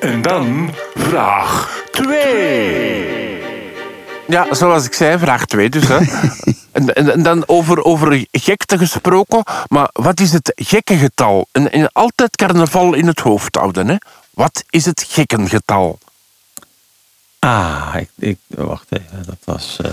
En 0.01 0.21
dan 0.21 0.73
vraag 0.93 1.83
2. 1.91 3.41
Ja, 4.27 4.53
zoals 4.53 4.85
ik 4.85 4.93
zei, 4.93 5.19
vraag 5.19 5.45
2 5.45 5.69
dus. 5.69 5.87
Hè. 5.87 5.97
en, 6.71 6.93
en, 6.95 7.11
en 7.11 7.23
dan 7.23 7.43
over, 7.47 7.83
over 7.83 8.25
gekte 8.31 8.77
gesproken. 8.77 9.43
Maar 9.67 9.89
wat 9.93 10.19
is 10.19 10.31
het 10.33 10.51
gekke 10.55 10.97
getal? 10.97 11.47
En, 11.51 11.71
en 11.71 11.91
altijd 11.91 12.35
carnaval 12.35 12.93
in 12.93 13.07
het 13.07 13.19
hoofd 13.19 13.55
houden. 13.55 13.87
Hè. 13.87 13.95
Wat 14.33 14.63
is 14.69 14.85
het 14.85 15.05
gekkengetal? 15.09 15.99
Ah, 17.39 17.95
ik, 17.97 18.09
ik, 18.17 18.37
wacht 18.47 18.87
even. 18.89 19.23
Dat 19.25 19.37
was. 19.43 19.77
eh, 19.81 19.91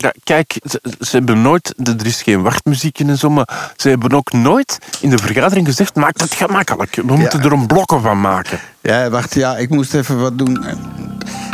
Ja, 0.00 0.12
kijk, 0.24 0.60
ze, 0.64 0.80
ze 1.00 1.16
hebben 1.16 1.42
nooit, 1.42 1.74
er 1.98 2.06
is 2.06 2.22
geen 2.22 2.42
wachtmuziekje 2.42 3.04
en 3.04 3.18
zo, 3.18 3.30
maar 3.30 3.72
ze 3.76 3.88
hebben 3.88 4.12
ook 4.12 4.32
nooit 4.32 4.78
in 5.00 5.10
de 5.10 5.18
vergadering 5.18 5.66
gezegd, 5.66 5.94
maak 5.94 6.20
het 6.20 6.34
gemakkelijk. 6.34 6.94
We 6.94 7.16
moeten 7.16 7.42
er 7.42 7.52
een 7.52 7.66
blokken 7.66 8.00
van 8.02 8.20
maken. 8.20 8.58
Ja, 8.80 9.10
wacht, 9.10 9.34
ja, 9.34 9.56
ik 9.56 9.70
moest 9.70 9.94
even 9.94 10.20
wat 10.20 10.38
doen. 10.38 10.64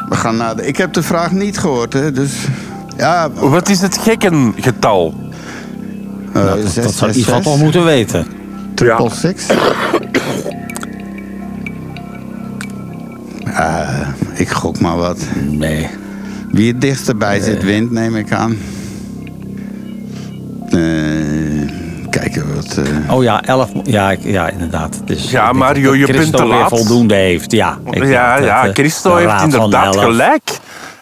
We 0.09 0.17
gaan 0.17 0.37
naar 0.37 0.57
de... 0.57 0.67
Ik 0.67 0.77
heb 0.77 0.93
de 0.93 1.03
vraag 1.03 1.31
niet 1.31 1.59
gehoord, 1.59 1.93
hè, 1.93 2.13
dus... 2.13 2.33
Ja, 2.97 3.31
Wat 3.31 3.69
is 3.69 3.81
het 3.81 3.99
gekkengetal? 3.99 5.15
eh, 6.35 6.45
nou, 6.45 6.63
dat, 6.63 6.73
zes, 6.73 6.85
dat 6.85 6.95
zou 6.95 7.13
zes. 7.13 7.43
toch 7.43 7.59
moeten 7.59 7.85
weten. 7.85 8.27
Triple 8.75 9.11
six. 9.11 9.47
Ah, 13.45 14.09
ik 14.35 14.51
gok 14.51 14.81
maar 14.81 14.97
wat. 14.97 15.19
Nee. 15.45 15.89
Wie 16.55 16.73
het 16.73 16.81
dichtst 16.81 17.19
bij 17.19 17.41
zit, 17.41 17.63
wint, 17.63 17.91
neem 17.91 18.17
ik 18.17 18.33
aan. 18.33 18.59
Eh, 20.71 20.79
kijk 22.11 22.11
kijken 22.11 22.55
wat... 22.55 22.77
eh, 23.07 23.15
Oh 23.15 23.23
ja, 23.23 23.43
11. 23.43 23.71
Ja, 23.85 24.15
ja 24.21 24.49
inderdaad. 24.49 25.01
Dus 25.05 25.31
Ja, 25.31 25.53
Mario, 25.53 25.91
dat 25.91 25.99
je 25.99 26.07
bent 26.07 26.17
Christo 26.19 26.37
te 26.39 26.45
laat. 26.45 26.69
voldoende 26.69 27.15
heeft. 27.15 27.53
Ja, 27.53 27.79
ja, 27.91 28.39
ja, 28.39 28.67
eh, 28.67 28.73
Christo 28.73 29.17
heeft 29.17 29.43
inderdaad 29.43 29.95
11 29.95 30.05
gelijk. 30.05 30.43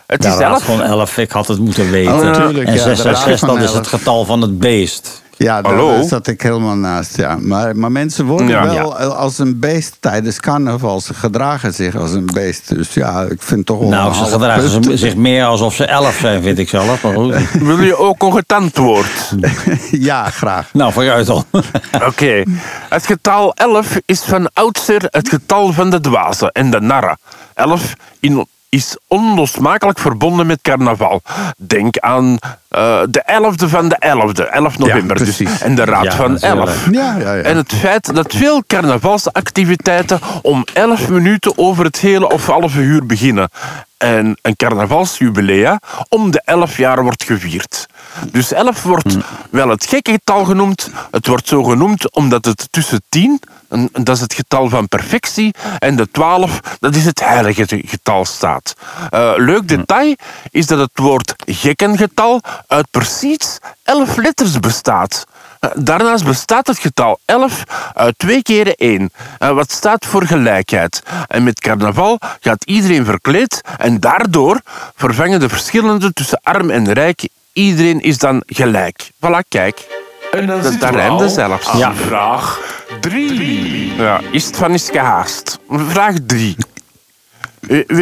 Het 0.07 0.25
is 0.25 0.31
raad 0.31 0.41
elf. 0.41 0.65
van 0.65 0.83
11, 0.83 1.19
ik 1.19 1.31
had 1.31 1.49
het 1.49 1.59
moeten 1.59 1.91
weten. 1.91 2.15
Oh, 2.15 2.23
natuurlijk, 2.23 2.67
en 2.69 2.75
ja, 2.75 2.83
de 2.85 2.89
raad 2.89 2.97
666, 2.97 3.39
van 3.39 3.49
dat 3.49 3.59
is 3.59 3.65
11. 3.75 3.77
het 3.79 3.87
getal 3.87 4.25
van 4.25 4.41
het 4.41 4.59
beest. 4.59 5.22
Ja, 5.43 5.63
daar 5.63 5.73
Hallo? 5.75 6.03
zat 6.07 6.27
ik 6.27 6.43
helemaal 6.43 6.77
naast. 6.77 7.17
Ja. 7.17 7.37
Maar, 7.41 7.77
maar 7.77 7.93
mensen 7.93 8.25
worden 8.27 8.49
Ja. 8.49 8.67
wel 8.67 8.97
als 8.97 9.39
een 9.39 9.59
beest 9.59 9.97
tijdens 10.01 10.41
carnaval. 10.41 11.01
Ze 11.01 11.15
gedragen 11.15 11.75
zich 11.75 11.97
als 11.97 12.13
een 12.13 12.27
beest. 12.35 12.75
Dus 12.75 12.95
ja, 12.95 13.23
ik 13.23 13.43
vind 13.43 13.67
toch 13.67 13.79
wel 13.79 13.89
Nou, 13.89 14.15
ze 14.15 14.25
gedragen 14.25 14.81
punt. 14.81 14.99
zich 14.99 15.17
meer 15.17 15.45
alsof 15.45 15.75
ze 15.75 15.85
11 15.85 16.17
zijn, 16.21 16.43
vind 16.43 16.59
ik 16.59 16.69
zelf. 16.69 17.03
Maar 17.03 17.15
goed. 17.15 17.35
Wil 17.63 17.81
je 17.81 17.97
ook 17.97 18.21
nog 18.21 18.35
het 18.35 18.53
antwoord? 18.53 19.31
Ja, 19.91 20.31
graag. 20.31 20.69
Nou, 20.73 20.93
vooruit 20.93 21.29
al. 21.29 21.45
Oké. 22.09 22.43
Het 22.89 23.07
getal 23.07 23.55
11 23.55 23.97
is 24.07 24.21
van 24.21 24.51
oudsher 24.53 25.03
het 25.11 25.29
getal 25.29 25.73
van 25.73 25.91
de 25.91 26.01
dwazen 26.01 26.53
en 26.53 26.71
de 26.71 26.81
narren. 26.81 27.19
11 27.55 27.93
in, 28.21 28.47
is 28.73 28.97
onlosmakelijk 29.09 29.99
verbonden 29.99 30.47
met 30.47 30.59
carnaval. 30.63 31.23
Denk 31.57 31.99
aan 31.99 32.39
eh, 32.69 33.01
de 33.11 33.23
11e 33.27 33.69
van 33.69 33.89
de 33.89 33.97
11e, 34.01 34.51
11 34.51 34.79
november. 34.79 35.19
dus, 35.19 35.41
en 35.61 35.75
de 35.75 35.85
raad 35.85 36.05
Ja, 36.05 36.17
van 36.17 36.33
natuurlijk. 36.33 36.67
11. 36.67 36.89
Ja, 36.91 37.17
ja, 37.19 37.35
ja. 37.35 37.43
En 37.43 37.57
het 37.57 37.73
feit 37.73 38.15
dat 38.15 38.35
veel 38.35 38.63
carnavalsactiviteiten 38.67 40.21
om 40.43 40.65
11 40.73 41.09
minuten 41.09 41.59
over 41.59 41.85
het 41.85 41.99
hele 41.99 42.29
of 42.31 42.47
halve 42.47 42.81
uur 42.81 43.07
beginnen. 43.07 43.49
En 43.97 44.39
een 44.43 44.57
carnavalsjubileum 44.57 45.79
om 46.09 46.31
de 46.31 46.43
11 46.45 46.77
jaar 46.77 47.03
wordt 47.03 47.25
gevierd. 47.25 47.87
Dus 48.31 48.53
11 48.53 48.83
wordt 48.83 49.17
wel 49.51 49.69
het 49.69 49.87
gekke 49.87 50.11
getal 50.11 50.45
genoemd. 50.45 50.91
Het 51.11 51.27
wordt 51.27 51.49
zo 51.49 51.63
genoemd 51.63 52.13
omdat 52.13 52.45
het 52.45 52.69
tussen 52.71 53.03
10, 53.09 53.41
en 53.69 53.89
dat 53.93 54.17
is 54.17 54.21
het 54.21 54.35
getal 54.35 54.69
van 54.69 54.89
perfectie, 54.89 55.55
en 55.79 55.97
de 55.97 56.11
12, 56.11 56.61
dat 56.81 56.95
is 56.95 57.05
het 57.05 57.21
heilige 57.21 57.65
getal 57.69 58.25
staat. 58.25 58.75
Eh, 59.11 59.33
leuk 59.37 59.69
detail 59.69 60.17
is 60.51 60.67
dat 60.67 60.79
het 60.79 60.99
woord 60.99 61.35
gekkengetal 61.47 62.41
uit 62.67 62.87
precies 62.91 63.59
11 63.83 64.17
letters 64.17 64.61
bestaat. 64.61 65.25
Eh, 65.61 65.71
Daarnaast 65.75 66.25
bestaat 66.25 66.67
het 66.67 66.79
getal 66.79 67.19
11 67.25 67.65
uit 67.95 68.19
twee 68.19 68.43
keren 68.43 68.75
1, 68.77 69.11
wat 69.39 69.71
staat 69.73 70.07
voor 70.07 70.27
gelijkheid. 70.27 71.03
En 71.29 71.43
met 71.43 71.61
carnaval 71.61 72.19
gaat 72.41 72.65
iedereen 72.65 73.05
verkleed 73.05 73.61
en 73.79 74.01
daardoor 74.01 74.61
vervangen 74.97 75.41
de 75.41 75.49
verschillende 75.49 76.13
tussen 76.13 76.41
arm 76.43 76.71
en 76.71 76.93
rijk. 76.93 77.29
Iedereen 77.53 78.01
is 78.01 78.19
dan 78.19 78.43
gelijk. 78.47 79.11
Voilà, 79.15 79.49
kijk. 79.49 79.87
En 80.33 80.47
dan 80.47 80.63
Dat, 80.63 80.91
rijmde 80.91 81.29
zelfs. 81.29 81.69
aan 81.69 81.79
Ja. 81.79 81.95
vraag 81.95 82.61
3. 83.01 83.95
Ja, 83.95 84.21
is 84.31 84.45
het 84.45 84.57
van 84.57 84.71
is 84.75 84.89
gehaast. 84.91 85.59
Vraag 85.69 86.15
3. 86.27 86.57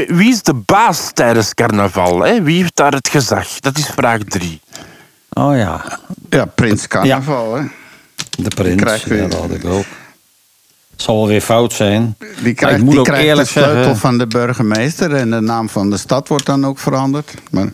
Wie 0.06 0.28
is 0.30 0.42
de 0.42 0.54
baas 0.54 1.10
tijdens 1.12 1.54
carnaval? 1.54 2.20
Hè? 2.20 2.42
Wie 2.42 2.56
heeft 2.60 2.76
daar 2.76 2.92
het 2.92 3.08
gezag? 3.08 3.48
Dat 3.60 3.78
is 3.78 3.86
vraag 3.86 4.18
3. 4.24 4.60
Oh 5.32 5.56
ja, 5.56 5.98
Ja, 6.30 6.44
Prins 6.44 6.86
Carnaval, 6.88 7.54
hè. 7.54 7.62
de 8.38 8.48
prins. 8.48 8.82
krijgt 8.82 9.04
weer- 9.04 9.22
Ja, 9.22 9.28
dat 9.28 9.40
had 9.40 9.50
ik 9.50 9.64
ook. 9.64 9.84
Het 10.90 11.02
zal 11.02 11.16
wel 11.16 11.26
weer 11.26 11.40
fout 11.40 11.72
zijn. 11.72 12.16
Die 12.42 12.54
krijgt, 12.54 12.76
ik 12.78 12.82
moet 12.82 12.90
die 12.90 13.00
ook 13.00 13.06
krijgt 13.06 13.36
de 13.36 13.44
sleutel 13.44 13.74
zeggen... 13.74 13.96
van 13.96 14.18
de 14.18 14.26
burgemeester. 14.26 15.14
En 15.14 15.30
de 15.30 15.40
naam 15.40 15.68
van 15.68 15.90
de 15.90 15.96
stad 15.96 16.28
wordt 16.28 16.46
dan 16.46 16.66
ook 16.66 16.78
veranderd. 16.78 17.34
Maar, 17.50 17.68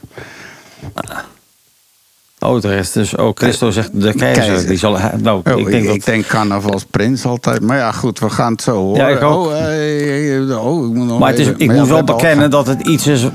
Oh, 2.38 2.60
de 2.60 2.68
rest 2.68 2.94
dus. 2.94 3.14
Oh, 3.14 3.30
Christo 3.34 3.70
zegt 3.70 3.90
de 3.92 4.14
keizer. 4.14 4.44
Keizer. 4.44 4.68
Die 4.68 4.78
zal, 4.78 4.98
nou, 5.22 5.40
oh, 5.52 5.58
ik 5.58 5.66
denk 5.66 5.86
dat... 5.86 6.04
denk 6.04 6.26
carnavalsprins 6.26 7.24
altijd. 7.24 7.60
Maar 7.62 7.76
ja, 7.76 7.92
goed, 7.92 8.18
we 8.18 8.30
gaan 8.30 8.52
het 8.52 8.62
zo 8.62 8.72
horen. 8.72 9.00
Ja, 9.00 9.08
ik 9.16 9.22
ook. 9.22 9.46
Oh, 9.46 9.52
eh, 9.52 10.36
eh, 10.50 10.66
oh, 10.66 10.86
ik 10.88 10.94
moet 10.94 11.06
nog 11.06 11.18
Maar 11.18 11.28
het 11.30 11.38
is, 11.38 11.46
even- 11.46 11.58
ik 11.60 11.70
ja, 11.70 11.76
moet 11.76 11.86
we 11.88 11.94
wel 11.94 12.04
bekennen 12.04 12.50
dat 12.50 12.66
het, 12.66 12.86
iets 12.86 13.06
is, 13.06 13.26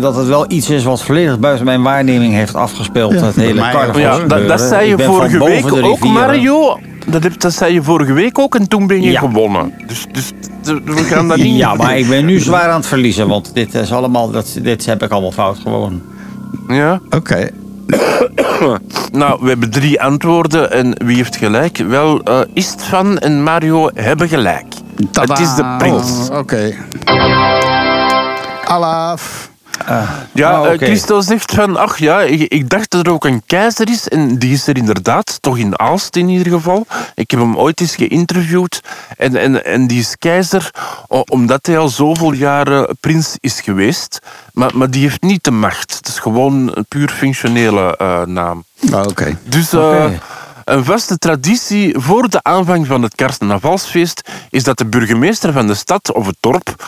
dat 0.00 0.16
het 0.16 0.26
wel 0.26 0.44
iets 0.50 0.70
is 0.70 0.84
wat 0.84 1.02
volledig 1.02 1.38
buiten 1.38 1.64
mijn 1.64 1.82
waarneming 1.82 2.32
heeft 2.34 2.54
afgespeeld. 2.54 3.20
het 3.20 3.34
bij 3.34 3.44
hele 3.44 3.60
ook. 3.60 3.70
carnaval. 3.70 4.00
Ja, 4.00 4.18
dat, 4.18 4.48
dat 4.48 4.60
zei 4.60 4.88
je 4.88 4.98
vorige 4.98 5.44
week 5.44 5.72
ook, 5.72 6.04
Mario. 6.04 6.78
Dat, 7.06 7.22
heb, 7.22 7.40
dat 7.40 7.52
zei 7.52 7.72
je 7.74 7.82
vorige 7.82 8.12
week 8.12 8.38
ook 8.38 8.54
en 8.54 8.68
toen 8.68 8.86
ben 8.86 9.02
je 9.02 9.10
Ja. 9.10 9.20
gewonnen. 9.20 9.72
Dus, 9.86 10.06
dus 10.12 10.32
we 10.84 10.96
gaan 10.96 11.28
dat 11.28 11.36
niet... 11.36 11.56
Ja, 11.56 11.74
maar 11.74 11.98
ik 11.98 12.08
ben 12.08 12.24
nu 12.24 12.38
zwaar 12.40 12.68
aan 12.68 12.76
het 12.78 12.86
verliezen, 12.86 13.28
want 13.28 13.50
dit 13.54 13.74
is 13.74 13.92
allemaal, 13.92 14.30
dat, 14.30 14.58
dit 14.62 14.86
heb 14.86 15.02
ik 15.02 15.10
allemaal 15.10 15.32
fout 15.32 15.58
gewoon. 15.58 16.02
Ja? 16.68 17.00
Oké. 17.10 17.48
Nou, 19.12 19.38
we 19.40 19.48
hebben 19.48 19.70
drie 19.70 20.02
antwoorden 20.02 20.72
en 20.72 20.94
wie 21.04 21.16
heeft 21.16 21.36
gelijk? 21.36 21.76
Wel, 21.78 22.22
eh 22.22 22.40
Istvan 22.52 23.18
en 23.18 23.42
Mario 23.42 23.90
hebben 23.94 24.28
gelijk. 24.28 24.66
Tadaa. 25.10 25.36
Het 25.36 25.46
is 25.46 25.54
de 25.54 25.74
prins. 25.78 26.28
Oh, 26.30 26.38
Oké. 26.38 26.74
Ja, 30.34 30.50
Ah, 30.50 30.72
eh. 30.72 30.78
Christo 30.78 31.20
zegt 31.20 31.52
van, 31.54 31.76
ach 31.76 31.98
ja, 31.98 32.20
ik, 32.20 32.40
ik 32.40 32.68
dacht 32.68 32.90
dat 32.90 33.06
er 33.06 33.12
ook 33.12 33.24
een 33.24 33.42
keizer 33.46 33.88
is. 33.90 34.08
En 34.08 34.38
die 34.38 34.52
is 34.52 34.66
er 34.66 34.76
inderdaad, 34.76 35.38
toch 35.40 35.58
in 35.58 35.78
Aalst 35.78 36.16
in 36.16 36.28
ieder 36.28 36.52
geval. 36.52 36.86
Ik 37.14 37.30
heb 37.30 37.40
hem 37.40 37.56
ooit 37.56 37.80
eens 37.80 37.94
geïnterviewd. 37.96 38.80
En, 39.16 39.36
en, 39.36 39.64
en 39.64 39.86
die 39.86 39.98
is 40.00 40.16
keizer 40.18 40.70
omdat 41.08 41.66
hij 41.66 41.78
al 41.78 41.88
zoveel 41.88 42.32
jaren 42.32 42.96
prins 43.00 43.36
is 43.40 43.60
geweest. 43.60 44.18
Maar, 44.52 44.70
maar 44.76 44.90
die 44.90 45.02
heeft 45.02 45.22
niet 45.22 45.44
de 45.44 45.50
macht. 45.50 45.94
Het 45.96 46.08
is 46.08 46.18
gewoon 46.18 46.70
een 46.76 46.86
puur 46.88 47.08
functionele 47.08 47.96
eh, 47.96 48.22
naam. 48.24 48.64
Ah, 48.92 49.06
Oké. 49.06 49.38
Dus 49.44 49.72
eh, 49.72 50.04
een 50.64 50.84
vaste 50.84 51.18
traditie 51.18 51.94
voor 51.98 52.28
de 52.28 52.42
aanvang 52.42 52.86
van 52.86 53.02
het 53.02 53.14
carnavalsfeest 53.14 54.28
is 54.50 54.62
dat 54.64 54.78
de 54.78 54.84
burgemeester 54.86 55.52
van 55.52 55.66
de 55.66 55.74
stad 55.74 56.12
of 56.12 56.26
het 56.26 56.36
dorp 56.40 56.84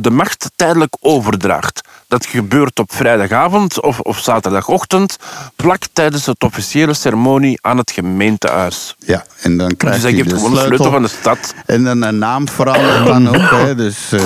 de 0.00 0.10
macht 0.10 0.50
tijdelijk 0.56 0.96
overdraagt. 1.00 1.80
Dat 2.14 2.26
gebeurt 2.26 2.78
op 2.78 2.92
vrijdagavond 2.94 3.80
of, 3.82 4.00
of 4.00 4.18
zaterdagochtend, 4.18 5.16
vlak 5.56 5.82
tijdens 5.92 6.26
het 6.26 6.44
officiële 6.44 6.94
ceremonie 6.94 7.58
aan 7.62 7.78
het 7.78 7.90
gemeentehuis. 7.90 8.96
Ja, 8.98 9.24
en 9.42 9.56
dan 9.56 9.68
Dus 9.68 9.76
krijgt 9.76 10.02
hij 10.02 10.10
hij 10.10 10.20
geeft 10.20 10.30
de 10.30 10.36
gewoon 10.36 10.50
de 10.50 10.56
sleutel. 10.56 10.76
sleutel 10.76 10.92
van 10.92 11.02
de 11.02 11.08
stad. 11.20 11.54
En 11.66 11.84
dan 11.84 12.02
een 12.02 12.18
naam 12.18 12.48
verandert 12.48 13.06
dan 13.06 13.28
ook. 13.28 13.50
Hè. 13.50 13.74
Dus 13.74 14.12
eh, 14.12 14.20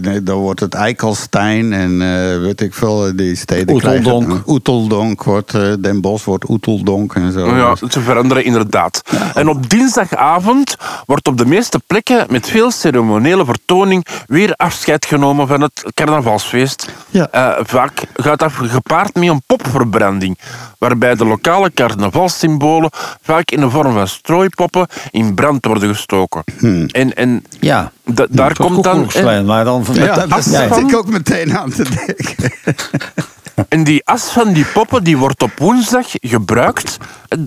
nee, 0.00 0.22
dan 0.22 0.36
wordt 0.38 0.60
het 0.60 0.74
Eikelstein 0.74 1.72
en 1.72 2.02
eh, 2.02 2.38
weet 2.40 2.60
ik 2.60 2.74
veel, 2.74 3.16
die 3.16 3.36
steden 3.36 3.74
Oeteldonk. 3.74 4.24
krijgen- 4.24 4.44
Oeteldonk 4.46 5.24
wordt, 5.24 5.54
eh, 5.54 5.72
Den 5.80 6.00
Bosch 6.00 6.24
wordt 6.24 6.48
Oeteldonk 6.48 7.14
en 7.14 7.32
zo. 7.32 7.56
Ja, 7.56 7.74
Dus- 7.74 7.92
ze 7.92 8.00
veranderen 8.00 8.44
inderdaad. 8.44 9.02
En 9.34 9.48
op 9.48 9.68
dinsdagavond 9.70 10.76
wordt 11.06 11.28
op 11.28 11.38
de 11.38 11.46
meeste 11.46 11.80
plekken 11.86 12.26
met 12.30 12.48
veel 12.48 12.70
ceremoniële 12.70 13.44
vertoning 13.44 14.06
weer 14.26 14.52
afscheid 14.56 15.06
genomen 15.06 15.46
van 15.48 15.60
het 15.60 15.84
carnavalsfeest. 15.94 16.88
Ja. 17.10 17.27
Eh, 17.30 17.48
vaak 17.62 17.92
gaat 18.14 18.38
dat 18.38 18.52
gepaard 18.52 19.14
met 19.14 19.28
een 19.28 19.42
popverbranding, 19.46 20.38
waarbij 20.78 21.14
de 21.14 21.24
lokale 21.24 21.72
carnavalsymbolen 21.74 22.90
vaak 23.22 23.50
in 23.50 23.60
de 23.60 23.70
vorm 23.70 23.92
van 23.92 24.08
strooipoppen 24.08 24.86
in 25.10 25.34
brand 25.34 25.64
worden 25.66 25.88
gestoken. 25.88 26.44
En, 26.86 27.14
en 27.14 27.44
Ja, 27.60 27.92
da- 28.04 28.26
daar 28.30 28.54
komt 28.54 28.82
dan... 28.84 28.92
Koekoeksklein, 28.94 29.44
maar 29.44 29.64
dan... 29.64 29.84
Ja, 29.92 30.26
zit 30.40 30.62
van- 30.68 30.88
ik 30.88 30.96
ook 30.96 31.08
meteen 31.08 31.58
aan 31.58 31.70
te 31.70 31.82
denken. 31.82 32.52
En 33.68 33.84
die 33.84 34.02
as 34.04 34.22
van 34.22 34.52
die 34.52 34.64
poppen 34.64 35.04
die 35.04 35.16
wordt 35.18 35.42
op 35.42 35.50
woensdag 35.58 36.06
gebruikt. 36.20 36.96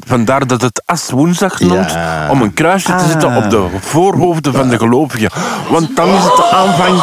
Vandaar 0.08 0.48
dat 0.48 0.62
het 0.62 0.82
as 0.86 1.10
woensdag 1.10 1.60
noemt. 1.60 1.92
Ja. 1.92 2.28
Om 2.30 2.42
een 2.42 2.54
kruisje 2.54 2.96
te 2.96 3.06
zetten 3.10 3.36
op 3.36 3.50
de 3.50 3.66
voorhoofden 3.80 4.54
van 4.54 4.70
de 4.70 4.78
gelovigen. 4.78 5.30
Want 5.70 5.96
dan 5.96 6.08
is 6.10 6.24
het 6.24 6.36
de 6.36 6.50
aanvang 6.52 6.98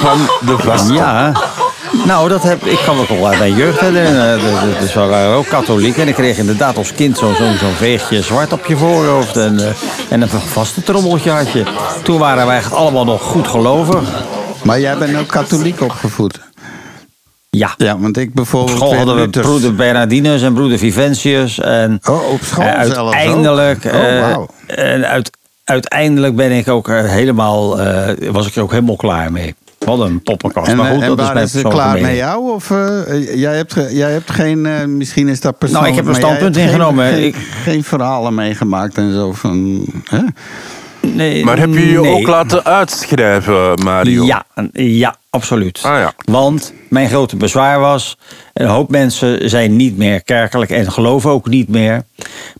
van 0.00 0.18
de 0.46 0.56
vast. 0.58 0.90
Ja, 0.90 1.32
nou, 2.04 2.28
dat 2.28 2.42
heb, 2.42 2.64
ik 2.64 2.78
kan 2.84 2.94
me 2.96 3.04
nog 3.08 3.18
wel 3.18 3.26
uit 3.28 3.38
mijn 3.38 3.54
jeugd 3.54 3.80
herinneren. 3.80 4.38
De- 4.38 4.76
Dus 4.80 4.94
we 4.94 5.00
waren 5.06 5.36
ook 5.36 5.46
katholiek 5.48 5.96
en 5.96 6.08
ik 6.08 6.14
kreeg 6.14 6.36
inderdaad 6.36 6.76
als 6.76 6.92
kind 6.94 7.18
zo'n 7.18 7.34
zo, 7.34 7.44
zo'n 7.58 7.72
veegje 7.76 8.22
zwart 8.22 8.52
op 8.52 8.66
je 8.66 8.76
voorhoofd. 8.76 9.36
En, 9.36 9.58
eh, 9.60 9.66
en 10.08 10.22
een 10.22 10.28
vaste 10.28 10.82
trommeltje 10.82 11.30
had 11.30 11.52
je. 11.52 11.64
Toen 12.02 12.18
waren 12.18 12.46
wij 12.46 12.56
echt 12.56 12.72
allemaal 12.72 13.04
nog 13.04 13.22
goed 13.22 13.48
gelovig. 13.48 14.00
Maar 14.62 14.80
jij 14.80 14.98
bent 14.98 15.16
ook 15.18 15.28
katholiek 15.28 15.80
opgevoed. 15.80 16.40
Ja. 17.50 17.74
Ja, 17.76 17.98
want 17.98 18.16
ik 18.16 18.28
Op 18.28 18.34
bijvoorbeeld... 18.34 18.76
school 18.76 18.88
ben 18.88 18.98
hadden 18.98 19.16
we 19.30 19.40
broeder 19.40 19.74
Bernardinus 19.74 20.42
en 20.42 20.52
broeder 20.54 20.78
Viventius. 20.78 21.60
En, 21.60 21.98
Oh, 22.10 22.30
op 22.32 22.40
school 22.42 22.64
eh, 22.64 22.82
zelfs 22.82 22.98
ook? 22.98 23.12
uiteindelijk, 23.14 23.84
Oh, 23.84 23.92
eh, 23.92 24.92
en 24.92 25.06
uit, 25.08 25.30
uiteindelijk 25.64 26.36
ben 26.36 26.50
ik 26.52 26.68
ook 26.68 26.88
eh, 26.88 27.04
helemaal, 27.04 27.76
was 28.30 28.46
ik 28.46 28.56
er 28.56 28.62
ook 28.62 28.70
helemaal 28.70 28.96
klaar 28.96 29.32
mee. 29.32 29.54
Wat 29.78 30.00
een 30.00 30.22
poppenkast. 30.22 30.68
En, 30.70 30.76
maar 30.76 30.92
goed, 30.92 31.02
en 31.02 31.08
dat 31.08 31.18
is 31.20 31.26
waar 31.26 31.42
is 31.42 31.52
het 31.52 31.68
klaar 31.68 32.00
met 32.00 32.16
jou? 32.16 32.52
Of 32.52 32.68
jij, 33.34 33.56
hebt, 33.56 33.74
jij 33.90 34.12
hebt 34.12 34.30
geen... 34.30 34.96
misschien 34.96 35.28
is 35.28 35.40
dat 35.40 35.42
Nou, 35.42 35.54
persoonlijk... 35.58 35.90
ik 35.92 35.96
heb 35.98 36.06
een 36.06 36.14
standpunt 36.14 36.56
geen- 36.56 36.66
ingenomen. 36.66 37.06
Geen, 37.12 37.24
Ik- 37.24 37.36
geen 37.62 37.84
verhalen 37.84 38.34
meegemaakt 38.34 38.96
en 38.96 39.12
zo 39.12 39.32
van... 39.32 39.84
Hè? 40.04 40.18
Nee, 41.00 41.44
Maar 41.44 41.58
heb 41.58 41.72
je 41.72 41.90
je 41.90 42.00
nee. 42.00 42.12
ook 42.12 42.26
laten 42.26 42.64
uitschrijven, 42.64 43.82
Mario? 43.84 44.24
Ja, 44.24 44.44
ja, 44.72 45.16
absoluut. 45.30 45.80
Ah, 45.82 45.98
ja. 45.98 46.12
Want 46.24 46.72
mijn 46.88 47.08
grote 47.08 47.36
bezwaar 47.36 47.80
was... 47.80 48.16
een 48.52 48.66
hoop 48.66 48.90
mensen 48.90 49.50
zijn 49.50 49.76
niet 49.76 49.96
meer 49.96 50.22
kerkelijk 50.22 50.70
en 50.70 50.92
geloven 50.92 51.30
ook 51.30 51.48
niet 51.48 51.68
meer. 51.68 52.02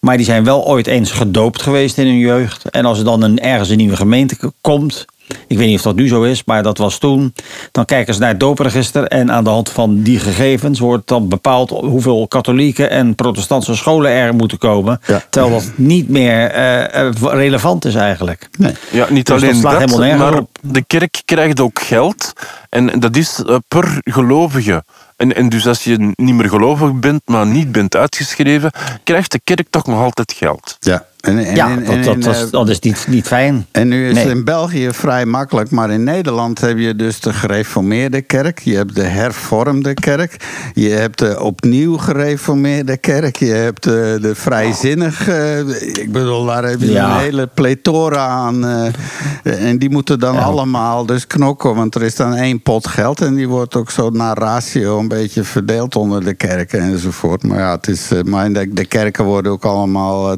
Maar 0.01 0.17
die 0.17 0.27
zijn 0.27 0.45
wel 0.45 0.67
ooit 0.67 0.87
eens 0.87 1.11
gedoopt 1.11 1.63
geweest 1.63 1.99
in 1.99 2.07
hun 2.07 2.19
jeugd. 2.19 2.71
En 2.71 2.85
als 2.85 2.99
er 2.99 3.05
dan 3.05 3.23
een, 3.23 3.41
ergens 3.41 3.69
een 3.69 3.77
nieuwe 3.77 3.97
gemeente 3.97 4.37
komt... 4.61 5.07
ik 5.47 5.59
weet 5.59 5.67
niet 5.67 5.77
of 5.77 5.83
dat 5.83 5.95
nu 5.95 6.09
zo 6.09 6.23
is, 6.23 6.45
maar 6.45 6.63
dat 6.63 6.79
was 6.79 6.99
toen... 6.99 7.35
dan 7.73 7.85
kijken 7.85 8.15
ze 8.15 8.21
naar 8.21 8.29
het 8.29 8.41
doopregister... 8.41 9.05
en 9.05 9.33
aan 9.33 9.45
de 9.45 9.51
hand 9.51 9.69
van 9.69 10.03
die 10.03 10.19
gegevens 10.19 10.79
wordt 10.79 11.09
dan 11.09 11.29
bepaald... 11.29 11.71
hoeveel 11.71 12.29
katholieke 12.29 12.87
en 12.87 13.15
protestantse 13.15 13.75
scholen 13.77 14.11
er 14.11 14.35
moeten 14.35 14.59
komen. 14.59 15.01
Ja. 15.07 15.23
Terwijl 15.31 15.55
dat 15.55 15.71
niet 15.75 16.09
meer 16.09 16.51
eh, 16.51 17.07
eh, 17.07 17.15
relevant 17.21 17.85
is 17.85 17.95
eigenlijk. 17.95 18.49
Nee. 18.59 18.75
Ja, 18.91 19.07
niet 19.11 19.27
Dus 19.27 19.35
dat 19.35 19.43
alleen 19.43 19.61
slaat 19.61 19.81
dat, 19.81 19.81
helemaal 19.81 20.07
nergens 20.09 20.31
maar 20.31 20.41
op. 20.41 20.59
de 20.61 20.85
kerk 20.87 21.23
krijgt 21.25 21.61
ook 21.61 21.81
geld. 21.81 22.33
En 22.69 23.01
dat 23.01 23.17
is 23.17 23.43
eh, 23.47 23.57
per 23.69 23.99
gelovige. 24.05 24.85
En, 25.17 25.37
en 25.37 25.49
dus 25.49 25.67
als 25.67 25.85
je 25.85 26.13
niet 26.15 26.35
meer 26.35 26.49
gelovig 26.49 26.93
bent, 26.93 27.23
maar 27.25 27.47
niet 27.47 27.73
bent 27.73 27.97
uitgeschreven, 27.97 28.71
krijgt 29.05 29.33
de 29.33 29.41
kerk 29.45 29.67
toch 29.71 29.87
nog 29.87 30.03
altijd 30.03 30.33
geld. 30.33 30.77
Ja, 30.79 31.05
en, 31.21 31.39
en, 31.39 31.55
Ja, 31.55 31.69
en- 31.85 32.03
dat, 32.03 32.27
eh, 32.27 32.43
dat 32.51 32.69
is 32.69 32.79
niet, 32.81 33.07
niet 33.09 33.27
fijn. 33.27 33.67
En 33.71 33.89
nu 33.89 34.09
is 34.09 34.15
Nee. 34.15 34.23
het 34.27 34.33
in 34.37 34.45
België 34.45 34.89
vrij 34.93 35.27
makkelijk, 35.27 35.71
maar 35.71 35.91
in 35.91 36.05
Nederland 36.05 36.61
heb 36.61 36.79
je 36.79 36.97
dus 36.97 37.21
de 37.21 37.33
gereformeerde 37.33 38.23
kerk, 38.23 38.59
je 38.59 38.77
hebt 38.77 38.95
de 38.95 39.03
hervormde 39.03 39.95
kerk, 39.95 40.37
je 40.75 40.89
hebt 40.89 41.19
de 41.19 41.41
opnieuw 41.43 41.97
gereformeerde 41.97 42.97
kerk, 42.97 43.37
je 43.37 43.45
hebt 43.53 43.83
de, 43.83 44.19
de 44.21 44.35
vrijzinnige. 44.35 45.65
ik 45.93 46.13
bedoel, 46.13 46.45
daar 46.47 46.65
heb 46.65 46.81
je 46.81 46.91
Ja. 46.93 47.15
een 47.15 47.21
hele 47.21 47.47
plethora 47.47 48.27
aan. 48.27 48.65
eh, 48.67 49.69
en 49.69 49.79
die 49.79 49.91
moeten 49.91 50.19
dan 50.19 50.37
allemaal 50.39 51.07
dus 51.07 51.27
knokken, 51.27 51.75
want 51.75 51.95
er 51.95 52.03
is 52.03 52.17
dan 52.17 52.35
één 52.35 52.63
pot 52.63 52.87
geld 52.87 53.21
en 53.21 53.35
die 53.35 53.49
wordt 53.49 53.77
ook 53.77 53.91
zo 53.91 54.11
naar 54.11 54.39
ratio 54.39 54.99
een 54.99 55.09
beetje 55.09 55.45
verdeeld 55.45 55.97
onder 55.97 56.25
de 56.25 56.35
kerken 56.35 56.81
enzovoort. 56.81 57.43
Maar 57.43 57.59
ja, 57.59 57.71
het 57.71 57.89
is, 57.89 58.11
eh, 58.11 58.23
maar 58.23 58.53
de, 58.53 58.69
de 58.73 58.85
kerken 58.85 59.25
worden 59.25 59.53
ook 59.53 59.65
allemaal 59.65 60.31
eh, 60.31 60.37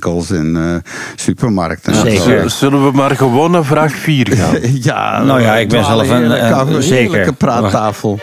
tapijtwinkels 0.00 0.30
en 0.30 0.56
eh, 0.84 0.92
supermarkten. 1.14 1.92
en 1.92 1.98
zo. 1.98 2.08
Zeker. 2.08 2.50
Zullen 2.50 2.84
we 2.84 2.90
maar 2.96 3.16
gewoon 3.16 3.50
naar 3.50 3.64
vraag 3.64 3.92
4 3.92 4.26
gaan? 4.36 4.56
Ja, 4.82 5.22
Nou 5.22 5.40
ja, 5.40 5.56
ik 5.56 5.68
ben 5.68 5.84
zelf 5.84 6.08
een- 6.10 6.44
een- 6.74 6.82
zeker. 6.82 7.32
praattafel. 7.32 8.20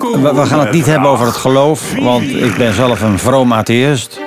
We, 0.00 0.32
we 0.34 0.46
gaan 0.46 0.60
het 0.60 0.72
niet 0.72 0.86
hebben 0.86 1.08
over 1.10 1.26
het 1.26 1.36
geloof, 1.36 1.94
want 2.00 2.22
ik 2.22 2.56
ben 2.56 2.74
zelf 2.74 3.00
een 3.00 3.18
vroom 3.18 3.52
atheïst. 3.52 4.20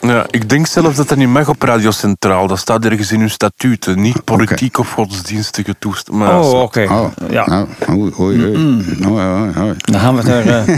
Ja, 0.00 0.26
ik 0.30 0.48
denk 0.48 0.66
zelfs 0.66 0.96
dat 0.96 1.08
dat 1.08 1.18
niet 1.18 1.28
mag 1.28 1.48
op 1.48 1.62
Radio 1.62 1.90
Centraal. 1.90 2.46
Dat 2.46 2.58
staat 2.58 2.84
ergens 2.84 3.12
in 3.12 3.20
uw 3.20 3.28
statuten. 3.28 4.00
Niet 4.00 4.24
politiek 4.24 4.78
of 4.78 4.92
godsdienstige 4.92 5.74
toestanden. 5.78 6.28
Oh, 6.38 6.62
oké. 6.62 6.86
Oh, 6.90 7.06
Ja, 7.30 7.46
nou, 7.46 7.68
oei, 7.90 8.12
oei, 8.20 8.44
oei. 8.44 8.56
Oei, 9.06 9.24
oei, 9.26 9.52
oei. 9.58 9.74
dan 9.78 10.00
gaan 10.00 10.16
we 10.16 10.20
het 10.20 10.46
er 10.46 10.68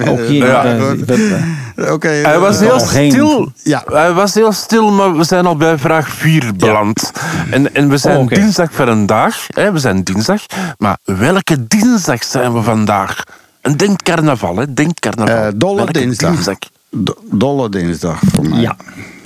eh, 0.00 0.08
ook 0.12 0.18
hier... 0.18 0.46
Ja, 0.46 0.64
eh, 0.64 1.92
Oké, 1.92 2.08
Hij 2.08 2.34
eh, 2.34 2.40
was 2.40 2.60
heel 2.60 2.78
stil. 2.78 3.52
Ja. 3.62 3.82
Hij 3.86 4.12
was 4.12 4.34
heel 4.34 4.52
stil, 4.52 4.90
maar 4.90 5.16
we 5.16 5.24
zijn 5.24 5.46
al 5.46 5.56
bij 5.56 5.78
vraag 5.78 6.08
4 6.08 6.56
beland. 6.56 7.12
En, 7.50 7.74
en 7.74 7.88
we 7.88 7.96
zijn 7.96 8.18
Oh, 8.18 8.28
dinsdag 8.28 8.72
vandaag. 8.72 9.46
Hè, 9.54 9.72
we 9.72 9.78
zijn 9.78 10.04
dinsdag. 10.04 10.42
Maar 10.78 10.98
welke 11.04 11.66
dinsdag 11.66 12.24
zijn 12.24 12.52
we 12.52 12.62
vandaag? 12.62 13.22
En 13.60 13.76
denk 13.76 14.02
carnaval, 14.02 14.56
hè? 14.56 14.74
Denk 14.74 14.98
carnaval. 15.00 15.36
eh, 15.36 15.48
dolle 15.56 15.76
Welke 15.76 15.92
dinsdag. 15.92 16.56
Do- 16.90 17.18
dolle 17.30 17.68
dinsdag 17.68 18.20
voor 18.34 18.48
mij. 18.48 18.60
ja. 18.60 18.76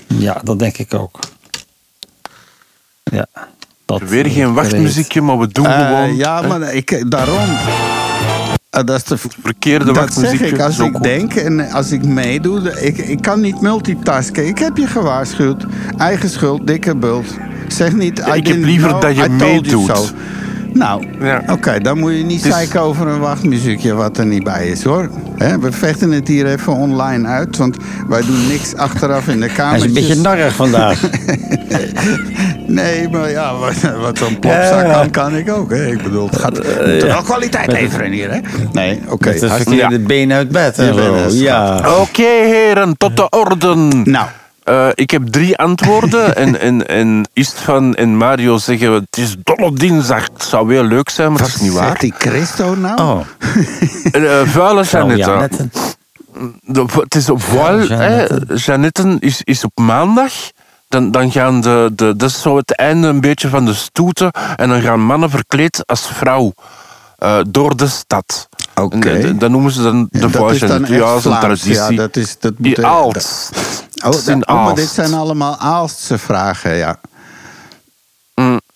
ja, 0.07 0.41
dat 0.45 0.59
denk 0.59 0.79
ik 0.79 0.95
ook. 0.95 1.19
Ja. 3.03 3.27
Dat, 3.85 4.03
Weer 4.03 4.27
geen 4.27 4.43
eh, 4.43 4.55
wachtmuziekje, 4.55 5.21
maar 5.21 5.39
we 5.39 5.49
doen 5.49 5.67
Eh, 5.67 5.87
gewoon 5.87 6.17
ja, 6.17 6.41
hè, 6.43 6.47
maar 6.49 6.75
ik, 6.75 7.11
daarom. 7.11 7.39
Eh, 8.71 8.85
dat 8.85 8.97
is 8.97 9.05
de 9.05 9.17
verkeerde 9.43 9.85
Dat 9.85 9.95
zeg 9.97 10.05
wachtmuziekje. 10.05 10.55
ik 10.55 10.61
als 10.61 10.79
ik 10.79 10.93
goed. 10.93 11.03
denk 11.03 11.35
en 11.35 11.71
als 11.71 11.91
ik 11.93 12.05
meedoe. 12.05 12.81
Ik, 12.81 12.99
ik 12.99 13.23
kan 13.23 13.41
niet 13.41 13.61
multitasken. 13.61 14.47
Ik 14.47 14.59
heb 14.59 14.77
je 14.77 14.87
gewaarschuwd. 14.87 15.65
Eigen 15.99 16.31
schuld, 16.31 16.67
dikke 16.67 16.97
bult. 16.97 17.27
Zeg 17.69 17.93
niet. 17.93 18.19
Ik 18.19 18.47
heb 18.47 18.57
liever 18.57 18.89
know, 18.89 19.01
dat 19.03 19.17
je 19.17 19.29
meedoet. 19.29 20.15
Nou, 20.75 21.05
Ja. 21.21 21.43
oké, 21.51 21.81
dan 21.81 21.99
moet 21.99 22.13
je 22.17 22.25
niet 22.25 22.45
is- 22.45 22.53
zeiken 22.53 22.81
over 22.81 23.07
een 23.07 23.19
wachtmuziekje 23.21 23.95
wat 23.95 24.19
er 24.19 24.27
niet 24.27 24.45
bij 24.45 24.69
is 24.69 24.83
hoor. 24.85 25.11
Hè, 25.37 25.59
we 25.59 25.73
vechten 25.73 26.11
het 26.11 26.29
hier 26.29 26.47
even 26.47 26.73
online 26.73 27.29
uit, 27.29 27.57
want 27.57 27.77
wij 28.09 28.21
doen 28.21 28.47
niks 28.49 28.75
achteraf 28.77 29.29
in 29.29 29.41
de 29.41 29.47
Hij 29.47 29.55
kamer. 29.55 29.77
is 29.77 29.85
een 29.85 29.93
beetje 29.93 30.15
narrig 30.15 30.55
vandaag. 30.55 31.01
Nee, 32.67 33.09
maar 33.09 33.31
ja, 33.31 33.57
wat, 33.57 33.75
wat 34.01 34.19
zo'n 34.19 34.39
plopzak 34.39 34.87
Ja. 34.87 34.93
kan, 34.93 35.11
kan 35.11 35.37
ik 35.37 35.51
ook. 35.53 35.71
Hè. 35.71 35.87
Ik 35.87 36.03
bedoel, 36.03 36.27
het 36.31 36.39
gaat 36.39 36.59
we 36.59 36.85
moeten 36.91 37.09
wel 37.09 37.23
kwaliteit 37.23 37.73
leveren 37.73 38.11
hier. 38.13 38.31
Hè? 38.33 38.39
Nee, 38.73 39.01
oké. 39.09 39.29
Met 39.29 39.41
het 39.41 39.53
verkeerde 39.53 39.99
been 39.99 40.33
uit 40.33 40.49
bed 40.49 40.79
een 40.79 41.33
Ja. 41.33 41.79
Oké, 42.01 42.23
heren, 42.45 42.97
tot 42.97 43.17
de 43.17 43.29
orde. 43.29 43.75
Nou, 44.05 44.27
Eh, 44.65 44.89
ik 44.95 45.11
heb 45.11 45.27
drie 45.27 45.57
antwoorden. 45.59 46.37
en, 46.45 46.61
en, 46.61 46.87
en 46.89 47.29
Istvan 47.33 47.95
en 47.95 48.17
Mario 48.17 48.59
zeggen: 48.59 48.93
Het 48.93 49.17
is 49.17 49.37
dolle 49.43 49.73
dinsdag. 49.73 50.23
Het 50.33 50.43
zou 50.43 50.73
heel 50.75 50.85
leuk 50.85 51.09
zijn, 51.09 51.33
maar 51.33 51.39
wat 51.41 51.47
het 51.47 51.57
is 51.57 51.63
niet 51.63 51.73
zegt 51.73 51.85
waar. 51.85 51.99
die 51.99 52.15
Christo 52.19 52.75
nou? 52.75 53.01
Oh, 53.01 53.21
eh, 54.13 54.41
vuile 54.49 54.85
het 57.03 57.15
is 57.15 57.31
op 57.31 57.43
vuil. 57.43 57.87
Jeannette 58.55 59.17
is, 59.21 59.41
is 59.43 59.65
op 59.65 59.79
maandag. 59.79 60.33
Dan, 60.89 61.11
dan 61.11 61.31
gaan 61.33 61.61
de, 61.61 61.91
de. 61.95 62.17
Dat 62.17 62.31
is 62.31 62.41
zo 62.43 62.57
het 62.57 62.77
einde 62.77 63.09
een 63.09 63.21
beetje 63.21 63.49
van 63.49 63.65
de 63.65 63.75
stoeten. 63.75 64.31
En 64.57 64.69
dan 64.69 64.81
gaan 64.81 65.01
mannen 65.01 65.31
verkleed 65.31 65.83
als 65.87 66.07
vrouw. 66.07 66.53
eh, 67.19 67.39
door 67.49 67.77
de 67.77 67.87
stad. 67.87 68.49
Oké. 68.75 69.37
Dat 69.37 69.51
noemen 69.51 69.73
ze 69.73 69.83
dan 69.83 70.09
de 70.11 70.19
Ja, 70.19 70.29
dan 70.69 70.85
Ja, 70.89 70.99
dat 70.99 71.09
is 71.09 71.15
een 71.15 71.21
Vlaams. 71.21 71.41
traditie. 71.41 71.73
Ja, 71.75 71.91
dat 71.91 72.17
is, 72.17 72.37
dat 72.39 72.53
moet. 72.59 72.79
Oh, 74.05 74.11
Het 74.11 74.21
is 74.21 74.27
in 74.27 74.39
dat- 74.39 74.49
oh, 74.49 74.65
maar 74.65 74.75
dit 74.75 74.89
zijn 74.89 75.15
allemaal 75.15 75.57
Aalstse 75.59 76.19
vragen, 76.19 76.75
ja. 76.77 76.97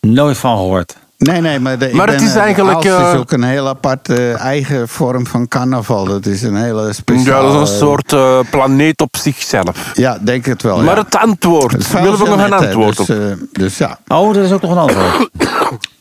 nooit 0.01 0.39
van 0.39 0.57
gehoord. 0.57 0.97
Nee, 1.19 1.41
nee, 1.41 1.59
maar, 1.61 1.79
de, 1.79 1.91
Maar 1.93 2.07
het 2.09 2.17
ben, 2.17 2.25
is 2.25 2.31
eh, 2.31 2.37
de 2.37 2.41
eigenlijk, 2.43 2.77
Aalst 2.77 2.89
eh, 2.89 3.13
is 3.13 3.19
ook 3.19 3.33
een 3.33 3.43
heel 3.43 3.69
aparte 3.69 4.15
eh, 4.15 4.41
eigen 4.41 4.89
vorm 4.89 5.27
van 5.27 5.49
carnaval. 5.49 6.05
Dat 6.05 6.27
is 6.27 6.43
een 6.43 6.57
hele 6.57 6.87
Ja, 6.87 6.93
speciale... 6.93 7.53
dat 7.53 7.63
is 7.63 7.71
een 7.71 7.77
soort 7.77 8.13
eh, 8.13 8.39
planeet 8.51 9.01
op 9.01 9.17
zichzelf. 9.17 9.91
Ja, 9.95 10.19
denk 10.21 10.45
het 10.47 10.63
wel, 10.63 10.77
Maar 10.83 10.97
ja. 10.97 11.03
het 11.03 11.17
antwoord. 11.17 11.73
Het 11.73 11.81
is 11.81 11.87
vuil 11.87 12.03
Willen 12.05 12.19
we 12.19 12.29
nog 12.29 12.45
een 12.45 12.53
antwoord 12.53 12.97
dus, 13.07 13.11
op? 13.11 13.39
dus 13.53 13.79
ja, 13.79 13.99
Oh, 14.09 14.37
er 14.37 14.43
is 14.43 14.53
ook 14.53 14.63
nog 14.63 14.71
een 14.71 14.79
antwoord. 14.79 15.29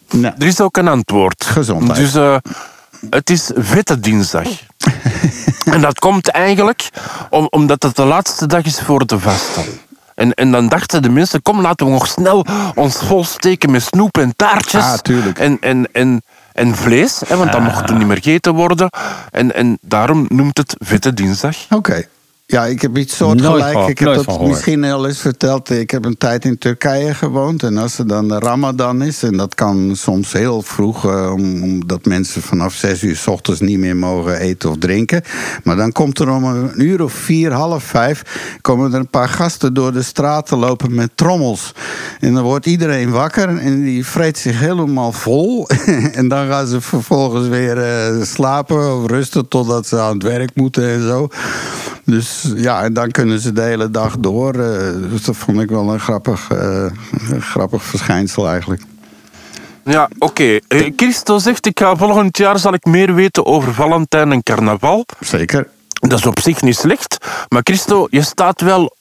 Er 0.38 0.48
is 0.48 0.62
ook 0.62 0.78
een 0.78 0.88
antwoord. 0.88 1.46
Gezondheid. 1.46 2.00
Dus 2.00 2.16
eh, 2.16 2.36
het 3.10 3.30
is 3.30 3.52
Vette 3.56 4.00
Dinsdag. 4.00 4.48
en 5.74 5.82
dat 5.82 6.00
komt 6.00 6.30
eigenlijk 6.30 6.90
om, 7.30 7.48
omdat 7.50 7.84
het 7.84 7.96
de 7.96 8.06
laatste 8.06 8.46
dag 8.46 8.64
is 8.64 8.80
voor 8.80 9.06
de 9.06 9.20
vasten. 9.20 9.64
En, 10.16 10.34
en 10.34 10.52
dan 10.52 10.68
dachten 10.68 11.02
de 11.02 11.10
mensen, 11.10 11.42
kom 11.42 11.62
laten 11.62 11.86
we 11.86 11.92
nog 11.92 12.08
snel 12.08 12.46
ons 12.76 12.98
volsteken 12.98 13.72
met 13.72 13.82
snoep 13.82 14.18
en 14.18 14.36
taartjes. 14.36 14.84
Ah, 14.84 14.94
tuurlijk. 14.94 15.40
En, 15.40 15.58
en, 15.62 15.88
en, 15.92 16.22
en 16.54 16.76
vlees, 16.76 17.22
hè, 17.28 17.36
want 17.38 17.52
dat 17.52 17.62
mocht 17.62 17.88
toen 17.88 17.98
niet 17.98 18.08
meer 18.08 18.18
gegeten 18.22 18.54
worden. 18.54 18.90
En, 19.32 19.56
en 19.56 19.78
daarom 19.82 20.26
noemt 20.30 20.58
het 20.58 20.76
Vette 20.80 21.14
Dinsdag. 21.14 21.56
Oké. 21.70 22.08
Ja, 22.50 22.66
ik 22.66 22.82
heb 22.82 22.98
iets 22.98 23.20
Nooit 23.20 23.40
soortgelijks. 23.42 23.90
Ik 23.90 24.00
heb 24.00 24.08
nooit 24.08 24.26
dat 24.26 24.42
misschien 24.48 24.84
al 24.84 25.08
eens 25.08 25.20
verteld. 25.20 25.70
Ik 25.70 25.92
heb 25.92 26.06
een 26.06 26.18
tijd 26.18 26.46
in 26.46 26.58
Turkije 26.58 27.14
gewoond. 27.14 27.64
En 27.64 27.78
als 27.78 27.98
er 28.00 28.08
dan 28.08 28.28
de 28.28 28.40
Ramadan 28.40 29.02
is, 29.02 29.24
en 29.24 29.38
dat 29.38 29.56
kan 29.56 29.92
soms 29.96 30.34
heel 30.34 30.62
vroeg, 30.62 31.06
eh, 31.06 31.32
om- 31.34 31.64
omdat 31.64 32.06
mensen 32.06 32.42
vanaf 32.42 32.74
zes 32.74 33.02
uur 33.04 33.16
s 33.16 33.28
ochtends 33.28 33.60
niet 33.60 33.78
meer 33.80 33.96
mogen 33.96 34.40
eten 34.40 34.70
of 34.70 34.78
drinken. 34.78 35.22
Maar 35.64 35.76
dan 35.76 35.92
komt 35.92 36.20
er 36.20 36.30
om 36.30 36.44
een 36.44 36.82
uur 36.82 37.04
of 37.04 37.14
vier, 37.14 37.52
half 37.52 37.84
vijf, 37.84 38.24
komen 38.62 38.94
er 38.94 39.00
een 39.00 39.10
paar 39.10 39.30
gasten 39.30 39.74
door 39.74 39.94
de 39.94 40.04
straten 40.04 40.58
lopen 40.58 40.96
met 40.96 41.10
trommels. 41.16 41.74
En 42.20 42.34
dan 42.34 42.44
wordt 42.44 42.66
iedereen 42.66 43.10
wakker 43.10 43.58
en 43.58 43.82
die 43.84 44.06
vreet 44.06 44.38
zich 44.38 44.60
helemaal 44.60 45.12
vol. 45.12 45.68
en 46.20 46.28
dan 46.28 46.48
gaan 46.48 46.68
ze 46.68 46.82
vervolgens 46.82 47.48
weer 47.48 47.78
eh, 47.78 48.22
slapen 48.24 48.96
of 49.02 49.10
rusten 49.10 49.48
totdat 49.48 49.88
ze 49.88 50.00
aan 50.00 50.14
het 50.14 50.24
werk 50.24 50.52
moeten 50.56 50.90
en 50.90 51.02
zo. 51.08 51.28
Dus 52.04 52.37
ja, 52.56 52.84
en 52.84 52.94
dan 52.94 53.12
kunnen 53.12 53.40
ze 53.40 53.52
de 53.54 53.62
hele 53.62 53.92
dag 53.92 54.18
door. 54.20 54.54
eh, 54.54 55.10
dus 55.12 55.24
dat 55.24 55.36
vond 55.38 55.60
ik 55.62 55.70
wel 55.70 55.94
een 55.94 56.00
grappig, 56.00 56.48
eh, 56.52 56.86
een 57.30 57.42
grappig 57.42 57.84
verschijnsel 57.84 58.48
eigenlijk. 58.50 58.82
Ja, 59.84 60.10
oké. 60.20 60.60
Eh, 60.68 60.92
Christo 60.96 61.38
zegt, 61.38 61.66
ik 61.66 61.80
ga 61.80 61.96
volgend 61.96 62.38
jaar 62.38 62.60
zal 62.60 62.74
ik 62.74 62.86
meer 62.86 63.14
weten 63.14 63.46
over 63.46 63.74
Valentijn 63.74 64.32
en 64.32 64.44
carnaval. 64.44 65.06
Zeker. 65.20 65.68
Dat 66.00 66.20
is 66.20 66.26
op 66.26 66.40
zich 66.40 66.62
niet 66.62 66.76
slecht. 66.76 67.18
Maar 67.50 67.62
Christo, 67.64 68.08
je 68.10 68.22
staat 68.22 68.62
wel 68.62 68.96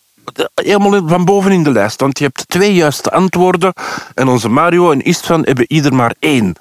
helemaal 0.54 1.08
van 1.08 1.24
boven 1.24 1.50
in 1.52 1.62
de 1.62 1.70
lijst. 1.70 2.00
Want 2.00 2.18
je 2.18 2.24
hebt 2.24 2.48
twee 2.48 2.74
juiste 2.74 3.10
antwoorden. 3.10 3.72
En 4.14 4.28
onze 4.28 4.48
Mario 4.48 4.90
en 4.90 5.02
Istvan 5.02 5.42
hebben 5.44 5.64
ieder 5.68 5.94
maar 5.94 6.14
één. 6.18 6.54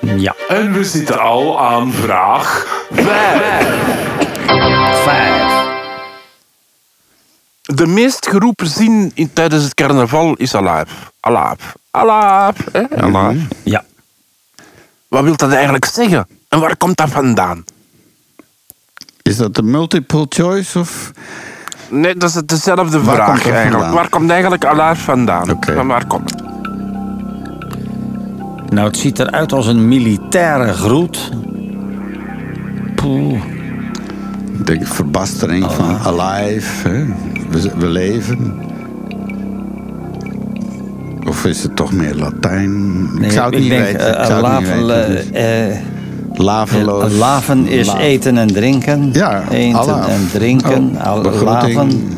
Ja. 0.00 0.34
En 0.48 0.72
we 0.72 0.84
zitten 0.84 1.20
al 1.20 1.60
aan 1.60 1.92
vraag 1.92 2.66
5. 2.90 3.06
Vijf. 5.04 5.37
De 7.74 7.86
meest 7.86 8.28
geroepen 8.28 8.66
zin 8.66 9.10
in, 9.14 9.32
tijdens 9.32 9.64
het 9.64 9.74
carnaval 9.74 10.34
is 10.34 10.54
alaaf. 10.54 11.12
Alaaf. 11.20 11.74
Alaaf. 11.90 12.56
Hè? 12.72 12.82
Alaaf. 13.02 13.36
Ja. 13.62 13.84
Wa- 14.56 14.64
Wat 15.08 15.22
wil 15.24 15.36
dat 15.36 15.52
eigenlijk 15.52 15.84
zeggen? 15.84 16.26
En 16.48 16.60
waar 16.60 16.76
komt 16.76 16.96
dat 16.96 17.10
vandaan? 17.10 17.64
Is 19.22 19.36
dat 19.36 19.54
de 19.54 19.62
multiple 19.62 20.26
choice 20.28 20.78
of... 20.78 21.10
Nee, 21.90 22.14
dat 22.16 22.28
is 22.34 22.42
dezelfde 22.46 23.02
Waar 23.02 23.14
vraag 23.14 23.28
eigenlijk. 23.28 23.70
vandaan? 23.72 23.92
Waar 23.92 24.08
komt 24.08 24.30
eigenlijk 24.30 24.64
alaaf 24.64 24.98
vandaan? 25.00 25.50
Oké. 25.50 25.74
Van 25.74 25.86
waar 25.86 26.06
komt 26.06 26.30
het? 26.30 26.42
Nou, 28.70 28.86
het 28.86 28.96
ziet 28.96 29.18
eruit 29.18 29.52
als 29.52 29.66
een 29.66 29.88
militaire 29.88 30.72
groet. 30.72 31.30
Poeh. 32.94 33.42
Ik 34.58 34.66
denk 34.66 34.86
verbastering 34.86 35.72
van 35.72 35.98
alive. 35.98 36.88
Hè? 36.88 37.04
We, 37.50 37.70
we 37.76 37.86
leven. 37.86 38.60
Of 41.28 41.44
is 41.44 41.62
het 41.62 41.76
toch 41.76 41.92
meer 41.92 42.14
Latijn? 42.14 43.04
ik 43.14 43.20
Nee, 43.20 43.30
zou 43.30 43.50
het 43.50 43.60
niet 43.60 43.68
denk, 43.70 43.84
weten. 43.84 44.14
eh, 44.16 44.20
ik 44.20 44.26
zou 44.26 44.46
het 44.46 44.58
niet 44.58 44.68
laven, 44.68 44.86
weten. 44.86 45.10
Dus 45.14 45.30
eh, 45.30 45.70
eh, 45.70 45.76
Laveloos. 46.32 47.12
laven 47.16 47.66
is 47.66 47.92
eten 47.92 48.38
en 48.38 48.46
drinken. 48.48 49.10
Ja, 49.12 49.48
eten 49.50 49.78
alaaf. 49.78 50.08
en 50.08 50.28
drinken. 50.32 50.90
Oh, 50.96 51.06
Al- 51.06 51.20
begroeting. 51.22 51.74
laven. 51.74 52.16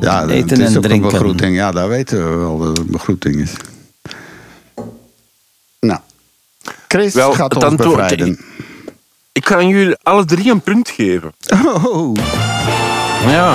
Ja, 0.00 0.20
dat- 0.20 0.30
Eten 0.30 0.48
het 0.58 0.58
is 0.58 0.70
en 0.70 0.76
ook 0.76 0.82
drinken. 0.82 1.06
een 1.06 1.12
begroeting. 1.12 1.56
Ja, 1.56 1.70
daar 1.70 1.88
weten 1.88 2.30
we 2.30 2.36
wel 2.36 2.58
dat 2.58 2.68
het 2.68 2.78
een 2.78 2.86
begroeting 2.90 3.36
is. 3.36 3.52
Nou, 5.80 5.98
Chris 6.88 7.14
Wel, 7.14 7.32
gaat 7.32 7.54
het 7.54 7.64
ons 7.64 7.74
bevrijden. 7.76 8.38
Ik 9.38 9.46
ga 9.46 9.62
jullie 9.62 9.96
alle 10.02 10.24
drie 10.24 10.50
een 10.50 10.60
punt 10.60 10.90
geven. 10.90 11.32
Oh, 11.64 12.16
Ja. 13.26 13.54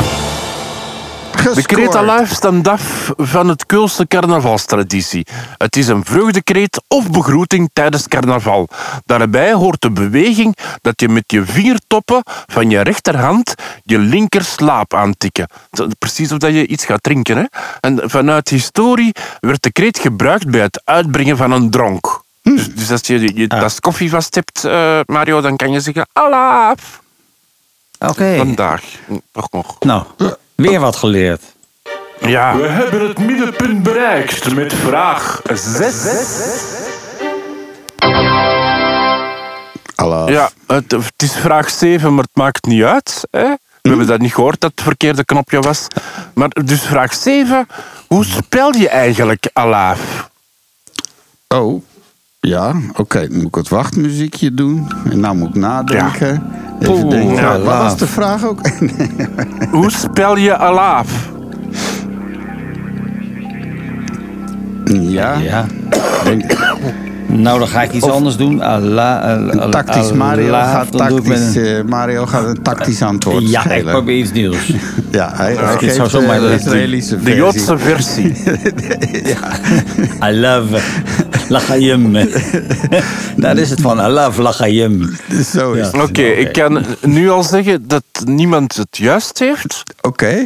De 1.54 1.62
kreet 1.62 1.96
alaaf 1.96 2.30
stamt 2.30 2.68
af 2.68 3.14
van 3.18 3.48
het 3.48 3.66
Keulse 3.66 4.08
carnavalstraditie. 4.08 5.28
Het 5.58 5.76
is 5.76 5.88
een 5.88 6.06
vreugdekreet 6.06 6.84
of 6.88 7.12
begroeting 7.12 7.70
tijdens 7.74 8.08
carnaval. 8.08 8.68
Daarbij 9.06 9.54
hoort 9.54 9.82
de 9.82 9.92
beweging 9.92 10.58
dat 10.82 11.02
je 11.02 11.10
met 11.10 11.24
je 11.28 11.46
vingertoppen 11.46 12.24
van 12.26 12.70
je 12.70 12.82
rechterhand 12.82 13.54
je 13.84 13.98
linker 13.98 14.44
slaap 14.44 14.94
aantikken. 14.94 15.48
Precies 16.00 16.32
of 16.32 16.38
dat 16.38 16.54
je 16.54 16.68
iets 16.68 16.86
gaat 16.86 17.04
drinken. 17.04 17.38
Hè? 17.38 17.44
En 17.80 18.10
vanuit 18.10 18.50
historie 18.50 19.12
werd 19.40 19.64
de 19.64 19.72
kreet 19.72 20.00
gebruikt 20.00 20.50
bij 20.50 20.62
het 20.62 20.82
uitbrengen 20.84 21.38
van 21.38 21.52
een 21.52 21.70
dronk. 21.70 22.23
Dus, 22.44 22.76
dus 22.76 22.92
als 22.92 23.02
je 23.02 23.36
je 23.36 23.48
tas 23.48 23.80
koffie 23.80 24.10
vast 24.10 24.36
hebt, 24.36 24.66
eh, 24.66 25.00
Mario, 25.06 25.42
dan 25.42 25.56
kan 25.56 25.72
je 25.72 25.80
zeggen 25.80 26.08
alaaf. 26.14 27.02
Oké. 28.00 28.36
Vandaag. 28.38 28.84
Toch 29.32 29.52
nog. 29.52 29.80
Nou, 29.80 30.06
weer 30.56 30.80
wat 30.80 30.96
geleerd. 30.96 31.42
Ja. 32.20 32.58
We 32.58 32.68
hebben 32.68 33.08
het 33.08 33.18
middenpunt 33.18 33.84
bereikt 33.84 34.54
met 34.54 34.74
vraag 34.74 35.42
6. 35.54 36.06
Alaaf. 39.96 40.30
Ja, 40.30 40.50
het, 40.68 40.92
het 40.92 41.14
is 41.24 41.34
vraag 41.34 41.70
7, 41.70 42.14
maar 42.14 42.24
het 42.24 42.36
maakt 42.36 42.66
niet 42.66 42.84
uit. 42.84 43.28
Hè? 43.32 43.48
We 43.82 43.90
hebben 43.90 44.08
dat 44.08 44.20
niet 44.20 44.34
gehoord 44.34 44.60
dat 44.60 44.72
het 44.76 44.84
verkeerde 44.84 45.26
knopje 45.26 45.60
was. 45.60 45.88
Maar 46.34 46.50
dus 46.50 46.82
vraag 46.82 47.14
7. 47.14 47.68
Hoe 48.08 48.26
spel 48.26 48.76
je 48.76 48.90
eigenlijk 48.90 49.50
alaaf? 49.54 50.30
Oh, 51.48 51.84
ja, 52.48 52.74
oké. 52.96 53.28
Dan 53.28 53.38
moet 53.38 53.46
ik 53.48 53.56
het 53.56 53.70
wachtmuziekje 53.70 54.54
doen. 54.54 54.88
En 55.10 55.20
nou 55.20 55.36
moet 55.38 55.50
ik 55.50 55.56
nadenken. 55.56 56.44
Even 56.80 56.94
Poeh, 57.00 57.10
denken. 57.10 57.36
ja, 57.36 57.60
Wat 57.60 57.78
was 57.78 57.98
de 57.98 58.08
vraag 58.08 58.46
ook? 58.46 58.60
Hoe 59.72 59.92
spel 59.92 60.38
je 60.38 60.58
alaaf? 60.58 61.32
ja. 64.86 65.34
Ja. 65.38 65.66
Denk- 66.24 66.58
Nou, 67.28 67.60
dan 67.60 67.68
ga 67.68 67.82
ik 67.84 67.92
iets 67.94 68.06
anders 68.06 68.36
doen. 68.38 68.62
Een 68.72 69.70
tactisch. 69.72 70.12
Mario 70.12 70.52
gaat 70.54 70.92
tactisch, 70.98 71.56
een- 71.56 71.66
eh, 71.66 71.84
Mario 71.84 72.26
gaat 72.26 72.46
een 72.46 72.62
tactisch 72.62 73.02
antwoord 73.02 73.50
Ja, 73.50 73.70
ik 73.70 73.86
probeer 73.86 74.18
iets 74.18 74.32
nieuws. 74.32 74.58
Ja, 75.12 75.32
hij, 75.36 75.56
geeft 75.78 75.96
zou 75.96 76.10
zo 76.10 76.20
eh, 76.20 76.28
maar 76.28 76.40
de 76.40 76.48
de- 76.48 76.54
Israëlische 76.54 77.16
De 77.16 77.22
versie. 77.22 77.36
Joodse 77.38 77.78
versie. 77.78 78.34
I 80.30 80.32
love 80.40 80.78
lachayim. 81.50 82.12
Daar 83.38 83.58
is 83.58 83.70
het 83.70 83.82
van. 83.82 84.00
I 84.00 84.08
love 84.08 84.42
lachayim. 84.42 85.18
Zo 85.54 85.72
is 85.72 85.92
Ja. 85.92 86.00
het. 86.00 86.10
Oké, 86.10 86.22
ik 86.22 86.54
kan 86.54 86.86
nu 87.02 87.30
al 87.30 87.44
zeggen 87.44 87.88
dat 87.88 88.04
niemand 88.26 88.76
het 88.76 88.98
juist 88.98 89.40
heeft. 89.40 89.84
Oké. 90.02 90.46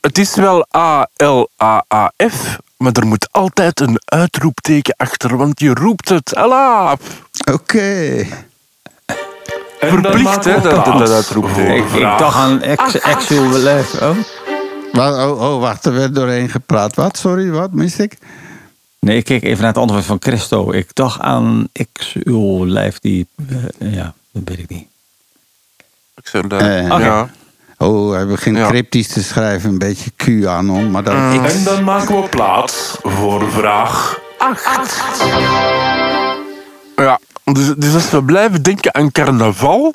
Het 0.00 0.18
is 0.18 0.34
wel 0.34 0.66
A-L-A-A-F, 0.76 2.58
maar 2.84 2.92
er 2.92 3.06
moet 3.06 3.28
altijd 3.30 3.80
een 3.80 4.00
uitroepteken 4.04 4.94
achter, 4.96 5.36
want 5.36 5.60
je 5.60 5.74
roept 5.74 6.08
het 6.08 6.36
alaaf. 6.36 6.98
Oké. 7.52 8.26
Verplicht, 9.78 10.44
hè, 10.44 10.60
dat, 10.60 10.84
dat, 10.84 11.10
uitroepteken. 11.10 11.76
Ik, 11.76 11.92
ik 11.92 12.18
dacht 12.18 12.36
aan 12.36 12.62
ex, 12.62 13.02
actual 13.02 13.48
life. 13.48 14.04
Oh? 14.04 14.16
Oh, 14.94 15.40
oh, 15.40 15.60
wacht, 15.60 15.84
er 15.84 15.92
werd 15.92 16.14
doorheen 16.14 16.48
gepraat. 16.48 16.94
Wat? 16.94 17.18
Sorry, 17.18 17.50
wat 17.50 17.72
mis 17.72 17.98
ik? 17.98 18.18
Nee, 18.98 19.16
ik 19.16 19.24
keek 19.24 19.42
even 19.42 19.58
naar 19.58 19.72
het 19.72 19.78
antwoord 19.80 20.04
van 20.04 20.16
Christo. 20.20 20.72
Ik 20.72 20.94
dacht 20.94 21.20
aan 21.20 21.68
actual 21.72 22.64
life 22.66 22.98
die... 23.00 23.26
eh, 23.48 23.94
ja, 23.94 24.14
dat 24.32 24.42
weet 24.44 24.58
ik 24.58 24.68
niet. 24.68 24.86
Ik 26.16 26.26
zeg 26.26 26.42
dat. 26.42 26.60
Eh, 26.60 26.86
ja. 26.86 27.30
Oh, 27.78 28.12
hij 28.12 28.26
begint 28.26 28.56
Ja. 28.56 28.68
cryptisch 28.68 29.08
te 29.08 29.22
schrijven. 29.22 29.70
Een 29.70 29.78
beetje 29.78 30.10
QAnon. 30.16 30.90
Maar 30.90 31.02
dan 31.02 31.32
ik... 31.32 31.50
En 31.50 31.64
dan 31.64 31.84
maken 31.84 32.20
we 32.20 32.28
plaats 32.28 32.96
voor 33.02 33.50
vraag 33.50 34.18
8. 34.38 35.02
Ja, 36.96 37.18
dus, 37.44 37.74
dus 37.76 37.94
als 37.94 38.10
we 38.10 38.22
blijven 38.22 38.62
denken 38.62 38.94
aan 38.94 39.10
carnaval, 39.10 39.94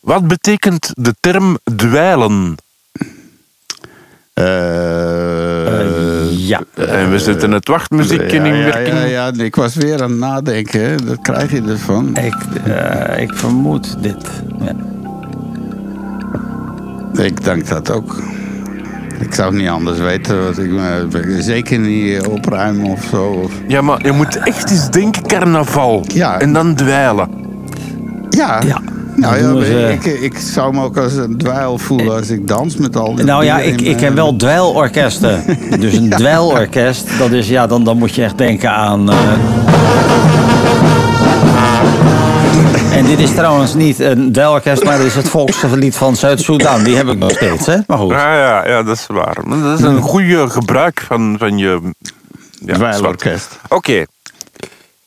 wat 0.00 0.28
betekent 0.28 0.90
de 0.94 1.14
term 1.20 1.58
dweilen? 1.76 2.54
Eh, 4.32 4.44
ja. 6.48 6.60
en 6.74 7.10
we 7.10 7.18
zetten 7.18 7.50
het 7.50 7.68
wachtmuziekje 7.68 8.36
ja, 8.36 8.44
in 8.44 8.54
ja, 8.54 8.64
werking. 8.64 8.98
ja, 8.98 9.04
ja, 9.04 9.32
ik 9.36 9.56
was 9.56 9.74
weer 9.74 10.02
aan 10.02 10.10
het 10.10 10.18
nadenken. 10.18 11.06
Dat 11.06 11.18
krijg 11.22 11.50
je 11.50 11.62
ervan. 11.62 12.16
Ik, 12.16 12.34
eh, 12.64 13.22
ik 13.22 13.34
vermoed 13.34 14.02
dit. 14.02 14.26
Ja. 14.60 14.74
Ik 17.18 17.44
denk 17.44 17.68
dat 17.68 17.90
ook. 17.90 18.22
Ik 19.20 19.34
zou 19.34 19.48
het 19.52 19.60
niet 19.60 19.68
anders 19.70 19.98
weten. 19.98 20.44
Want 20.44 20.58
ik, 20.58 20.70
eh, 20.72 21.22
zeker 21.38 21.78
niet 21.78 22.26
opruimen 22.26 22.86
of 22.86 23.04
zo. 23.10 23.24
Of- 23.44 23.52
Ja, 23.68 23.80
maar 23.80 24.06
je 24.06 24.12
moet 24.12 24.36
echt 24.36 24.70
eens 24.70 24.90
denken 24.90 25.22
carnaval. 25.26 26.04
Ja. 26.14 26.40
En 26.40 26.52
dan 26.52 26.74
dweilen. 26.74 27.28
Ja. 28.30 28.60
Ja. 28.66 28.80
Nou 29.16 29.36
ja, 29.36 29.64
ze- 29.64 29.92
ik, 29.92 30.04
ik 30.20 30.38
zou 30.38 30.74
me 30.74 30.82
ook 30.82 30.96
als 30.96 31.14
een 31.14 31.36
dweil 31.38 31.78
voelen 31.78 32.16
als 32.16 32.30
ik 32.30 32.48
dans 32.48 32.76
met 32.76 32.96
al 32.96 33.14
die 33.14 33.24
Nou 33.24 33.44
ja, 33.44 33.58
ik, 33.58 33.80
ik 33.80 33.96
ken 33.96 34.14
wel 34.14 34.36
dweilorkesten. 34.36 35.42
Dus 35.80 35.94
een 35.94 36.08
dweilorkest, 36.10 37.18
dat 37.18 37.30
is, 37.30 37.48
ja, 37.48 37.66
dan, 37.66 37.84
dan 37.84 37.98
moet 37.98 38.14
je 38.14 38.22
echt 38.22 38.38
denken 38.38 38.70
aan... 38.70 39.10
eh, 39.10 39.16
En 42.96 43.04
dit 43.04 43.18
is 43.18 43.34
trouwens 43.34 43.74
niet 43.74 43.98
een 43.98 44.32
dweilorkest, 44.32 44.84
maar 44.84 44.96
dit 44.96 45.06
is 45.06 45.14
het 45.14 45.28
volkslied 45.28 45.96
van 45.96 46.16
Zuid-Soedan. 46.16 46.84
Die 46.84 46.96
heb 46.96 47.08
ik 47.08 47.18
nog 47.18 47.30
steeds, 47.30 47.66
hè? 47.66 47.76
Maar 47.86 47.98
goed. 47.98 48.10
Ja, 48.10 48.34
ja, 48.36 48.66
ja, 48.66 48.82
dat 48.82 48.96
is 48.96 49.06
waar. 49.06 49.36
Maar 49.44 49.58
Dat 49.62 49.78
is 49.78 49.84
een 49.84 50.00
goede 50.02 50.50
gebruik 50.50 51.00
van, 51.00 51.36
van 51.38 51.58
je... 51.58 51.80
Ja. 52.58 52.94
Oké. 53.68 54.04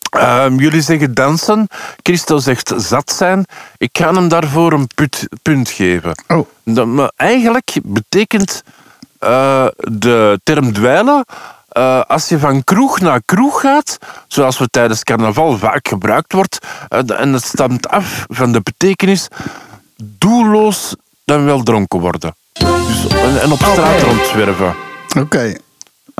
Ehm, 0.09 0.55
jullie 0.55 0.81
zeggen 0.81 1.13
dansen. 1.13 1.67
Christo 2.03 2.37
zegt 2.37 2.73
zat 2.77 3.11
zijn. 3.11 3.45
Ik 3.77 3.97
ga 3.97 4.13
hem 4.13 4.27
daarvoor 4.27 4.73
een 4.73 4.87
put- 4.95 5.27
punt 5.41 5.69
geven. 5.69 6.23
Oh. 6.27 6.47
Dat, 6.63 6.87
maar 6.87 7.11
eigenlijk 7.15 7.75
betekent 7.83 8.63
eh, 9.19 9.65
de 9.77 10.39
term 10.43 10.73
dweilen... 10.73 11.25
eh, 11.69 12.01
als 12.01 12.29
je 12.29 12.39
van 12.39 12.63
kroeg 12.63 12.99
naar 12.99 13.21
kroeg 13.25 13.61
gaat, 13.61 13.97
zoals 14.27 14.57
we 14.57 14.67
tijdens 14.67 15.03
carnaval 15.03 15.57
vaak 15.57 15.87
gebruikt 15.87 16.33
wordt, 16.33 16.57
eh, 16.87 17.19
en 17.19 17.33
het 17.33 17.43
stamt 17.43 17.89
af 17.89 18.25
van 18.27 18.51
de 18.51 18.61
betekenis 18.61 19.27
doelloos 20.03 20.95
dan 21.25 21.45
wel 21.45 21.63
dronken 21.63 21.99
worden. 21.99 22.35
Dus, 22.53 23.07
en, 23.07 23.41
en 23.41 23.51
op 23.51 23.59
straat 23.59 24.01
rondzwerven. 24.01 24.75
Oké. 25.19 25.55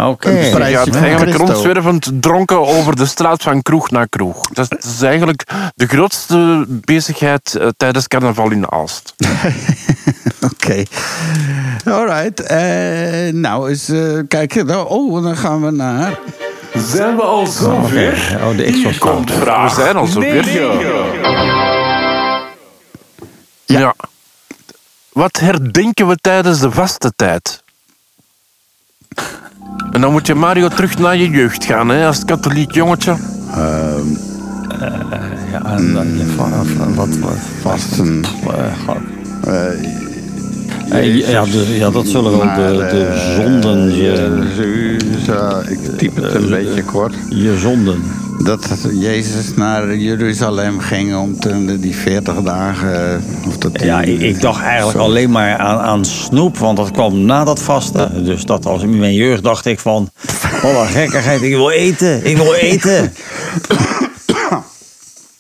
Oké. 0.08 0.30
Gaat 0.42 0.52
van 0.52 0.62
eigenlijk 0.62 1.36
Christo. 1.36 1.46
rondzwervend 1.54 2.12
dronken 2.20 2.68
over 2.68 2.96
de 2.96 3.06
straat 3.06 3.42
van 3.44 3.62
kroeg 3.62 3.92
naar 3.92 4.10
kroeg. 4.10 4.48
Dat 4.48 4.64
is, 4.64 4.70
dat 4.70 4.84
is 4.84 5.02
eigenlijk 5.02 5.44
de 5.76 5.88
grootste 5.88 6.66
bezigheid 6.68 7.56
eh, 7.56 7.68
tijdens 7.78 8.08
carnaval 8.08 8.52
in 8.52 8.72
Aalst. 8.72 9.14
Oké. 10.54 10.84
Alright. 11.86 12.40
Eh, 12.42 13.34
nou, 13.34 13.70
eens 13.70 13.90
eh, 13.90 14.20
kijken. 14.28 14.66
Nou, 14.66 14.88
Oh, 14.90 15.24
dan 15.24 15.38
gaan 15.38 15.62
we 15.66 15.72
naar... 15.72 16.20
Zijn 16.74 17.16
we 17.16 17.22
al 17.22 17.46
zover? 17.48 18.38
Oh, 18.44 18.58
de 18.58 18.88
X 18.90 18.98
komt 18.98 19.30
We 19.38 19.72
zijn 19.76 19.96
al 19.96 20.06
zover. 20.06 20.34
negen. 20.46 20.80
Ja. 23.66 23.96
Wat 25.10 25.40
herdenken 25.40 26.08
we 26.08 26.16
tijdens 26.16 26.60
de 26.60 26.72
vaste 26.72 27.14
tijd? 27.16 27.64
En 29.92 30.02
dan 30.02 30.12
moet 30.12 30.28
je 30.28 30.36
Mario 30.36 30.68
terug 30.68 30.98
naar 30.98 31.18
je 31.18 31.30
jeugd 31.30 31.66
gaan, 31.66 31.90
hè, 31.90 32.06
als 32.08 32.26
katholiek 32.26 32.72
jongetje. 32.74 33.16
Ja, 35.52 35.66
en 35.76 35.94
dan 35.94 36.08
je 36.18 36.26
va- 36.36 36.64
va- 36.78 36.94
wat, 36.94 37.18
wat, 37.18 37.38
Vasten. 37.62 38.22
eh, 38.44 38.50
God. 38.88 38.98
eh, 39.44 41.30
ja, 41.30 41.44
de- 41.46 41.76
ja, 41.78 41.90
dat 41.90 42.08
zullen 42.08 42.32
wel 42.32 42.40
de, 42.56 42.88
de 42.92 43.36
zonden, 43.36 43.96
je, 43.96 44.38
ik 45.70 45.98
typ 45.98 46.16
het 46.16 46.34
een 46.34 46.50
beetje 46.50 46.84
kort. 46.84 47.14
je 47.30 47.58
zonden. 47.58 48.02
Dat 48.44 48.68
Jezus 48.94 49.54
naar 49.56 49.96
Jeruzalem 49.96 50.80
ging 50.80 51.16
om 51.16 51.40
te, 51.40 51.80
die 51.80 51.96
40 51.96 52.42
dagen. 52.42 53.14
eh, 53.14 53.48
Of 53.48 53.58
dat 53.58 53.82
Ja, 53.82 54.02
die- 54.02 54.14
ik, 54.14 54.22
ik 54.36 54.42
dacht 54.42 54.62
eigenlijk 54.62 54.98
zo. 54.98 55.04
alleen 55.04 55.32
maar 55.32 55.58
aan, 55.58 55.78
aan 55.80 56.06
snoep, 56.06 56.58
want 56.58 56.78
dat 56.78 56.92
kwam 56.92 57.20
na 57.26 57.44
dat 57.44 57.62
vasten. 57.62 58.26
Dus 58.26 58.44
dat 58.46 58.66
als 58.66 58.82
in 58.82 59.00
mijn 59.00 59.14
jeugd 59.14 59.44
dacht 59.44 59.66
ik 59.66 59.80
van, 59.80 60.10
wat 60.62 60.72
een 60.82 60.88
gekkigheid, 60.88 61.42
ik 61.42 61.54
wil 61.56 61.70
eten, 61.70 62.26
ik 62.26 62.38
wil 62.38 62.54
eten. 62.54 63.14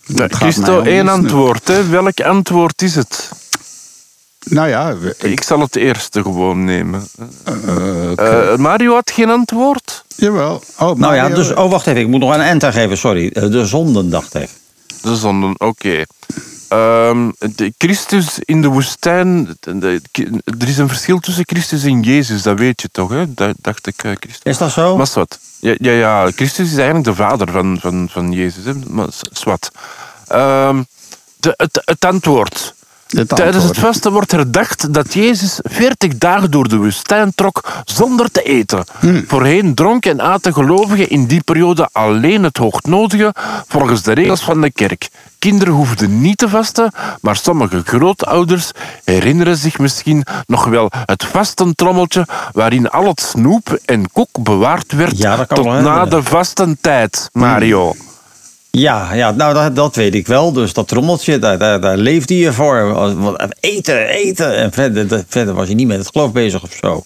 Christo, 0.27 0.71
mij 0.71 0.79
om 0.79 0.85
één 0.87 1.07
antwoord. 1.07 1.67
Hè. 1.67 1.87
Welk 1.89 2.21
antwoord 2.21 2.81
is 2.81 2.95
het? 2.95 3.29
Nou 4.49 4.67
ja, 4.67 4.97
we- 4.97 5.15
Ik 5.19 5.43
zal 5.43 5.59
het 5.59 5.75
eerste 5.75 6.21
gewoon 6.21 6.63
nemen. 6.65 7.07
eh. 7.43 8.51
Eh, 8.51 8.57
Mario 8.57 8.93
had 8.93 9.11
geen 9.11 9.29
antwoord? 9.29 10.03
jawel. 10.15 10.63
Oh, 10.79 10.95
Nou 10.97 11.15
ja, 11.15 11.29
dus, 11.29 11.53
oh 11.53 11.71
wacht 11.71 11.87
even, 11.87 12.01
ik 12.01 12.07
moet 12.07 12.19
nog 12.19 12.33
een 12.33 12.41
enter 12.41 12.73
geven, 12.73 12.97
sorry. 12.97 13.27
Eh, 13.33 13.49
De 13.51 13.65
zonden, 13.65 14.09
dacht 14.09 14.33
ik. 14.35 14.49
De 15.01 15.15
zonden, 15.15 15.53
oké. 15.57 16.03
Ehm, 16.67 17.29
de 17.55 17.73
Christus 17.77 18.39
in 18.39 18.61
de 18.61 18.67
woestijn. 18.67 19.57
de- 19.59 19.79
de- 20.11 20.41
er 20.59 20.67
is 20.67 20.77
een 20.77 20.87
verschil 20.87 21.19
tussen 21.19 21.43
Christus 21.47 21.83
en 21.83 22.01
Jezus, 22.01 22.41
dat 22.41 22.57
weet 22.59 22.81
je 22.81 22.89
toch, 22.91 23.09
hè? 23.09 23.33
Dat 23.33 23.55
dacht 23.61 23.87
ik, 23.87 24.03
eh, 24.03 24.11
Christus. 24.19 24.43
Is 24.43 24.57
dat 24.57 24.71
zo? 24.71 24.97
Maar 24.97 25.07
zwart. 25.07 25.39
Ja, 25.59 25.75
ja, 25.77 25.91
ja, 25.91 26.31
Christus 26.35 26.67
is 26.71 26.75
eigenlijk 26.77 27.05
de 27.05 27.15
vader 27.15 27.51
van, 27.51 27.77
van, 27.81 28.07
van 28.11 28.31
Jezus. 28.31 28.63
Hè? 28.65 28.73
Maar 28.87 29.07
zwart. 29.31 29.71
Ehm, 30.27 30.83
de, 31.39 31.53
het, 31.57 31.81
het 31.85 32.05
antwoord. 32.05 32.73
Het 33.09 33.29
Tijdens 33.29 33.63
het 33.63 33.77
vasten 33.77 34.11
wordt 34.11 34.31
herdacht 34.31 34.93
dat 34.93 35.13
Jezus 35.13 35.59
40 35.63 36.17
dagen 36.17 36.51
door 36.51 36.67
de 36.67 36.77
woestijn 36.77 37.31
trok 37.35 37.71
zonder 37.85 38.31
te 38.31 38.41
eten. 38.41 38.83
Hmm. 38.99 39.23
Voorheen 39.27 39.73
dronken 39.73 40.11
en 40.11 40.21
aten 40.21 40.53
gelovigen 40.53 41.09
in 41.09 41.25
die 41.25 41.43
periode 41.43 41.89
alleen 41.91 42.43
het 42.43 42.57
hoognodige 42.57 43.33
volgens 43.67 44.01
de 44.01 44.11
regels 44.11 44.41
van 44.41 44.61
de 44.61 44.71
kerk. 44.71 45.09
Kinderen 45.39 45.73
hoefden 45.73 46.21
niet 46.21 46.37
te 46.37 46.49
vasten, 46.49 46.91
maar 47.21 47.35
sommige 47.35 47.81
grootouders 47.85 48.71
herinneren 49.03 49.57
zich 49.57 49.79
misschien 49.79 50.25
nog 50.45 50.65
wel 50.65 50.91
het 51.05 51.25
vastentrommeltje 51.25 52.27
waarin 52.51 52.89
al 52.89 53.05
het 53.05 53.21
snoep 53.21 53.79
en 53.85 54.11
koek 54.11 54.43
bewaard 54.43 54.91
werd 54.91 55.17
Ja, 55.17 55.45
tot 55.45 55.65
na 55.65 56.05
de 56.05 56.23
vastentijd, 56.23 57.29
Mario. 57.31 57.95
Ja, 58.79 59.13
ja 59.13 59.31
nou 59.31 59.53
dat, 59.53 59.75
dat 59.75 59.95
weet 59.95 60.15
ik 60.15 60.27
wel. 60.27 60.51
Dus 60.51 60.73
dat 60.73 60.87
trommeltje, 60.87 61.39
daar, 61.39 61.57
daar, 61.57 61.81
daar 61.81 61.97
leefde 61.97 62.37
je 62.37 62.53
voor. 62.53 63.47
Eten, 63.59 64.07
eten. 64.07 64.55
En 64.55 64.71
verder, 64.71 65.23
verder 65.27 65.53
was 65.53 65.67
je 65.67 65.75
niet 65.75 65.87
met 65.87 65.97
het 65.97 66.09
geloof 66.11 66.31
bezig 66.31 66.63
of 66.63 66.77
zo. 66.81 67.03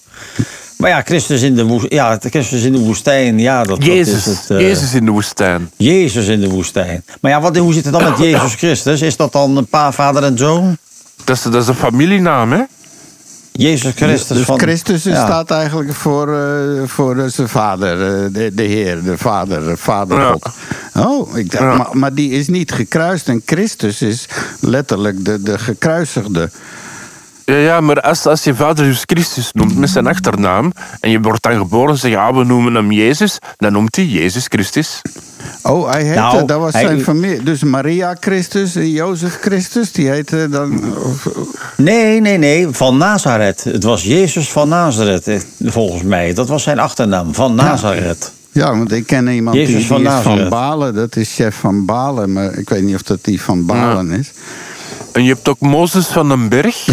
Maar 0.78 0.90
ja, 0.90 1.02
Christus 1.02 1.42
in 1.42 1.56
de, 1.56 1.64
woest, 1.64 1.86
ja, 1.90 2.18
Christus 2.30 2.64
in 2.64 2.72
de 2.72 2.80
woestijn, 2.80 3.40
ja, 3.40 3.64
dat, 3.64 3.84
Jezus, 3.86 4.24
dat 4.24 4.34
is 4.34 4.40
het. 4.40 4.50
eh, 4.50 4.60
Jezus 4.60 4.94
in 4.94 5.06
de 5.06 5.12
woestijn. 5.12 5.72
Jezus 5.78 6.28
in 6.28 6.40
de 6.40 6.50
woestijn. 6.50 7.04
Maar 7.22 7.32
ja, 7.32 7.42
wat, 7.42 7.58
hoe 7.58 7.74
zit 7.74 7.84
het 7.84 7.94
dan 7.94 8.04
met 8.04 8.18
Jezus 8.30 8.54
Christus? 8.56 9.02
Is 9.02 9.16
dat 9.16 9.32
dan 9.32 9.58
een 9.58 9.66
pa, 9.66 9.92
vader 9.92 10.24
en 10.24 10.38
zoon? 10.38 10.78
Dat 11.24 11.36
is, 11.36 11.42
dat 11.42 11.56
is 11.62 11.68
een 11.68 11.76
familienaam, 11.76 12.52
hè? 12.52 12.62
Jezus 13.54 13.94
Christus 13.96 14.38
Dus 14.38 14.46
van... 14.46 14.60
Christus 14.60 15.04
ja. 15.04 15.26
staat 15.26 15.52
eigenlijk 15.52 15.94
voor, 15.94 16.38
eh, 16.38 16.84
voor 16.86 17.18
eh, 17.18 17.26
zijn 17.28 17.50
vader, 17.50 18.24
eh, 18.24 18.34
de, 18.34 18.52
de 18.54 18.64
Heer, 18.64 19.04
de 19.04 19.18
Vader, 19.18 19.66
de 19.66 19.78
Vader 19.78 20.20
Ja. 20.20 20.32
God. 20.32 20.50
Oh, 20.94 21.38
ik 21.38 21.52
dacht, 21.52 21.64
Ja. 21.64 21.76
maar, 21.76 21.90
maar 21.92 22.14
die 22.14 22.32
is 22.32 22.48
niet 22.48 22.72
gekruist 22.72 23.28
en 23.28 23.42
Christus 23.46 24.02
is 24.02 24.26
letterlijk 24.60 25.26
de, 25.26 25.42
de 25.42 25.60
gekruisigde. 25.60 26.50
Ja, 27.46 27.56
ja, 27.56 27.82
maar 27.82 28.02
als, 28.02 28.26
als 28.26 28.44
je 28.44 28.56
vader 28.56 28.86
dus 28.86 29.02
Christus 29.06 29.50
noemt 29.54 29.78
met 29.78 29.90
zijn 29.90 30.08
achternaam 30.08 30.72
en 31.00 31.10
je 31.10 31.20
wordt 31.22 31.44
dan 31.44 31.58
geboren 31.58 31.90
en 31.90 31.98
zegt, 31.98 32.14
ja, 32.14 32.34
we 32.34 32.44
noemen 32.44 32.76
hem 32.76 32.92
Jezus, 32.92 33.38
dan 33.58 33.72
noemt 33.72 33.96
hij 33.96 34.06
Jezus 34.06 34.46
Christus. 34.48 35.02
Oh, 35.62 35.90
hij 35.92 36.04
heette, 36.04 36.20
Nou, 36.20 36.46
dat 36.46 36.60
was 36.60 36.74
hij- 36.74 36.86
zijn 36.86 37.02
familie. 37.02 37.44
Dus 37.44 37.64
Maria 37.64 38.16
Christus 38.20 38.76
en 38.76 38.90
Jozef 38.90 39.38
Christus, 39.42 39.92
die 39.92 40.10
heette 40.10 40.50
dan... 40.50 40.84
Nee, 41.78 42.22
nee, 42.22 42.38
nee, 42.38 42.68
van 42.72 42.98
Nazareth. 42.98 43.64
Het 43.64 43.84
was 43.84 44.04
Jezus 44.04 44.52
van 44.52 44.70
Nazareth, 44.70 45.28
eh, 45.28 45.40
volgens 45.64 46.04
mij. 46.04 46.34
Dat 46.34 46.48
was 46.48 46.64
zijn 46.64 46.80
achternaam, 46.80 47.34
van 47.34 47.56
Nazareth. 47.56 48.32
ja, 48.52 48.78
want 48.78 48.92
ik 48.92 49.08
ken 49.08 49.28
iemand 49.28 49.56
Jezus 49.56 49.70
die, 49.70 49.78
die 49.78 49.88
van 49.88 50.06
is 50.08 50.24
van. 50.24 50.50
Balen. 50.50 50.94
Dat 50.94 51.16
is 51.16 51.34
chef 51.36 51.56
van 51.56 51.86
Balen, 51.86 52.34
maar 52.34 52.54
ik 52.58 52.70
weet 52.70 52.84
niet 52.84 52.96
of 52.96 53.02
dat 53.02 53.20
die 53.22 53.42
van 53.42 53.66
Balen 53.66 54.12
is. 54.12 54.32
En 55.14 55.24
je 55.24 55.34
hebt 55.34 55.48
ook 55.48 55.60
Mozes 55.60 56.08
van 56.08 56.30
een 56.30 56.50
berg. 56.50 56.86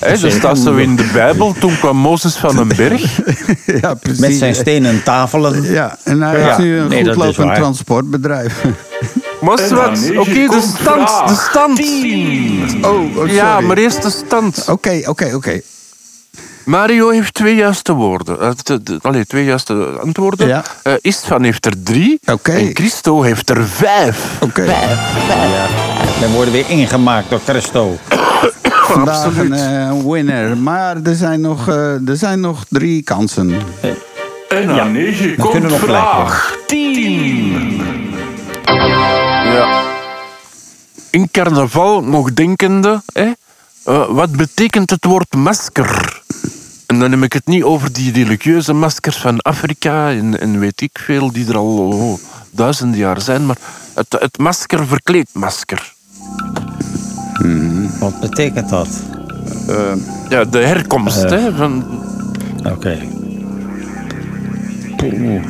Hè, 0.00 0.18
dat 0.18 0.32
staat 0.32 0.58
zo 0.58 0.74
in 0.74 0.96
de 0.96 1.10
Bijbel. 1.12 1.54
Toen 1.60 1.78
kwam 1.78 1.96
Mozes 1.96 2.34
van 2.36 2.58
een 2.58 2.72
berg. 2.76 3.20
ja, 3.82 3.94
precies. 3.94 4.20
Met 4.20 4.34
zijn 4.34 4.54
stenen 4.54 5.02
tafelen. 5.02 5.62
Ja, 5.62 5.98
en 6.04 6.20
hij 6.22 6.38
Ja. 6.38 6.44
heeft 6.46 6.58
nu 6.58 6.78
een 6.78 6.88
Nee, 6.88 7.04
goedlopend 7.04 7.54
transportbedrijf. 7.54 8.54
En 9.40 9.46
wat? 9.46 10.10
Oké, 10.16 10.32
de 10.32 10.72
stand, 10.80 11.08
de 11.28 11.46
stand. 11.50 11.80
Oh, 12.84 12.90
oh, 12.90 13.14
sorry. 13.14 13.34
Ja, 13.34 13.60
maar 13.60 13.76
eerst 13.78 14.02
de 14.02 14.10
stand. 14.10 14.64
Oké, 14.68 15.00
oké, 15.04 15.30
oké. 15.34 15.60
Mario 16.64 17.08
heeft 17.10 17.34
twee 17.34 17.54
juiste 17.54 17.92
woorden. 17.92 18.40
Eh, 18.40 18.50
Allee, 19.02 19.26
twee 19.26 19.44
juiste 19.44 19.74
antwoorden. 20.02 20.48
Ja. 20.48 20.62
Eh, 20.82 20.92
Istvan 21.00 21.42
heeft 21.42 21.66
er 21.66 21.82
drie. 21.82 22.20
Oké. 22.32 22.52
En 22.52 22.70
Christo 22.74 23.22
heeft 23.22 23.50
er 23.50 23.64
vijf. 23.64 24.36
Oké. 24.40 24.62
Ja. 24.62 25.66
Dan 26.20 26.30
worden 26.32 26.52
weer 26.52 26.68
ingemaakt 26.70 27.30
door 27.30 27.40
Christo. 27.46 27.96
Vandaag 28.92 29.24
Absoluut. 29.24 29.50
een 29.50 29.98
eh, 29.98 30.12
winner. 30.12 30.56
Maar 30.56 30.96
er 31.02 31.14
zijn, 31.14 31.40
nog, 31.40 31.68
eh, 31.68 32.08
er 32.08 32.16
zijn 32.16 32.40
nog 32.40 32.64
drie 32.68 33.02
kansen. 33.02 33.54
En 34.48 34.68
aan 34.68 34.74
Ja, 34.74 34.84
negen 34.84 35.26
dan 35.26 35.36
komt 35.36 35.50
kunnen 35.50 35.70
we 35.70 35.76
nog 35.76 35.84
gelijk 35.84 36.02
vraag 36.02 36.56
10. 36.66 37.82
Ja. 39.44 39.82
In 41.10 41.28
carnaval 41.30 42.02
nog 42.02 42.32
denkende, 42.32 43.02
hè, 43.12 43.30
eh, 43.84 44.04
wat 44.08 44.30
betekent 44.30 44.90
het 44.90 45.04
woord 45.04 45.34
masker? 45.34 46.09
En 46.90 46.98
dan 46.98 47.10
heb 47.10 47.22
ik 47.22 47.32
het 47.32 47.46
niet 47.46 47.62
over 47.62 47.92
die 47.92 48.12
religieuze 48.12 48.72
maskers 48.72 49.16
van 49.16 49.38
Afrika 49.40 50.10
en, 50.10 50.40
en 50.40 50.58
weet 50.58 50.80
ik 50.80 50.98
veel, 51.02 51.32
die 51.32 51.48
er 51.48 51.56
al 51.56 51.76
oh, 51.76 52.18
duizenden 52.50 52.98
jaar 52.98 53.20
zijn, 53.20 53.46
maar 53.46 53.56
het, 53.94 54.16
het 54.18 54.38
masker 54.38 54.86
verkleed 54.86 55.28
masker. 55.32 55.92
Wat 58.00 58.20
betekent 58.20 58.68
dat? 58.68 58.88
Ja, 60.28 60.44
de 60.44 60.58
herkomst 60.58 61.22
Eh. 61.22 61.30
hè, 61.30 61.54
van... 61.54 61.84
Oké. 62.64 62.98
Oeh. 65.04 65.44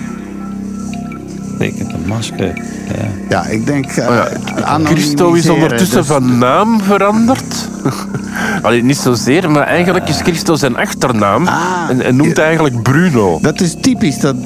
Betekent 1.59 1.93
een 1.93 2.07
masker. 2.07 2.55
Ja. 2.97 3.09
Ja, 3.29 3.45
ik 3.47 3.67
denk... 3.67 3.87
eh, 3.87 4.09
Oh 4.09 4.15
ja, 4.15 4.25
Christo 4.25 4.53
is 4.55 4.67
anonimiseren, 4.67 5.55
ondertussen 5.55 5.97
dus- 5.99 6.07
van 6.07 6.39
naam 6.39 6.81
veranderd. 6.81 7.69
Allee, 8.63 8.83
niet 8.83 8.97
zozeer, 8.97 9.51
maar 9.51 9.67
eigenlijk 9.67 10.09
is 10.09 10.21
Christo 10.21 10.55
zijn 10.57 10.77
achternaam 10.77 11.47
Ah, 11.47 11.87
en, 11.89 12.03
en 12.03 12.17
noemt 12.17 12.37
ja. 12.37 12.43
eigenlijk 12.43 12.83
Bruno. 12.83 13.39
Dat 13.43 13.61
is 13.61 13.75
typisch 13.81 14.19
dat 14.19 14.37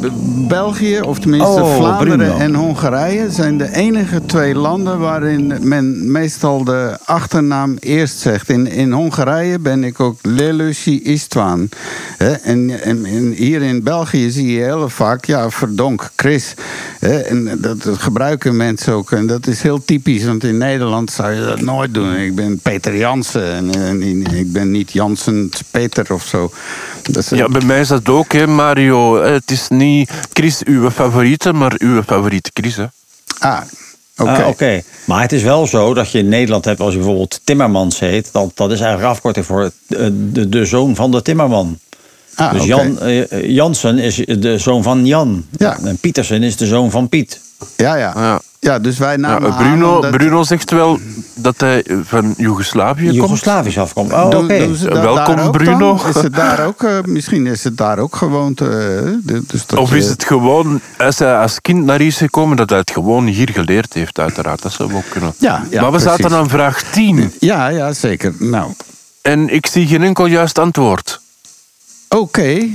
België, 0.48 1.00
of 1.00 1.18
tenminste 1.18 1.48
Oh, 1.62 1.76
Vlaanderen 1.76 2.16
Bruno. 2.18 2.36
en 2.36 2.54
Hongarije... 2.54 3.30
zijn 3.30 3.58
de 3.58 3.74
enige 3.74 4.20
twee 4.26 4.54
landen 4.54 4.98
waarin 4.98 5.54
men 5.60 6.12
meestal 6.12 6.64
de 6.64 6.98
achternaam 7.04 7.76
eerst 7.80 8.18
zegt. 8.18 8.48
In, 8.48 8.66
in 8.66 8.92
Hongarije 8.92 9.58
ben 9.58 9.84
ik 9.84 10.00
ook 10.00 10.18
Lelusi 10.22 11.02
Istvan. 11.02 11.68
Hè, 12.18 12.30
En, 12.32 12.82
en, 12.82 13.04
en 13.04 13.32
hier 13.36 13.62
in 13.62 13.82
België 13.82 14.30
zie 14.30 14.52
je 14.52 14.62
heel 14.62 14.88
vaak, 14.88 15.24
ja, 15.24 15.50
verdonk, 15.50 16.10
Chris. 16.16 16.54
Hè, 17.00 17.18
En 17.18 17.58
dat, 17.58 17.82
dat 17.82 17.98
gebruiken 17.98 18.56
mensen 18.56 18.92
ook. 18.92 19.10
En 19.12 19.26
dat 19.26 19.46
is 19.46 19.62
heel 19.62 19.84
typisch, 19.84 20.24
want 20.24 20.44
in 20.44 20.58
Nederland 20.58 21.10
zou 21.10 21.32
je 21.32 21.44
dat 21.44 21.60
nooit 21.60 21.94
doen. 21.94 22.14
Ik 22.16 22.34
ben 22.34 22.58
Peter 22.58 22.96
Jansen 22.96 23.52
en, 23.54 23.74
en 23.74 24.02
ik 24.10 24.52
ben 24.52 24.70
niet 24.70 24.92
Jansen 24.92 25.50
Peter 25.70 26.12
of 26.12 26.24
zo. 26.24 26.50
Dat 27.02 27.16
is, 27.16 27.28
Ja, 27.28 27.48
bij 27.48 27.62
mij 27.64 27.80
is 27.80 27.88
dat 27.88 28.08
ook, 28.08 28.32
hè, 28.32 28.46
Mario. 28.46 29.22
Het 29.22 29.50
is 29.50 29.68
niet 29.68 30.10
Chris 30.32 30.62
uw 30.64 30.90
favoriete, 30.90 31.52
maar 31.52 31.72
uw 31.78 32.02
favoriete 32.02 32.50
Chris. 32.52 32.76
Hè. 32.76 32.84
Ah, 33.38 33.60
oké. 34.16 34.30
Ah, 34.30 34.48
Oké, 34.48 34.82
maar 35.04 35.20
het 35.20 35.32
is 35.32 35.42
wel 35.42 35.66
zo 35.66 35.94
dat 35.94 36.10
je 36.10 36.18
in 36.18 36.28
Nederland 36.28 36.64
hebt, 36.64 36.80
als 36.80 36.92
je 36.92 36.98
bijvoorbeeld 36.98 37.40
Timmermans 37.44 37.98
heet, 37.98 38.28
dan, 38.32 38.50
dat 38.54 38.70
is 38.70 38.80
eigenlijk 38.80 39.12
afkorting 39.12 39.46
voor 39.46 39.70
eh, 39.88 40.06
de, 40.12 40.48
de 40.48 40.64
zoon 40.64 40.94
van 40.94 41.10
de 41.10 41.22
Timmerman. 41.22 41.78
Ah, 42.34 42.52
dus. 42.52 42.64
Jan, 42.64 43.00
eh, 43.00 43.48
Jansen 43.50 43.98
is 43.98 44.16
de 44.16 44.58
zoon 44.58 44.82
van 44.82 45.06
Jan. 45.06 45.46
Ja. 45.58 45.78
En 45.84 45.96
Pietersen 45.98 46.42
is 46.42 46.56
de 46.56 46.66
zoon 46.66 46.90
van 46.90 47.08
Piet. 47.08 47.40
Ja, 47.76 47.94
ja. 47.94 48.12
Ja. 48.16 48.40
Ja, 48.60 48.78
dus 48.78 48.98
wij 48.98 49.10
Ja, 49.12 49.16
namen 49.18 49.52
aan 49.52 49.56
Bruno, 49.68 49.94
omdat- 49.94 50.10
Bruno 50.10 50.42
zegt 50.42 50.70
wel 50.70 50.98
dat 51.34 51.60
hij 51.60 51.84
van 52.04 52.34
Joegoslavië 52.36 53.02
komt. 53.04 53.14
Joegoslavisch 53.14 53.78
afkomt. 53.78 54.12
Oh, 54.12 54.24
oké. 54.26 54.68
Welkom, 54.88 55.50
Bruno. 55.50 55.78
dan? 55.78 56.08
Is 56.08 56.14
het 56.22 56.34
daar 56.34 56.66
ook, 56.66 56.82
eh, 56.82 56.98
misschien 57.04 57.46
is 57.46 57.64
het 57.64 57.76
daar 57.76 57.98
ook 57.98 58.16
gewoonte. 58.16 58.64
eh, 59.26 59.32
dus 59.46 59.66
dat 59.66 59.78
Of 59.78 59.90
je- 59.90 59.96
is 59.96 60.08
het 60.08 60.24
gewoon, 60.24 60.80
als 60.98 61.18
hij 61.18 61.38
als 61.38 61.60
kind 61.60 61.84
naar 61.84 61.98
hier 61.98 62.06
is 62.06 62.16
gekomen, 62.16 62.56
dat 62.56 62.70
hij 62.70 62.78
het 62.78 62.90
gewoon 62.90 63.26
hier 63.26 63.48
geleerd 63.52 63.92
heeft, 63.94 64.18
uiteraard. 64.18 64.62
Dat 64.62 64.72
zou 64.72 64.94
ook 64.94 65.08
kunnen. 65.10 65.34
Ja, 65.38 65.62
ja, 65.70 65.80
maar 65.82 65.92
we 65.92 65.98
precies. 65.98 66.22
zaten 66.22 66.36
aan 66.36 66.48
vraag 66.48 66.82
10. 66.82 67.32
Ja, 67.40 67.68
ja, 67.68 67.92
zeker. 67.92 68.34
Nou, 68.38 68.70
En 69.22 69.48
ik 69.54 69.66
zie 69.66 69.86
geen 69.86 70.02
enkel 70.02 70.26
juist 70.26 70.58
antwoord. 70.58 71.20
oké. 72.08 72.68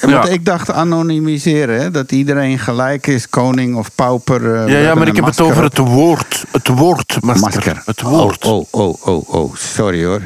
Want 0.00 0.12
Ja. 0.12 0.24
ik 0.32 0.44
dacht 0.44 0.70
anonimiseren, 0.70 1.80
hè, 1.80 1.90
dat 1.90 2.12
iedereen 2.12 2.58
gelijk 2.58 3.06
is, 3.06 3.28
koning 3.28 3.76
of 3.76 3.94
pauper. 3.94 4.54
eh, 4.54 4.68
Ja, 4.68 4.78
ja 4.78 4.94
maar 4.94 5.08
ik 5.08 5.16
heb 5.16 5.24
het 5.24 5.38
masker 5.38 5.44
over 5.44 5.62
het 5.62 5.78
woord. 5.78 6.44
Het 6.52 6.68
woord, 6.68 7.16
masker. 7.20 7.40
masker. 7.50 7.82
Het 7.84 8.00
woord. 8.02 8.44
Oh, 8.44 8.66
oh, 8.70 8.96
oh, 9.00 9.06
oh, 9.06 9.34
oh, 9.34 9.54
sorry 9.56 10.04
hoor. 10.04 10.20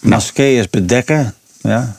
Maske 0.00 0.54
is 0.54 0.70
bedekken. 0.70 1.34
Ja. 1.60 1.96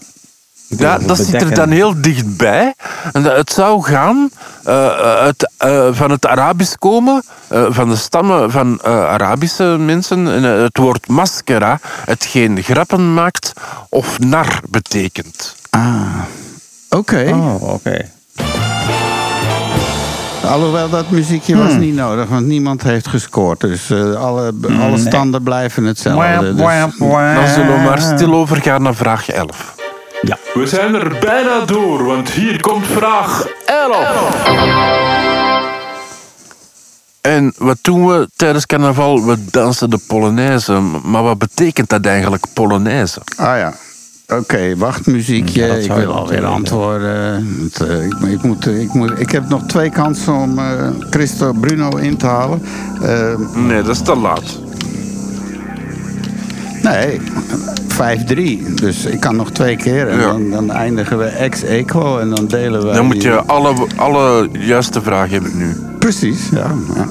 Ja, 0.70 0.98
dat 0.98 1.18
zit 1.18 1.42
er 1.42 1.54
dan 1.54 1.70
heel 1.70 2.02
dichtbij. 2.02 2.74
En 3.14 3.24
dat- 3.24 3.36
het 3.38 3.52
zou 3.52 3.84
gaan 3.84 4.30
eh, 4.64 4.88
uit, 4.98 5.52
eh, 5.58 5.88
van 5.92 6.12
het 6.12 6.26
Arabisch 6.26 6.74
komen, 6.76 7.24
eh, 7.48 7.66
van 7.70 7.90
de 7.90 7.96
stammen 7.96 8.52
van 8.52 8.80
eh, 8.84 8.92
Arabische 8.92 9.64
mensen. 9.64 10.28
En, 10.28 10.44
het 10.44 10.78
woord 10.78 11.08
maskera, 11.08 11.80
hetgeen 12.06 12.64
grappen 12.64 13.14
maakt 13.14 13.54
of 13.90 14.20
nar 14.20 14.60
betekent. 14.70 15.56
Ah, 15.70 16.20
oké. 16.90 17.30
Oh, 17.34 17.74
oké. 17.74 18.10
Alhoewel 20.44 20.90
dat 20.90 21.10
muziekje 21.10 21.58
was 21.58 21.74
niet 21.74 21.96
nodig, 21.96 22.30
want 22.30 22.46
niemand 22.46 22.84
heeft 22.84 23.08
gescoord. 23.08 23.60
Dus 23.60 23.90
eh, 23.90 24.14
alle, 24.16 24.54
alle 24.80 24.98
standen 24.98 25.44
blijven 25.44 25.84
hetzelfde. 25.84 26.54
Dus, 26.54 26.62
Dan 27.36 27.48
zullen 27.48 27.74
we 27.74 27.82
maar 27.84 28.02
stil 28.02 28.34
overgaan 28.34 28.82
naar 28.82 28.96
vraag 28.96 29.30
11. 29.30 29.76
Ja. 30.22 30.38
We 30.54 30.68
zijn 30.68 30.96
er 30.96 31.18
bijna 31.20 31.66
door, 31.66 32.04
want 32.06 32.30
hier 32.30 32.62
komt 32.62 32.86
vraag 32.88 33.48
11. 33.66 34.46
En 37.22 37.54
wat 37.58 37.78
doen 37.82 38.08
we 38.08 38.30
tijdens 38.36 38.66
carnaval? 38.66 39.26
We 39.26 39.46
dansen 39.52 39.90
de 39.90 40.00
Polonaise. 40.08 40.80
Maar 41.04 41.24
wat 41.24 41.38
betekent 41.38 41.90
dat 41.90 42.06
eigenlijk, 42.06 42.46
Polonaise? 42.54 43.22
Ah 43.38 43.58
ja. 43.58 43.74
Oké, 44.36 44.76
wacht 44.78 45.06
muziekje. 45.08 45.66
Ja, 45.66 45.74
ik 45.74 45.92
wil 45.92 46.14
alweer 46.14 46.46
antwoorden. 46.46 47.48
Want, 47.60 47.82
eh, 47.82 48.06
ik, 48.06 48.14
ik, 48.14 48.44
moet, 48.44 48.68
ik, 48.68 48.94
moet, 48.94 49.20
ik 49.20 49.32
heb 49.32 49.50
nog 49.50 49.64
twee 49.66 49.90
kansen 49.90 50.34
om 50.34 50.60
eh 50.60 50.88
Christo 51.10 51.52
Bruno 51.54 51.90
in 51.90 52.18
te 52.18 52.26
halen. 52.26 52.62
Eh, 53.02 53.36
Nee, 53.56 53.82
dat 53.82 53.96
is 53.96 54.02
te 54.02 54.16
laat. 54.16 54.60
nee, 56.84 57.20
5-3. 57.88 58.74
Dus 58.76 59.06
ik 59.06 59.20
kan 59.20 59.36
nog 59.36 59.52
twee 59.52 59.76
keer. 59.76 60.08
En 60.08 60.20
Ja. 60.20 60.26
dan, 60.26 60.50
dan 60.50 60.72
eindigen 60.72 61.18
we 61.18 61.26
ex-equo 61.26 62.18
en 62.18 62.30
dan 62.30 62.48
delen 62.48 62.88
we... 62.88 62.94
Dan 62.94 63.06
moet 63.06 63.22
je 63.22 63.42
alle, 63.46 63.74
alle 63.96 64.50
juiste 64.52 65.02
vragen 65.02 65.32
hebben 65.34 65.58
nu. 65.58 65.76
Precies, 66.00 66.50
ja. 66.52 66.72
ja. 66.96 67.08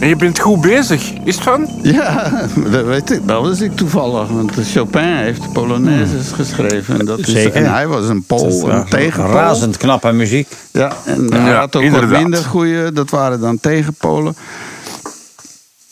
En 0.00 0.08
je 0.08 0.16
bent 0.16 0.38
goed 0.38 0.60
bezig. 0.60 1.12
Is 1.24 1.34
het 1.34 1.44
van? 1.44 1.68
Ja, 1.82 2.30
dat 2.72 2.84
weet 2.84 3.10
ik. 3.10 3.28
Dat 3.28 3.42
was 3.42 3.60
ik 3.60 3.76
toevallig. 3.76 4.28
Want 4.28 4.52
Chopin 4.72 5.02
heeft 5.16 5.42
de 5.42 5.48
Polonaises 5.48 6.30
geschreven. 6.32 6.98
En, 7.00 7.06
dat 7.06 7.18
is, 7.18 7.26
Zeker. 7.32 7.52
en 7.54 7.72
hij 7.72 7.86
was 7.88 8.08
een 8.08 8.24
Dat 8.26 8.40
is 8.40 8.46
Pool, 8.60 8.70
een 8.70 8.88
tegenpool. 8.88 9.32
Razend 9.32 9.76
knappe 9.76 10.12
muziek. 10.12 10.48
Ja, 10.70 10.92
en 11.04 11.32
hij 11.32 11.50
Ja, 11.50 11.58
had 11.58 11.76
ook 11.76 11.82
inderdaad. 11.82 12.10
wat 12.10 12.20
minder 12.20 12.44
goede. 12.44 12.92
Dat 12.92 13.10
waren 13.10 13.40
dan 13.40 13.60
tegenpolen. 13.60 14.36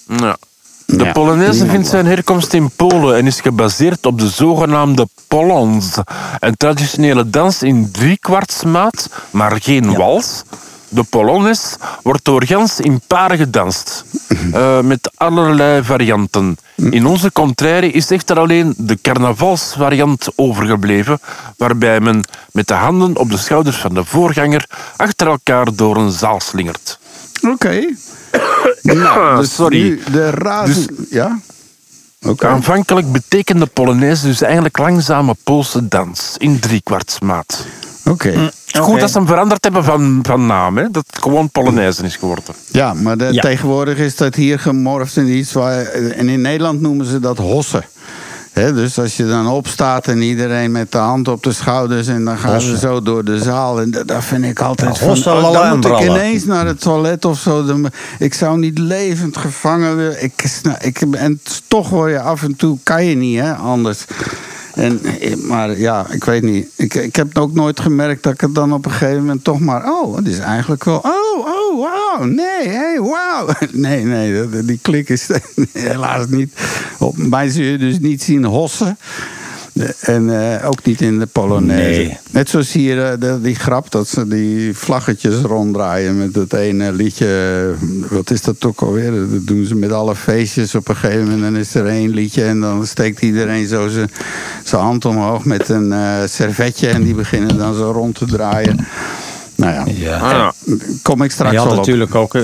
Ja. 0.07 0.37
De 0.87 1.05
Ja, 1.05 1.13
Polonaise 1.13 1.67
vindt 1.67 1.89
zijn 1.89 2.07
herkomst 2.07 2.53
in 2.53 2.71
Polen 2.77 3.17
en 3.17 3.27
is 3.27 3.41
gebaseerd 3.41 4.07
op 4.07 4.19
de 4.19 4.29
zogenaamde 4.29 5.09
Polons. 5.29 5.97
Een 6.39 6.57
traditionele 6.57 7.31
dans 7.31 7.63
in 7.63 7.91
driekwartsmaat, 7.93 9.09
maar 9.31 9.59
geen 9.63 9.95
wals. 9.95 10.43
De 10.89 11.03
Polones 11.03 11.77
wordt 12.03 12.25
doorgaans 12.25 12.81
in 12.81 13.01
paren 13.07 13.39
gedanst, 13.39 14.05
eh, 14.53 14.81
met 14.81 15.11
allerlei 15.15 15.85
varianten. 15.85 16.57
In 16.75 17.07
onze 17.07 17.33
contraire 17.33 17.91
is 17.91 18.11
echter 18.11 18.39
alleen 18.39 18.75
de 18.77 18.99
carnavalsvariant 19.03 20.29
overgebleven, 20.35 21.21
waarbij 21.57 22.01
men 22.01 22.25
met 22.53 22.69
de 22.69 22.75
handen 22.75 23.17
op 23.17 23.31
de 23.31 23.39
schouders 23.39 23.77
van 23.77 23.95
de 23.95 24.05
voorganger 24.05 24.69
achter 24.97 25.27
elkaar 25.27 25.75
door 25.75 25.97
een 25.97 26.11
zaal 26.11 26.41
slingert. 26.41 26.99
Oké. 27.43 27.87
nou, 28.83 29.41
dus 29.41 29.55
Sorry. 29.55 29.99
de 30.13 30.31
razen... 30.31 31.07
Ja? 31.11 31.41
Aanvankelijk 32.49 33.13
betekende 33.13 33.67
Polonaise 33.67 34.27
dus 34.27 34.43
eigenlijk 34.43 34.79
langzame 34.79 35.35
Poolse 35.45 35.89
dans 35.89 36.35
in 36.39 36.59
driekwartsmaat. 36.61 37.65
Oké. 38.05 38.29
Het 38.31 38.55
is 38.67 38.81
goed 38.81 39.01
dat 39.01 39.11
ze 39.11 39.19
hem 39.19 39.27
veranderd 39.27 39.65
hebben 39.65 39.85
van, 39.85 40.19
van 40.23 40.47
naam, 40.47 40.77
hè? 40.77 40.91
dat 40.91 41.05
het 41.11 41.23
gewoon 41.23 41.51
Polonaise 41.51 42.03
is 42.05 42.17
geworden. 42.17 42.45
Ja, 42.71 42.95
maar 42.95 43.17
de- 43.19 43.33
Ja. 43.33 43.41
tegenwoordig 43.41 43.99
is 43.99 44.17
dat 44.17 44.35
hier 44.35 44.59
gemorfd 44.59 45.17
in 45.17 45.29
iets 45.29 45.53
waar... 45.53 45.85
En 45.87 46.29
in 46.29 46.41
Nederland 46.41 46.81
noemen 46.81 47.07
ze 47.07 47.21
dat 47.21 47.39
hossen. 47.39 47.85
Dus 48.57 48.99
als 48.99 49.17
je 49.17 49.27
dan 49.27 49.47
opstaat 49.49 50.07
en 50.07 50.23
iedereen 50.23 50.73
met 50.73 50.93
de 50.93 50.99
hand 50.99 51.29
op 51.29 51.43
de 51.43 51.53
schouders... 51.53 52.07
en 52.07 52.25
dan 52.25 52.39
gaan 52.39 52.61
ze 52.61 52.79
zo 52.79 53.03
door 53.03 53.25
de 53.25 53.39
zaal. 53.39 53.81
En 53.81 53.91
dat, 53.91 54.25
vind 54.25 54.45
ik 54.45 54.61
altijd 54.61 54.91
Ja, 54.93 54.97
van... 54.99 55.09
hossen, 55.09 55.33
oh, 55.37 55.53
dan 55.53 55.77
moet 55.77 55.85
ik 55.87 56.01
ineens 56.01 56.45
naar 56.45 56.67
het 56.67 56.81
toilet 56.81 57.25
of 57.25 57.39
zo. 57.39 57.65
Dan- 57.65 57.91
ik 58.19 58.35
zou 58.35 58.59
niet 58.59 58.79
levend 58.79 59.37
gevangen 59.37 59.97
willen. 59.97 60.23
Ik, 60.23 60.33
sna- 60.45 60.81
ik, 60.81 61.01
en 61.01 61.41
toch 61.69 61.89
word 61.89 62.11
je 62.11 62.21
af 62.21 62.43
en 62.43 62.57
toe... 62.57 62.79
kan 62.83 63.05
je 63.05 63.15
niet, 63.17 63.41
hè, 63.41 63.55
anders... 63.55 64.05
En, 64.77 65.05
eh, 65.05 65.37
maar 65.37 65.79
ja, 65.79 66.07
ik 66.11 66.25
weet 66.25 66.43
niet. 66.43 66.69
Ik, 66.75 66.95
ik 66.95 67.17
heb 67.17 67.39
ook 67.39 67.53
nooit 67.53 67.81
gemerkt 67.81 68.23
dat 68.23 68.33
ik 68.33 68.41
het 68.41 68.55
dan 68.55 68.73
op 68.73 68.85
een 68.85 68.91
gegeven 68.91 69.21
moment 69.21 69.45
toch 69.45 69.61
maar... 69.61 69.91
Oh, 69.91 70.17
het 70.17 70.27
is 70.27 70.39
eigenlijk 70.39 70.85
wel... 70.85 70.97
Oh, 70.97 71.47
oh, 71.47 71.81
wauw. 71.81 72.25
Nee, 72.27 72.69
hey, 72.69 73.01
wauw. 73.01 73.49
Nee, 73.73 74.05
nee, 74.05 74.65
die 74.65 74.79
klik 74.83 75.09
is 75.09 75.29
helaas 75.73 76.27
niet... 76.29 76.53
Op 76.99 77.17
mij 77.17 77.49
zul 77.49 77.65
je 77.65 77.79
dus 77.79 77.99
niet 77.99 78.23
zien 78.23 78.45
hossen. 78.45 78.99
En 80.01 80.41
eh, 80.61 80.69
ook 80.69 80.85
niet 80.85 81.01
in 81.01 81.19
de 81.19 81.27
Polonaise. 81.27 82.01
Nee. 82.01 82.19
Net 82.31 82.49
zoals 82.51 82.73
hier 82.73 83.05
eh, 83.05 83.19
de- 83.21 83.41
die 83.43 83.55
grap 83.55 83.91
dat 83.91 84.09
ze 84.09 84.29
die 84.29 84.77
vlaggetjes 84.77 85.35
ronddraaien 85.41 86.19
met 86.19 86.35
het 86.35 86.53
ene 86.53 86.93
liedje. 86.93 87.75
Wat 88.11 88.31
is 88.31 88.43
dat 88.43 88.65
ook 88.65 88.81
alweer? 88.81 89.11
Dat 89.11 89.47
doen 89.47 89.65
ze 89.67 89.75
met 89.75 89.93
alle 89.93 90.15
feestjes 90.15 90.75
op 90.75 90.89
een 90.89 90.97
gegeven 90.97 91.25
moment. 91.25 91.43
Dan 91.43 91.57
is 91.57 91.75
er 91.75 91.87
één 91.87 92.11
liedje 92.11 92.45
en 92.45 92.61
dan 92.61 92.87
steekt 92.87 93.21
iedereen 93.23 93.67
zo 93.67 93.89
zijn 93.89 94.11
hand 94.83 95.05
omhoog 95.05 95.45
met 95.45 95.69
een 95.69 95.93
eh, 95.93 96.15
servetje. 96.27 96.89
En 96.89 97.03
die 97.03 97.15
beginnen 97.15 97.59
dan 97.59 97.75
zo 97.75 97.91
rond 97.91 98.15
te 98.15 98.25
draaien. 98.27 98.87
Nou 99.55 99.73
ja, 99.73 99.85
Ja. 99.95 100.19
Ah, 100.19 100.31
ja. 100.31 100.53
kom 101.03 101.23
ik 101.23 101.31
straks 101.31 101.53
Je 101.53 101.59
had 101.59 101.67
wel 101.67 101.77
op. 101.79 101.81
natuurlijk 101.87 102.15
ook... 102.15 102.35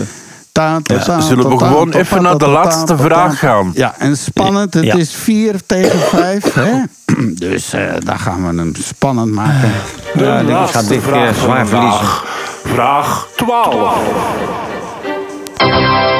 eh, 0.52 0.62
Ta, 0.64 0.80
ta, 0.82 0.98
ta, 1.04 1.20
Zullen 1.20 1.44
we 1.48 1.50
ta, 1.50 1.56
ta, 1.58 1.66
gewoon 1.66 1.90
ta, 1.90 1.98
even 1.98 2.22
naar 2.22 2.32
de 2.32 2.38
ta, 2.38 2.44
ta, 2.44 2.50
laatste 2.52 2.84
ta, 2.84 2.96
ta. 2.96 3.02
vraag 3.02 3.38
gaan? 3.38 3.70
Ja, 3.74 3.94
en 3.98 4.16
spannend. 4.16 4.74
Het 4.74 4.84
Ja. 4.84 4.94
is 4.94 5.14
4 5.14 5.60
tegen 5.66 5.98
5. 5.98 6.54
Hè? 6.54 6.70
Dus 7.34 7.72
eh, 7.72 7.82
daar 7.98 8.18
gaan 8.18 8.40
we 8.54 8.58
hem 8.62 8.72
spannend 8.74 9.32
maken. 9.32 9.72
De 10.14 10.24
Ja, 10.24 10.38
ik 10.38 10.46
denk, 10.46 10.48
ik 10.48 10.54
ga 10.54 10.60
laatste 10.60 10.78
dit 10.88 10.88
keer 11.02 11.12
vraag 11.12 11.34
zwaar 11.36 11.66
vandaag. 11.66 12.24
Vraag 12.64 13.26
12. 13.36 13.98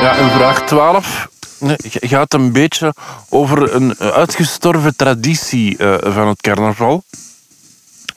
Ja, 0.01 0.17
en 0.17 0.31
vraag 0.31 0.63
12 0.63 1.29
nee, 1.59 1.77
g- 1.89 1.97
gaat 2.01 2.35
een 2.35 2.53
beetje 2.53 2.95
over 3.29 3.75
een 3.75 3.95
eh, 3.99 4.09
uitgestorven 4.09 4.97
traditie 4.97 5.77
eh, 5.77 6.13
van 6.13 6.29
het 6.29 6.41
carnaval. 6.41 7.03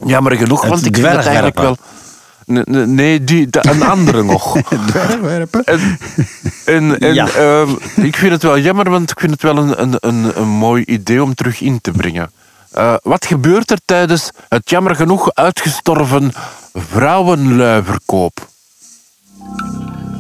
Jammer 0.05 0.35
genoeg, 0.37 0.61
Het 0.61 0.69
want 0.69 0.85
ik 0.85 0.95
vind 0.95 1.07
het 1.07 1.25
eigenlijk 1.25 1.59
wel... 1.59 1.77
Nee, 2.45 3.23
die, 3.23 3.49
de- 3.49 3.69
een 3.69 3.83
andere 3.95 4.23
nog. 4.23 4.57
Dwergwerpen. 4.87 5.63
En, 5.63 5.97
en, 6.65 6.99
en 6.99 7.13
Ja. 7.13 7.27
ehm, 7.29 7.69
ik 7.95 8.15
vind 8.15 8.31
het 8.31 8.43
wel 8.43 8.59
jammer, 8.59 8.89
want 8.89 9.11
ik 9.11 9.19
vind 9.19 9.31
het 9.31 9.41
wel 9.41 9.57
een, 9.57 9.81
een, 9.81 9.95
een, 9.99 10.31
een 10.41 10.47
mooi 10.47 10.83
idee 10.83 11.23
om 11.23 11.33
terug 11.35 11.61
in 11.61 11.81
te 11.81 11.91
brengen. 11.91 12.31
Eh, 12.71 12.93
wat 13.03 13.25
gebeurt 13.25 13.71
er 13.71 13.79
tijdens 13.85 14.29
het 14.49 14.69
jammer 14.69 14.95
genoeg 14.95 15.33
uitgestorven 15.33 16.31
vrouwenluiverkoop? 16.73 18.47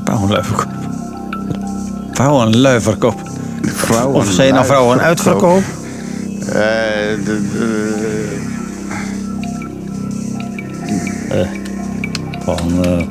Vrouwenluiverkoop. 0.03 0.69
Vrouwenluiverkoop. 2.11 3.19
Vrouwen 3.61 4.15
Of 4.15 4.31
zijn 4.31 4.53
nou 4.53 4.65
vrouwen 4.65 4.99
uitverkoop? 5.01 5.63
Eh, 6.39 6.53
de- 7.25 7.49
de- 7.51 8.39
Van, 12.45 12.85
eh, 12.85 13.01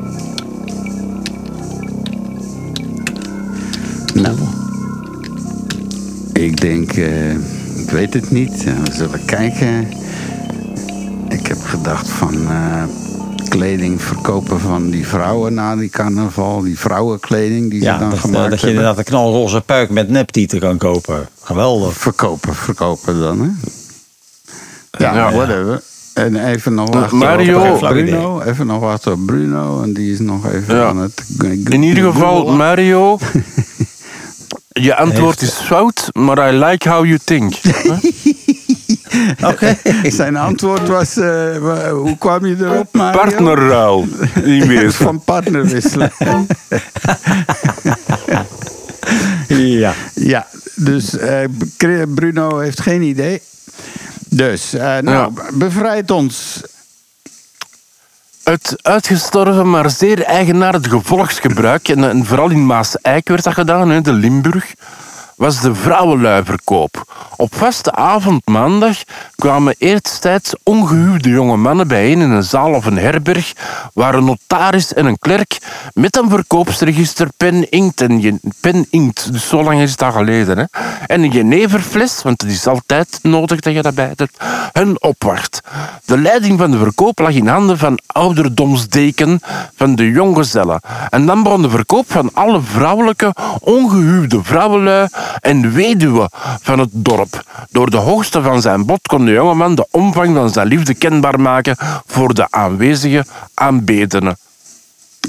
nou, 4.14 4.36
ik 6.32 6.60
denk, 6.60 6.92
eh, 6.92 7.30
ik 7.80 7.90
weet 7.90 8.14
het 8.14 8.30
niet. 8.30 8.64
We 8.64 8.92
zullen 8.92 9.24
kijken. 9.24 9.88
Ik 11.28 11.46
heb 11.46 11.58
gedacht 11.62 12.08
van 12.08 12.48
eh, 12.48 12.82
kleding 13.48 14.02
verkopen 14.02 14.60
van 14.60 14.90
die 14.90 15.06
vrouwen 15.06 15.54
na 15.54 15.76
die 15.76 15.88
carnaval. 15.90 16.60
Die 16.60 16.78
vrouwenkleding 16.78 17.70
die 17.70 17.82
Ja, 17.82 17.92
ze 17.92 17.98
dan 17.98 18.08
dat, 18.10 18.18
eh, 18.18 18.24
gemaakt 18.24 18.50
dat 18.50 18.60
je 18.60 18.66
hebben. 18.66 18.68
inderdaad 18.82 18.98
een 18.98 19.04
knalroze 19.12 19.60
puik 19.60 19.90
met 19.90 20.08
neptieten 20.08 20.58
kan 20.60 20.78
kopen. 20.78 21.28
Geweldig. 21.42 21.96
Verkopen, 21.96 22.54
verkopen 22.54 23.20
dan, 23.20 23.40
hè? 23.40 23.48
Ja, 25.04 25.14
Ja. 25.14 25.32
whatever. 25.32 25.82
En 26.14 26.46
even 26.46 26.74
nog 26.74 26.94
wachten 26.94 27.18
Mario- 27.18 27.70
op 27.72 27.78
Flauw 27.78 27.92
Bruno. 27.92 28.40
Even 28.40 28.66
nog 28.66 28.80
wachten 28.80 29.12
op 29.12 29.26
Bruno. 29.26 29.82
En 29.82 29.92
die 29.92 30.12
is 30.12 30.18
nog 30.18 30.52
even 30.52 30.76
Ja. 30.76 30.86
aan 30.86 30.96
het... 30.98 31.22
In 31.68 31.82
ieder 31.82 32.12
geval, 32.12 32.52
Mario. 32.52 33.18
Je 34.80 34.96
antwoord 34.96 35.42
is 35.42 35.52
fout, 35.52 36.08
maar 36.12 36.52
I 36.54 36.56
like 36.56 36.88
how 36.88 37.04
you 37.04 37.18
think. 37.24 37.54
Oké. 39.52 39.76
Zijn 40.02 40.36
antwoord 40.36 40.88
was... 40.88 41.16
eh, 41.16 41.56
hoe 41.90 42.18
kwam 42.18 42.46
je 42.46 42.56
erop, 42.60 42.88
Mario? 42.92 43.18
Partnerruil. 43.20 44.06
Niet 44.44 44.66
meer. 44.66 44.92
Van 45.06 45.20
partner 45.24 45.66
wisselen. 45.66 46.12
Ja. 49.48 49.94
ja, 50.14 50.46
dus 50.74 51.18
eh, 51.18 51.44
Bruno 52.14 52.58
heeft 52.58 52.80
geen 52.80 53.02
idee. 53.02 53.42
Dus, 54.28 54.74
eh, 54.74 54.98
nou, 54.98 55.32
bevrijd 55.52 56.10
ons. 56.10 56.62
Het 58.42 58.76
uitgestorven, 58.82 59.70
maar 59.70 59.90
zeer 59.90 60.22
eigenaardig 60.22 60.94
volksgebruik, 61.02 61.88
en, 61.88 62.04
en 62.04 62.24
vooral 62.24 62.50
in 62.50 62.66
Maas-Eik 62.66 63.28
werd 63.28 63.44
dat 63.44 63.54
gedaan, 63.54 63.90
hè, 63.90 64.00
de 64.00 64.12
Limburg, 64.12 64.74
was 65.36 65.60
de 65.60 65.74
vrouwenluiverkoop. 65.74 67.12
Op 67.36 67.54
vaste 67.54 67.92
avond 67.92 68.46
maandag 68.46 68.96
kwamen 69.34 69.74
eertijds 69.78 70.54
ongehuwde 70.62 71.28
jonge 71.28 71.56
mannen 71.56 71.88
bijeen 71.88 72.20
in 72.20 72.30
een 72.30 72.42
zaal 72.42 72.74
of 72.74 72.86
een 72.86 72.98
herberg, 72.98 73.52
waar 73.92 74.14
een 74.14 74.24
notaris 74.24 74.94
en 74.94 75.06
een 75.06 75.18
klerk 75.18 75.58
met 75.92 76.16
een 76.16 76.28
verkoopsregister 76.28 77.28
pen, 77.36 77.70
inkt 77.70 78.00
en 78.00 78.40
pen, 78.60 78.86
inkt, 78.90 79.32
dus 79.32 79.48
zo 79.48 79.62
lang 79.62 79.80
is 79.80 79.96
dat 79.96 80.12
geleden, 80.12 80.58
hè, 80.58 80.64
en 81.06 81.22
een 81.22 81.30
jeneverfles, 81.30 82.22
want 82.22 82.42
het 82.42 82.50
is 82.50 82.66
altijd 82.66 83.18
nodig 83.22 83.60
dat 83.60 83.74
je 83.74 83.82
dat 83.82 83.94
bij 83.94 84.12
hebt, 84.16 84.38
hen 84.72 85.02
opwacht. 85.02 85.60
De 86.04 86.18
leiding 86.18 86.58
van 86.58 86.70
de 86.70 86.78
verkoop 86.78 87.18
lag 87.18 87.32
in 87.32 87.46
handen 87.46 87.78
van 87.78 87.98
ouderdomsdeken 88.06 89.40
van 89.76 89.94
de 89.94 90.10
jonggezellen. 90.10 90.80
En 91.10 91.26
dan 91.26 91.42
begon 91.42 91.62
de 91.62 91.70
verkoop 91.70 92.12
van 92.12 92.30
alle 92.32 92.60
vrouwelijke, 92.60 93.34
ongehuwde 93.60 94.42
vrouwenlui 94.42 95.08
en 95.40 95.72
weduwen 95.72 96.28
van 96.62 96.78
het 96.78 96.88
dorp. 96.92 97.42
Door 97.70 97.90
de 97.90 97.96
hoogste 97.96 98.42
van 98.42 98.60
zijn 98.60 98.86
bod 98.86 99.06
kon 99.06 99.24
de 99.24 99.30
jongeman 99.32 99.74
de 99.74 99.86
omvang 99.90 100.34
van 100.36 100.50
zijn 100.50 100.66
liefde 100.66 100.94
kenbaar 100.94 101.40
maken 101.40 101.76
voor 102.06 102.34
de 102.34 102.46
aanwezige 102.50 103.24
aanbedenen. 103.54 104.36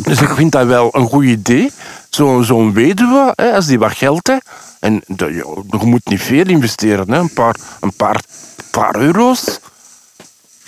Dus 0.01 0.21
ik 0.21 0.29
vind 0.29 0.51
dat 0.51 0.65
wel 0.67 0.89
een 0.95 1.07
goed 1.07 1.23
idee. 1.23 1.71
Zo- 2.09 2.41
Zo'n 2.41 2.73
weduwe, 2.73 3.33
hè, 3.35 3.53
als 3.55 3.65
die 3.65 3.79
wat 3.79 3.91
geld 3.91 4.27
heeft, 4.27 4.45
en 4.79 5.01
je 5.07 5.63
moet 5.83 6.05
niet 6.09 6.21
veel 6.21 6.45
investeren, 6.47 7.11
hè, 7.11 7.19
een, 7.19 7.33
paar, 7.33 7.55
een 7.79 7.93
paar, 7.93 8.19
paar 8.71 8.95
euro's. 8.95 9.59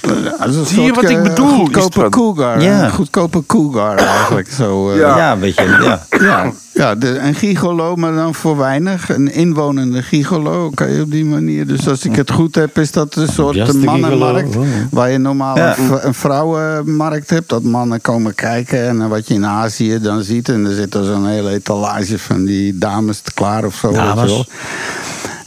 Een 0.01 0.65
Zie 0.65 0.81
je 0.81 0.93
wat 0.93 1.09
ik 1.09 1.17
eh, 1.17 1.23
bedoel, 1.23 1.49
Goedkope 1.65 2.09
cougar. 2.09 2.61
Ja. 2.61 2.83
Een 2.83 2.91
goedkope 2.91 3.43
cougar 3.45 3.97
eigenlijk. 3.97 4.51
Zo, 4.51 4.91
eh. 4.91 4.97
Ja. 4.99 5.31
een 5.31 5.39
beetje. 5.39 5.63
Ja. 5.81 6.05
Ja, 6.19 6.51
ja 6.73 6.95
de, 6.95 7.17
een 7.19 7.35
gigolo, 7.35 7.95
maar 7.95 8.13
dan 8.13 8.35
voor 8.35 8.57
weinig. 8.57 9.09
Een 9.09 9.33
inwonende 9.33 10.01
gigolo 10.03 10.69
kan 10.69 10.89
je 10.91 11.01
op 11.01 11.11
die 11.11 11.25
manier. 11.25 11.67
Dus 11.67 11.89
als 11.89 12.05
ik 12.05 12.15
het 12.15 12.31
goed 12.31 12.55
heb, 12.55 12.77
is 12.77 12.91
dat 12.91 13.15
een 13.15 13.27
soort 13.27 13.55
Just 13.55 13.73
mannenmarkt. 13.73 14.47
gigolo. 14.47 14.65
Waar 14.91 15.09
je 15.11 15.17
normaal 15.17 15.57
Ja. 15.57 15.75
een 16.01 16.13
vrouwenmarkt 16.13 17.29
hebt. 17.29 17.49
Dat 17.49 17.63
mannen 17.63 18.01
komen 18.01 18.35
kijken. 18.35 18.87
En 18.87 19.09
wat 19.09 19.27
je 19.27 19.33
in 19.33 19.45
Azië 19.45 19.99
dan 20.01 20.23
ziet. 20.23 20.49
En 20.49 20.65
er 20.65 20.75
zit 20.75 20.93
er 20.93 21.03
zo'n 21.03 21.27
hele 21.27 21.49
etalage 21.51 22.19
van 22.19 22.45
die 22.45 22.77
dames 22.77 23.21
klaar 23.33 23.65
of 23.65 23.75
zo. 23.75 23.87
weet 23.87 23.97
je 23.97 24.03
Dames. 24.03 24.47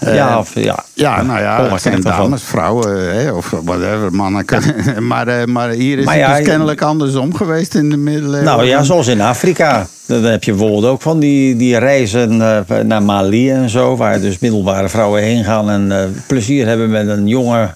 Eh, 0.00 0.14
ja, 0.14 0.38
of, 0.38 0.54
ja. 0.54 0.84
Ja, 0.94 1.22
nou 1.22 1.40
ja, 1.40 1.78
kent 1.82 2.04
ervan. 2.04 2.20
dames, 2.20 2.42
vrouwen, 2.42 3.14
hè, 3.14 3.32
of 3.32 3.50
whatever, 3.64 4.12
mannen 4.12 4.44
kunnen. 4.44 4.78
Maar, 5.06 5.28
eh, 5.28 5.44
maar 5.44 5.68
hier 5.68 5.98
is 5.98 6.04
Maar 6.04 6.14
het 6.14 6.22
ja, 6.22 6.36
dus 6.36 6.46
kennelijk 6.46 6.82
andersom 6.82 7.34
geweest 7.34 7.74
in 7.74 7.90
de 7.90 7.96
middeleeuwen. 7.96 8.44
Nou 8.44 8.64
ja, 8.64 8.82
zoals 8.82 9.06
in 9.06 9.20
Afrika. 9.20 9.86
Dan 10.06 10.24
heb 10.24 10.44
je 10.44 10.50
bijvoorbeeld 10.50 10.84
ook 10.84 11.02
van 11.02 11.18
die, 11.18 11.56
die 11.56 11.78
reizen 11.78 12.42
eh, 12.42 12.78
naar 12.78 13.02
Mali 13.02 13.50
en 13.50 13.68
zo. 13.68 13.96
Waar 13.96 14.20
dus 14.20 14.38
middelbare 14.38 14.88
vrouwen 14.88 15.22
heen 15.22 15.44
gaan 15.44 15.70
en 15.70 16.14
plezier 16.26 16.66
hebben 16.66 16.90
met 16.90 17.08
een 17.08 17.26
jonge, 17.28 17.74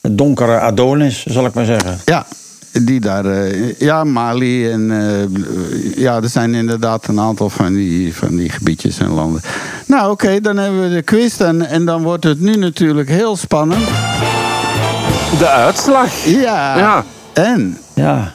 donkere 0.00 0.58
Adonis, 0.58 1.26
zal 1.26 1.46
ik 1.46 1.54
maar 1.54 1.64
zeggen. 1.64 1.98
Ja, 2.04 2.26
die 2.72 3.00
daar, 3.00 3.24
eh, 3.26 3.78
ja, 3.78 4.04
Mali 4.04 4.70
en 4.70 4.90
eh, 4.90 5.96
ja, 5.96 6.16
er 6.22 6.28
zijn 6.28 6.54
inderdaad 6.54 7.06
een 7.06 7.20
aantal 7.20 7.50
van 7.50 7.72
die, 7.74 8.14
van 8.14 8.36
die 8.36 8.48
gebiedjes 8.50 8.98
en 8.98 9.10
landen. 9.10 9.40
Nou, 9.86 10.10
oké, 10.10 10.40
dan 10.40 10.56
hebben 10.56 10.82
we 10.88 10.94
de 10.94 11.02
quiz 11.02 11.36
dan, 11.36 11.62
en 11.64 11.84
dan 11.84 12.02
wordt 12.02 12.24
het 12.24 12.40
nu 12.40 12.54
natuurlijk 12.56 13.08
heel 13.08 13.36
spannend. 13.36 13.84
De 15.38 15.48
uitslag. 15.48 16.24
Ja. 16.24 16.76
Ja. 16.78 17.04
En? 17.32 17.78
Ja. 17.94 18.32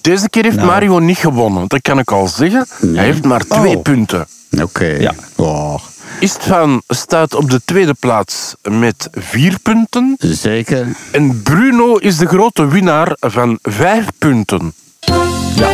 Deze 0.00 0.28
keer 0.28 0.42
heeft 0.42 0.56
Nou. 0.56 0.68
Mario 0.68 0.98
niet 0.98 1.18
gewonnen, 1.18 1.64
dat 1.68 1.80
kan 1.82 1.98
ik 1.98 2.10
al 2.12 2.28
zeggen. 2.28 2.66
Hij 2.94 3.04
heeft 3.04 3.24
maar 3.24 3.40
twee 3.48 3.76
Oh. 3.76 3.82
punten. 3.82 4.26
Oké. 4.62 4.84
Ja. 4.86 5.14
Oh, 5.34 5.74
Istvan 6.20 6.82
staat 6.88 7.34
op 7.34 7.50
de 7.50 7.60
tweede 7.64 7.94
plaats 7.94 8.54
met 8.70 9.08
vier 9.12 9.58
punten. 9.62 10.16
zeker. 10.18 10.86
En 11.12 11.42
Bruno 11.42 11.96
is 11.96 12.16
de 12.16 12.26
grote 12.26 12.66
winnaar 12.66 13.16
van 13.20 13.58
vijf 13.62 14.06
punten. 14.18 14.72
Ja. 15.54 15.68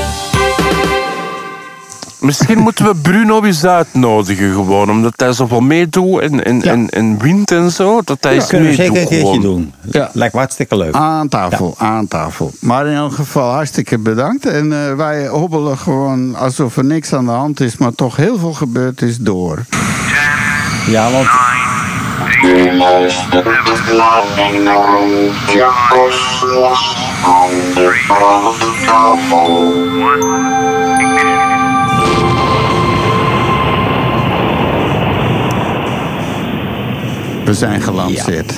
Misschien 2.20 2.58
moeten 2.66 2.84
we 2.84 2.94
Bruno 2.96 3.42
eens 3.42 3.64
uitnodigen, 3.64 4.52
gewoon, 4.52 4.90
omdat 4.90 5.12
hij 5.16 5.32
zoveel 5.32 5.60
meedoet 5.60 6.20
en, 6.20 6.44
en, 6.44 6.60
Ja. 6.60 6.70
en, 6.72 6.88
en 6.90 7.18
wint 7.18 7.50
en 7.50 7.70
zo. 7.70 8.00
Dat 8.04 8.18
hij 8.20 8.34
eens 8.34 8.46
Kunnen 8.46 8.68
we 8.68 8.74
zeker 8.74 9.00
een 9.00 9.08
keertje 9.08 9.16
gewoon. 9.26 9.40
doen. 9.40 9.72
Ja. 9.90 10.10
Lijkt 10.12 10.34
me 10.34 10.40
hartstikke 10.40 10.76
leuk. 10.76 10.94
Aan 10.94 11.28
tafel, 11.28 11.74
aan 11.78 12.08
tafel. 12.08 12.50
Maar 12.60 12.86
in 12.86 12.94
elk 12.96 13.12
geval 13.12 13.50
hartstikke 13.52 13.98
bedankt. 13.98 14.46
En 14.46 14.72
eh, 14.72 14.94
wij 14.94 15.26
hobbelen 15.28 15.78
gewoon 15.78 16.34
alsof 16.34 16.76
er 16.76 16.84
niks 16.84 17.12
aan 17.12 17.24
de 17.24 17.30
hand 17.30 17.60
is, 17.60 17.76
maar 17.76 17.94
toch 17.94 18.16
heel 18.16 18.38
veel 18.38 18.52
gebeurd 18.52 19.02
is 19.02 19.16
door. 19.18 19.64
Ja, 20.86 21.10
want 21.10 21.26
U 22.44 22.76
luistert 22.76 23.44
naar 23.96 24.22
Engel 24.36 25.30
Jappers 25.54 26.44
aan 27.24 27.50
de 27.74 28.04
praattafel. 28.06 29.72
We 37.44 37.54
zijn 37.54 37.82
gelanceerd. 37.82 38.52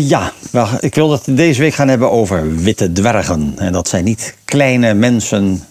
Ja, 0.00 0.32
wel, 0.50 0.68
ik 0.80 0.94
wil 0.94 1.10
het 1.10 1.22
deze 1.26 1.60
week 1.60 1.74
gaan 1.74 1.88
hebben 1.88 2.10
over 2.10 2.56
witte 2.56 2.92
dwergen. 2.92 3.52
En 3.56 3.72
dat 3.72 3.88
zijn 3.88 4.04
niet 4.04 4.36
kleine 4.44 4.94
mensen 4.94 5.64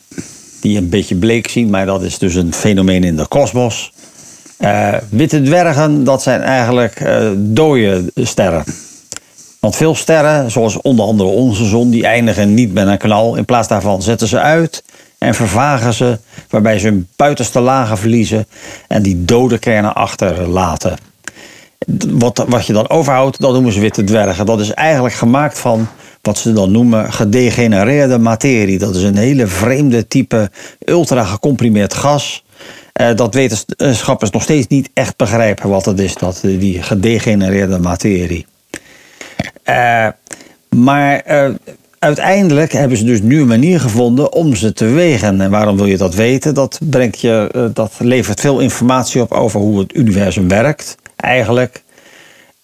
die 0.66 0.78
een 0.78 0.90
beetje 0.90 1.16
bleek 1.16 1.50
zien, 1.50 1.70
maar 1.70 1.86
dat 1.86 2.02
is 2.02 2.18
dus 2.18 2.36
een 2.36 2.54
fenomeen 2.54 3.04
in 3.04 3.16
de 3.16 3.28
kosmos. 3.28 3.92
Eh, 4.58 4.94
witte 5.10 5.42
dwergen, 5.42 6.04
dat 6.04 6.22
zijn 6.22 6.42
eigenlijk 6.42 7.00
eh 7.00 7.30
dode 7.36 8.12
sterren. 8.16 8.64
Want 9.60 9.76
veel 9.76 9.96
sterren, 9.96 10.52
zoals 10.52 10.82
onder 10.82 11.06
andere 11.06 11.30
onze 11.30 11.66
zon, 11.66 11.90
die 11.90 12.06
eindigen 12.06 12.54
niet 12.54 12.74
met 12.74 12.88
een 12.88 12.98
knal. 12.98 13.36
In 13.36 13.46
plaats 13.46 13.68
daarvan 13.68 14.02
zetten 14.02 14.28
ze 14.28 14.40
uit 14.40 14.84
en 15.18 15.36
vervagen 15.36 15.94
ze, 15.94 16.20
waarbij 16.50 16.80
ze 16.80 16.88
hun 16.88 17.08
buitenste 17.16 17.60
lagen 17.60 17.98
verliezen 17.98 18.48
en 18.88 19.02
die 19.02 19.26
dode 19.26 19.58
kernen 19.58 19.96
achterlaten. 19.96 20.98
Wat, 22.10 22.46
wat 22.48 22.66
je 22.66 22.74
dan 22.74 22.90
overhoudt, 22.90 23.42
dat 23.42 23.54
noemen 23.54 23.72
ze 23.72 23.80
witte 23.80 24.04
dwergen. 24.04 24.46
Dat 24.46 24.60
is 24.60 24.74
eigenlijk 24.74 25.16
gemaakt 25.16 25.60
van 25.60 25.88
wat 26.26 26.38
ze 26.38 26.54
dan 26.54 26.72
noemen 26.72 27.14
gedegenereerde 27.14 28.18
materie. 28.18 28.80
Dat 28.80 28.96
is 28.96 29.04
een 29.04 29.18
hele 29.18 29.48
vreemde 29.48 30.08
type 30.08 30.50
ultra 30.86 31.24
gecomprimeerd 31.24 31.94
gas. 31.94 32.44
Eh, 32.94 33.16
dat 33.16 33.34
wetenschappers 33.34 34.32
nog 34.32 34.42
steeds 34.42 34.68
niet 34.68 34.90
echt 34.94 35.18
begrijpen 35.18 35.70
wat 35.70 35.86
het 35.86 36.00
is, 36.00 36.16
dat, 36.16 36.42
eh, 36.44 36.60
die 36.60 36.82
gedegenereerde 36.82 37.80
materie. 37.80 38.46
Eh, 39.64 40.08
maar 40.70 41.24
uiteindelijk 42.00 42.72
hebben 42.72 42.98
ze 42.98 43.04
dus 43.04 43.22
nu 43.22 43.42
een 43.42 43.48
manier 43.48 43.80
gevonden 43.80 44.34
om 44.34 44.56
ze 44.56 44.74
te 44.74 44.86
wegen. 44.86 45.42
En 45.42 45.50
waarom 45.50 45.76
wil 45.76 45.86
je 45.86 45.98
dat 45.98 46.16
weten? 46.16 46.54
Dat, 46.54 46.80
brengt 46.84 47.22
je, 47.22 47.70
dat 47.74 47.92
levert 48.00 48.40
veel 48.40 48.60
informatie 48.60 49.22
op 49.22 49.32
over 49.32 49.60
hoe 49.60 49.80
het 49.80 49.96
universum 49.96 50.48
werkt, 50.48 50.96
eigenlijk. 51.16 51.84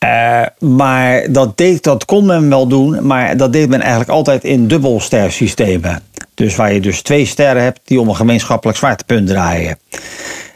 Eh, 0.02 0.42
maar 0.60 1.32
dat, 1.32 1.58
deed, 1.58 1.84
dat 1.84 2.06
kon 2.06 2.26
men 2.26 2.50
wel 2.50 2.68
doen, 2.68 3.08
maar 3.08 3.38
dat 3.38 3.54
deed 3.54 3.70
men 3.70 3.80
eigenlijk 3.80 4.10
altijd 4.10 4.44
in 4.44 4.68
dubbelstersystemen. 4.68 6.02
Dus 6.34 6.56
waar 6.56 6.74
je 6.74 6.82
dus 6.82 7.02
twee 7.02 7.26
sterren 7.26 7.64
hebt 7.64 7.80
die 7.84 8.00
om 8.00 8.10
een 8.10 8.16
gemeenschappelijk 8.16 8.78
zwaartepunt 8.78 9.28
draaien. 9.28 9.78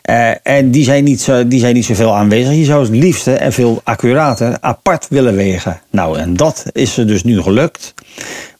Eh, 0.02 0.30
en 0.44 0.72
die 0.72 0.84
zijn, 0.84 1.04
niet 1.04 1.22
zo, 1.22 1.48
die 1.48 1.60
zijn 1.60 1.74
niet 1.74 1.86
zoveel 1.86 2.16
aanwezig. 2.16 2.54
Je 2.54 2.64
zou 2.64 2.82
het 2.82 2.92
liefste 2.92 3.34
en 3.34 3.54
veel 3.54 3.82
accurater 3.84 4.58
apart 4.62 5.08
willen 5.10 5.36
wegen. 5.36 5.82
Nou, 5.92 6.20
en 6.20 6.34
dat 6.34 6.66
is 6.72 6.94
ze 6.94 7.06
dus 7.06 7.24
nu 7.24 7.42
gelukt. 7.42 7.94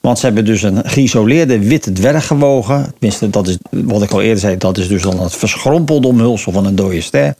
Want 0.00 0.18
ze 0.18 0.26
hebben 0.26 0.44
dus 0.44 0.62
een 0.62 0.80
geïsoleerde 0.84 1.58
witte 1.58 1.92
dwerg 1.92 2.26
gewogen. 2.26 2.90
Tenminste, 2.90 3.30
dat 3.30 3.48
is 3.48 3.58
wat 3.70 4.02
ik 4.02 4.10
al 4.10 4.22
eerder 4.22 4.38
zei. 4.38 4.56
Dat 4.56 4.78
is 4.78 4.88
dus 4.88 5.02
dan 5.02 5.22
het 5.22 5.36
verschrompelde 5.36 6.08
omhulsel 6.08 6.52
van 6.52 6.66
een 6.66 6.76
dode 6.76 7.00
ster. 7.00 7.34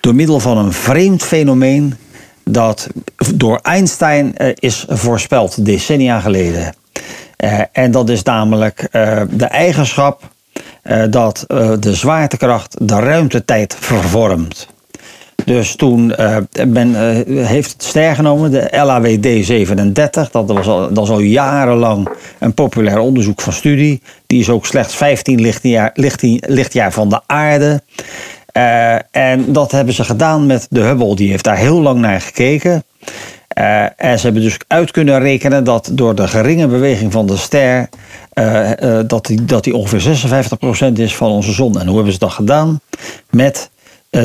Door 0.00 0.14
middel 0.14 0.40
van 0.40 0.58
een 0.58 0.72
vreemd 0.72 1.22
fenomeen 1.22 1.94
dat 2.50 2.88
door 3.34 3.58
Einstein 3.62 4.36
eh, 4.36 4.52
is 4.54 4.84
voorspeld 4.88 5.64
decennia 5.64 6.20
geleden. 6.20 6.74
Eh, 7.36 7.60
en 7.72 7.90
dat 7.90 8.08
is 8.08 8.22
namelijk 8.22 8.88
eh, 8.90 9.22
de 9.30 9.46
eigenschap 9.46 10.22
dat 11.10 11.44
de 11.80 11.94
zwaartekracht 11.94 12.76
de 12.80 12.98
ruimtetijd 13.00 13.76
vervormt. 13.80 14.68
Dus 15.48 15.76
toen 15.76 16.14
eh, 16.14 16.36
men 16.66 16.94
heeft 17.46 17.72
het 17.72 17.82
ster 17.82 18.14
genomen, 18.14 18.50
de 18.50 18.68
LAWD 18.70 19.44
37. 19.44 20.30
Dat 20.30 20.50
was, 20.50 20.66
al, 20.66 20.92
dat 20.92 21.08
al 21.08 21.20
jarenlang 21.20 22.08
een 22.38 22.54
populair 22.54 22.98
onderzoek 22.98 23.40
van 23.40 23.52
studie. 23.52 24.02
Die 24.26 24.40
is 24.40 24.50
ook 24.50 24.66
slechts 24.66 24.94
15 24.94 25.40
lichtjaar, 25.40 25.90
lichtjaar, 25.94 26.40
lichtjaar 26.46 26.92
van 26.92 27.08
de 27.08 27.20
aarde. 27.26 27.82
Eh, 28.52 28.94
en 29.10 29.52
dat 29.52 29.72
hebben 29.72 29.94
ze 29.94 30.04
gedaan 30.04 30.46
met 30.46 30.66
de 30.70 30.80
Hubble. 30.80 31.16
Die 31.16 31.30
heeft 31.30 31.44
daar 31.44 31.56
heel 31.56 31.80
lang 31.80 32.00
naar 32.00 32.20
gekeken. 32.20 32.84
Eh, 33.48 33.82
en 33.82 34.18
ze 34.18 34.24
hebben 34.24 34.42
dus 34.42 34.56
uit 34.66 34.90
kunnen 34.90 35.20
rekenen 35.20 35.64
dat 35.64 35.90
door 35.92 36.14
de 36.14 36.28
geringe 36.28 36.66
beweging 36.66 37.12
van 37.12 37.26
de 37.26 37.36
ster. 37.36 37.88
eh, 38.32 38.70
dat, 39.06 39.26
die, 39.26 39.44
dat 39.44 39.64
die 39.64 39.76
ongeveer 39.76 40.00
56% 40.00 40.98
is 40.98 41.16
van 41.16 41.30
onze 41.30 41.52
zon. 41.52 41.80
En 41.80 41.86
hoe 41.86 41.96
hebben 41.96 42.12
ze 42.12 42.18
dat 42.18 42.32
gedaan? 42.32 42.80
Met 43.30 43.70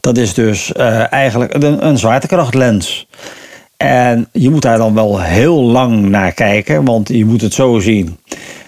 Dat 0.00 0.16
is 0.16 0.34
dus 0.34 0.72
eh, 0.72 1.12
eigenlijk 1.12 1.54
een, 1.54 1.98
zwaartekrachtlens. 1.98 3.06
En 3.76 4.28
je 4.32 4.50
moet 4.50 4.62
daar 4.62 4.78
dan 4.78 4.94
wel 4.94 5.20
heel 5.20 5.60
lang 5.62 6.08
naar 6.08 6.32
kijken, 6.32 6.84
want 6.84 7.08
je 7.08 7.24
moet 7.24 7.40
het 7.40 7.54
zo 7.54 7.78
zien. 7.78 8.18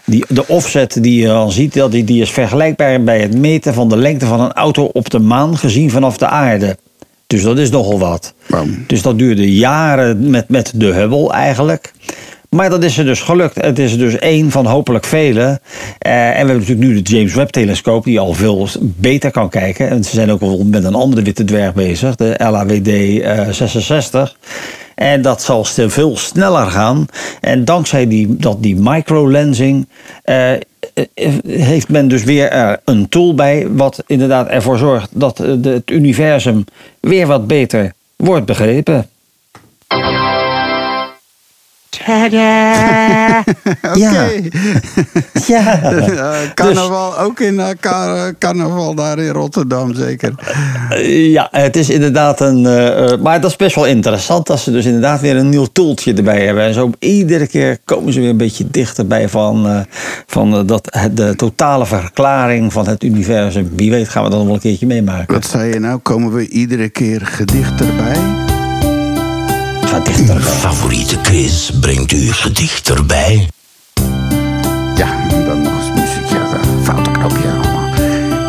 Die, 0.05 0.25
de 0.29 0.47
offset 0.47 1.03
die 1.03 1.21
je 1.21 1.27
dan 1.27 1.53
ziet, 1.53 1.75
dat 1.75 1.93
die, 1.93 2.05
die 2.05 2.23
is 2.23 2.31
vergelijkbaar 2.31 3.03
bij 3.03 3.21
het 3.21 3.37
meten 3.37 3.75
van 3.75 3.89
de 3.89 3.97
lengte 3.97 4.27
van 4.27 4.41
een 4.41 4.53
auto 4.53 4.85
op 4.85 5.11
de 5.11 5.19
maan 5.19 5.57
gezien 5.57 5.91
vanaf 5.91 6.17
de 6.17 6.27
aarde. 6.27 6.77
Dus 7.29 7.43
dat 7.43 7.59
is 7.59 7.71
nogal 7.71 7.99
wat. 7.99 8.35
Dus 8.87 9.03
dat 9.03 9.19
duurde 9.19 9.55
jaren 9.55 10.31
met, 10.31 10.49
met 10.49 10.73
de 10.75 10.87
Hubble 10.87 11.33
eigenlijk. 11.33 11.93
Maar 12.49 12.71
dat 12.71 12.85
is 12.85 12.99
er 12.99 13.05
dus 13.05 13.21
gelukt. 13.21 13.63
Het 13.63 13.79
is 13.79 13.93
er 13.93 13.99
dus 13.99 14.19
één 14.19 14.51
van 14.51 14.67
hopelijk 14.67 15.05
vele. 15.05 15.61
Eh, 15.99 16.27
en 16.27 16.31
we 16.31 16.37
hebben 16.37 16.59
natuurlijk 16.59 16.89
nu 16.89 17.03
de 17.03 17.17
James 17.17 17.35
Webb-telescoop... 17.35 18.05
die 18.05 18.21
al 18.21 18.35
veel 18.35 18.69
beter 18.81 19.31
kan 19.31 19.49
kijken. 19.49 19.89
En 19.89 20.05
ze 20.05 20.11
zijn 20.11 20.31
ook 20.31 20.41
wel 20.41 20.65
met 20.65 20.85
een 20.85 20.95
andere 20.95 21.23
witte 21.23 21.45
dwerg 21.45 21.75
bezig. 21.75 22.15
De 22.15 22.35
LAWD 22.39 22.89
eh, 22.89 23.49
66. 23.51 24.37
En 24.95 25.23
dat 25.23 25.43
zal 25.43 25.65
veel 25.65 26.17
sneller 26.17 26.67
gaan. 26.67 27.07
En 27.41 27.65
dankzij 27.65 28.07
die, 28.07 28.37
dat, 28.37 28.63
die 28.63 28.77
microlensing... 28.77 29.89
eh, 30.23 30.53
heeft 31.47 31.89
men 31.89 32.09
dus 32.09 32.25
weer 32.25 32.51
er 32.51 32.81
een 32.85 33.09
tool 33.09 33.35
bij... 33.35 33.67
wat 33.71 34.03
inderdaad 34.07 34.49
ervoor 34.49 34.79
zorgt 34.79 35.11
dat 35.13 35.41
eh, 35.41 35.55
het 35.63 35.91
universum... 35.91 36.65
weer 37.01 37.27
wat 37.27 37.47
beter 37.47 37.93
wordt 38.17 38.47
begrepen. 38.47 39.09
Ja. 43.95 44.29
Ja. 45.47 45.83
Eh, 45.83 46.37
carnaval, 46.55 47.19
ook 47.19 47.41
in 47.41 47.61
eh, 47.61 47.67
ka- 47.81 48.33
carnaval 48.39 48.95
daar 48.95 49.19
in 49.19 49.29
Rotterdam 49.31 49.95
zeker. 49.95 50.33
Eh, 50.91 51.31
Ja, 51.33 51.49
het 51.51 51.77
is 51.77 51.91
inderdaad 51.91 52.41
een. 52.41 52.67
eh, 52.67 53.13
eh, 53.13 53.21
maar 53.21 53.41
dat 53.41 53.51
is 53.51 53.57
best 53.57 53.75
wel 53.75 53.87
interessant 53.87 54.47
dat 54.47 54.61
ze 54.61 54.71
dus 54.71 54.85
inderdaad 54.85 55.21
weer 55.21 55.37
een 55.37 55.49
nieuw 55.49 55.67
toeltje 55.73 56.15
erbij 56.15 56.45
hebben. 56.45 56.65
En 56.65 56.75
zo 56.75 56.91
iedere 56.99 57.47
keer 57.47 57.79
komen 57.85 58.13
ze 58.13 58.21
weer 58.21 58.29
een 58.31 58.37
beetje 58.37 58.71
dichterbij 58.71 59.29
van, 59.29 59.67
eh, 59.69 59.81
van 60.27 60.55
eh, 60.55 60.61
dat, 60.67 60.99
de 61.13 61.37
totale 61.37 61.87
verklaring 61.87 62.73
van 62.73 62.89
het 62.89 63.03
universum. 63.05 63.71
Wie 63.77 63.91
weet 63.91 64.09
gaan 64.09 64.23
we 64.25 64.29
dat 64.29 64.39
nog 64.39 64.47
wel 64.47 64.57
een 64.57 64.63
keertje 64.63 64.87
meemaken. 64.87 65.35
Wat 65.35 65.47
zei 65.47 65.73
je 65.73 65.79
nou? 65.81 65.99
Komen 65.99 66.33
we 66.33 66.49
iedere 66.49 66.89
keer 66.89 67.21
gedichterbij? 67.25 68.17
Het 69.89 69.97
gaat 69.97 70.07
dichterbij. 70.07 70.53
Favoriete 70.53 71.19
Chris 71.23 71.71
brengt 71.81 72.13
u 72.13 72.33
gedichterbij. 72.33 73.49
Ja, 74.97 75.29
en 75.31 75.45
dan 75.45 75.63
nog 75.63 75.73
eens 75.73 76.01
muziek. 76.01 76.29
Ja, 76.31 76.51
dat 76.51 76.67
foute 76.83 77.11
knopje 77.11 77.51
allemaal. 77.51 77.89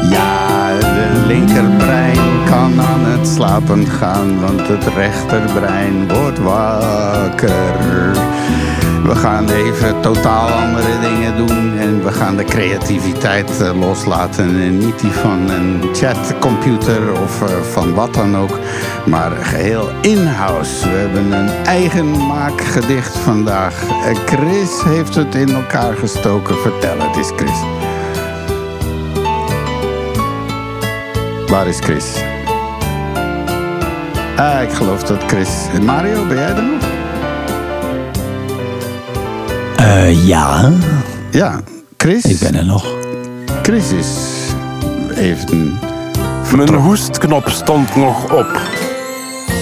Ja, 0.09 0.77
de 0.79 1.23
linkerbrein 1.27 2.43
kan 2.45 2.81
aan 2.81 3.05
het 3.05 3.27
slapen 3.27 3.87
gaan, 3.87 4.39
want 4.39 4.67
het 4.67 4.83
rechterbrein 4.95 6.07
wordt 6.07 6.39
wakker. 6.39 8.17
We 9.09 9.15
gaan 9.15 9.49
even 9.49 10.01
totaal 10.01 10.49
andere 10.49 10.99
dingen 10.99 11.37
doen 11.37 11.77
en 11.77 12.03
we 12.03 12.11
gaan 12.11 12.37
de 12.37 12.43
creativiteit 12.43 13.61
eh, 13.61 13.79
loslaten. 13.79 14.45
En 14.45 14.77
niet 14.77 14.99
die 14.99 15.11
van 15.11 15.49
een 15.49 15.81
chatcomputer 15.93 17.11
of 17.21 17.41
eh, 17.41 17.61
van 17.61 17.93
wat 17.93 18.13
dan 18.13 18.37
ook, 18.37 18.59
maar 19.05 19.31
geheel 19.31 19.89
in-house. 20.01 20.89
We 20.89 20.95
hebben 20.95 21.31
een 21.31 21.49
eigen 21.65 22.27
maakgedicht 22.27 23.17
vandaag. 23.17 23.83
Eh, 23.83 24.15
Chris 24.25 24.83
heeft 24.83 25.15
het 25.15 25.35
in 25.35 25.49
elkaar 25.49 25.93
gestoken. 25.93 26.55
Vertel 26.55 26.99
het 26.99 27.15
eens, 27.17 27.31
Chris. 27.35 27.59
Waar 31.47 31.67
is 31.67 31.79
Chris? 31.79 32.23
Ah, 34.35 34.61
ik 34.61 34.71
geloof 34.71 35.03
dat 35.03 35.23
Chris... 35.23 35.49
Mario, 35.81 36.25
ben 36.25 36.37
jij 36.37 36.55
er 36.55 36.63
nog? 36.63 36.98
Eh, 39.79 40.27
ja, 40.27 40.71
Ja, 41.31 41.59
Chris. 41.97 42.23
ik 42.25 42.39
ben 42.39 42.55
er 42.55 42.65
nog. 42.65 42.85
Chris 43.61 43.91
is 43.91 44.07
even... 45.15 45.79
Mijn 46.55 46.73
hoestknop 46.73 47.49
stond 47.49 47.95
nog 47.95 48.23
op. 48.23 48.59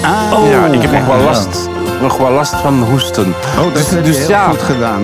Ah, 0.04 0.50
ja, 0.50 0.66
ik 0.66 0.82
heb 0.82 0.92
nog 0.92 1.06
wel 1.06 1.18
ja. 1.18 1.24
last, 1.24 1.70
nog 2.02 2.18
wel 2.18 2.32
last 2.32 2.56
van 2.56 2.84
hoesten. 2.84 3.34
Oh, 3.60 3.74
dat 3.74 3.90
heb 3.90 4.06
je 4.06 4.12
dus 4.12 4.18
heel 4.18 4.30
ja, 4.30 4.50
goed 4.50 4.62
gedaan. 4.62 5.02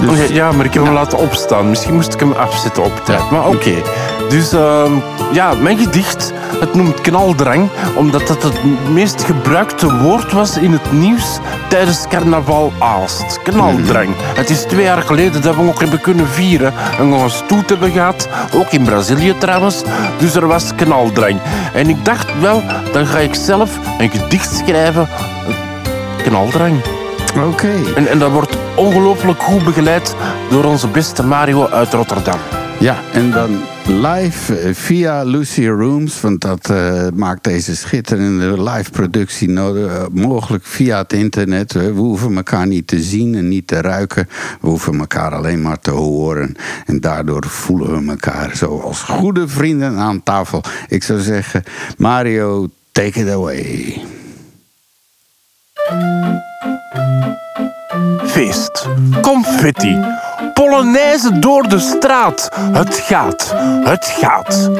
Dus, 0.00 0.28
ja, 0.28 0.52
maar 0.52 0.64
ik 0.64 0.74
heb 0.74 0.84
hem 0.84 0.92
laten 0.92 1.18
opstaan. 1.18 1.68
Misschien 1.68 1.94
moest 1.94 2.14
ik 2.14 2.20
hem 2.20 2.32
afzetten 2.32 2.84
op 2.84 3.04
tijd. 3.04 3.30
Maar 3.30 3.46
oké. 3.48 3.74
Dus 4.28 4.52
ehm, 4.52 4.92
ja, 5.32 5.54
mijn 5.54 5.78
gedicht, 5.78 6.32
het 6.60 6.74
noemt 6.74 7.00
knaldrang, 7.00 7.68
omdat 7.94 8.28
het 8.28 8.42
het 8.42 8.90
meest 8.92 9.24
gebruikte 9.24 9.96
woord 9.98 10.32
was 10.32 10.56
in 10.58 10.72
het 10.72 10.92
nieuws 10.92 11.38
tijdens 11.68 12.08
carnaval 12.08 12.72
Aalst. 12.78 13.42
Knaldrang. 13.42 14.14
Het 14.18 14.50
is 14.50 14.62
twee 14.62 14.84
jaar 14.84 15.02
geleden 15.02 15.42
dat 15.42 15.56
we 15.56 15.68
ook 15.68 15.80
hebben 15.80 16.00
kunnen 16.00 16.28
vieren 16.28 16.72
en 16.98 17.08
nog 17.08 17.22
een 17.22 17.30
stoet 17.30 17.68
hebben 17.68 17.90
gehad. 17.90 18.28
Ook 18.54 18.70
in 18.70 18.84
Brazilië 18.84 19.34
trouwens. 19.38 19.82
Dus 20.18 20.34
er 20.34 20.46
was 20.46 20.74
knaldrang. 20.74 21.40
En 21.72 21.88
ik 21.88 22.04
dacht 22.04 22.40
wel, 22.40 22.62
dan 22.92 23.06
ga 23.06 23.18
ik 23.18 23.34
zelf 23.34 23.78
een 23.98 24.10
gedicht 24.10 24.56
schrijven. 24.56 25.08
Knaldrang. 26.22 26.95
Oké. 27.44 27.72
En, 27.96 28.06
en 28.06 28.18
dat 28.18 28.30
wordt 28.30 28.58
ongelooflijk 28.76 29.40
goed 29.42 29.64
begeleid 29.64 30.14
door 30.50 30.64
onze 30.64 30.88
beste 30.88 31.22
Mario 31.22 31.66
uit 31.66 31.92
Rotterdam. 31.92 32.38
Ja, 32.80 32.96
en 33.12 33.30
dan 33.30 33.62
live 33.86 34.58
eh, 34.58 34.74
via 34.74 35.22
Lucy 35.22 35.66
Rooms, 35.66 36.20
want 36.20 36.40
dat 36.40 36.70
eh, 36.70 37.06
maakt 37.14 37.44
deze 37.44 37.76
schitterende 37.76 38.62
live 38.62 38.90
productie 38.90 39.48
nodig, 39.48 39.92
eh, 39.92 40.04
mogelijk 40.12 40.64
via 40.66 40.98
het 40.98 41.12
internet. 41.12 41.72
We 41.72 41.88
hoeven 41.88 42.36
elkaar 42.36 42.66
niet 42.66 42.86
te 42.86 43.02
zien 43.02 43.34
en 43.34 43.48
niet 43.48 43.66
te 43.66 43.80
ruiken. 43.80 44.28
We 44.60 44.68
hoeven 44.68 44.98
elkaar 44.98 45.34
alleen 45.34 45.62
maar 45.62 45.80
te 45.80 45.90
horen. 45.90 46.54
En 46.86 47.00
daardoor 47.00 47.46
voelen 47.46 48.04
we 48.04 48.10
elkaar 48.10 48.56
zo 48.56 48.80
als 48.80 49.02
goede 49.02 49.48
vrienden 49.48 49.96
aan 49.96 50.22
tafel. 50.22 50.62
Ik 50.88 51.02
zou 51.02 51.20
zeggen, 51.20 51.62
Mario, 51.96 52.68
take 52.92 53.20
it 53.20 53.30
away. 53.30 54.04
Feest, 58.24 58.88
confetti, 59.22 60.04
polonaise 60.54 61.38
door 61.38 61.68
de 61.68 61.78
straat. 61.78 62.48
Het 62.72 62.94
gaat, 62.94 63.54
het 63.84 64.04
gaat. 64.04 64.70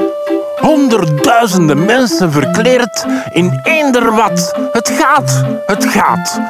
Honderdduizenden 0.57 1.85
mensen 1.85 2.33
verkleerd 2.33 3.07
in 3.33 3.61
eender 3.63 4.15
wat. 4.15 4.59
Het 4.73 4.89
gaat, 4.89 5.45
het 5.67 5.85
gaat. 5.85 6.41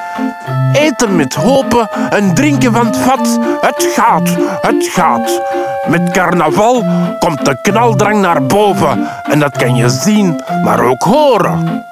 Eten 0.73 1.17
met 1.17 1.35
hopen 1.35 1.91
en 2.11 2.35
drinken 2.35 2.73
van 2.73 2.87
het 2.87 2.97
vat. 2.97 3.39
Het 3.61 3.89
gaat, 3.95 4.29
het 4.61 4.87
gaat. 4.87 5.41
Met 5.89 6.11
carnaval 6.11 6.85
komt 7.19 7.45
de 7.45 7.59
knaldrang 7.63 8.21
naar 8.21 8.47
boven. 8.47 9.09
En 9.23 9.39
dat 9.39 9.57
kan 9.57 9.75
je 9.75 9.89
zien, 9.89 10.41
maar 10.65 10.85
ook 10.85 11.03
horen. 11.03 11.85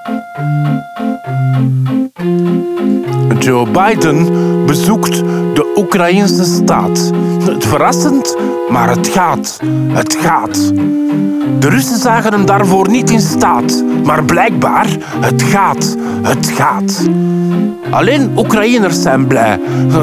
Joe 3.44 3.68
Biden 3.68 4.28
bezoekt 4.66 5.16
de 5.54 5.72
Oekraïnse 5.76 6.44
staat. 6.44 7.10
Het 7.44 7.66
verrassend, 7.66 8.36
maar 8.68 8.88
het 8.88 9.08
gaat. 9.08 9.60
Het 9.92 10.16
gaat. 10.20 10.72
De 11.58 11.68
Russen 11.68 11.98
zagen 11.98 12.32
hem 12.32 12.46
daarvoor 12.46 12.88
niet 12.88 13.10
in 13.10 13.20
staat. 13.20 13.84
Maar 14.04 14.24
blijkbaar, 14.24 14.86
het 15.20 15.42
gaat. 15.42 15.96
Het 16.22 16.46
gaat. 16.46 17.08
Alleen 17.90 18.32
Oekraïners 18.36 19.02
zijn 19.02 19.26
blij. 19.26 19.60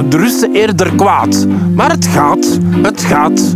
De 0.10 0.18
Russen 0.18 0.54
eerder 0.54 0.96
kwaad. 0.96 1.48
Maar 1.74 1.92
het 1.92 2.06
gaat. 2.06 2.60
Het 2.82 3.02
gaat. 3.02 3.56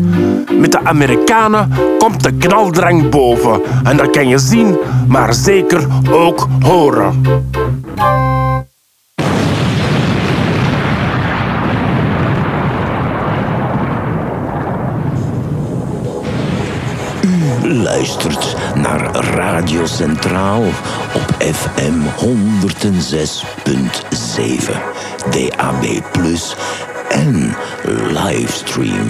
Met 0.60 0.72
de 0.72 0.80
Amerikanen 0.84 1.72
komt 1.98 2.24
de 2.24 2.34
knaldrang 2.38 3.10
boven. 3.10 3.62
En 3.84 3.98
dat 3.98 4.10
kan 4.10 4.28
je 4.28 4.38
zien, 4.38 4.78
maar 5.08 5.34
zeker 5.34 5.88
ook 6.12 6.48
horen. 6.60 7.22
luistert 17.86 18.56
naar 18.76 19.16
Radio 19.16 19.86
Centraal 19.86 20.64
op 21.14 21.36
FM 21.54 21.94
106.7, 22.18 22.28
DAB+, 25.30 26.02
en 27.10 27.56
livestream. 28.10 29.10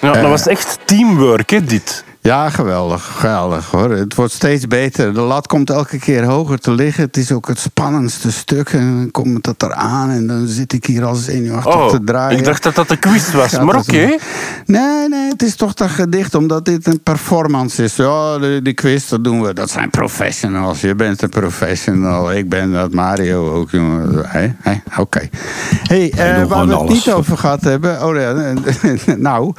Ja, 0.00 0.12
dat 0.12 0.30
was 0.30 0.46
echt 0.46 0.78
teamwork, 0.84 1.50
hè, 1.50 1.64
dit. 1.64 2.04
Ja, 2.22 2.50
geweldig. 2.50 3.04
Geweldig 3.18 3.70
hoor. 3.70 3.90
Het 3.90 4.14
wordt 4.14 4.32
steeds 4.32 4.66
beter. 4.66 5.14
De 5.14 5.20
lat 5.20 5.46
komt 5.46 5.70
elke 5.70 5.98
keer 5.98 6.24
hoger 6.24 6.58
te 6.58 6.70
liggen. 6.72 7.04
Het 7.04 7.16
is 7.16 7.32
ook 7.32 7.48
het 7.48 7.58
spannendste 7.58 8.32
stuk. 8.32 8.68
En 8.72 8.96
dan 8.96 9.10
komt 9.10 9.46
het 9.46 9.62
eraan 9.62 10.10
en 10.10 10.26
dan 10.26 10.46
zit 10.46 10.72
ik 10.72 10.84
hier 10.86 11.04
al 11.04 11.14
zenuwachtig 11.14 11.74
Oh, 11.74 11.88
te 11.88 12.04
draaien. 12.04 12.38
ik 12.38 12.44
dacht 12.44 12.62
dat 12.62 12.74
dat 12.74 12.88
de 12.88 12.96
quiz 12.96 13.32
was, 13.32 13.50
Ja, 13.50 13.64
maar 13.64 13.74
dat 13.74 13.88
oké. 13.88 14.16
Nee, 14.66 15.08
nee, 15.08 15.28
het 15.28 15.42
is 15.42 15.56
toch 15.56 15.74
dat 15.74 15.90
gedicht, 15.90 16.34
omdat 16.34 16.64
dit 16.64 16.86
een 16.86 17.00
performance 17.02 17.82
is. 17.84 17.96
Ja, 17.96 18.38
die 18.38 18.72
quiz, 18.74 19.08
dat 19.08 19.24
doen 19.24 19.42
we. 19.42 19.52
Dat 19.54 19.70
zijn 19.70 19.90
professionals. 19.90 20.80
Je 20.80 20.94
bent 20.94 21.22
een 21.22 21.28
professional. 21.28 22.32
Ik 22.32 22.48
ben 22.48 22.72
dat, 22.72 22.92
Mario 22.92 23.52
ook, 23.54 23.70
jongen. 23.70 24.24
Hé, 24.26 24.54
hé, 24.60 24.80
Oké. 24.98 25.28
hey, 25.82 26.10
eh, 26.10 26.18
waar 26.46 26.66
we 26.66 26.72
het 26.72 26.80
alles. 26.80 26.92
niet 26.92 27.10
over 27.12 27.38
gehad 27.38 27.60
hebben... 27.60 28.04
Oh 28.06 28.16
ja, 28.16 28.32
nou, 29.16 29.52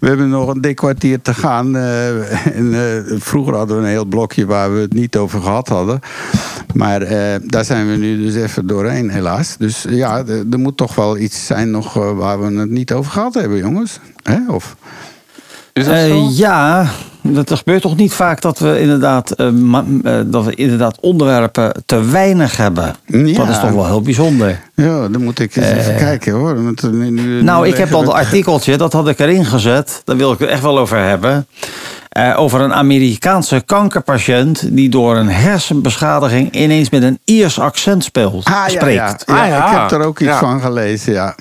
we 0.00 0.06
hebben 0.08 0.28
nog 0.28 0.48
een 0.54 0.60
dik 0.60 0.76
kwartier 0.76 1.22
te 1.22 1.34
gaan. 1.34 1.76
eh, 1.76 2.07
en, 2.54 2.74
eh, 2.74 3.16
vroeger 3.18 3.54
hadden 3.54 3.76
we 3.76 3.82
een 3.82 3.88
heel 3.88 4.04
blokje 4.04 4.46
waar 4.46 4.74
we 4.74 4.80
het 4.80 4.92
niet 4.92 5.16
over 5.16 5.40
gehad 5.40 5.68
hadden. 5.68 6.00
Maar 6.74 7.02
eh, 7.02 7.34
daar 7.44 7.64
zijn 7.64 7.90
we 7.90 7.96
nu 7.96 8.22
dus 8.22 8.34
even 8.34 8.66
doorheen, 8.66 9.10
helaas. 9.10 9.56
Dus 9.58 9.84
ja, 9.88 10.22
er 10.50 10.58
moet 10.58 10.76
toch 10.76 10.94
wel 10.94 11.18
iets 11.18 11.46
zijn 11.46 11.70
nog 11.70 11.96
eh, 11.96 12.12
waar 12.12 12.40
we 12.40 12.58
het 12.60 12.70
niet 12.70 12.92
over 12.92 13.12
gehad 13.12 13.34
hebben, 13.34 13.58
jongens. 13.58 13.98
Hè? 14.22 14.38
Of... 14.48 14.76
Is 15.72 15.84
dat 15.84 15.94
Eh, 15.94 16.06
zo? 16.06 16.28
ja, 16.32 16.86
dat 17.22 17.52
gebeurt 17.52 17.82
toch 17.82 17.96
niet 17.96 18.12
vaak 18.12 18.40
dat 18.40 18.58
we 18.58 18.80
inderdaad, 18.80 19.30
eh, 19.30 19.50
ma- 19.50 19.84
eh, 20.04 20.20
dat 20.26 20.44
we 20.44 20.54
inderdaad 20.54 21.00
onderwerpen 21.00 21.82
te 21.86 22.04
weinig 22.04 22.56
hebben. 22.56 22.94
Ja. 23.06 23.36
Dat 23.36 23.48
is 23.48 23.60
toch 23.60 23.70
wel 23.70 23.86
heel 23.86 24.02
bijzonder. 24.02 24.60
Ja, 24.74 25.08
dan 25.08 25.22
moet 25.24 25.38
ik 25.38 25.56
eens 25.56 25.66
even 25.66 25.96
kijken 25.96 26.32
hoor. 26.32 26.62
Want, 26.64 26.82
eh, 26.82 26.90
nu- 26.90 27.10
nu- 27.10 27.42
Nou, 27.42 27.64
nu 27.64 27.70
ik 27.70 27.76
heb 27.76 27.92
al 27.92 28.00
een 28.00 28.06
het- 28.06 28.14
artikeltje, 28.16 28.76
dat 28.76 28.92
had 28.92 29.08
ik 29.08 29.18
erin 29.18 29.44
gezet. 29.44 30.02
Daar 30.04 30.16
wil 30.16 30.32
ik 30.32 30.38
het 30.38 30.48
echt 30.48 30.62
wel 30.62 30.78
over 30.78 30.98
hebben. 31.04 31.46
Eh, 32.08 32.34
over 32.40 32.60
een 32.60 32.74
Amerikaanse 32.74 33.62
kankerpatiënt 33.66 34.76
die 34.76 34.88
door 34.88 35.16
een 35.16 35.28
hersenbeschadiging 35.28 36.50
ineens 36.54 36.90
met 36.90 37.02
een 37.02 37.18
Iers 37.24 37.58
accent 37.60 38.04
speelt, 38.04 38.44
Ah, 38.44 38.52
ja, 38.52 38.68
spreekt. 38.68 39.24
ja. 39.26 39.34
Ja. 39.36 39.36
Ja, 39.36 39.42
Ah, 39.42 39.48
ja. 39.48 39.72
Ik 39.84 39.90
heb 39.90 40.00
er 40.00 40.06
ook 40.06 40.18
iets 40.20 40.30
Ja. 40.30 40.38
van 40.38 40.60
gelezen, 40.60 41.12
ja. 41.12 41.34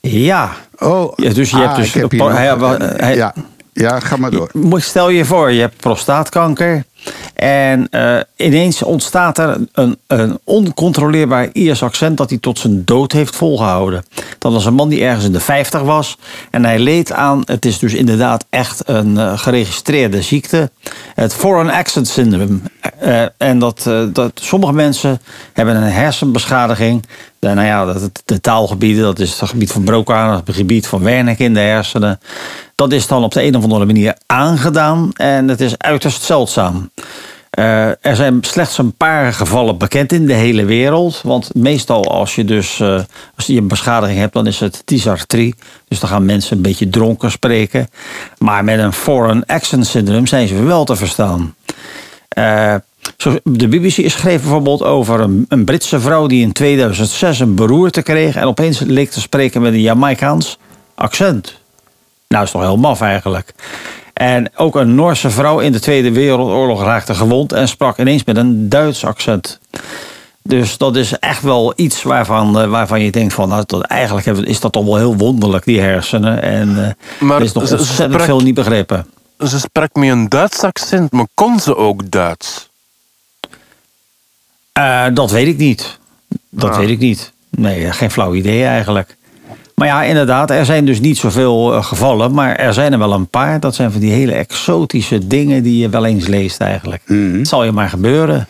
Ja. 0.00 0.50
Oh, 0.78 1.16
dus 1.16 1.50
je 1.50 1.56
ah, 1.56 1.62
hebt 1.62 1.76
dus. 1.76 1.86
ik 1.94 2.00
heb 2.00 2.10
hier 2.10 2.32
hij- 2.32 2.54
nog- 2.56 2.78
hij- 2.78 2.94
hij- 2.96 3.16
ja. 3.16 3.34
ja, 3.72 4.00
ga 4.00 4.16
maar 4.16 4.30
door. 4.30 4.50
Moet- 4.52 4.82
Stel 4.82 5.08
je 5.08 5.24
voor, 5.24 5.52
je 5.52 5.60
hebt 5.60 5.76
prostaatkanker. 5.76 6.84
En 7.34 7.88
eh, 7.90 8.18
ineens 8.36 8.82
ontstaat 8.82 9.38
er 9.38 9.56
een, 9.72 9.98
een 10.06 10.38
oncontroleerbaar 10.44 11.48
Iers 11.52 11.82
accent 11.82 12.16
dat 12.16 12.30
hij 12.30 12.38
tot 12.38 12.58
zijn 12.58 12.84
dood 12.84 13.12
heeft 13.12 13.36
volgehouden. 13.36 14.04
Dat 14.38 14.52
was 14.52 14.64
een 14.64 14.74
man 14.74 14.88
die 14.88 15.04
ergens 15.04 15.24
in 15.24 15.32
de 15.32 15.40
50 15.40 15.80
was. 15.80 16.16
En 16.50 16.64
hij 16.64 16.78
leed 16.78 17.12
aan, 17.12 17.42
het 17.44 17.64
is 17.64 17.78
dus 17.78 17.94
inderdaad 17.94 18.44
echt 18.50 18.82
een 18.88 19.18
eh, 19.18 19.38
geregistreerde 19.38 20.22
ziekte. 20.22 20.70
Het 21.14 21.34
Foreign 21.34 21.70
Accent 21.70 22.08
Syndrome. 22.08 22.58
Eh, 22.98 23.24
en 23.36 23.58
dat, 23.58 23.90
dat 24.12 24.32
sommige 24.34 24.72
mensen 24.72 25.20
hebben 25.52 25.76
een 25.76 25.92
hersenbeschadiging. 25.92 27.06
De, 27.38 27.48
nou 27.48 27.66
ja, 27.66 27.84
dat, 27.84 28.22
de 28.24 28.40
taalgebieden, 28.40 29.02
dat 29.02 29.18
is 29.18 29.40
het 29.40 29.48
gebied 29.48 29.72
van 29.72 29.84
Broca, 29.84 30.42
het 30.46 30.56
gebied 30.56 30.86
van 30.86 31.02
Wernicke 31.02 31.44
in 31.44 31.54
de 31.54 31.60
hersenen. 31.60 32.20
Dat 32.78 32.92
is 32.92 33.06
dan 33.06 33.24
op 33.24 33.32
de 33.32 33.42
een 33.42 33.56
of 33.56 33.62
andere 33.62 33.84
manier 33.84 34.16
aangedaan 34.26 35.10
en 35.12 35.48
het 35.48 35.60
is 35.60 35.78
uiterst 35.78 36.22
zeldzaam. 36.22 36.90
Eh, 37.50 37.86
er 37.86 38.16
zijn 38.16 38.38
slechts 38.40 38.78
een 38.78 38.92
paar 38.92 39.32
gevallen 39.32 39.78
bekend 39.78 40.12
in 40.12 40.26
de 40.26 40.32
hele 40.32 40.64
wereld. 40.64 41.20
Want 41.24 41.54
meestal 41.54 42.04
als 42.04 42.34
je 42.34 42.44
dus 42.44 42.80
eh, 42.80 43.00
als 43.36 43.46
je 43.46 43.56
een 43.56 43.68
beschadiging 43.68 44.18
hebt, 44.18 44.32
dan 44.32 44.46
is 44.46 44.60
het 44.60 44.82
dysartrie. 44.84 45.54
Dus 45.88 46.00
dan 46.00 46.08
gaan 46.08 46.24
mensen 46.24 46.56
een 46.56 46.62
beetje 46.62 46.88
dronken 46.88 47.30
spreken. 47.30 47.88
Maar 48.38 48.64
met 48.64 48.78
een 48.78 48.92
foreign 48.92 49.46
accent 49.46 49.86
syndrome 49.86 50.28
zijn 50.28 50.48
ze 50.48 50.62
wel 50.62 50.84
te 50.84 50.96
verstaan. 50.96 51.54
Zo, 53.16 53.38
de 53.44 53.68
BBC 53.68 54.10
schreef 54.10 54.40
bijvoorbeeld 54.40 54.82
over 54.82 55.20
een, 55.20 55.44
een 55.48 55.64
Britse 55.64 56.00
vrouw 56.00 56.26
die 56.26 56.42
in 56.42 56.52
2006 56.52 57.40
een 57.40 57.54
beroerte 57.54 58.02
kreeg 58.02 58.36
en 58.36 58.44
opeens 58.44 58.78
leek 58.78 59.10
te 59.10 59.20
spreken 59.20 59.62
met 59.62 59.72
een 59.72 59.80
Jamaicaans 59.80 60.58
accent. 60.94 61.57
Nou, 62.28 62.44
is 62.44 62.50
toch 62.50 62.62
heel 62.62 62.76
maf 62.76 63.00
eigenlijk. 63.00 63.54
En 64.12 64.50
ook 64.56 64.76
een 64.76 64.94
Noorse 64.94 65.30
vrouw 65.30 65.58
in 65.58 65.72
de 65.72 65.80
Tweede 65.80 66.12
Wereldoorlog 66.12 66.82
raakte 66.82 67.14
gewond 67.14 67.52
en 67.52 67.68
sprak 67.68 67.98
ineens 67.98 68.24
met 68.24 68.36
een 68.36 68.68
Duits 68.68 69.04
accent. 69.04 69.58
Dus 70.42 70.78
dat 70.78 70.96
is 70.96 71.18
echt 71.18 71.42
wel 71.42 71.72
iets 71.76 72.02
waarvan, 72.02 72.60
eh, 72.60 72.68
waarvan 72.70 73.00
je 73.02 73.10
denkt 73.10 73.34
van, 73.34 73.48
nou, 73.48 73.62
dat, 73.66 73.82
eigenlijk 73.82 74.26
is 74.26 74.60
dat 74.60 74.72
toch 74.72 74.84
wel 74.84 74.96
heel 74.96 75.16
wonderlijk, 75.16 75.64
die 75.64 75.80
hersenen. 75.80 76.42
En 76.42 76.68
eh, 76.84 76.90
Maar 77.26 77.36
er 77.36 77.42
is 77.42 77.52
nog 77.52 77.62
ze- 77.62 77.68
ze 77.68 77.76
ontzettend 77.76 78.12
sprak- 78.12 78.24
veel 78.26 78.40
niet 78.40 78.54
begrepen. 78.54 79.06
Ze 79.38 79.58
sprak 79.58 79.94
met 79.94 80.08
een 80.08 80.28
Duits 80.28 80.62
accent, 80.62 81.12
maar 81.12 81.26
kon 81.34 81.60
ze 81.60 81.76
ook 81.76 82.10
Duits? 82.10 82.68
Eh, 84.72 85.06
dat 85.14 85.30
weet 85.30 85.46
ik 85.46 85.56
niet. 85.56 85.98
Dat 86.50 86.70
Ah. 86.70 86.76
weet 86.78 86.88
ik 86.88 86.98
niet. 86.98 87.32
Nee, 87.50 87.92
geen 87.92 88.10
flauw 88.10 88.34
idee 88.34 88.64
eigenlijk. 88.64 89.16
Maar 89.78 89.86
ja, 89.86 90.02
inderdaad, 90.02 90.50
er 90.50 90.64
zijn 90.64 90.84
dus 90.84 91.00
niet 91.00 91.18
zoveel 91.18 91.74
eh, 91.74 91.84
gevallen, 91.84 92.32
maar 92.34 92.56
er 92.56 92.74
zijn 92.74 92.92
er 92.92 92.98
wel 92.98 93.12
een 93.12 93.28
paar. 93.28 93.60
Dat 93.60 93.74
zijn 93.74 93.92
van 93.92 94.00
die 94.00 94.12
hele 94.12 94.32
exotische 94.32 95.26
dingen 95.26 95.62
die 95.62 95.78
je 95.78 95.88
wel 95.88 96.04
eens 96.04 96.26
leest 96.26 96.60
eigenlijk. 96.60 97.02
Het 97.38 97.48
zal 97.48 97.64
je 97.64 97.72
maar 97.72 97.88
gebeuren. 97.88 98.46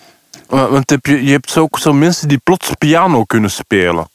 Wa- 0.46 0.68
Want 0.70 0.90
heb 0.90 1.06
je, 1.06 1.24
je 1.24 1.30
hebt 1.30 1.56
ook 1.56 1.78
zo 1.78 1.92
mensen 1.92 2.28
die 2.28 2.38
plots 2.38 2.70
piano 2.78 3.24
kunnen 3.24 3.50
spelen. 3.50 4.08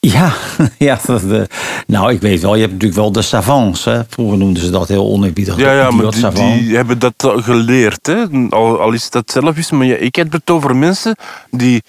Ja, 0.00 0.32
ja 0.78 0.98
dat, 1.06 1.22
eh, 1.30 1.40
nou 1.86 2.12
ik 2.12 2.20
weet 2.20 2.40
wel, 2.40 2.54
je 2.54 2.60
hebt 2.60 2.72
natuurlijk 2.72 3.00
wel 3.00 3.12
de 3.12 3.22
savants. 3.22 3.84
Hè? 3.84 4.00
Vroeger 4.08 4.38
noemden 4.38 4.62
ze 4.62 4.70
dat 4.70 4.88
heel 4.88 5.06
oneerbiedig. 5.06 5.56
Ja, 5.56 5.72
ja 5.72 5.90
maar 5.90 6.10
die, 6.34 6.76
hebben 6.76 6.98
dat 6.98 7.14
geleerd. 7.36 8.06
Hè? 8.06 8.24
Al, 8.50 8.80
al 8.80 8.92
is 8.92 9.10
dat 9.10 9.30
zelf 9.30 9.56
is. 9.56 9.70
Maar 9.70 9.86
ja, 9.86 9.96
ik 9.96 10.14
heb 10.14 10.32
het 10.32 10.50
over 10.50 10.76
mensen 10.76 11.16
die 11.50 11.82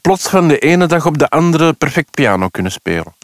plots 0.00 0.28
van 0.28 0.48
de 0.48 0.58
ene 0.58 0.86
dag 0.86 1.06
op 1.06 1.18
de 1.18 1.28
andere 1.28 1.72
perfect 1.72 2.10
piano 2.10 2.48
kunnen 2.48 2.72
spelen. 2.72 3.14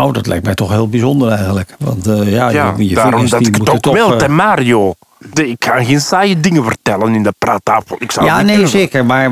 Oh, 0.00 0.12
dat 0.12 0.26
lijkt 0.26 0.44
mij 0.44 0.54
toch 0.54 0.70
heel 0.70 0.88
bijzonder 0.88 1.30
eigenlijk. 1.30 1.74
Want 1.78 2.06
eh, 2.06 2.32
ja, 2.32 2.48
Ja, 2.50 2.74
je, 2.76 2.88
je 2.88 2.94
daarom 2.94 3.12
vingers 3.12 3.30
dat 3.30 3.46
ik 3.46 3.54
het 3.56 3.70
ook 3.70 3.80
toch... 3.80 3.94
wel, 3.94 4.14
eh, 4.14 4.20
hè, 4.20 4.28
Mario. 4.28 4.94
De- 5.32 5.48
ik 5.48 5.64
ga 5.64 5.84
geen 5.84 6.00
saaie 6.00 6.40
dingen 6.40 6.64
vertellen 6.64 7.14
in 7.14 7.22
de 7.22 7.32
praattafel. 7.38 7.96
Ik 7.98 8.10
zou 8.12 8.26
Ja, 8.26 8.36
nee, 8.42 8.52
kunnen. 8.52 8.68
zeker. 8.68 9.04
Maar, 9.04 9.30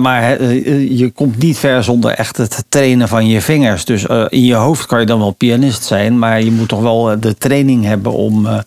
maar, 0.00 0.22
eh, 0.36 0.98
je 0.98 1.10
komt 1.10 1.38
niet 1.38 1.58
ver 1.58 1.84
zonder 1.84 2.10
echt 2.10 2.36
het 2.36 2.64
trainen 2.68 3.08
van 3.08 3.26
je 3.26 3.40
vingers. 3.40 3.84
Dus 3.84 4.06
eh, 4.06 4.24
in 4.28 4.44
je 4.44 4.54
hoofd 4.54 4.86
kan 4.86 5.00
je 5.00 5.06
dan 5.06 5.18
wel 5.18 5.30
pianist 5.30 5.84
zijn, 5.84 6.18
maar 6.18 6.42
je 6.42 6.50
moet 6.52 6.68
toch 6.68 6.80
wel 6.80 7.10
eh, 7.10 7.16
de 7.20 7.36
training 7.36 7.84
hebben 7.84 8.12
om, 8.12 8.46
eh, 8.46 8.58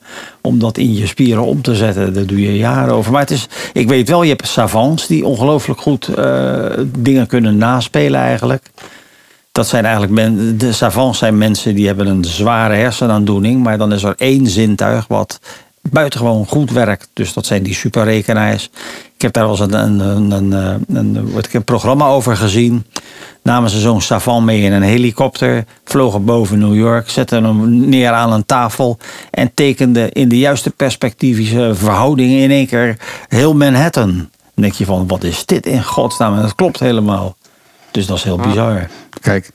om 0.41 0.59
dat 0.59 0.77
in 0.77 0.93
je 0.95 1.07
spieren 1.07 1.43
om 1.45 1.61
te 1.61 1.75
zetten. 1.75 2.13
Daar 2.13 2.25
doe 2.25 2.41
je 2.41 2.57
jaren 2.57 2.93
over. 2.93 3.11
Maar 3.11 3.21
het 3.21 3.31
is, 3.31 3.47
ik 3.73 3.87
weet 3.87 4.09
wel, 4.09 4.23
je 4.23 4.29
hebt 4.29 4.47
savants 4.47 5.07
die 5.07 5.25
ongelooflijk 5.25 5.81
goed 5.81 6.07
eh, 6.07 6.65
dingen 6.97 7.27
kunnen 7.27 7.57
naspelen 7.57 8.19
eigenlijk. 8.21 8.63
Dat 9.51 9.67
zijn 9.67 9.83
eigenlijk 9.83 10.13
men, 10.13 10.57
de 10.57 10.73
savants 10.73 11.19
zijn 11.19 11.37
mensen 11.37 11.75
die 11.75 11.87
hebben 11.87 12.07
een 12.07 12.23
zware 12.23 12.73
hersenaandoening, 12.73 13.63
maar 13.63 13.77
dan 13.77 13.93
is 13.93 14.03
er 14.03 14.15
één 14.17 14.47
zintuig 14.47 15.07
wat 15.07 15.39
buitengewoon 15.81 16.47
goed 16.47 16.71
werkt. 16.71 17.09
Dus 17.13 17.33
dat 17.33 17.45
zijn 17.45 17.63
die 17.63 17.73
superrekenaars. 17.73 18.69
Ik 19.15 19.21
heb 19.21 19.33
daar 19.33 19.43
wel 19.43 19.51
eens 19.51 19.73
een, 19.73 19.73
een, 19.73 19.99
een, 19.99 20.31
een, 20.31 20.51
een, 20.51 21.15
een, 21.15 21.31
wat 21.31 21.45
ik, 21.45 21.53
een 21.53 21.63
programma 21.63 22.05
over 22.05 22.37
gezien. 22.37 22.85
Namen 23.43 23.69
ze 23.69 23.79
zo'n 23.79 24.01
savant 24.01 24.45
mee 24.45 24.61
in 24.61 24.71
een 24.71 24.81
helikopter, 24.81 25.65
vlogen 25.83 26.25
boven 26.25 26.59
New 26.59 26.75
York, 26.75 27.09
zetten 27.09 27.43
hem 27.43 27.89
neer 27.89 28.11
aan 28.11 28.33
een 28.33 28.45
tafel 28.45 28.97
en 29.31 29.53
tekenden 29.53 30.11
in 30.11 30.29
de 30.29 30.37
juiste 30.37 30.69
perspectivische 30.69 31.71
verhoudingen 31.73 32.39
in 32.39 32.51
één 32.51 32.67
keer 32.67 32.97
heel 33.27 33.55
Manhattan. 33.55 34.11
Dan 34.53 34.63
denk 34.63 34.73
je 34.73 34.85
van, 34.85 35.07
wat 35.07 35.23
is 35.23 35.45
dit 35.45 35.65
in 35.65 35.83
godsnaam? 35.83 36.35
En 36.35 36.41
dat 36.41 36.55
klopt 36.55 36.79
helemaal. 36.79 37.35
Dus 37.91 38.05
dat 38.05 38.17
is 38.17 38.23
heel 38.23 38.37
bizar. 38.37 38.87
Kijk, 39.21 39.49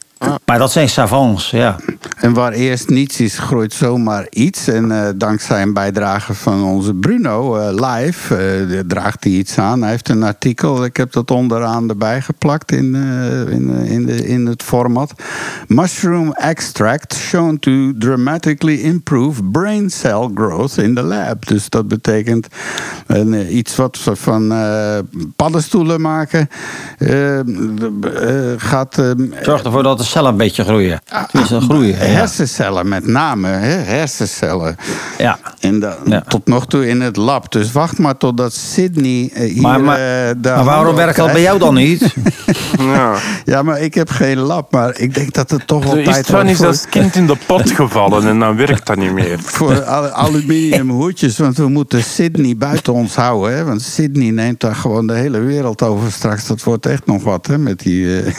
Maar 0.44 0.58
dat 0.58 0.72
zijn 0.72 0.88
savants, 0.88 1.50
ja. 1.50 1.76
En 2.16 2.32
waar 2.32 2.52
eerst 2.52 2.88
niets 2.88 3.20
is, 3.20 3.38
groeit 3.38 3.72
zomaar 3.72 4.26
iets. 4.30 4.68
En 4.68 4.90
eh, 4.90 5.08
dankzij 5.16 5.62
een 5.62 5.72
bijdrage 5.72 6.34
van 6.34 6.64
onze 6.64 6.94
Bruno 6.94 7.56
eh, 7.56 7.68
live 7.72 8.36
eh, 8.36 8.78
draagt 8.86 9.24
hij 9.24 9.32
iets 9.32 9.58
aan. 9.58 9.80
Hij 9.80 9.90
heeft 9.90 10.08
een 10.08 10.22
artikel, 10.22 10.84
ik 10.84 10.96
heb 10.96 11.12
dat 11.12 11.30
onderaan 11.30 11.88
erbij 11.88 12.20
geplakt 12.20 12.72
in, 12.72 12.94
in, 13.50 13.70
in, 13.70 14.06
de, 14.06 14.26
in 14.26 14.46
het 14.46 14.62
format. 14.62 15.12
Mushroom 15.66 16.32
extract 16.32 17.14
shown 17.14 17.58
to 17.58 17.92
dramatically 17.98 18.80
improve 18.80 19.42
brain 19.42 19.90
cell 19.90 20.30
growth 20.34 20.76
in 20.76 20.94
the 20.94 21.02
lab. 21.02 21.46
Dus 21.46 21.68
dat 21.68 21.88
betekent 21.88 22.48
iets 23.48 23.76
wat 23.76 24.04
we 24.04 24.16
van 24.16 24.54
paddenstoelen 25.36 26.00
maken. 26.00 26.48
gaat 28.56 29.02
Zorg 29.42 29.62
ervoor 29.62 29.82
dat 29.82 29.98
de 29.98 30.04
cellen 30.06 30.30
een 30.30 30.36
beetje 30.36 30.64
groeien. 30.64 31.00
Tenminste, 31.30 31.60
groeien. 31.60 31.96
Ja. 31.96 32.04
Hersencellen 32.04 32.88
met 32.88 33.06
name, 33.06 33.48
hè? 33.48 33.68
hersencellen. 33.76 34.76
ja. 35.18 35.38
En 35.60 35.80
dan, 35.80 35.94
Ja. 36.06 36.20
tot 36.28 36.46
nog 36.46 36.66
toe 36.66 36.88
in 36.88 37.00
het 37.00 37.16
lab. 37.16 37.52
Dus 37.52 37.72
wacht 37.72 37.98
maar 37.98 38.16
totdat 38.16 38.52
Sydney 38.52 39.30
eh, 39.34 39.52
hier... 39.52 39.62
Maar, 39.62 39.80
maar, 39.80 39.96
eh, 39.98 40.34
de 40.38 40.48
maar 40.48 40.64
waarom 40.64 40.94
werkt 40.94 41.16
dat 41.16 41.32
bij 41.32 41.40
jou 41.42 41.58
dan 41.58 41.74
niet? 41.84 42.14
Ja. 42.78 43.14
Ja, 43.44 43.62
maar 43.62 43.80
ik 43.80 43.94
heb 43.94 44.10
geen 44.10 44.38
lab. 44.38 44.72
Maar 44.72 44.98
ik 44.98 45.14
denk 45.14 45.32
dat 45.32 45.50
het 45.50 45.66
toch 45.66 45.84
wel 45.84 45.92
Er 45.92 45.98
is 46.00 46.04
tijd 46.04 46.26
van 46.26 46.46
is 46.48 46.56
voor, 46.56 46.66
als 46.66 46.84
kind 46.90 47.14
in 47.14 47.26
de 47.26 47.36
pot 47.46 47.70
gevallen 47.70 48.28
en 48.28 48.38
dan 48.38 48.56
werkt 48.56 48.86
dat 48.86 48.96
niet 48.96 49.12
meer. 49.12 49.38
voor 49.56 49.82
al- 49.84 50.08
aluminium 50.08 50.90
hoedjes. 50.90 51.38
Want 51.38 51.56
we 51.56 51.68
moeten 51.68 52.02
Sydney 52.02 52.56
buiten 52.56 52.92
ons 52.92 53.14
houden. 53.14 53.56
Hè? 53.56 53.64
Want 53.64 53.82
Sydney 53.82 54.30
neemt 54.30 54.60
daar 54.60 54.74
gewoon 54.74 55.06
de 55.06 55.14
hele 55.14 55.38
wereld 55.40 55.82
over 55.82 56.12
straks. 56.12 56.46
Dat 56.46 56.62
wordt 56.62 56.86
echt 56.86 57.06
nog 57.06 57.22
wat, 57.22 57.46
hè? 57.46 57.58
Met 57.58 57.78
die... 57.78 58.20
eh, 58.22 58.32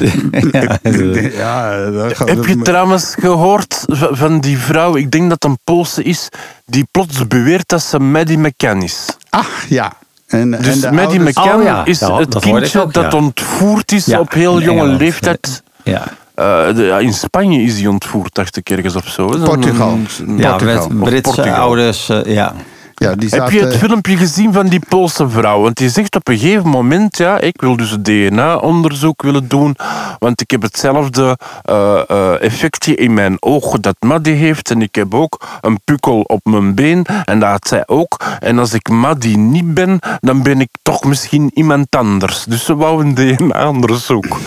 ja, 0.52 0.78
ja, 1.32 1.90
dat 1.90 2.16
gaat- 2.16 2.28
Heb 2.28 2.44
je 2.46 2.56
trouwens 2.58 3.14
gehoord 3.18 3.84
van 4.10 4.40
die 4.40 4.58
vrouw, 4.58 4.96
ik 4.96 5.10
denk 5.10 5.22
dat 5.30 5.42
het 5.42 5.50
een 5.50 5.58
Poolse 5.64 6.02
is, 6.02 6.28
die 6.66 6.86
plots 6.90 7.26
beweert 7.28 7.68
dat 7.68 7.82
ze 7.82 7.98
Maddie 8.00 8.38
McCann 8.38 8.82
is. 8.82 9.06
Ah, 9.30 9.44
ja. 9.68 9.92
En, 10.26 10.50
Dus 10.50 10.66
en 10.66 10.80
de 10.80 10.92
Maddie 10.92 11.18
ouders- 11.18 11.36
McCann 11.36 11.58
Oh 11.58 11.64
ja, 11.64 11.84
is 11.84 12.00
het 12.00 12.30
dat 12.32 12.42
kindje 12.42 12.80
ook, 12.82 12.92
dat 12.92 13.12
ja. 13.12 13.18
ontvoerd 13.18 13.92
is 13.92 14.04
Ja, 14.06 14.18
op 14.20 14.32
heel 14.32 14.60
jonge 14.60 14.78
Engeland. 14.80 15.00
leeftijd. 15.00 15.62
ja. 15.82 16.02
Eh, 16.34 16.74
de- 16.74 16.82
ja, 16.82 16.98
in 16.98 17.12
Spanje 17.12 17.62
is 17.62 17.78
hij 17.78 17.86
ontvoerd, 17.86 18.34
dacht 18.34 18.56
ik 18.56 18.70
ergens 18.70 18.96
of 18.96 19.08
zo. 19.08 19.26
Portugal. 19.26 19.88
Een- 19.90 20.06
een- 20.26 20.38
ja 20.38 20.50
Portugal. 20.56 20.88
met 20.88 21.04
Britse 21.08 21.32
Portugal. 21.34 21.60
ouders, 21.60 22.08
eh, 22.08 22.24
ja. 22.24 22.54
Ja, 23.02 23.14
die 23.14 23.28
Heb 23.28 23.50
je 23.50 23.60
het 23.60 23.76
filmpje 23.76 24.16
gezien 24.16 24.52
van 24.52 24.66
die 24.66 24.80
Poolse 24.88 25.28
vrouw? 25.28 25.60
Want 25.60 25.76
die 25.76 25.88
zegt 25.88 26.16
op 26.16 26.28
een 26.28 26.38
gegeven 26.38 26.68
moment, 26.68 27.16
ja, 27.16 27.40
ik 27.40 27.60
wil 27.60 27.76
dus 27.76 27.96
DNA-onderzoek 28.02 29.22
willen 29.22 29.48
doen, 29.48 29.76
want 30.18 30.40
ik 30.40 30.50
heb 30.50 30.62
hetzelfde 30.62 31.38
eh, 31.62 32.02
eh, 32.08 32.42
effectje 32.42 32.94
in 32.94 33.14
mijn 33.14 33.36
oog 33.40 33.80
dat 33.80 33.96
Maddie 34.00 34.34
heeft 34.34 34.70
en 34.70 34.82
ik 34.82 34.94
heb 34.94 35.14
ook 35.14 35.40
een 35.60 35.80
pukkel 35.84 36.20
op 36.20 36.40
mijn 36.44 36.74
been 36.74 37.04
en 37.24 37.38
dat 37.38 37.50
had 37.50 37.68
zij 37.68 37.82
ook. 37.86 38.20
En 38.38 38.58
als 38.58 38.72
ik 38.72 38.88
Maddie 38.88 39.38
niet 39.38 39.74
ben, 39.74 39.98
dan 40.20 40.42
ben 40.42 40.60
ik 40.60 40.68
toch 40.82 41.04
misschien 41.04 41.50
iemand 41.54 41.96
anders. 41.96 42.44
Dus 42.44 42.64
ze 42.64 42.76
wou 42.76 43.04
een 43.04 43.14
DNA-onderzoek. 43.14 44.38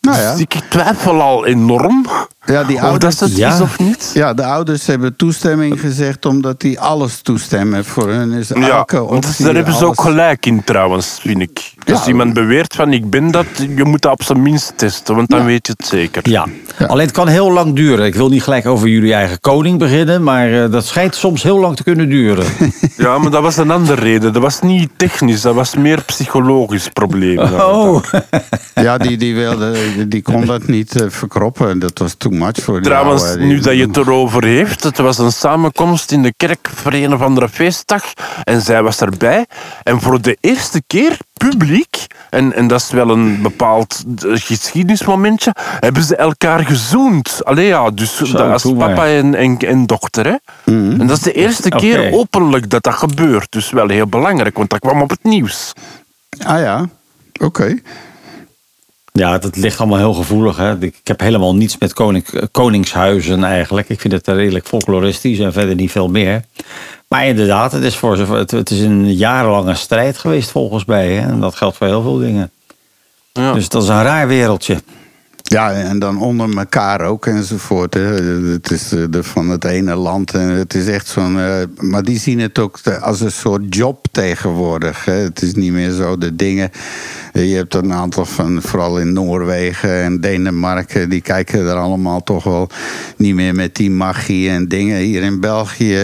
Nou 0.00 0.18
ja. 0.18 0.32
Dus 0.32 0.40
ik 0.40 0.60
twijfel 0.68 1.20
al 1.20 1.46
enorm 1.46 2.06
Ja, 2.44 2.64
die 2.64 2.76
of 2.76 2.82
dat 2.82 2.90
ouders... 2.90 3.20
het 3.20 3.36
Ja. 3.36 3.54
is 3.54 3.60
of 3.60 3.78
niet. 3.78 4.10
Ja, 4.14 4.34
de 4.34 4.44
ouders 4.44 4.86
hebben 4.86 5.16
toestemming 5.16 5.80
gezegd 5.80 6.26
omdat 6.26 6.60
die 6.60 6.80
alles 6.80 7.20
toestemmen. 7.20 7.84
Voor 7.96 8.08
hun 8.08 8.32
is 8.32 8.48
Ja, 8.48 8.68
elke 8.68 8.96
dus 8.96 9.06
optie... 9.06 9.44
daar 9.44 9.54
hebben 9.54 9.74
ze 9.74 9.86
ook 9.86 10.00
gelijk 10.00 10.46
in 10.46 10.64
trouwens, 10.64 11.18
vind 11.20 11.40
ik. 11.40 11.72
Als 11.92 12.00
Ja. 12.00 12.06
iemand 12.06 12.32
beweert 12.34 12.74
van 12.74 12.92
ik 12.92 13.10
ben 13.10 13.30
dat, 13.30 13.46
je 13.76 13.84
moet 13.84 14.02
dat 14.02 14.12
op 14.12 14.22
zijn 14.22 14.42
minst 14.42 14.72
testen, 14.76 15.14
want 15.16 15.28
dan 15.30 15.44
weet 15.44 15.66
je 15.66 15.72
het 15.76 15.86
zeker. 15.86 16.30
Ja. 16.30 16.46
alleen 16.86 17.06
het 17.06 17.14
kan 17.14 17.28
heel 17.28 17.52
lang 17.52 17.74
duren. 17.76 18.06
Ik 18.06 18.14
wil 18.14 18.28
niet 18.28 18.42
gelijk 18.42 18.66
over 18.66 18.88
jullie 18.88 19.12
eigen 19.14 19.40
koning 19.40 19.78
beginnen, 19.78 20.22
maar 20.22 20.64
eh, 20.64 20.70
dat 20.70 20.86
schijnt 20.86 21.14
soms 21.14 21.42
heel 21.42 21.58
lang 21.58 21.76
te 21.76 21.82
kunnen 21.82 22.08
duren. 22.08 22.46
Ja, 22.96 23.18
maar 23.18 23.30
dat 23.30 23.42
was 23.42 23.56
een 23.56 23.70
andere 23.70 24.00
reden. 24.02 24.32
Dat 24.32 24.42
was 24.42 24.60
niet 24.60 24.90
technisch, 24.96 25.40
dat 25.40 25.54
was 25.54 25.74
meer 25.74 26.02
psychologisch 26.02 26.88
probleem. 26.88 27.38
Oh, 27.38 28.02
Ja, 28.74 28.98
die, 28.98 29.16
die, 29.16 29.34
wilde, 29.34 29.74
die, 30.08 30.22
kon 30.22 30.46
dat 30.46 30.66
niet 30.66 31.00
eh, 31.00 31.06
verkroppen. 31.08 31.78
Dat 31.78 31.98
was 31.98 32.14
too 32.18 32.32
much 32.32 32.56
voor 32.62 32.74
die 32.74 32.82
Trouwens, 32.84 33.22
ouwe. 33.22 33.38
Die- 33.38 33.46
nu 33.46 33.58
dat 33.60 33.74
je 33.76 33.86
het 33.86 33.96
erover 33.96 34.44
heeft, 34.44 34.82
het 34.84 34.98
was 34.98 35.18
een 35.18 35.32
samenkomst 35.32 36.12
in 36.12 36.22
de 36.22 36.32
kerk 36.36 36.70
voor 36.74 36.92
een 36.92 37.14
of 37.14 37.20
andere 37.22 37.48
feestdag 37.86 38.12
en 38.44 38.60
zij 38.60 38.82
was 38.82 39.00
erbij. 39.00 39.46
En 39.82 40.00
voor 40.00 40.20
de 40.20 40.36
eerste 40.40 40.82
keer 40.86 41.18
publiek, 41.32 42.06
en, 42.30 42.52
en 42.52 42.66
dat 42.66 42.80
is 42.80 42.90
wel 42.90 43.10
een 43.10 43.42
bepaald 43.42 44.04
geschiedenismomentje, 44.20 45.54
hebben 45.80 46.02
ze 46.02 46.16
elkaar 46.16 46.64
gezoend. 46.64 47.44
Allee 47.44 47.66
ja, 47.66 47.90
dus 47.90 48.16
Zo, 48.16 48.36
dat 48.36 48.50
als 48.52 48.72
papa 48.78 49.06
en, 49.06 49.34
en, 49.34 49.58
en 49.58 49.86
dochter. 49.86 50.26
Hè. 50.26 50.36
En 50.72 51.06
dat 51.06 51.16
is 51.16 51.22
de 51.22 51.32
eerste 51.32 51.68
keer 51.68 52.12
openlijk 52.12 52.70
dat 52.70 52.82
dat 52.82 52.94
gebeurt. 52.94 53.52
Dus 53.52 53.70
wel 53.70 53.88
heel 53.88 54.06
belangrijk, 54.06 54.56
want 54.56 54.70
dat 54.70 54.78
kwam 54.78 55.02
op 55.02 55.10
het 55.10 55.24
nieuws. 55.24 55.72
Ah 56.46 56.60
ja, 56.60 56.88
oké. 57.40 57.78
Ja, 59.16 59.38
dat 59.38 59.56
ligt 59.56 59.78
allemaal 59.78 59.98
heel 59.98 60.12
gevoelig. 60.12 60.56
Hè. 60.56 60.82
Ik 60.82 61.00
heb 61.04 61.20
helemaal 61.20 61.54
niets 61.54 61.78
met 61.78 61.92
koning, 61.92 62.26
koningshuizen 62.50 63.44
eigenlijk. 63.44 63.88
Ik 63.88 64.00
vind 64.00 64.12
het 64.12 64.28
redelijk 64.28 64.66
folkloristisch 64.66 65.38
en 65.38 65.52
verder 65.52 65.74
niet 65.74 65.90
veel 65.90 66.08
meer. 66.08 66.44
Maar 67.08 67.26
inderdaad, 67.26 67.72
het 67.72 67.82
is, 67.82 67.96
voor, 67.96 68.18
het 68.36 68.70
is 68.70 68.80
een 68.80 69.14
jarenlange 69.14 69.74
strijd 69.74 70.18
geweest 70.18 70.50
volgens 70.50 70.84
mij. 70.84 71.12
Hè. 71.12 71.28
En 71.28 71.40
dat 71.40 71.54
geldt 71.54 71.76
voor 71.76 71.86
heel 71.86 72.02
veel 72.02 72.18
dingen. 72.18 72.50
Ja. 73.32 73.52
Dus 73.52 73.68
dat 73.68 73.82
is 73.82 73.88
een 73.88 74.02
raar 74.02 74.28
wereldje. 74.28 74.76
Ja, 75.48 75.72
en 75.72 75.98
dan 75.98 76.20
onder 76.20 76.56
elkaar 76.56 77.00
ook 77.00 77.26
enzovoort. 77.26 77.94
Hè. 77.94 78.00
Het 78.52 78.70
is 78.70 78.92
eh, 78.92 79.02
de, 79.10 79.22
van 79.22 79.48
het 79.48 79.64
ene 79.64 79.94
land. 79.94 80.34
En 80.34 80.48
het 80.48 80.74
is 80.74 80.86
echt 80.86 81.06
zo'n. 81.06 81.38
eh, 81.40 81.54
maar 81.80 82.02
die 82.02 82.18
zien 82.18 82.40
het 82.40 82.58
ook 82.58 82.78
als 83.00 83.20
een 83.20 83.32
soort 83.32 83.74
job 83.74 84.06
tegenwoordig. 84.10 85.04
Hè. 85.04 85.12
Het 85.12 85.42
is 85.42 85.54
niet 85.54 85.72
meer 85.72 85.90
zo 85.90 86.18
de 86.18 86.36
dingen. 86.36 86.70
Je 87.32 87.40
hebt 87.54 87.74
een 87.74 87.92
aantal 87.92 88.24
van, 88.24 88.62
vooral 88.62 88.98
in 89.00 89.12
Noorwegen 89.12 90.02
en 90.02 90.20
Denemarken, 90.20 91.08
die 91.08 91.20
kijken 91.20 91.60
er 91.66 91.76
allemaal 91.76 92.22
toch 92.22 92.44
wel 92.44 92.68
niet 93.16 93.34
meer 93.34 93.54
met 93.54 93.74
die 93.74 93.90
magie 93.90 94.50
en 94.50 94.68
dingen. 94.68 94.98
Hier 94.98 95.22
in 95.22 95.40
België, 95.40 95.96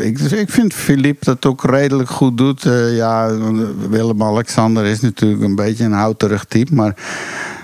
ik, 0.00 0.18
dus 0.18 0.32
ik 0.32 0.50
vind 0.50 0.74
Philippe 0.74 1.24
dat 1.24 1.46
ook 1.46 1.64
redelijk 1.64 2.08
goed 2.10 2.38
doet. 2.38 2.64
Eh, 2.64 2.96
ja, 2.96 3.30
Willem-Alexander 3.90 4.84
is 4.84 5.00
natuurlijk 5.00 5.42
een 5.42 5.54
beetje 5.54 5.84
een 5.84 5.92
houterig 5.92 6.44
type, 6.44 6.74
maar. 6.74 6.94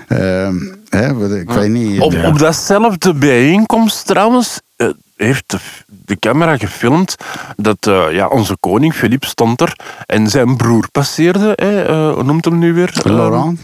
eh, 0.07 0.49
hè, 0.95 1.39
ik 1.39 1.49
weet 1.49 1.69
niet. 1.69 2.01
Op, 2.01 2.39
datzelfde 2.39 3.13
bijeenkomst 3.13 4.05
trouwens 4.05 4.59
eh, 4.75 4.87
heeft 5.15 5.43
de, 5.51 5.57
de 5.87 6.19
camera 6.19 6.57
gefilmd 6.57 7.15
dat 7.55 7.87
eh, 7.87 8.11
ja, 8.11 8.27
onze 8.27 8.57
koning 8.59 8.93
Philippe 8.93 9.27
stond 9.27 9.61
er 9.61 9.75
en 10.05 10.29
zijn 10.29 10.57
broer 10.57 10.87
passeerde. 10.91 11.53
Hè, 11.55 11.83
eh, 11.83 12.13
hoe 12.13 12.23
noemt 12.23 12.45
hem 12.45 12.59
nu 12.59 12.73
weer? 12.73 12.93
Eh, 13.03 13.11
Laurent? 13.11 13.59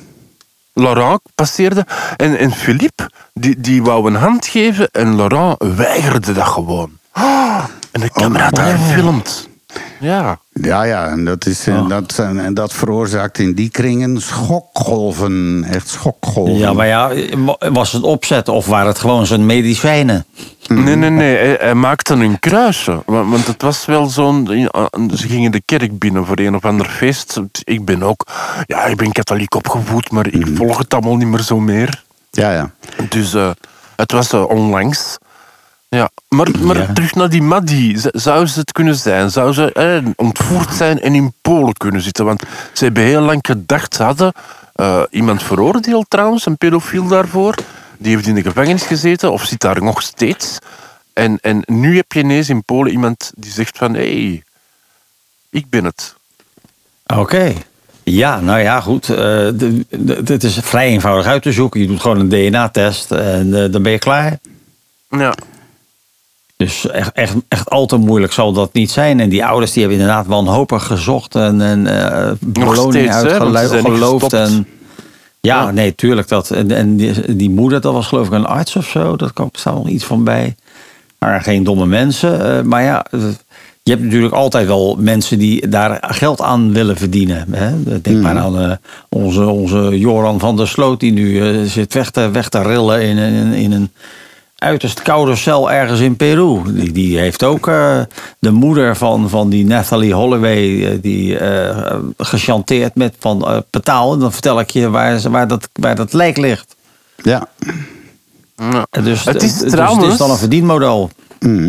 Laurent 0.73 1.21
passeerde. 1.35 1.85
En, 2.17 2.37
en 2.37 2.51
Philippe 2.51 3.09
die, 3.33 3.59
die 3.59 3.83
wou 3.83 4.07
een 4.07 4.15
hand 4.15 4.45
geven 4.45 4.89
en 4.91 5.15
Laurent 5.15 5.55
weigerde 5.75 6.33
dat 6.33 6.47
gewoon. 6.47 6.91
Ah, 7.11 7.63
en 7.91 8.01
de 8.01 8.09
camera 8.09 8.43
had 8.43 8.55
dat 8.55 8.65
gefilmd. 8.65 9.49
Ja. 9.99 10.39
Ja, 10.53 10.83
ja, 10.83 11.07
en 11.07 11.25
dat, 11.25 11.45
is, 11.45 11.67
en 11.67 11.87
dat, 11.87 12.19
en 12.19 12.53
dat 12.53 12.73
veroorzaakt 12.73 13.37
in 13.37 13.53
die 13.53 13.69
kringen 13.69 14.21
schokgolven. 14.21 15.63
Echt 15.69 15.89
schokgolven. 15.89 16.57
Ja, 16.57 16.73
maar 16.73 16.87
ja, 16.87 17.11
was 17.71 17.91
het 17.91 18.03
opzet 18.03 18.47
of 18.47 18.65
waren 18.65 18.87
het 18.87 18.99
gewoon 18.99 19.25
zijn 19.25 19.45
medicijnen? 19.45 20.25
Nee, 20.67 20.95
nee, 20.95 21.09
nee. 21.09 21.37
Hij, 21.37 21.57
hij 21.59 21.73
maakte 21.73 22.13
een 22.13 22.39
kruisje. 22.39 23.01
Want, 23.05 23.29
want 23.29 23.47
het 23.47 23.61
was 23.61 23.85
wel 23.85 24.05
zo'n... 24.05 24.47
Ze 25.13 25.27
gingen 25.27 25.51
de 25.51 25.61
kerk 25.65 25.99
binnen 25.99 26.25
voor 26.25 26.39
een 26.39 26.55
of 26.55 26.65
ander 26.65 26.85
feest. 26.85 27.41
Ik 27.63 27.85
ben 27.85 28.03
ook... 28.03 28.25
Ja, 28.65 28.85
ik 28.85 28.97
ben 28.97 29.11
katholiek 29.11 29.55
opgevoed, 29.55 30.11
maar 30.11 30.27
ik 30.27 30.47
volg 30.55 30.77
het 30.77 30.93
allemaal 30.93 31.15
niet 31.15 31.27
meer 31.27 31.41
zo 31.41 31.59
meer. 31.59 32.03
Ja, 32.31 32.53
ja. 32.53 32.71
Dus 33.09 33.33
eh, 33.33 33.49
het 33.95 34.11
was 34.11 34.33
eh, 34.33 34.49
onlangs. 34.49 35.17
Ja, 35.95 36.09
maar, 36.27 36.47
maar 36.61 36.77
Ja. 36.77 36.93
terug 36.93 37.15
naar 37.15 37.29
die 37.29 37.41
Maddie. 37.41 37.97
Z- 37.99 38.05
Zou 38.11 38.45
ze 38.45 38.59
het 38.59 38.71
kunnen 38.71 38.95
zijn? 38.95 39.31
Zou 39.31 39.53
ze 39.53 39.73
eh, 39.73 40.05
ontvoerd 40.15 40.73
zijn 40.73 41.01
en 41.01 41.15
in 41.15 41.33
Polen 41.41 41.73
kunnen 41.73 42.01
zitten? 42.01 42.25
Want 42.25 42.43
ze 42.73 42.83
hebben 42.83 43.03
heel 43.03 43.21
lang 43.21 43.39
gedacht, 43.41 43.95
ze 43.95 44.03
hadden 44.03 44.33
eh, 44.73 45.01
iemand 45.09 45.43
veroordeeld 45.43 46.05
trouwens, 46.09 46.45
een 46.45 46.57
pedofiel 46.57 47.07
daarvoor. 47.07 47.55
Die 47.97 48.15
heeft 48.15 48.27
in 48.27 48.35
de 48.35 48.41
gevangenis 48.41 48.83
gezeten, 48.83 49.31
of 49.31 49.43
zit 49.45 49.59
daar 49.61 49.83
nog 49.83 50.01
steeds. 50.01 50.57
En, 51.13 51.37
en 51.41 51.63
nu 51.65 51.95
heb 51.95 52.11
je 52.11 52.19
ineens 52.19 52.49
in 52.49 52.63
Polen 52.63 52.91
iemand 52.91 53.31
die 53.35 53.51
zegt 53.51 53.77
van, 53.77 53.93
hé, 53.93 54.01
hey, 54.27 54.43
ik 55.49 55.69
ben 55.69 55.83
het. 55.85 56.15
Oké. 57.15 57.53
Ja, 58.03 58.39
nou 58.39 58.59
ja, 58.59 58.81
goed. 58.81 59.09
eh, 59.09 59.49
Het 60.25 60.43
is 60.43 60.57
vrij 60.61 60.87
eenvoudig 60.87 61.25
uit 61.25 61.41
te 61.41 61.51
zoeken. 61.51 61.81
Je 61.81 61.87
doet 61.87 62.01
gewoon 62.01 62.19
een 62.19 62.29
DNA-test 62.29 63.11
en 63.11 63.63
eh, 63.63 63.71
dan 63.71 63.83
ben 63.83 63.91
je 63.91 63.99
klaar. 63.99 64.37
Ja. 65.09 65.33
Dus 66.65 66.87
echt, 66.89 67.11
echt, 67.11 67.33
echt 67.47 67.69
al 67.69 67.85
te 67.85 67.97
moeilijk 67.97 68.33
zal 68.33 68.53
dat 68.53 68.73
niet 68.73 68.91
zijn. 68.91 69.19
En 69.19 69.29
die 69.29 69.45
ouders 69.45 69.71
die 69.71 69.81
hebben 69.81 69.99
inderdaad 69.99 70.25
wanhopig 70.27 70.83
gezocht 70.85 71.35
en, 71.35 71.61
en 71.61 71.87
eh 71.87 72.31
beloning 72.39 73.09
uitgeloofd. 73.55 74.33
En, 74.33 74.67
ja, 75.41 75.61
Ja. 75.63 75.71
nee, 75.71 75.95
tuurlijk. 75.95 76.27
Dat, 76.27 76.49
en 76.51 76.71
en 76.71 76.95
die, 76.95 77.35
die 77.35 77.49
moeder, 77.49 77.81
dat 77.81 77.93
was 77.93 78.07
geloof 78.07 78.27
ik 78.27 78.33
een 78.33 78.45
arts 78.45 78.75
of 78.75 78.85
zo. 78.89 79.15
Dat 79.15 79.33
kwam- 79.33 79.49
staat 79.51 79.73
nog 79.73 79.87
iets 79.87 80.03
van 80.03 80.23
bij. 80.23 80.55
Maar 81.19 81.41
geen 81.41 81.63
domme 81.63 81.85
mensen. 81.85 82.57
eh, 82.57 82.63
maar 82.63 82.83
ja, 82.83 83.05
eh, 83.11 83.19
je 83.83 83.91
hebt 83.91 84.03
natuurlijk 84.03 84.33
altijd 84.33 84.67
wel 84.67 84.97
mensen 84.99 85.39
die 85.39 85.67
daar 85.69 85.97
geld 86.07 86.41
aan 86.41 86.73
willen 86.73 86.97
verdienen. 86.97 87.45
Hè? 87.51 88.01
Denk 88.01 88.21
maar 88.21 88.37
aan 88.37 88.59
eh, 88.61 88.71
onze, 89.09 89.45
onze 89.47 89.99
Joran 89.99 90.39
van 90.39 90.57
der 90.57 90.67
Sloot, 90.67 90.99
die 90.99 91.11
nu 91.11 91.55
zit 91.67 91.93
weg 91.93 92.09
te, 92.11 92.29
weg 92.31 92.49
te 92.49 92.61
rillen 92.61 93.01
in, 93.01 93.17
in, 93.17 93.53
in 93.53 93.71
een 93.71 93.91
uiterst 94.61 95.01
koude 95.01 95.35
cel 95.35 95.71
ergens 95.71 95.99
in 95.99 96.15
Peru. 96.15 96.61
Die, 96.73 96.91
die 96.91 97.17
heeft 97.19 97.43
ook 97.43 97.67
eh, 97.67 97.99
de 98.39 98.51
moeder 98.51 98.95
van, 98.95 99.29
van 99.29 99.49
die 99.49 99.65
Natalie 99.65 100.13
Holloway, 100.13 100.85
eh, 100.85 100.97
die 101.01 101.37
eh 101.37 101.95
gechanteerd 102.17 102.95
met 102.95 103.15
van 103.19 103.47
eh 103.47 103.57
betaal. 103.69 104.13
En 104.13 104.19
dan 104.19 104.31
vertel 104.31 104.59
ik 104.59 104.69
je 104.69 104.89
waar, 104.89 105.19
ze- 105.19 105.29
waar, 105.29 105.47
dat, 105.47 105.69
waar 105.73 105.95
dat 105.95 106.13
lijk 106.13 106.37
ligt. 106.37 106.75
Ja. 107.15 107.47
Dus, 109.03 109.23
Het 109.25 109.43
is 109.43 109.51
dus 109.53 109.59
het 109.61 109.69
trouwens- 109.69 110.11
is 110.11 110.17
dan 110.17 110.31
een 110.31 110.37
verdienmodel. 110.37 111.09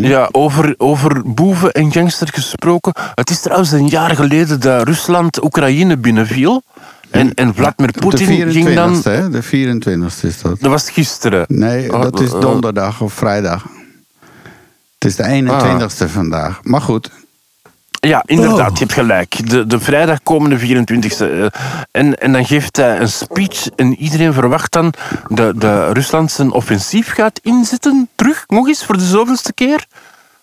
Ja, 0.01 0.29
over, 0.31 0.75
over 0.77 1.21
boeven 1.25 1.71
en 1.71 1.91
gangster 1.91 2.27
gesproken. 2.33 2.93
Het 3.15 3.29
is 3.29 3.41
trouwens 3.41 3.71
een 3.71 3.87
jaar 3.87 4.15
geleden 4.15 4.59
dat 4.59 4.83
Rusland 4.87 5.43
Oekraïne 5.43 5.97
binnenviel. 5.97 6.61
En, 7.13 7.33
en 7.33 7.55
Vladimir 7.55 7.91
Poetin 7.91 8.25
ging 8.27 8.51
24 8.51 9.03
dan... 9.03 9.13
e 9.13 9.17
hè? 9.17 9.29
De 9.29 9.41
24 9.41 10.23
is 10.23 10.41
dat. 10.41 10.59
Dat 10.59 10.69
was 10.71 10.89
gisteren. 10.89 11.45
Nee, 11.47 11.87
dat 11.87 12.19
is 12.19 12.31
eh, 12.33 12.39
donderdag 12.41 13.01
of 13.01 13.13
vrijdag. 13.13 13.65
Het 14.99 15.05
is 15.11 15.15
de 15.15 15.43
21ste 15.43 16.09
vandaag. 16.11 16.59
Maar 16.63 16.81
goed, 16.81 17.09
Ja, 17.91 18.23
inderdaad, 18.25 18.71
je 18.77 18.79
hebt 18.83 18.93
gelijk. 18.93 19.49
De, 19.49 19.67
de 19.67 19.79
vrijdag 19.79 20.23
komende 20.23 20.59
24e. 20.59 21.17
eh, 21.17 21.45
En, 21.91 22.19
en 22.19 22.31
dan 22.31 22.45
geeft 22.45 22.77
hij 22.77 22.99
een 22.99 23.09
speech 23.09 23.67
en 23.75 23.95
iedereen 23.95 24.33
verwacht 24.33 24.71
dan 24.71 24.93
dat 25.27 25.61
de 25.61 25.91
Rusland 25.91 26.31
zijn 26.31 26.51
offensief 26.51 27.11
gaat 27.13 27.39
inzetten. 27.43 28.09
Terug, 28.15 28.43
nog 28.47 28.67
eens, 28.67 28.85
voor 28.85 28.97
de 28.97 29.05
zoveelste 29.05 29.53
keer. 29.53 29.85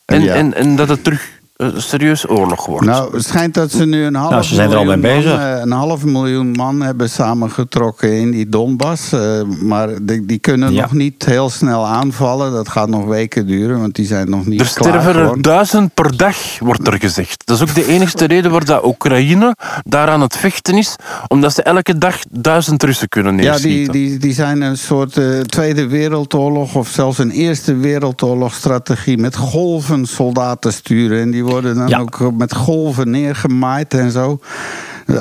En, 0.04 0.22
Ja. 0.22 0.34
en, 0.34 0.54
en 0.54 0.76
dat 0.76 0.88
het 0.88 1.04
terug 1.04 1.39
eh, 1.60 1.68
serieus 1.76 2.28
oorlog 2.28 2.66
wordt. 2.66 2.86
Nou, 2.86 3.14
het 3.16 3.24
schijnt 3.24 3.54
dat 3.54 3.70
ze 3.70 3.84
nu 3.86 4.04
een 4.04 4.14
half, 4.14 4.30
Nou, 4.30 4.42
ze 4.42 4.54
zijn 4.54 4.70
er 4.70 4.76
al 4.76 4.84
mee 4.84 4.96
miljoen 4.96 5.22
bezig. 5.22 5.36
man, 5.38 5.46
eh, 5.46 5.60
een 5.60 5.70
half 5.72 6.04
miljoen 6.04 6.50
man 6.50 6.80
hebben 6.80 7.10
samengetrokken 7.10 8.12
in 8.12 8.30
die 8.30 8.48
Donbass. 8.48 9.12
eh, 9.12 9.42
maar 9.62 9.88
die, 10.02 10.26
die 10.26 10.38
kunnen 10.38 10.72
Ja. 10.72 10.80
nog 10.82 10.92
niet 10.92 11.24
heel 11.24 11.50
snel 11.50 11.86
aanvallen. 11.86 12.52
Dat 12.52 12.68
gaat 12.68 12.88
nog 12.88 13.04
weken 13.04 13.46
duren, 13.46 13.80
want 13.80 13.94
die 13.94 14.06
zijn 14.06 14.30
nog 14.30 14.46
niet 14.46 14.60
er 14.60 14.70
klaar. 14.74 15.00
sterven 15.02 15.22
er 15.22 15.42
duizend 15.42 15.94
per 15.94 16.16
dag, 16.16 16.36
wordt 16.58 16.86
er 16.86 16.98
gezegd. 16.98 17.42
Dat 17.46 17.56
is 17.56 17.62
ook 17.62 17.74
de 17.74 17.86
enige 17.86 18.26
reden 18.26 18.50
waar 18.50 18.64
dat 18.64 18.84
Oekraïne 18.84 19.56
daar 19.84 20.08
aan 20.08 20.20
het 20.20 20.36
vechten 20.36 20.78
is. 20.78 20.96
Omdat 21.28 21.54
ze 21.54 21.62
elke 21.62 21.98
dag 21.98 22.16
duizend 22.30 22.82
Russen 22.82 23.08
kunnen 23.08 23.36
Ja, 23.36 23.40
neerschieten. 23.42 23.92
die, 23.92 24.08
die, 24.08 24.18
die 24.18 24.32
zijn 24.32 24.60
een 24.60 24.78
soort 24.78 25.16
eh, 25.16 25.40
Tweede 25.40 25.86
Wereldoorlog 25.86 26.74
of 26.74 26.88
zelfs 26.88 27.18
een 27.18 27.30
Eerste 27.30 27.74
Wereldoorlog-strategie 27.76 29.18
met 29.18 29.36
golven 29.36 30.06
soldaten 30.06 30.72
sturen. 30.72 31.20
En 31.20 31.30
die 31.30 31.44
worden 31.50 31.74
dan 31.74 31.88
Ja. 31.88 31.98
ook 31.98 32.32
met 32.36 32.54
golven 32.54 33.10
neergemaaid 33.10 33.94
en 33.94 34.10
zo. 34.10 34.38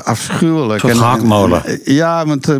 Afschuwelijk. 0.03 0.83
Een 0.83 0.95
gehaktmolen. 0.95 1.79
Ja, 1.83 2.25
want, 2.25 2.49
eh, 2.49 2.55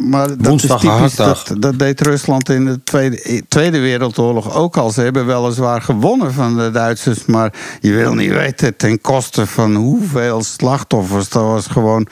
maar 0.00 0.28
dat 0.28 0.46
Woensdag 0.46 0.82
is 0.82 0.90
typisch. 0.90 1.14
Dat, 1.14 1.52
dat 1.58 1.78
deed 1.78 2.00
Rusland 2.00 2.48
in 2.48 2.64
de 2.64 2.82
Tweede, 2.84 3.22
eh, 3.22 3.40
Tweede 3.48 3.78
Wereldoorlog 3.78 4.54
ook 4.54 4.76
al. 4.76 4.90
Ze 4.90 5.00
hebben 5.00 5.26
weliswaar 5.26 5.82
gewonnen 5.82 6.32
van 6.32 6.56
de 6.56 6.70
Duitsers, 6.70 7.24
maar 7.24 7.52
je 7.80 7.92
wil 7.92 8.14
niet 8.14 8.32
weten 8.32 8.76
ten 8.76 9.00
koste 9.00 9.46
van 9.46 9.74
hoeveel 9.74 10.42
slachtoffers. 10.42 11.28
Dat 11.28 11.42
was 11.42 11.66
gewoon, 11.66 12.06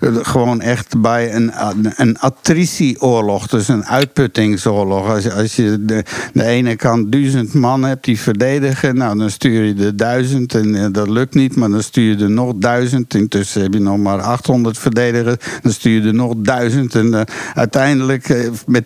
eh, 0.00 0.10
gewoon 0.22 0.60
echt 0.60 1.00
bij 1.00 1.34
een, 1.34 1.52
een 1.96 2.18
attritieoorlog, 2.18 3.46
dus 3.46 3.68
een 3.68 3.84
uitputtingsoorlog. 3.84 5.08
Als 5.08 5.22
je, 5.22 5.32
als 5.32 5.56
je 5.56 5.84
de, 5.84 6.04
de 6.32 6.44
ene 6.44 6.76
kant 6.76 7.12
duizend 7.12 7.54
man 7.54 7.82
hebt 7.82 8.04
die 8.04 8.20
verdedigen, 8.20 8.96
nou 8.96 9.18
dan 9.18 9.30
stuur 9.30 9.64
je 9.64 9.84
er 9.84 9.96
duizend 9.96 10.54
en 10.54 10.92
dat 10.92 11.08
lukt 11.08 11.34
niet, 11.34 11.56
maar 11.56 11.70
dan 11.70 11.82
stuur 11.82 12.18
je 12.18 12.24
er 12.24 12.30
nog 12.30 12.52
duizend. 12.56 13.14
Intussen 13.14 13.62
heb 13.62 13.72
je 13.72 13.80
nog 13.80 13.98
maar 14.06 14.20
800 14.20 14.78
verdedigers, 14.78 15.36
dan 15.62 15.72
stuur 15.72 16.02
je 16.02 16.08
er 16.08 16.14
nog 16.14 16.32
duizend. 16.36 16.94
En 16.94 17.14
eh, 17.14 17.20
uiteindelijk 17.54 18.28
eh, 18.28 18.48
met 18.66 18.84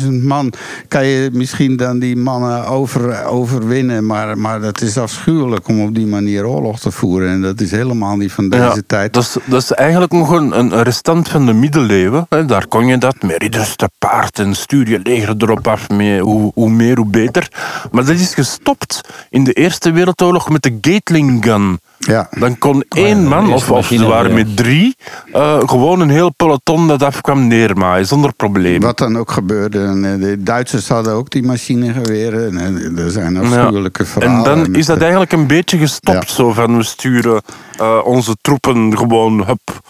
10.000 0.00 0.08
man 0.22 0.52
kan 0.88 1.06
je 1.06 1.30
misschien 1.32 1.76
dan 1.76 1.98
die 1.98 2.16
mannen 2.16 2.66
over, 2.66 3.24
overwinnen. 3.24 4.06
Maar, 4.06 4.38
maar 4.38 4.60
dat 4.60 4.80
is 4.80 4.98
afschuwelijk 4.98 5.68
om 5.68 5.80
op 5.82 5.94
die 5.94 6.06
manier 6.06 6.46
oorlog 6.46 6.80
te 6.80 6.90
voeren. 6.90 7.30
En 7.30 7.42
dat 7.42 7.60
is 7.60 7.70
helemaal 7.70 8.16
niet 8.16 8.32
van 8.32 8.48
deze 8.48 8.62
Ja, 8.62 8.74
tijd. 8.86 9.12
Dat 9.12 9.22
is, 9.22 9.36
dat 9.44 9.62
is 9.62 9.72
eigenlijk 9.72 10.12
nog 10.12 10.30
een, 10.30 10.58
een 10.58 10.82
restant 10.82 11.28
van 11.28 11.46
de 11.46 11.52
middeleeuwen. 11.52 12.26
hè. 12.28 12.44
Daar 12.44 12.66
kon 12.66 12.86
je 12.86 12.98
dat 12.98 13.22
met 13.22 13.36
ridders 13.42 13.76
te 13.76 13.88
paard 13.98 14.38
en 14.38 14.54
stuur 14.54 14.88
je 14.88 15.00
leger 15.02 15.34
erop 15.38 15.68
af. 15.68 15.88
Mee, 15.88 16.20
hoe, 16.20 16.50
hoe 16.54 16.70
meer, 16.70 16.96
hoe 16.96 17.06
beter. 17.06 17.48
Maar 17.90 18.04
dat 18.04 18.14
is 18.14 18.34
gestopt 18.34 19.00
in 19.30 19.44
de 19.44 19.52
Eerste 19.52 19.92
Wereldoorlog 19.92 20.50
met 20.50 20.62
de 20.62 20.78
Gatling 20.80 21.44
gun. 21.44 21.80
Ja. 22.06 22.28
Dan 22.38 22.58
kon 22.58 22.84
één 22.88 23.20
de 23.20 23.28
man, 23.28 23.52
of, 23.52 23.70
of 23.70 23.88
waren 23.88 24.28
ja. 24.28 24.34
met 24.34 24.56
drie, 24.56 24.96
eh, 25.32 25.58
gewoon 25.66 26.00
een 26.00 26.10
heel 26.10 26.32
peloton 26.32 26.88
dat 26.88 27.02
afkwam 27.02 27.46
neermaaien, 27.46 28.06
zonder 28.06 28.32
probleem. 28.32 28.80
Wat 28.80 28.98
dan 28.98 29.18
ook 29.18 29.30
gebeurde. 29.30 29.78
En, 29.78 30.04
eh, 30.04 30.20
de 30.20 30.42
Duitsers 30.42 30.88
hadden 30.88 31.12
ook 31.12 31.30
die 31.30 31.42
machinegeweren. 31.42 32.58
En 32.58 32.96
eh, 32.96 33.04
er 33.04 33.10
zijn 33.10 33.36
afschuwelijke 33.36 34.04
verhalen. 34.04 34.52
En 34.52 34.64
dan 34.64 34.74
is 34.74 34.86
dat 34.86 35.00
eigenlijk 35.00 35.32
een 35.32 35.46
beetje 35.46 35.78
gestopt. 35.78 36.28
Ja. 36.28 36.34
Zo 36.34 36.52
van 36.52 36.76
we 36.76 36.82
sturen 36.82 37.42
eh, 37.78 37.98
onze 38.04 38.36
troepen 38.40 38.98
gewoon. 38.98 39.46
Hup. 39.46 39.80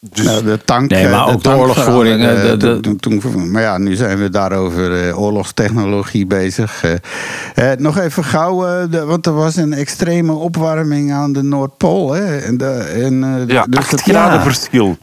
Dus, 0.00 0.24
Nou, 0.24 0.44
de 0.44 0.58
tank, 0.64 0.90
Nee, 0.90 1.08
maar 1.08 1.20
eh, 1.20 1.26
de 1.26 1.32
ook 1.32 1.42
de 1.42 1.80
veranderde, 1.80 2.24
eh, 2.26 2.42
de- 2.42 2.48
eh, 2.52 2.58
de- 2.58 2.80
toen- 2.80 3.20
toen- 3.20 3.50
maar 3.50 3.62
ja, 3.62 3.78
nu 3.78 3.94
zijn 3.94 4.18
we 4.18 4.30
daarover 4.30 5.08
eh, 5.08 5.20
oorlogstechnologie 5.20 6.26
bezig. 6.26 6.82
Eh, 7.54 7.72
eh, 7.72 7.78
nog 7.78 7.98
even 7.98 8.24
gauw, 8.24 8.66
eh, 8.66 8.84
de- 8.90 9.04
want 9.04 9.26
er 9.26 9.34
was 9.34 9.56
een 9.56 9.72
extreme 9.72 10.32
opwarming 10.32 11.12
aan 11.12 11.32
de 11.32 11.42
Noordpool. 11.42 12.12
Hè, 12.12 12.36
en 12.38 12.56
de, 12.56 12.70
en, 12.74 13.24
eh, 13.24 13.54
ja, 13.54 13.64
dus 13.68 13.78
8 13.78 13.90
het- 13.90 14.00
graden 14.00 14.38
ja, 14.38 14.42
verschil. 14.44 14.96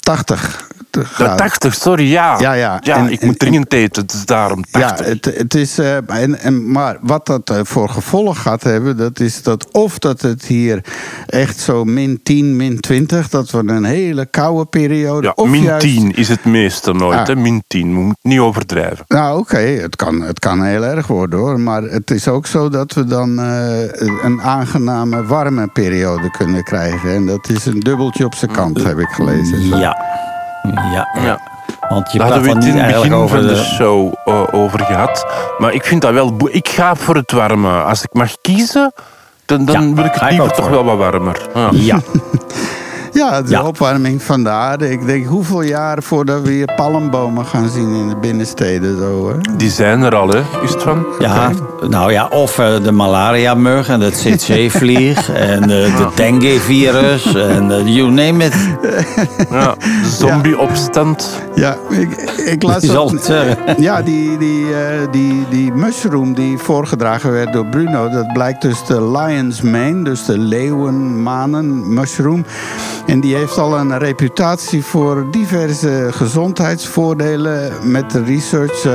80 0.00 0.68
Ja, 0.68 0.69
graden. 1.02 1.36
80, 1.36 1.74
sorry, 1.74 2.10
ja. 2.10 2.38
Ja, 2.40 2.52
ja. 2.52 2.80
En- 2.82 3.08
ik 3.12 3.20
en- 3.20 3.26
moet 3.26 3.38
dringend 3.38 3.72
eten, 3.72 4.02
het 4.02 4.12
is 4.12 4.24
daarom 4.24 4.64
80. 4.70 5.06
Ja, 5.06 5.12
het, 5.12 5.24
het 5.24 5.54
is, 5.54 5.78
eh, 5.78 5.96
en, 6.10 6.38
en, 6.40 6.70
maar 6.70 6.96
wat 7.00 7.26
dat 7.26 7.50
eh, 7.50 7.60
voor 7.62 7.88
gevolg 7.88 8.42
gaat 8.42 8.62
hebben, 8.62 8.96
dat 8.96 9.20
is 9.20 9.42
dat 9.42 9.70
of 9.72 9.98
dat 9.98 10.20
het 10.20 10.44
hier 10.44 10.84
echt 11.26 11.58
zo 11.60 11.84
min 11.84 12.20
10, 12.22 12.56
min 12.56 12.80
20, 12.80 13.28
dat 13.28 13.50
we 13.50 13.58
een 13.58 13.84
hele 13.84 14.26
koude 14.26 14.64
periode. 14.66 15.26
Ja, 15.26 15.32
of 15.34 15.48
min 15.48 15.62
juist, 15.62 15.86
10 15.86 16.14
is 16.14 16.28
het 16.28 16.44
meeste 16.44 16.92
nooit, 16.92 17.18
Ah. 17.18 17.26
hè? 17.26 17.36
min 17.36 17.62
10. 17.66 17.88
We 17.94 18.00
moeten 18.00 18.28
niet 18.30 18.38
overdrijven. 18.40 19.04
Nou, 19.08 19.38
oké, 19.38 19.58
het, 19.58 19.96
kan, 19.96 20.20
het 20.20 20.38
kan 20.38 20.62
heel 20.64 20.84
erg 20.84 21.06
worden 21.06 21.38
hoor. 21.38 21.60
Maar 21.60 21.82
het 21.82 22.10
is 22.10 22.28
ook 22.28 22.46
zo 22.46 22.68
dat 22.68 22.92
we 22.92 23.04
dan 23.04 23.38
eh, 23.40 23.82
een 24.22 24.40
aangename 24.42 25.24
warme 25.24 25.66
periode 25.66 26.30
kunnen 26.30 26.64
krijgen. 26.64 27.10
En 27.14 27.26
dat 27.26 27.48
is 27.48 27.66
een 27.66 27.80
dubbeltje 27.80 28.24
op 28.24 28.34
zijn 28.34 28.50
kant, 28.50 28.82
heb 28.82 28.98
ik 28.98 29.08
gelezen. 29.08 29.66
Zo. 29.68 29.76
Ja. 29.76 29.96
Ja. 30.62 31.08
Ja. 31.22 31.40
Want 31.88 32.12
je 32.12 32.18
Daar 32.18 32.26
praat 32.26 32.38
hadden 32.38 32.42
we 32.42 32.48
het 32.48 32.58
niet 32.58 32.64
in 32.64 32.72
het 32.72 32.82
eigenlijk 32.82 33.12
begin 33.12 33.24
over 33.24 33.38
van 33.38 33.46
de 33.46 33.54
de... 33.54 33.64
show 33.64 34.14
eh, 34.24 34.42
over 34.50 34.80
gehad. 34.80 35.26
Maar 35.58 35.72
ik 35.72 35.84
vind 35.84 36.02
dat 36.02 36.12
wel... 36.12 36.36
Ik 36.50 36.68
ga 36.68 36.94
voor 36.94 37.14
het 37.14 37.32
warme. 37.32 37.82
Als 37.82 38.02
ik 38.02 38.12
mag 38.12 38.30
kiezen, 38.40 38.92
dan, 39.46 39.64
dan 39.64 39.88
Ja, 39.88 39.94
wil 39.94 40.04
ik 40.04 40.12
het 40.14 40.30
liever 40.30 40.50
toch 40.52 40.68
wel 40.68 40.84
wat 40.84 40.96
warmer. 40.96 41.40
Ja. 41.70 42.00
Ja. 43.12 43.42
De 43.42 43.50
Ja. 43.50 43.62
opwarming 43.62 44.22
van 44.22 44.42
de 44.42 44.48
aarde. 44.48 44.90
Ik 44.90 45.06
denk 45.06 45.26
hoeveel 45.26 45.62
jaar 45.62 46.02
voordat 46.02 46.42
we 46.42 46.50
hier 46.50 46.72
palmbomen 46.76 47.46
gaan 47.46 47.68
zien 47.68 47.94
in 47.94 48.08
de 48.08 48.16
binnensteden. 48.16 48.98
Zo, 48.98 49.28
hè? 49.28 49.56
Die 49.56 49.70
zijn 49.70 50.02
er 50.02 50.14
al, 50.16 50.28
hè? 50.28 50.40
Is 50.62 50.70
het 50.72 50.82
van? 50.82 51.06
Ja, 51.18 51.50
nou 51.88 52.12
ja, 52.12 52.26
of 52.26 52.58
eh, 52.58 52.82
de 52.82 52.92
malaria-mug 52.92 53.88
en 53.88 54.00
de 54.00 54.10
CC-vlieg 54.10 55.30
en 55.50 55.62
eh, 55.62 55.68
de 55.96 56.08
dengue-virus 56.14 57.34
en 57.34 57.70
eh, 57.70 57.94
you 57.94 58.10
name 58.10 58.44
it. 58.44 58.54
Ja. 59.50 59.74
Zombie-opstand. 60.04 61.40
Ja, 61.54 61.76
ik, 61.88 62.12
ik 62.44 62.62
het 62.66 62.84
zeggen. 63.24 63.82
Ja, 63.82 64.02
die, 64.02 64.38
die, 64.38 64.74
eh, 64.74 65.06
die, 65.10 65.46
die 65.50 65.72
mushroom 65.72 66.34
die 66.34 66.58
voorgedragen 66.58 67.32
werd 67.32 67.52
door 67.52 67.66
Bruno, 67.66 68.08
dat 68.08 68.32
blijkt 68.32 68.62
dus 68.62 68.84
de 68.86 69.10
lion's 69.10 69.60
mane, 69.60 70.02
dus 70.02 70.24
de 70.24 70.38
leeuwenmanen 70.38 71.94
mushroom. 71.94 72.44
En 73.06 73.20
die 73.20 73.34
heeft 73.36 73.58
al 73.58 73.78
een 73.78 73.98
reputatie 73.98 74.84
voor 74.84 75.26
diverse 75.30 76.06
gezondheidsvoordelen 76.10 77.72
met 77.82 78.10
de 78.10 78.22
research 78.24 78.84
eh, 78.84 78.92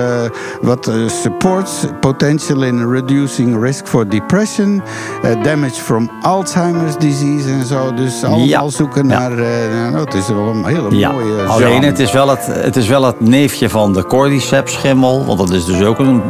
wat 0.61 0.87
eh, 0.87 0.95
supports 1.07 1.85
potential 1.99 2.63
in 2.63 2.89
reducing 2.91 3.61
risk 3.63 3.87
for 3.87 4.09
depression, 4.09 4.81
eh, 5.23 5.43
damage 5.43 5.81
from 5.81 6.09
Alzheimer's 6.21 6.97
disease 6.97 7.49
en 7.49 7.65
zo. 7.65 7.93
Dus 7.93 8.23
allemaal 8.23 8.45
Ja. 8.45 8.69
zoeken 8.69 9.07
Ja. 9.09 9.19
naar. 9.19 9.31
eh, 9.31 9.91
nou, 9.91 10.05
het 10.05 10.13
is 10.13 10.27
wel 10.27 10.47
een 10.47 10.65
hele 10.65 10.95
Ja, 10.95 11.11
mooie. 11.11 11.41
alleen 11.47 11.67
genre. 11.71 11.85
het 11.85 11.99
is, 11.99 12.11
wel 12.11 12.29
het, 12.29 12.45
het 12.45 12.75
is 12.75 12.87
wel 12.87 13.03
het 13.03 13.19
neefje 13.19 13.69
van 13.69 13.93
de 13.93 14.05
cordyceps 14.05 14.73
schimmel. 14.73 15.25
Want 15.25 15.37
dat 15.39 15.49
is 15.51 15.65
dus 15.65 15.81
ook 15.83 15.99
een... 15.99 16.21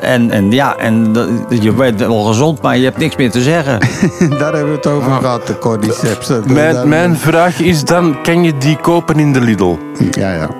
En, 0.00 0.30
en 0.30 0.50
ja, 0.50 0.76
en 0.76 1.12
dat- 1.12 1.28
je 1.48 1.72
bent 1.72 2.00
wel 2.00 2.22
gezond, 2.24 2.62
maar 2.62 2.76
je 2.76 2.84
hebt 2.84 2.98
niks 2.98 3.16
meer 3.16 3.30
te 3.30 3.42
zeggen. 3.42 3.78
Daar 4.38 4.52
hebben 4.52 4.70
we 4.70 4.76
het 4.76 4.86
over 4.86 5.12
gehad, 5.12 5.46
de 5.46 5.58
cordyceps. 5.58 6.30
Mijn, 6.46 6.88
mijn 6.88 7.16
vraag 7.20 7.60
is 7.60 7.84
dan, 7.84 8.22
kan 8.22 8.42
je 8.44 8.58
die 8.58 8.76
kopen 8.76 9.18
in 9.18 9.32
de 9.32 9.40
Lidl? 9.40 9.76
Ja, 10.10 10.32
ja. 10.32 10.48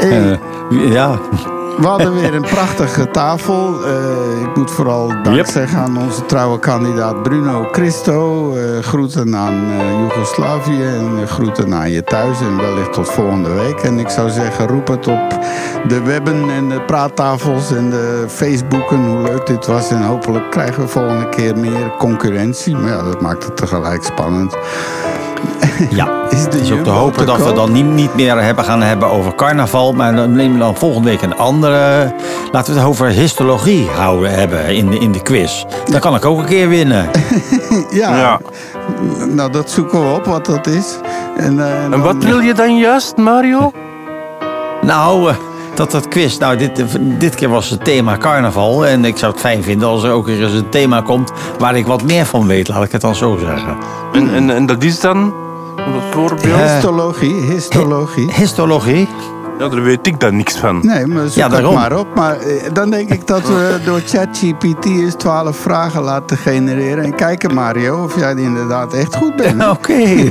Hey, 0.00 0.10
Eh, 0.70 0.92
ja, 0.92 1.18
We 1.78 1.86
hadden 1.86 2.14
weer 2.14 2.34
een 2.34 2.42
prachtige 2.42 3.10
tafel. 3.10 3.84
Eh, 3.84 4.42
ik 4.42 4.56
moet 4.56 4.70
vooral 4.70 5.08
dank 5.22 5.36
Yep. 5.36 5.46
zeggen 5.46 5.78
aan 5.78 5.98
onze 5.98 6.26
trouwe 6.26 6.58
kandidaat 6.58 7.22
Bruno 7.22 7.68
Christo. 7.72 8.52
Eh, 8.56 8.78
groeten 8.82 9.36
aan 9.36 9.64
eh, 9.70 9.90
Joegoslavië 10.00 10.82
en 10.82 11.28
groeten 11.28 11.74
aan 11.74 11.90
je 11.90 12.04
thuis. 12.04 12.40
En 12.40 12.56
wellicht 12.56 12.92
tot 12.92 13.08
volgende 13.10 13.50
week. 13.52 13.78
En 13.82 13.98
ik 13.98 14.08
zou 14.08 14.30
zeggen, 14.30 14.66
roep 14.66 14.88
het 14.88 15.06
op 15.08 15.38
de 15.88 16.02
webben 16.02 16.50
en 16.50 16.68
de 16.68 16.80
praattafels 16.80 17.72
en 17.72 17.90
de 17.90 18.24
Facebooken. 18.28 19.04
Hoe 19.06 19.22
leuk 19.22 19.46
dit 19.46 19.66
was. 19.66 19.90
En 19.90 20.02
hopelijk 20.02 20.50
krijgen 20.50 20.82
we 20.82 20.88
volgende 20.88 21.28
keer 21.28 21.56
meer 21.58 21.92
concurrentie. 21.98 22.76
Maar 22.76 22.90
ja, 22.90 23.02
dat 23.02 23.20
maakt 23.20 23.44
het 23.44 23.56
tegelijk 23.56 24.02
spannend. 24.04 24.56
Ja. 25.90 26.08
Is 26.30 26.42
de 26.44 26.50
Het 26.50 26.60
is 26.60 26.72
ook 26.72 26.84
te 26.84 26.90
hopen 26.90 27.26
dat 27.26 27.44
we 27.44 27.52
dan 27.52 27.72
niet, 27.72 27.84
niet 27.84 28.14
meer 28.14 28.42
hebben 28.42 28.64
gaan 28.64 28.82
hebben 28.82 29.10
over 29.10 29.34
carnaval. 29.34 29.92
Maar 29.92 30.16
dan 30.16 30.32
nemen 30.32 30.52
we 30.52 30.58
dan 30.58 30.76
volgende 30.76 31.08
week 31.08 31.22
een 31.22 31.36
andere. 31.36 32.12
Laten 32.52 32.72
we 32.72 32.78
het 32.80 32.88
over 32.88 33.06
histologie 33.06 33.86
houden 33.96 34.30
hebben 34.34 34.66
in 34.66 34.90
de, 34.90 34.98
in 34.98 35.12
de 35.12 35.22
quiz. 35.22 35.64
Dan 35.84 36.00
kan 36.00 36.14
ik 36.14 36.24
ook 36.24 36.38
een 36.38 36.44
keer 36.44 36.68
winnen. 36.68 37.08
Ja. 37.90 38.16
Ja. 38.16 38.40
nou 39.28 39.52
dat 39.52 39.70
zoeken 39.70 40.00
we 40.00 40.14
op 40.14 40.24
wat 40.24 40.46
dat 40.46 40.66
is. 40.66 40.98
En, 41.36 41.60
eh, 41.60 41.84
En 41.84 42.00
wat 42.00 42.16
wil 42.16 42.40
je 42.40 42.54
dan 42.54 42.76
juist, 42.78 43.16
Mario? 43.16 43.72
Nou, 44.82 45.30
eh, 45.30 45.36
dat 45.76 45.90
dat 45.90 46.08
quiz. 46.08 46.38
Nou, 46.38 46.56
dit, 46.56 46.84
dit 47.00 47.34
keer 47.34 47.48
was 47.48 47.70
het 47.70 47.84
thema 47.84 48.16
carnaval. 48.16 48.86
En 48.86 49.04
ik 49.04 49.16
zou 49.16 49.32
het 49.32 49.40
fijn 49.40 49.62
vinden 49.62 49.88
als 49.88 50.02
er 50.02 50.10
ook 50.10 50.26
weer 50.26 50.42
eens 50.42 50.52
een 50.52 50.68
thema 50.68 51.00
komt 51.00 51.32
waar 51.58 51.76
ik 51.76 51.86
wat 51.86 52.02
meer 52.02 52.26
van 52.26 52.46
weet. 52.46 52.68
Laat 52.68 52.84
ik 52.84 52.92
het 52.92 53.00
dan 53.00 53.14
zo 53.14 53.36
zeggen. 53.40 53.76
En, 54.12 54.34
en, 54.34 54.50
en 54.50 54.66
dat 54.66 54.82
is 54.82 55.00
dan, 55.00 55.34
bijvoorbeeld... 55.76 56.60
Histologie, 56.60 57.34
histologie. 57.34 58.32
Histologie. 58.32 59.08
Ja, 59.58 59.68
daar 59.68 59.82
weet 59.82 60.06
ik 60.06 60.20
dan 60.20 60.36
niks 60.36 60.56
van. 60.56 60.78
Nee, 60.82 61.06
maar 61.06 61.22
zoek 61.26 61.34
Ja, 61.34 61.42
het 61.42 61.52
daarom. 61.52 61.74
maar 61.74 61.98
op. 61.98 62.06
Maar 62.14 62.38
eh, 62.40 62.62
dan 62.72 62.90
denk 62.90 63.08
ik 63.10 63.26
dat 63.26 63.46
we 63.48 63.78
door 63.84 64.00
ChatGPT 64.06 64.84
eens 64.84 65.14
12 65.14 65.56
vragen 65.56 66.02
laten 66.02 66.36
genereren. 66.36 67.04
En 67.04 67.14
kijken, 67.14 67.54
Mario, 67.54 68.02
of 68.04 68.18
jij 68.18 68.34
inderdaad 68.34 68.94
echt 68.94 69.16
goed 69.16 69.36
bent. 69.36 69.68
Oké. 69.68 70.30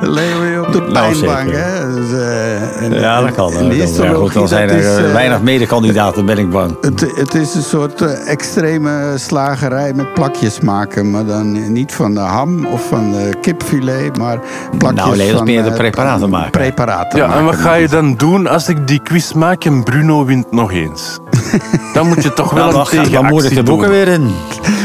Dan 0.00 0.10
leggen 0.12 0.40
we 0.40 0.46
je 0.46 0.60
op 0.66 0.72
de 0.72 0.80
Nou, 0.80 1.12
pijnbank, 1.12 1.50
hè. 1.52 1.94
Dus, 1.94 2.12
eh, 2.12 2.82
en- 2.82 2.92
Ja, 2.92 3.20
dat 3.20 3.34
kan. 3.34 3.52
en 3.52 3.52
dat 3.52 3.62
de 3.62 3.68
kan. 3.68 3.68
Ja, 3.68 3.74
goed, 3.74 3.80
histologie, 3.80 4.32
dan 4.38 4.48
zijn 4.48 4.68
dat 4.68 4.76
is, 4.76 4.84
er 4.84 4.98
eh, 4.98 5.06
eh, 5.06 5.12
weinig 5.12 5.42
medekandidaten, 5.42 6.26
ben 6.26 6.38
ik 6.38 6.50
bang. 6.50 6.76
Het, 6.80 7.00
het 7.14 7.34
is 7.34 7.54
een 7.54 7.62
soort 7.62 8.00
eh, 8.02 8.30
extreme 8.30 9.12
slagerij 9.16 9.92
met 9.94 10.14
plakjes 10.14 10.60
maken. 10.60 11.10
Maar 11.10 11.24
dan 11.26 11.72
niet 11.72 11.92
van 11.92 12.14
de 12.14 12.20
ham 12.20 12.66
of 12.66 12.86
van 12.88 13.12
de 13.12 13.30
kipfilet, 13.40 14.18
maar 14.18 14.38
plakjes 14.78 15.04
Nou, 15.04 15.16
nee, 15.16 15.18
dat 15.18 15.26
is 15.26 15.32
van... 15.36 15.44
meer 15.44 15.62
de 15.62 15.68
eh, 15.70 15.76
preparaten 15.76 16.30
maken. 16.30 16.50
Preparaten 16.50 17.18
Ja, 17.18 17.26
en 17.36 17.44
wat 17.44 17.54
ga 17.56 17.74
je 17.74 17.88
dan 17.88 18.14
doen 18.14 18.46
als 18.46 18.68
ik 18.68 18.86
die 18.88 19.00
quiz 19.02 19.32
maak 19.32 19.64
en 19.64 19.82
Bruno 19.82 20.24
wint 20.24 20.52
nog 20.52 20.72
eens? 20.72 21.18
Dan 21.94 22.08
moet 22.08 22.22
je 22.22 22.32
toch 22.32 22.50
wel 22.52 22.66
een 22.66 22.72
dan, 22.72 22.86
ga- 22.86 22.90
tegenactie 22.90 23.14
dan 23.22 23.26
moet 23.26 23.44
ik 23.44 23.54
de 23.54 23.62
boeken 23.62 23.86
doen. 23.88 23.96
weer 23.96 24.08
in. 24.08 24.34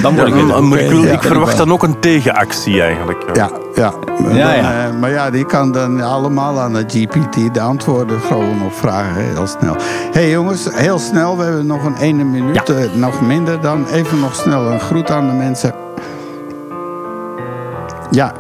Dan 0.01 0.13
moet 0.13 0.21
Ja, 0.21 0.27
ik 0.27 0.33
maar 0.61 0.79
wil- 0.87 1.03
Ja, 1.03 1.11
ik 1.11 1.21
verwacht 1.21 1.57
dan 1.57 1.71
ook 1.71 1.83
een 1.83 1.99
tegenactie 1.99 2.81
eigenlijk. 2.81 3.23
Ja, 3.33 3.49
ja. 3.75 3.93
Ja, 4.31 4.53
ja. 4.53 4.85
eh, 4.85 4.99
maar 4.99 5.09
ja, 5.11 5.29
die 5.29 5.45
kan 5.45 5.71
dan 5.71 6.01
allemaal 6.01 6.59
aan 6.59 6.73
de 6.73 6.83
GPT 6.87 7.53
de 7.53 7.61
antwoorden 7.61 8.19
gewoon 8.21 8.61
op 8.65 8.73
vragen. 8.73 9.15
Heel 9.15 9.47
snel. 9.47 9.75
hey 10.11 10.29
jongens, 10.29 10.67
heel 10.71 10.99
snel. 10.99 11.37
We 11.37 11.43
hebben 11.43 11.65
nog 11.65 11.83
een 11.83 11.97
ene 11.97 12.23
minuut. 12.23 12.69
eh, 12.69 12.75
nog 12.93 13.21
minder 13.21 13.61
dan. 13.61 13.85
Even 13.87 14.19
nog 14.19 14.35
snel 14.35 14.71
een 14.71 14.79
groet 14.79 15.11
aan 15.11 15.27
de 15.27 15.33
mensen. 15.33 15.73
Ja. 18.11 18.31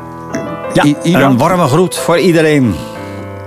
Ja, 0.73 0.83
I- 0.85 0.95
een 1.15 1.37
warme 1.37 1.67
groet 1.67 1.95
voor 1.95 2.17
iedereen. 2.19 2.75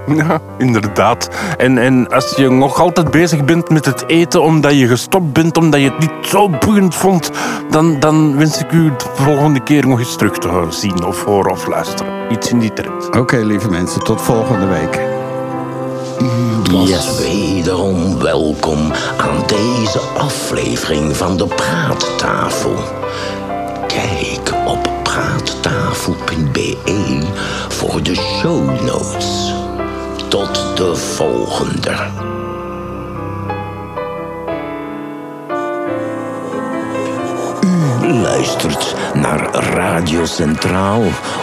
Ja, 0.16 0.40
inderdaad. 0.58 1.28
En, 1.56 1.78
en 1.78 2.08
als 2.08 2.34
je 2.36 2.50
nog 2.50 2.80
altijd 2.80 3.10
bezig 3.10 3.44
bent 3.44 3.68
met 3.68 3.84
het 3.84 4.04
eten 4.06 4.42
omdat 4.42 4.78
je 4.78 4.86
gestopt 4.86 5.32
bent, 5.32 5.56
omdat 5.56 5.80
je 5.80 5.90
het 5.90 5.98
niet 5.98 6.26
zo 6.26 6.48
boeiend 6.48 6.94
vond, 6.94 7.30
dan, 7.70 8.00
dan 8.00 8.36
wens 8.36 8.60
ik 8.60 8.72
u 8.72 8.84
de 8.96 9.04
volgende 9.14 9.60
keer 9.60 9.86
nog 9.86 9.98
eens 9.98 10.16
terug 10.16 10.38
te 10.38 10.66
zien 10.68 11.04
of 11.04 11.24
horen 11.24 11.50
of 11.50 11.66
luisteren. 11.66 12.32
Iets 12.32 12.50
in 12.50 12.58
die 12.58 12.72
trend. 12.72 13.16
Oké, 13.16 13.36
lieve 13.36 13.70
mensen. 13.70 14.02
Tot 14.02 14.22
volgende 14.22 14.66
week. 14.66 15.00
was 16.70 17.18
wederom 17.18 18.18
welkom 18.18 18.92
aan 19.16 19.42
deze 19.46 19.98
aflevering 19.98 21.16
van 21.16 21.36
de 21.36 21.46
Praattafel. 21.46 22.76
Kijk 23.86 24.54
op 24.66 24.90
praattafel.be 25.02 26.76
voor 27.68 28.02
de 28.02 28.14
show 28.14 28.80
notes. 28.80 29.57
Tot 30.28 30.76
de 30.76 30.96
volgende. 30.96 31.96
U 38.02 38.12
luistert 38.12 38.94
naar 39.14 39.54
Radio 39.54 40.24
Centraal 40.24 41.02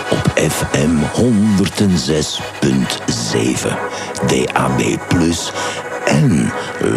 op 0.10 0.32
FM 0.50 0.98
106.7, 1.14 3.78
DAB+ 4.28 4.98
en 6.06 6.52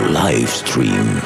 livestream 0.09 1.20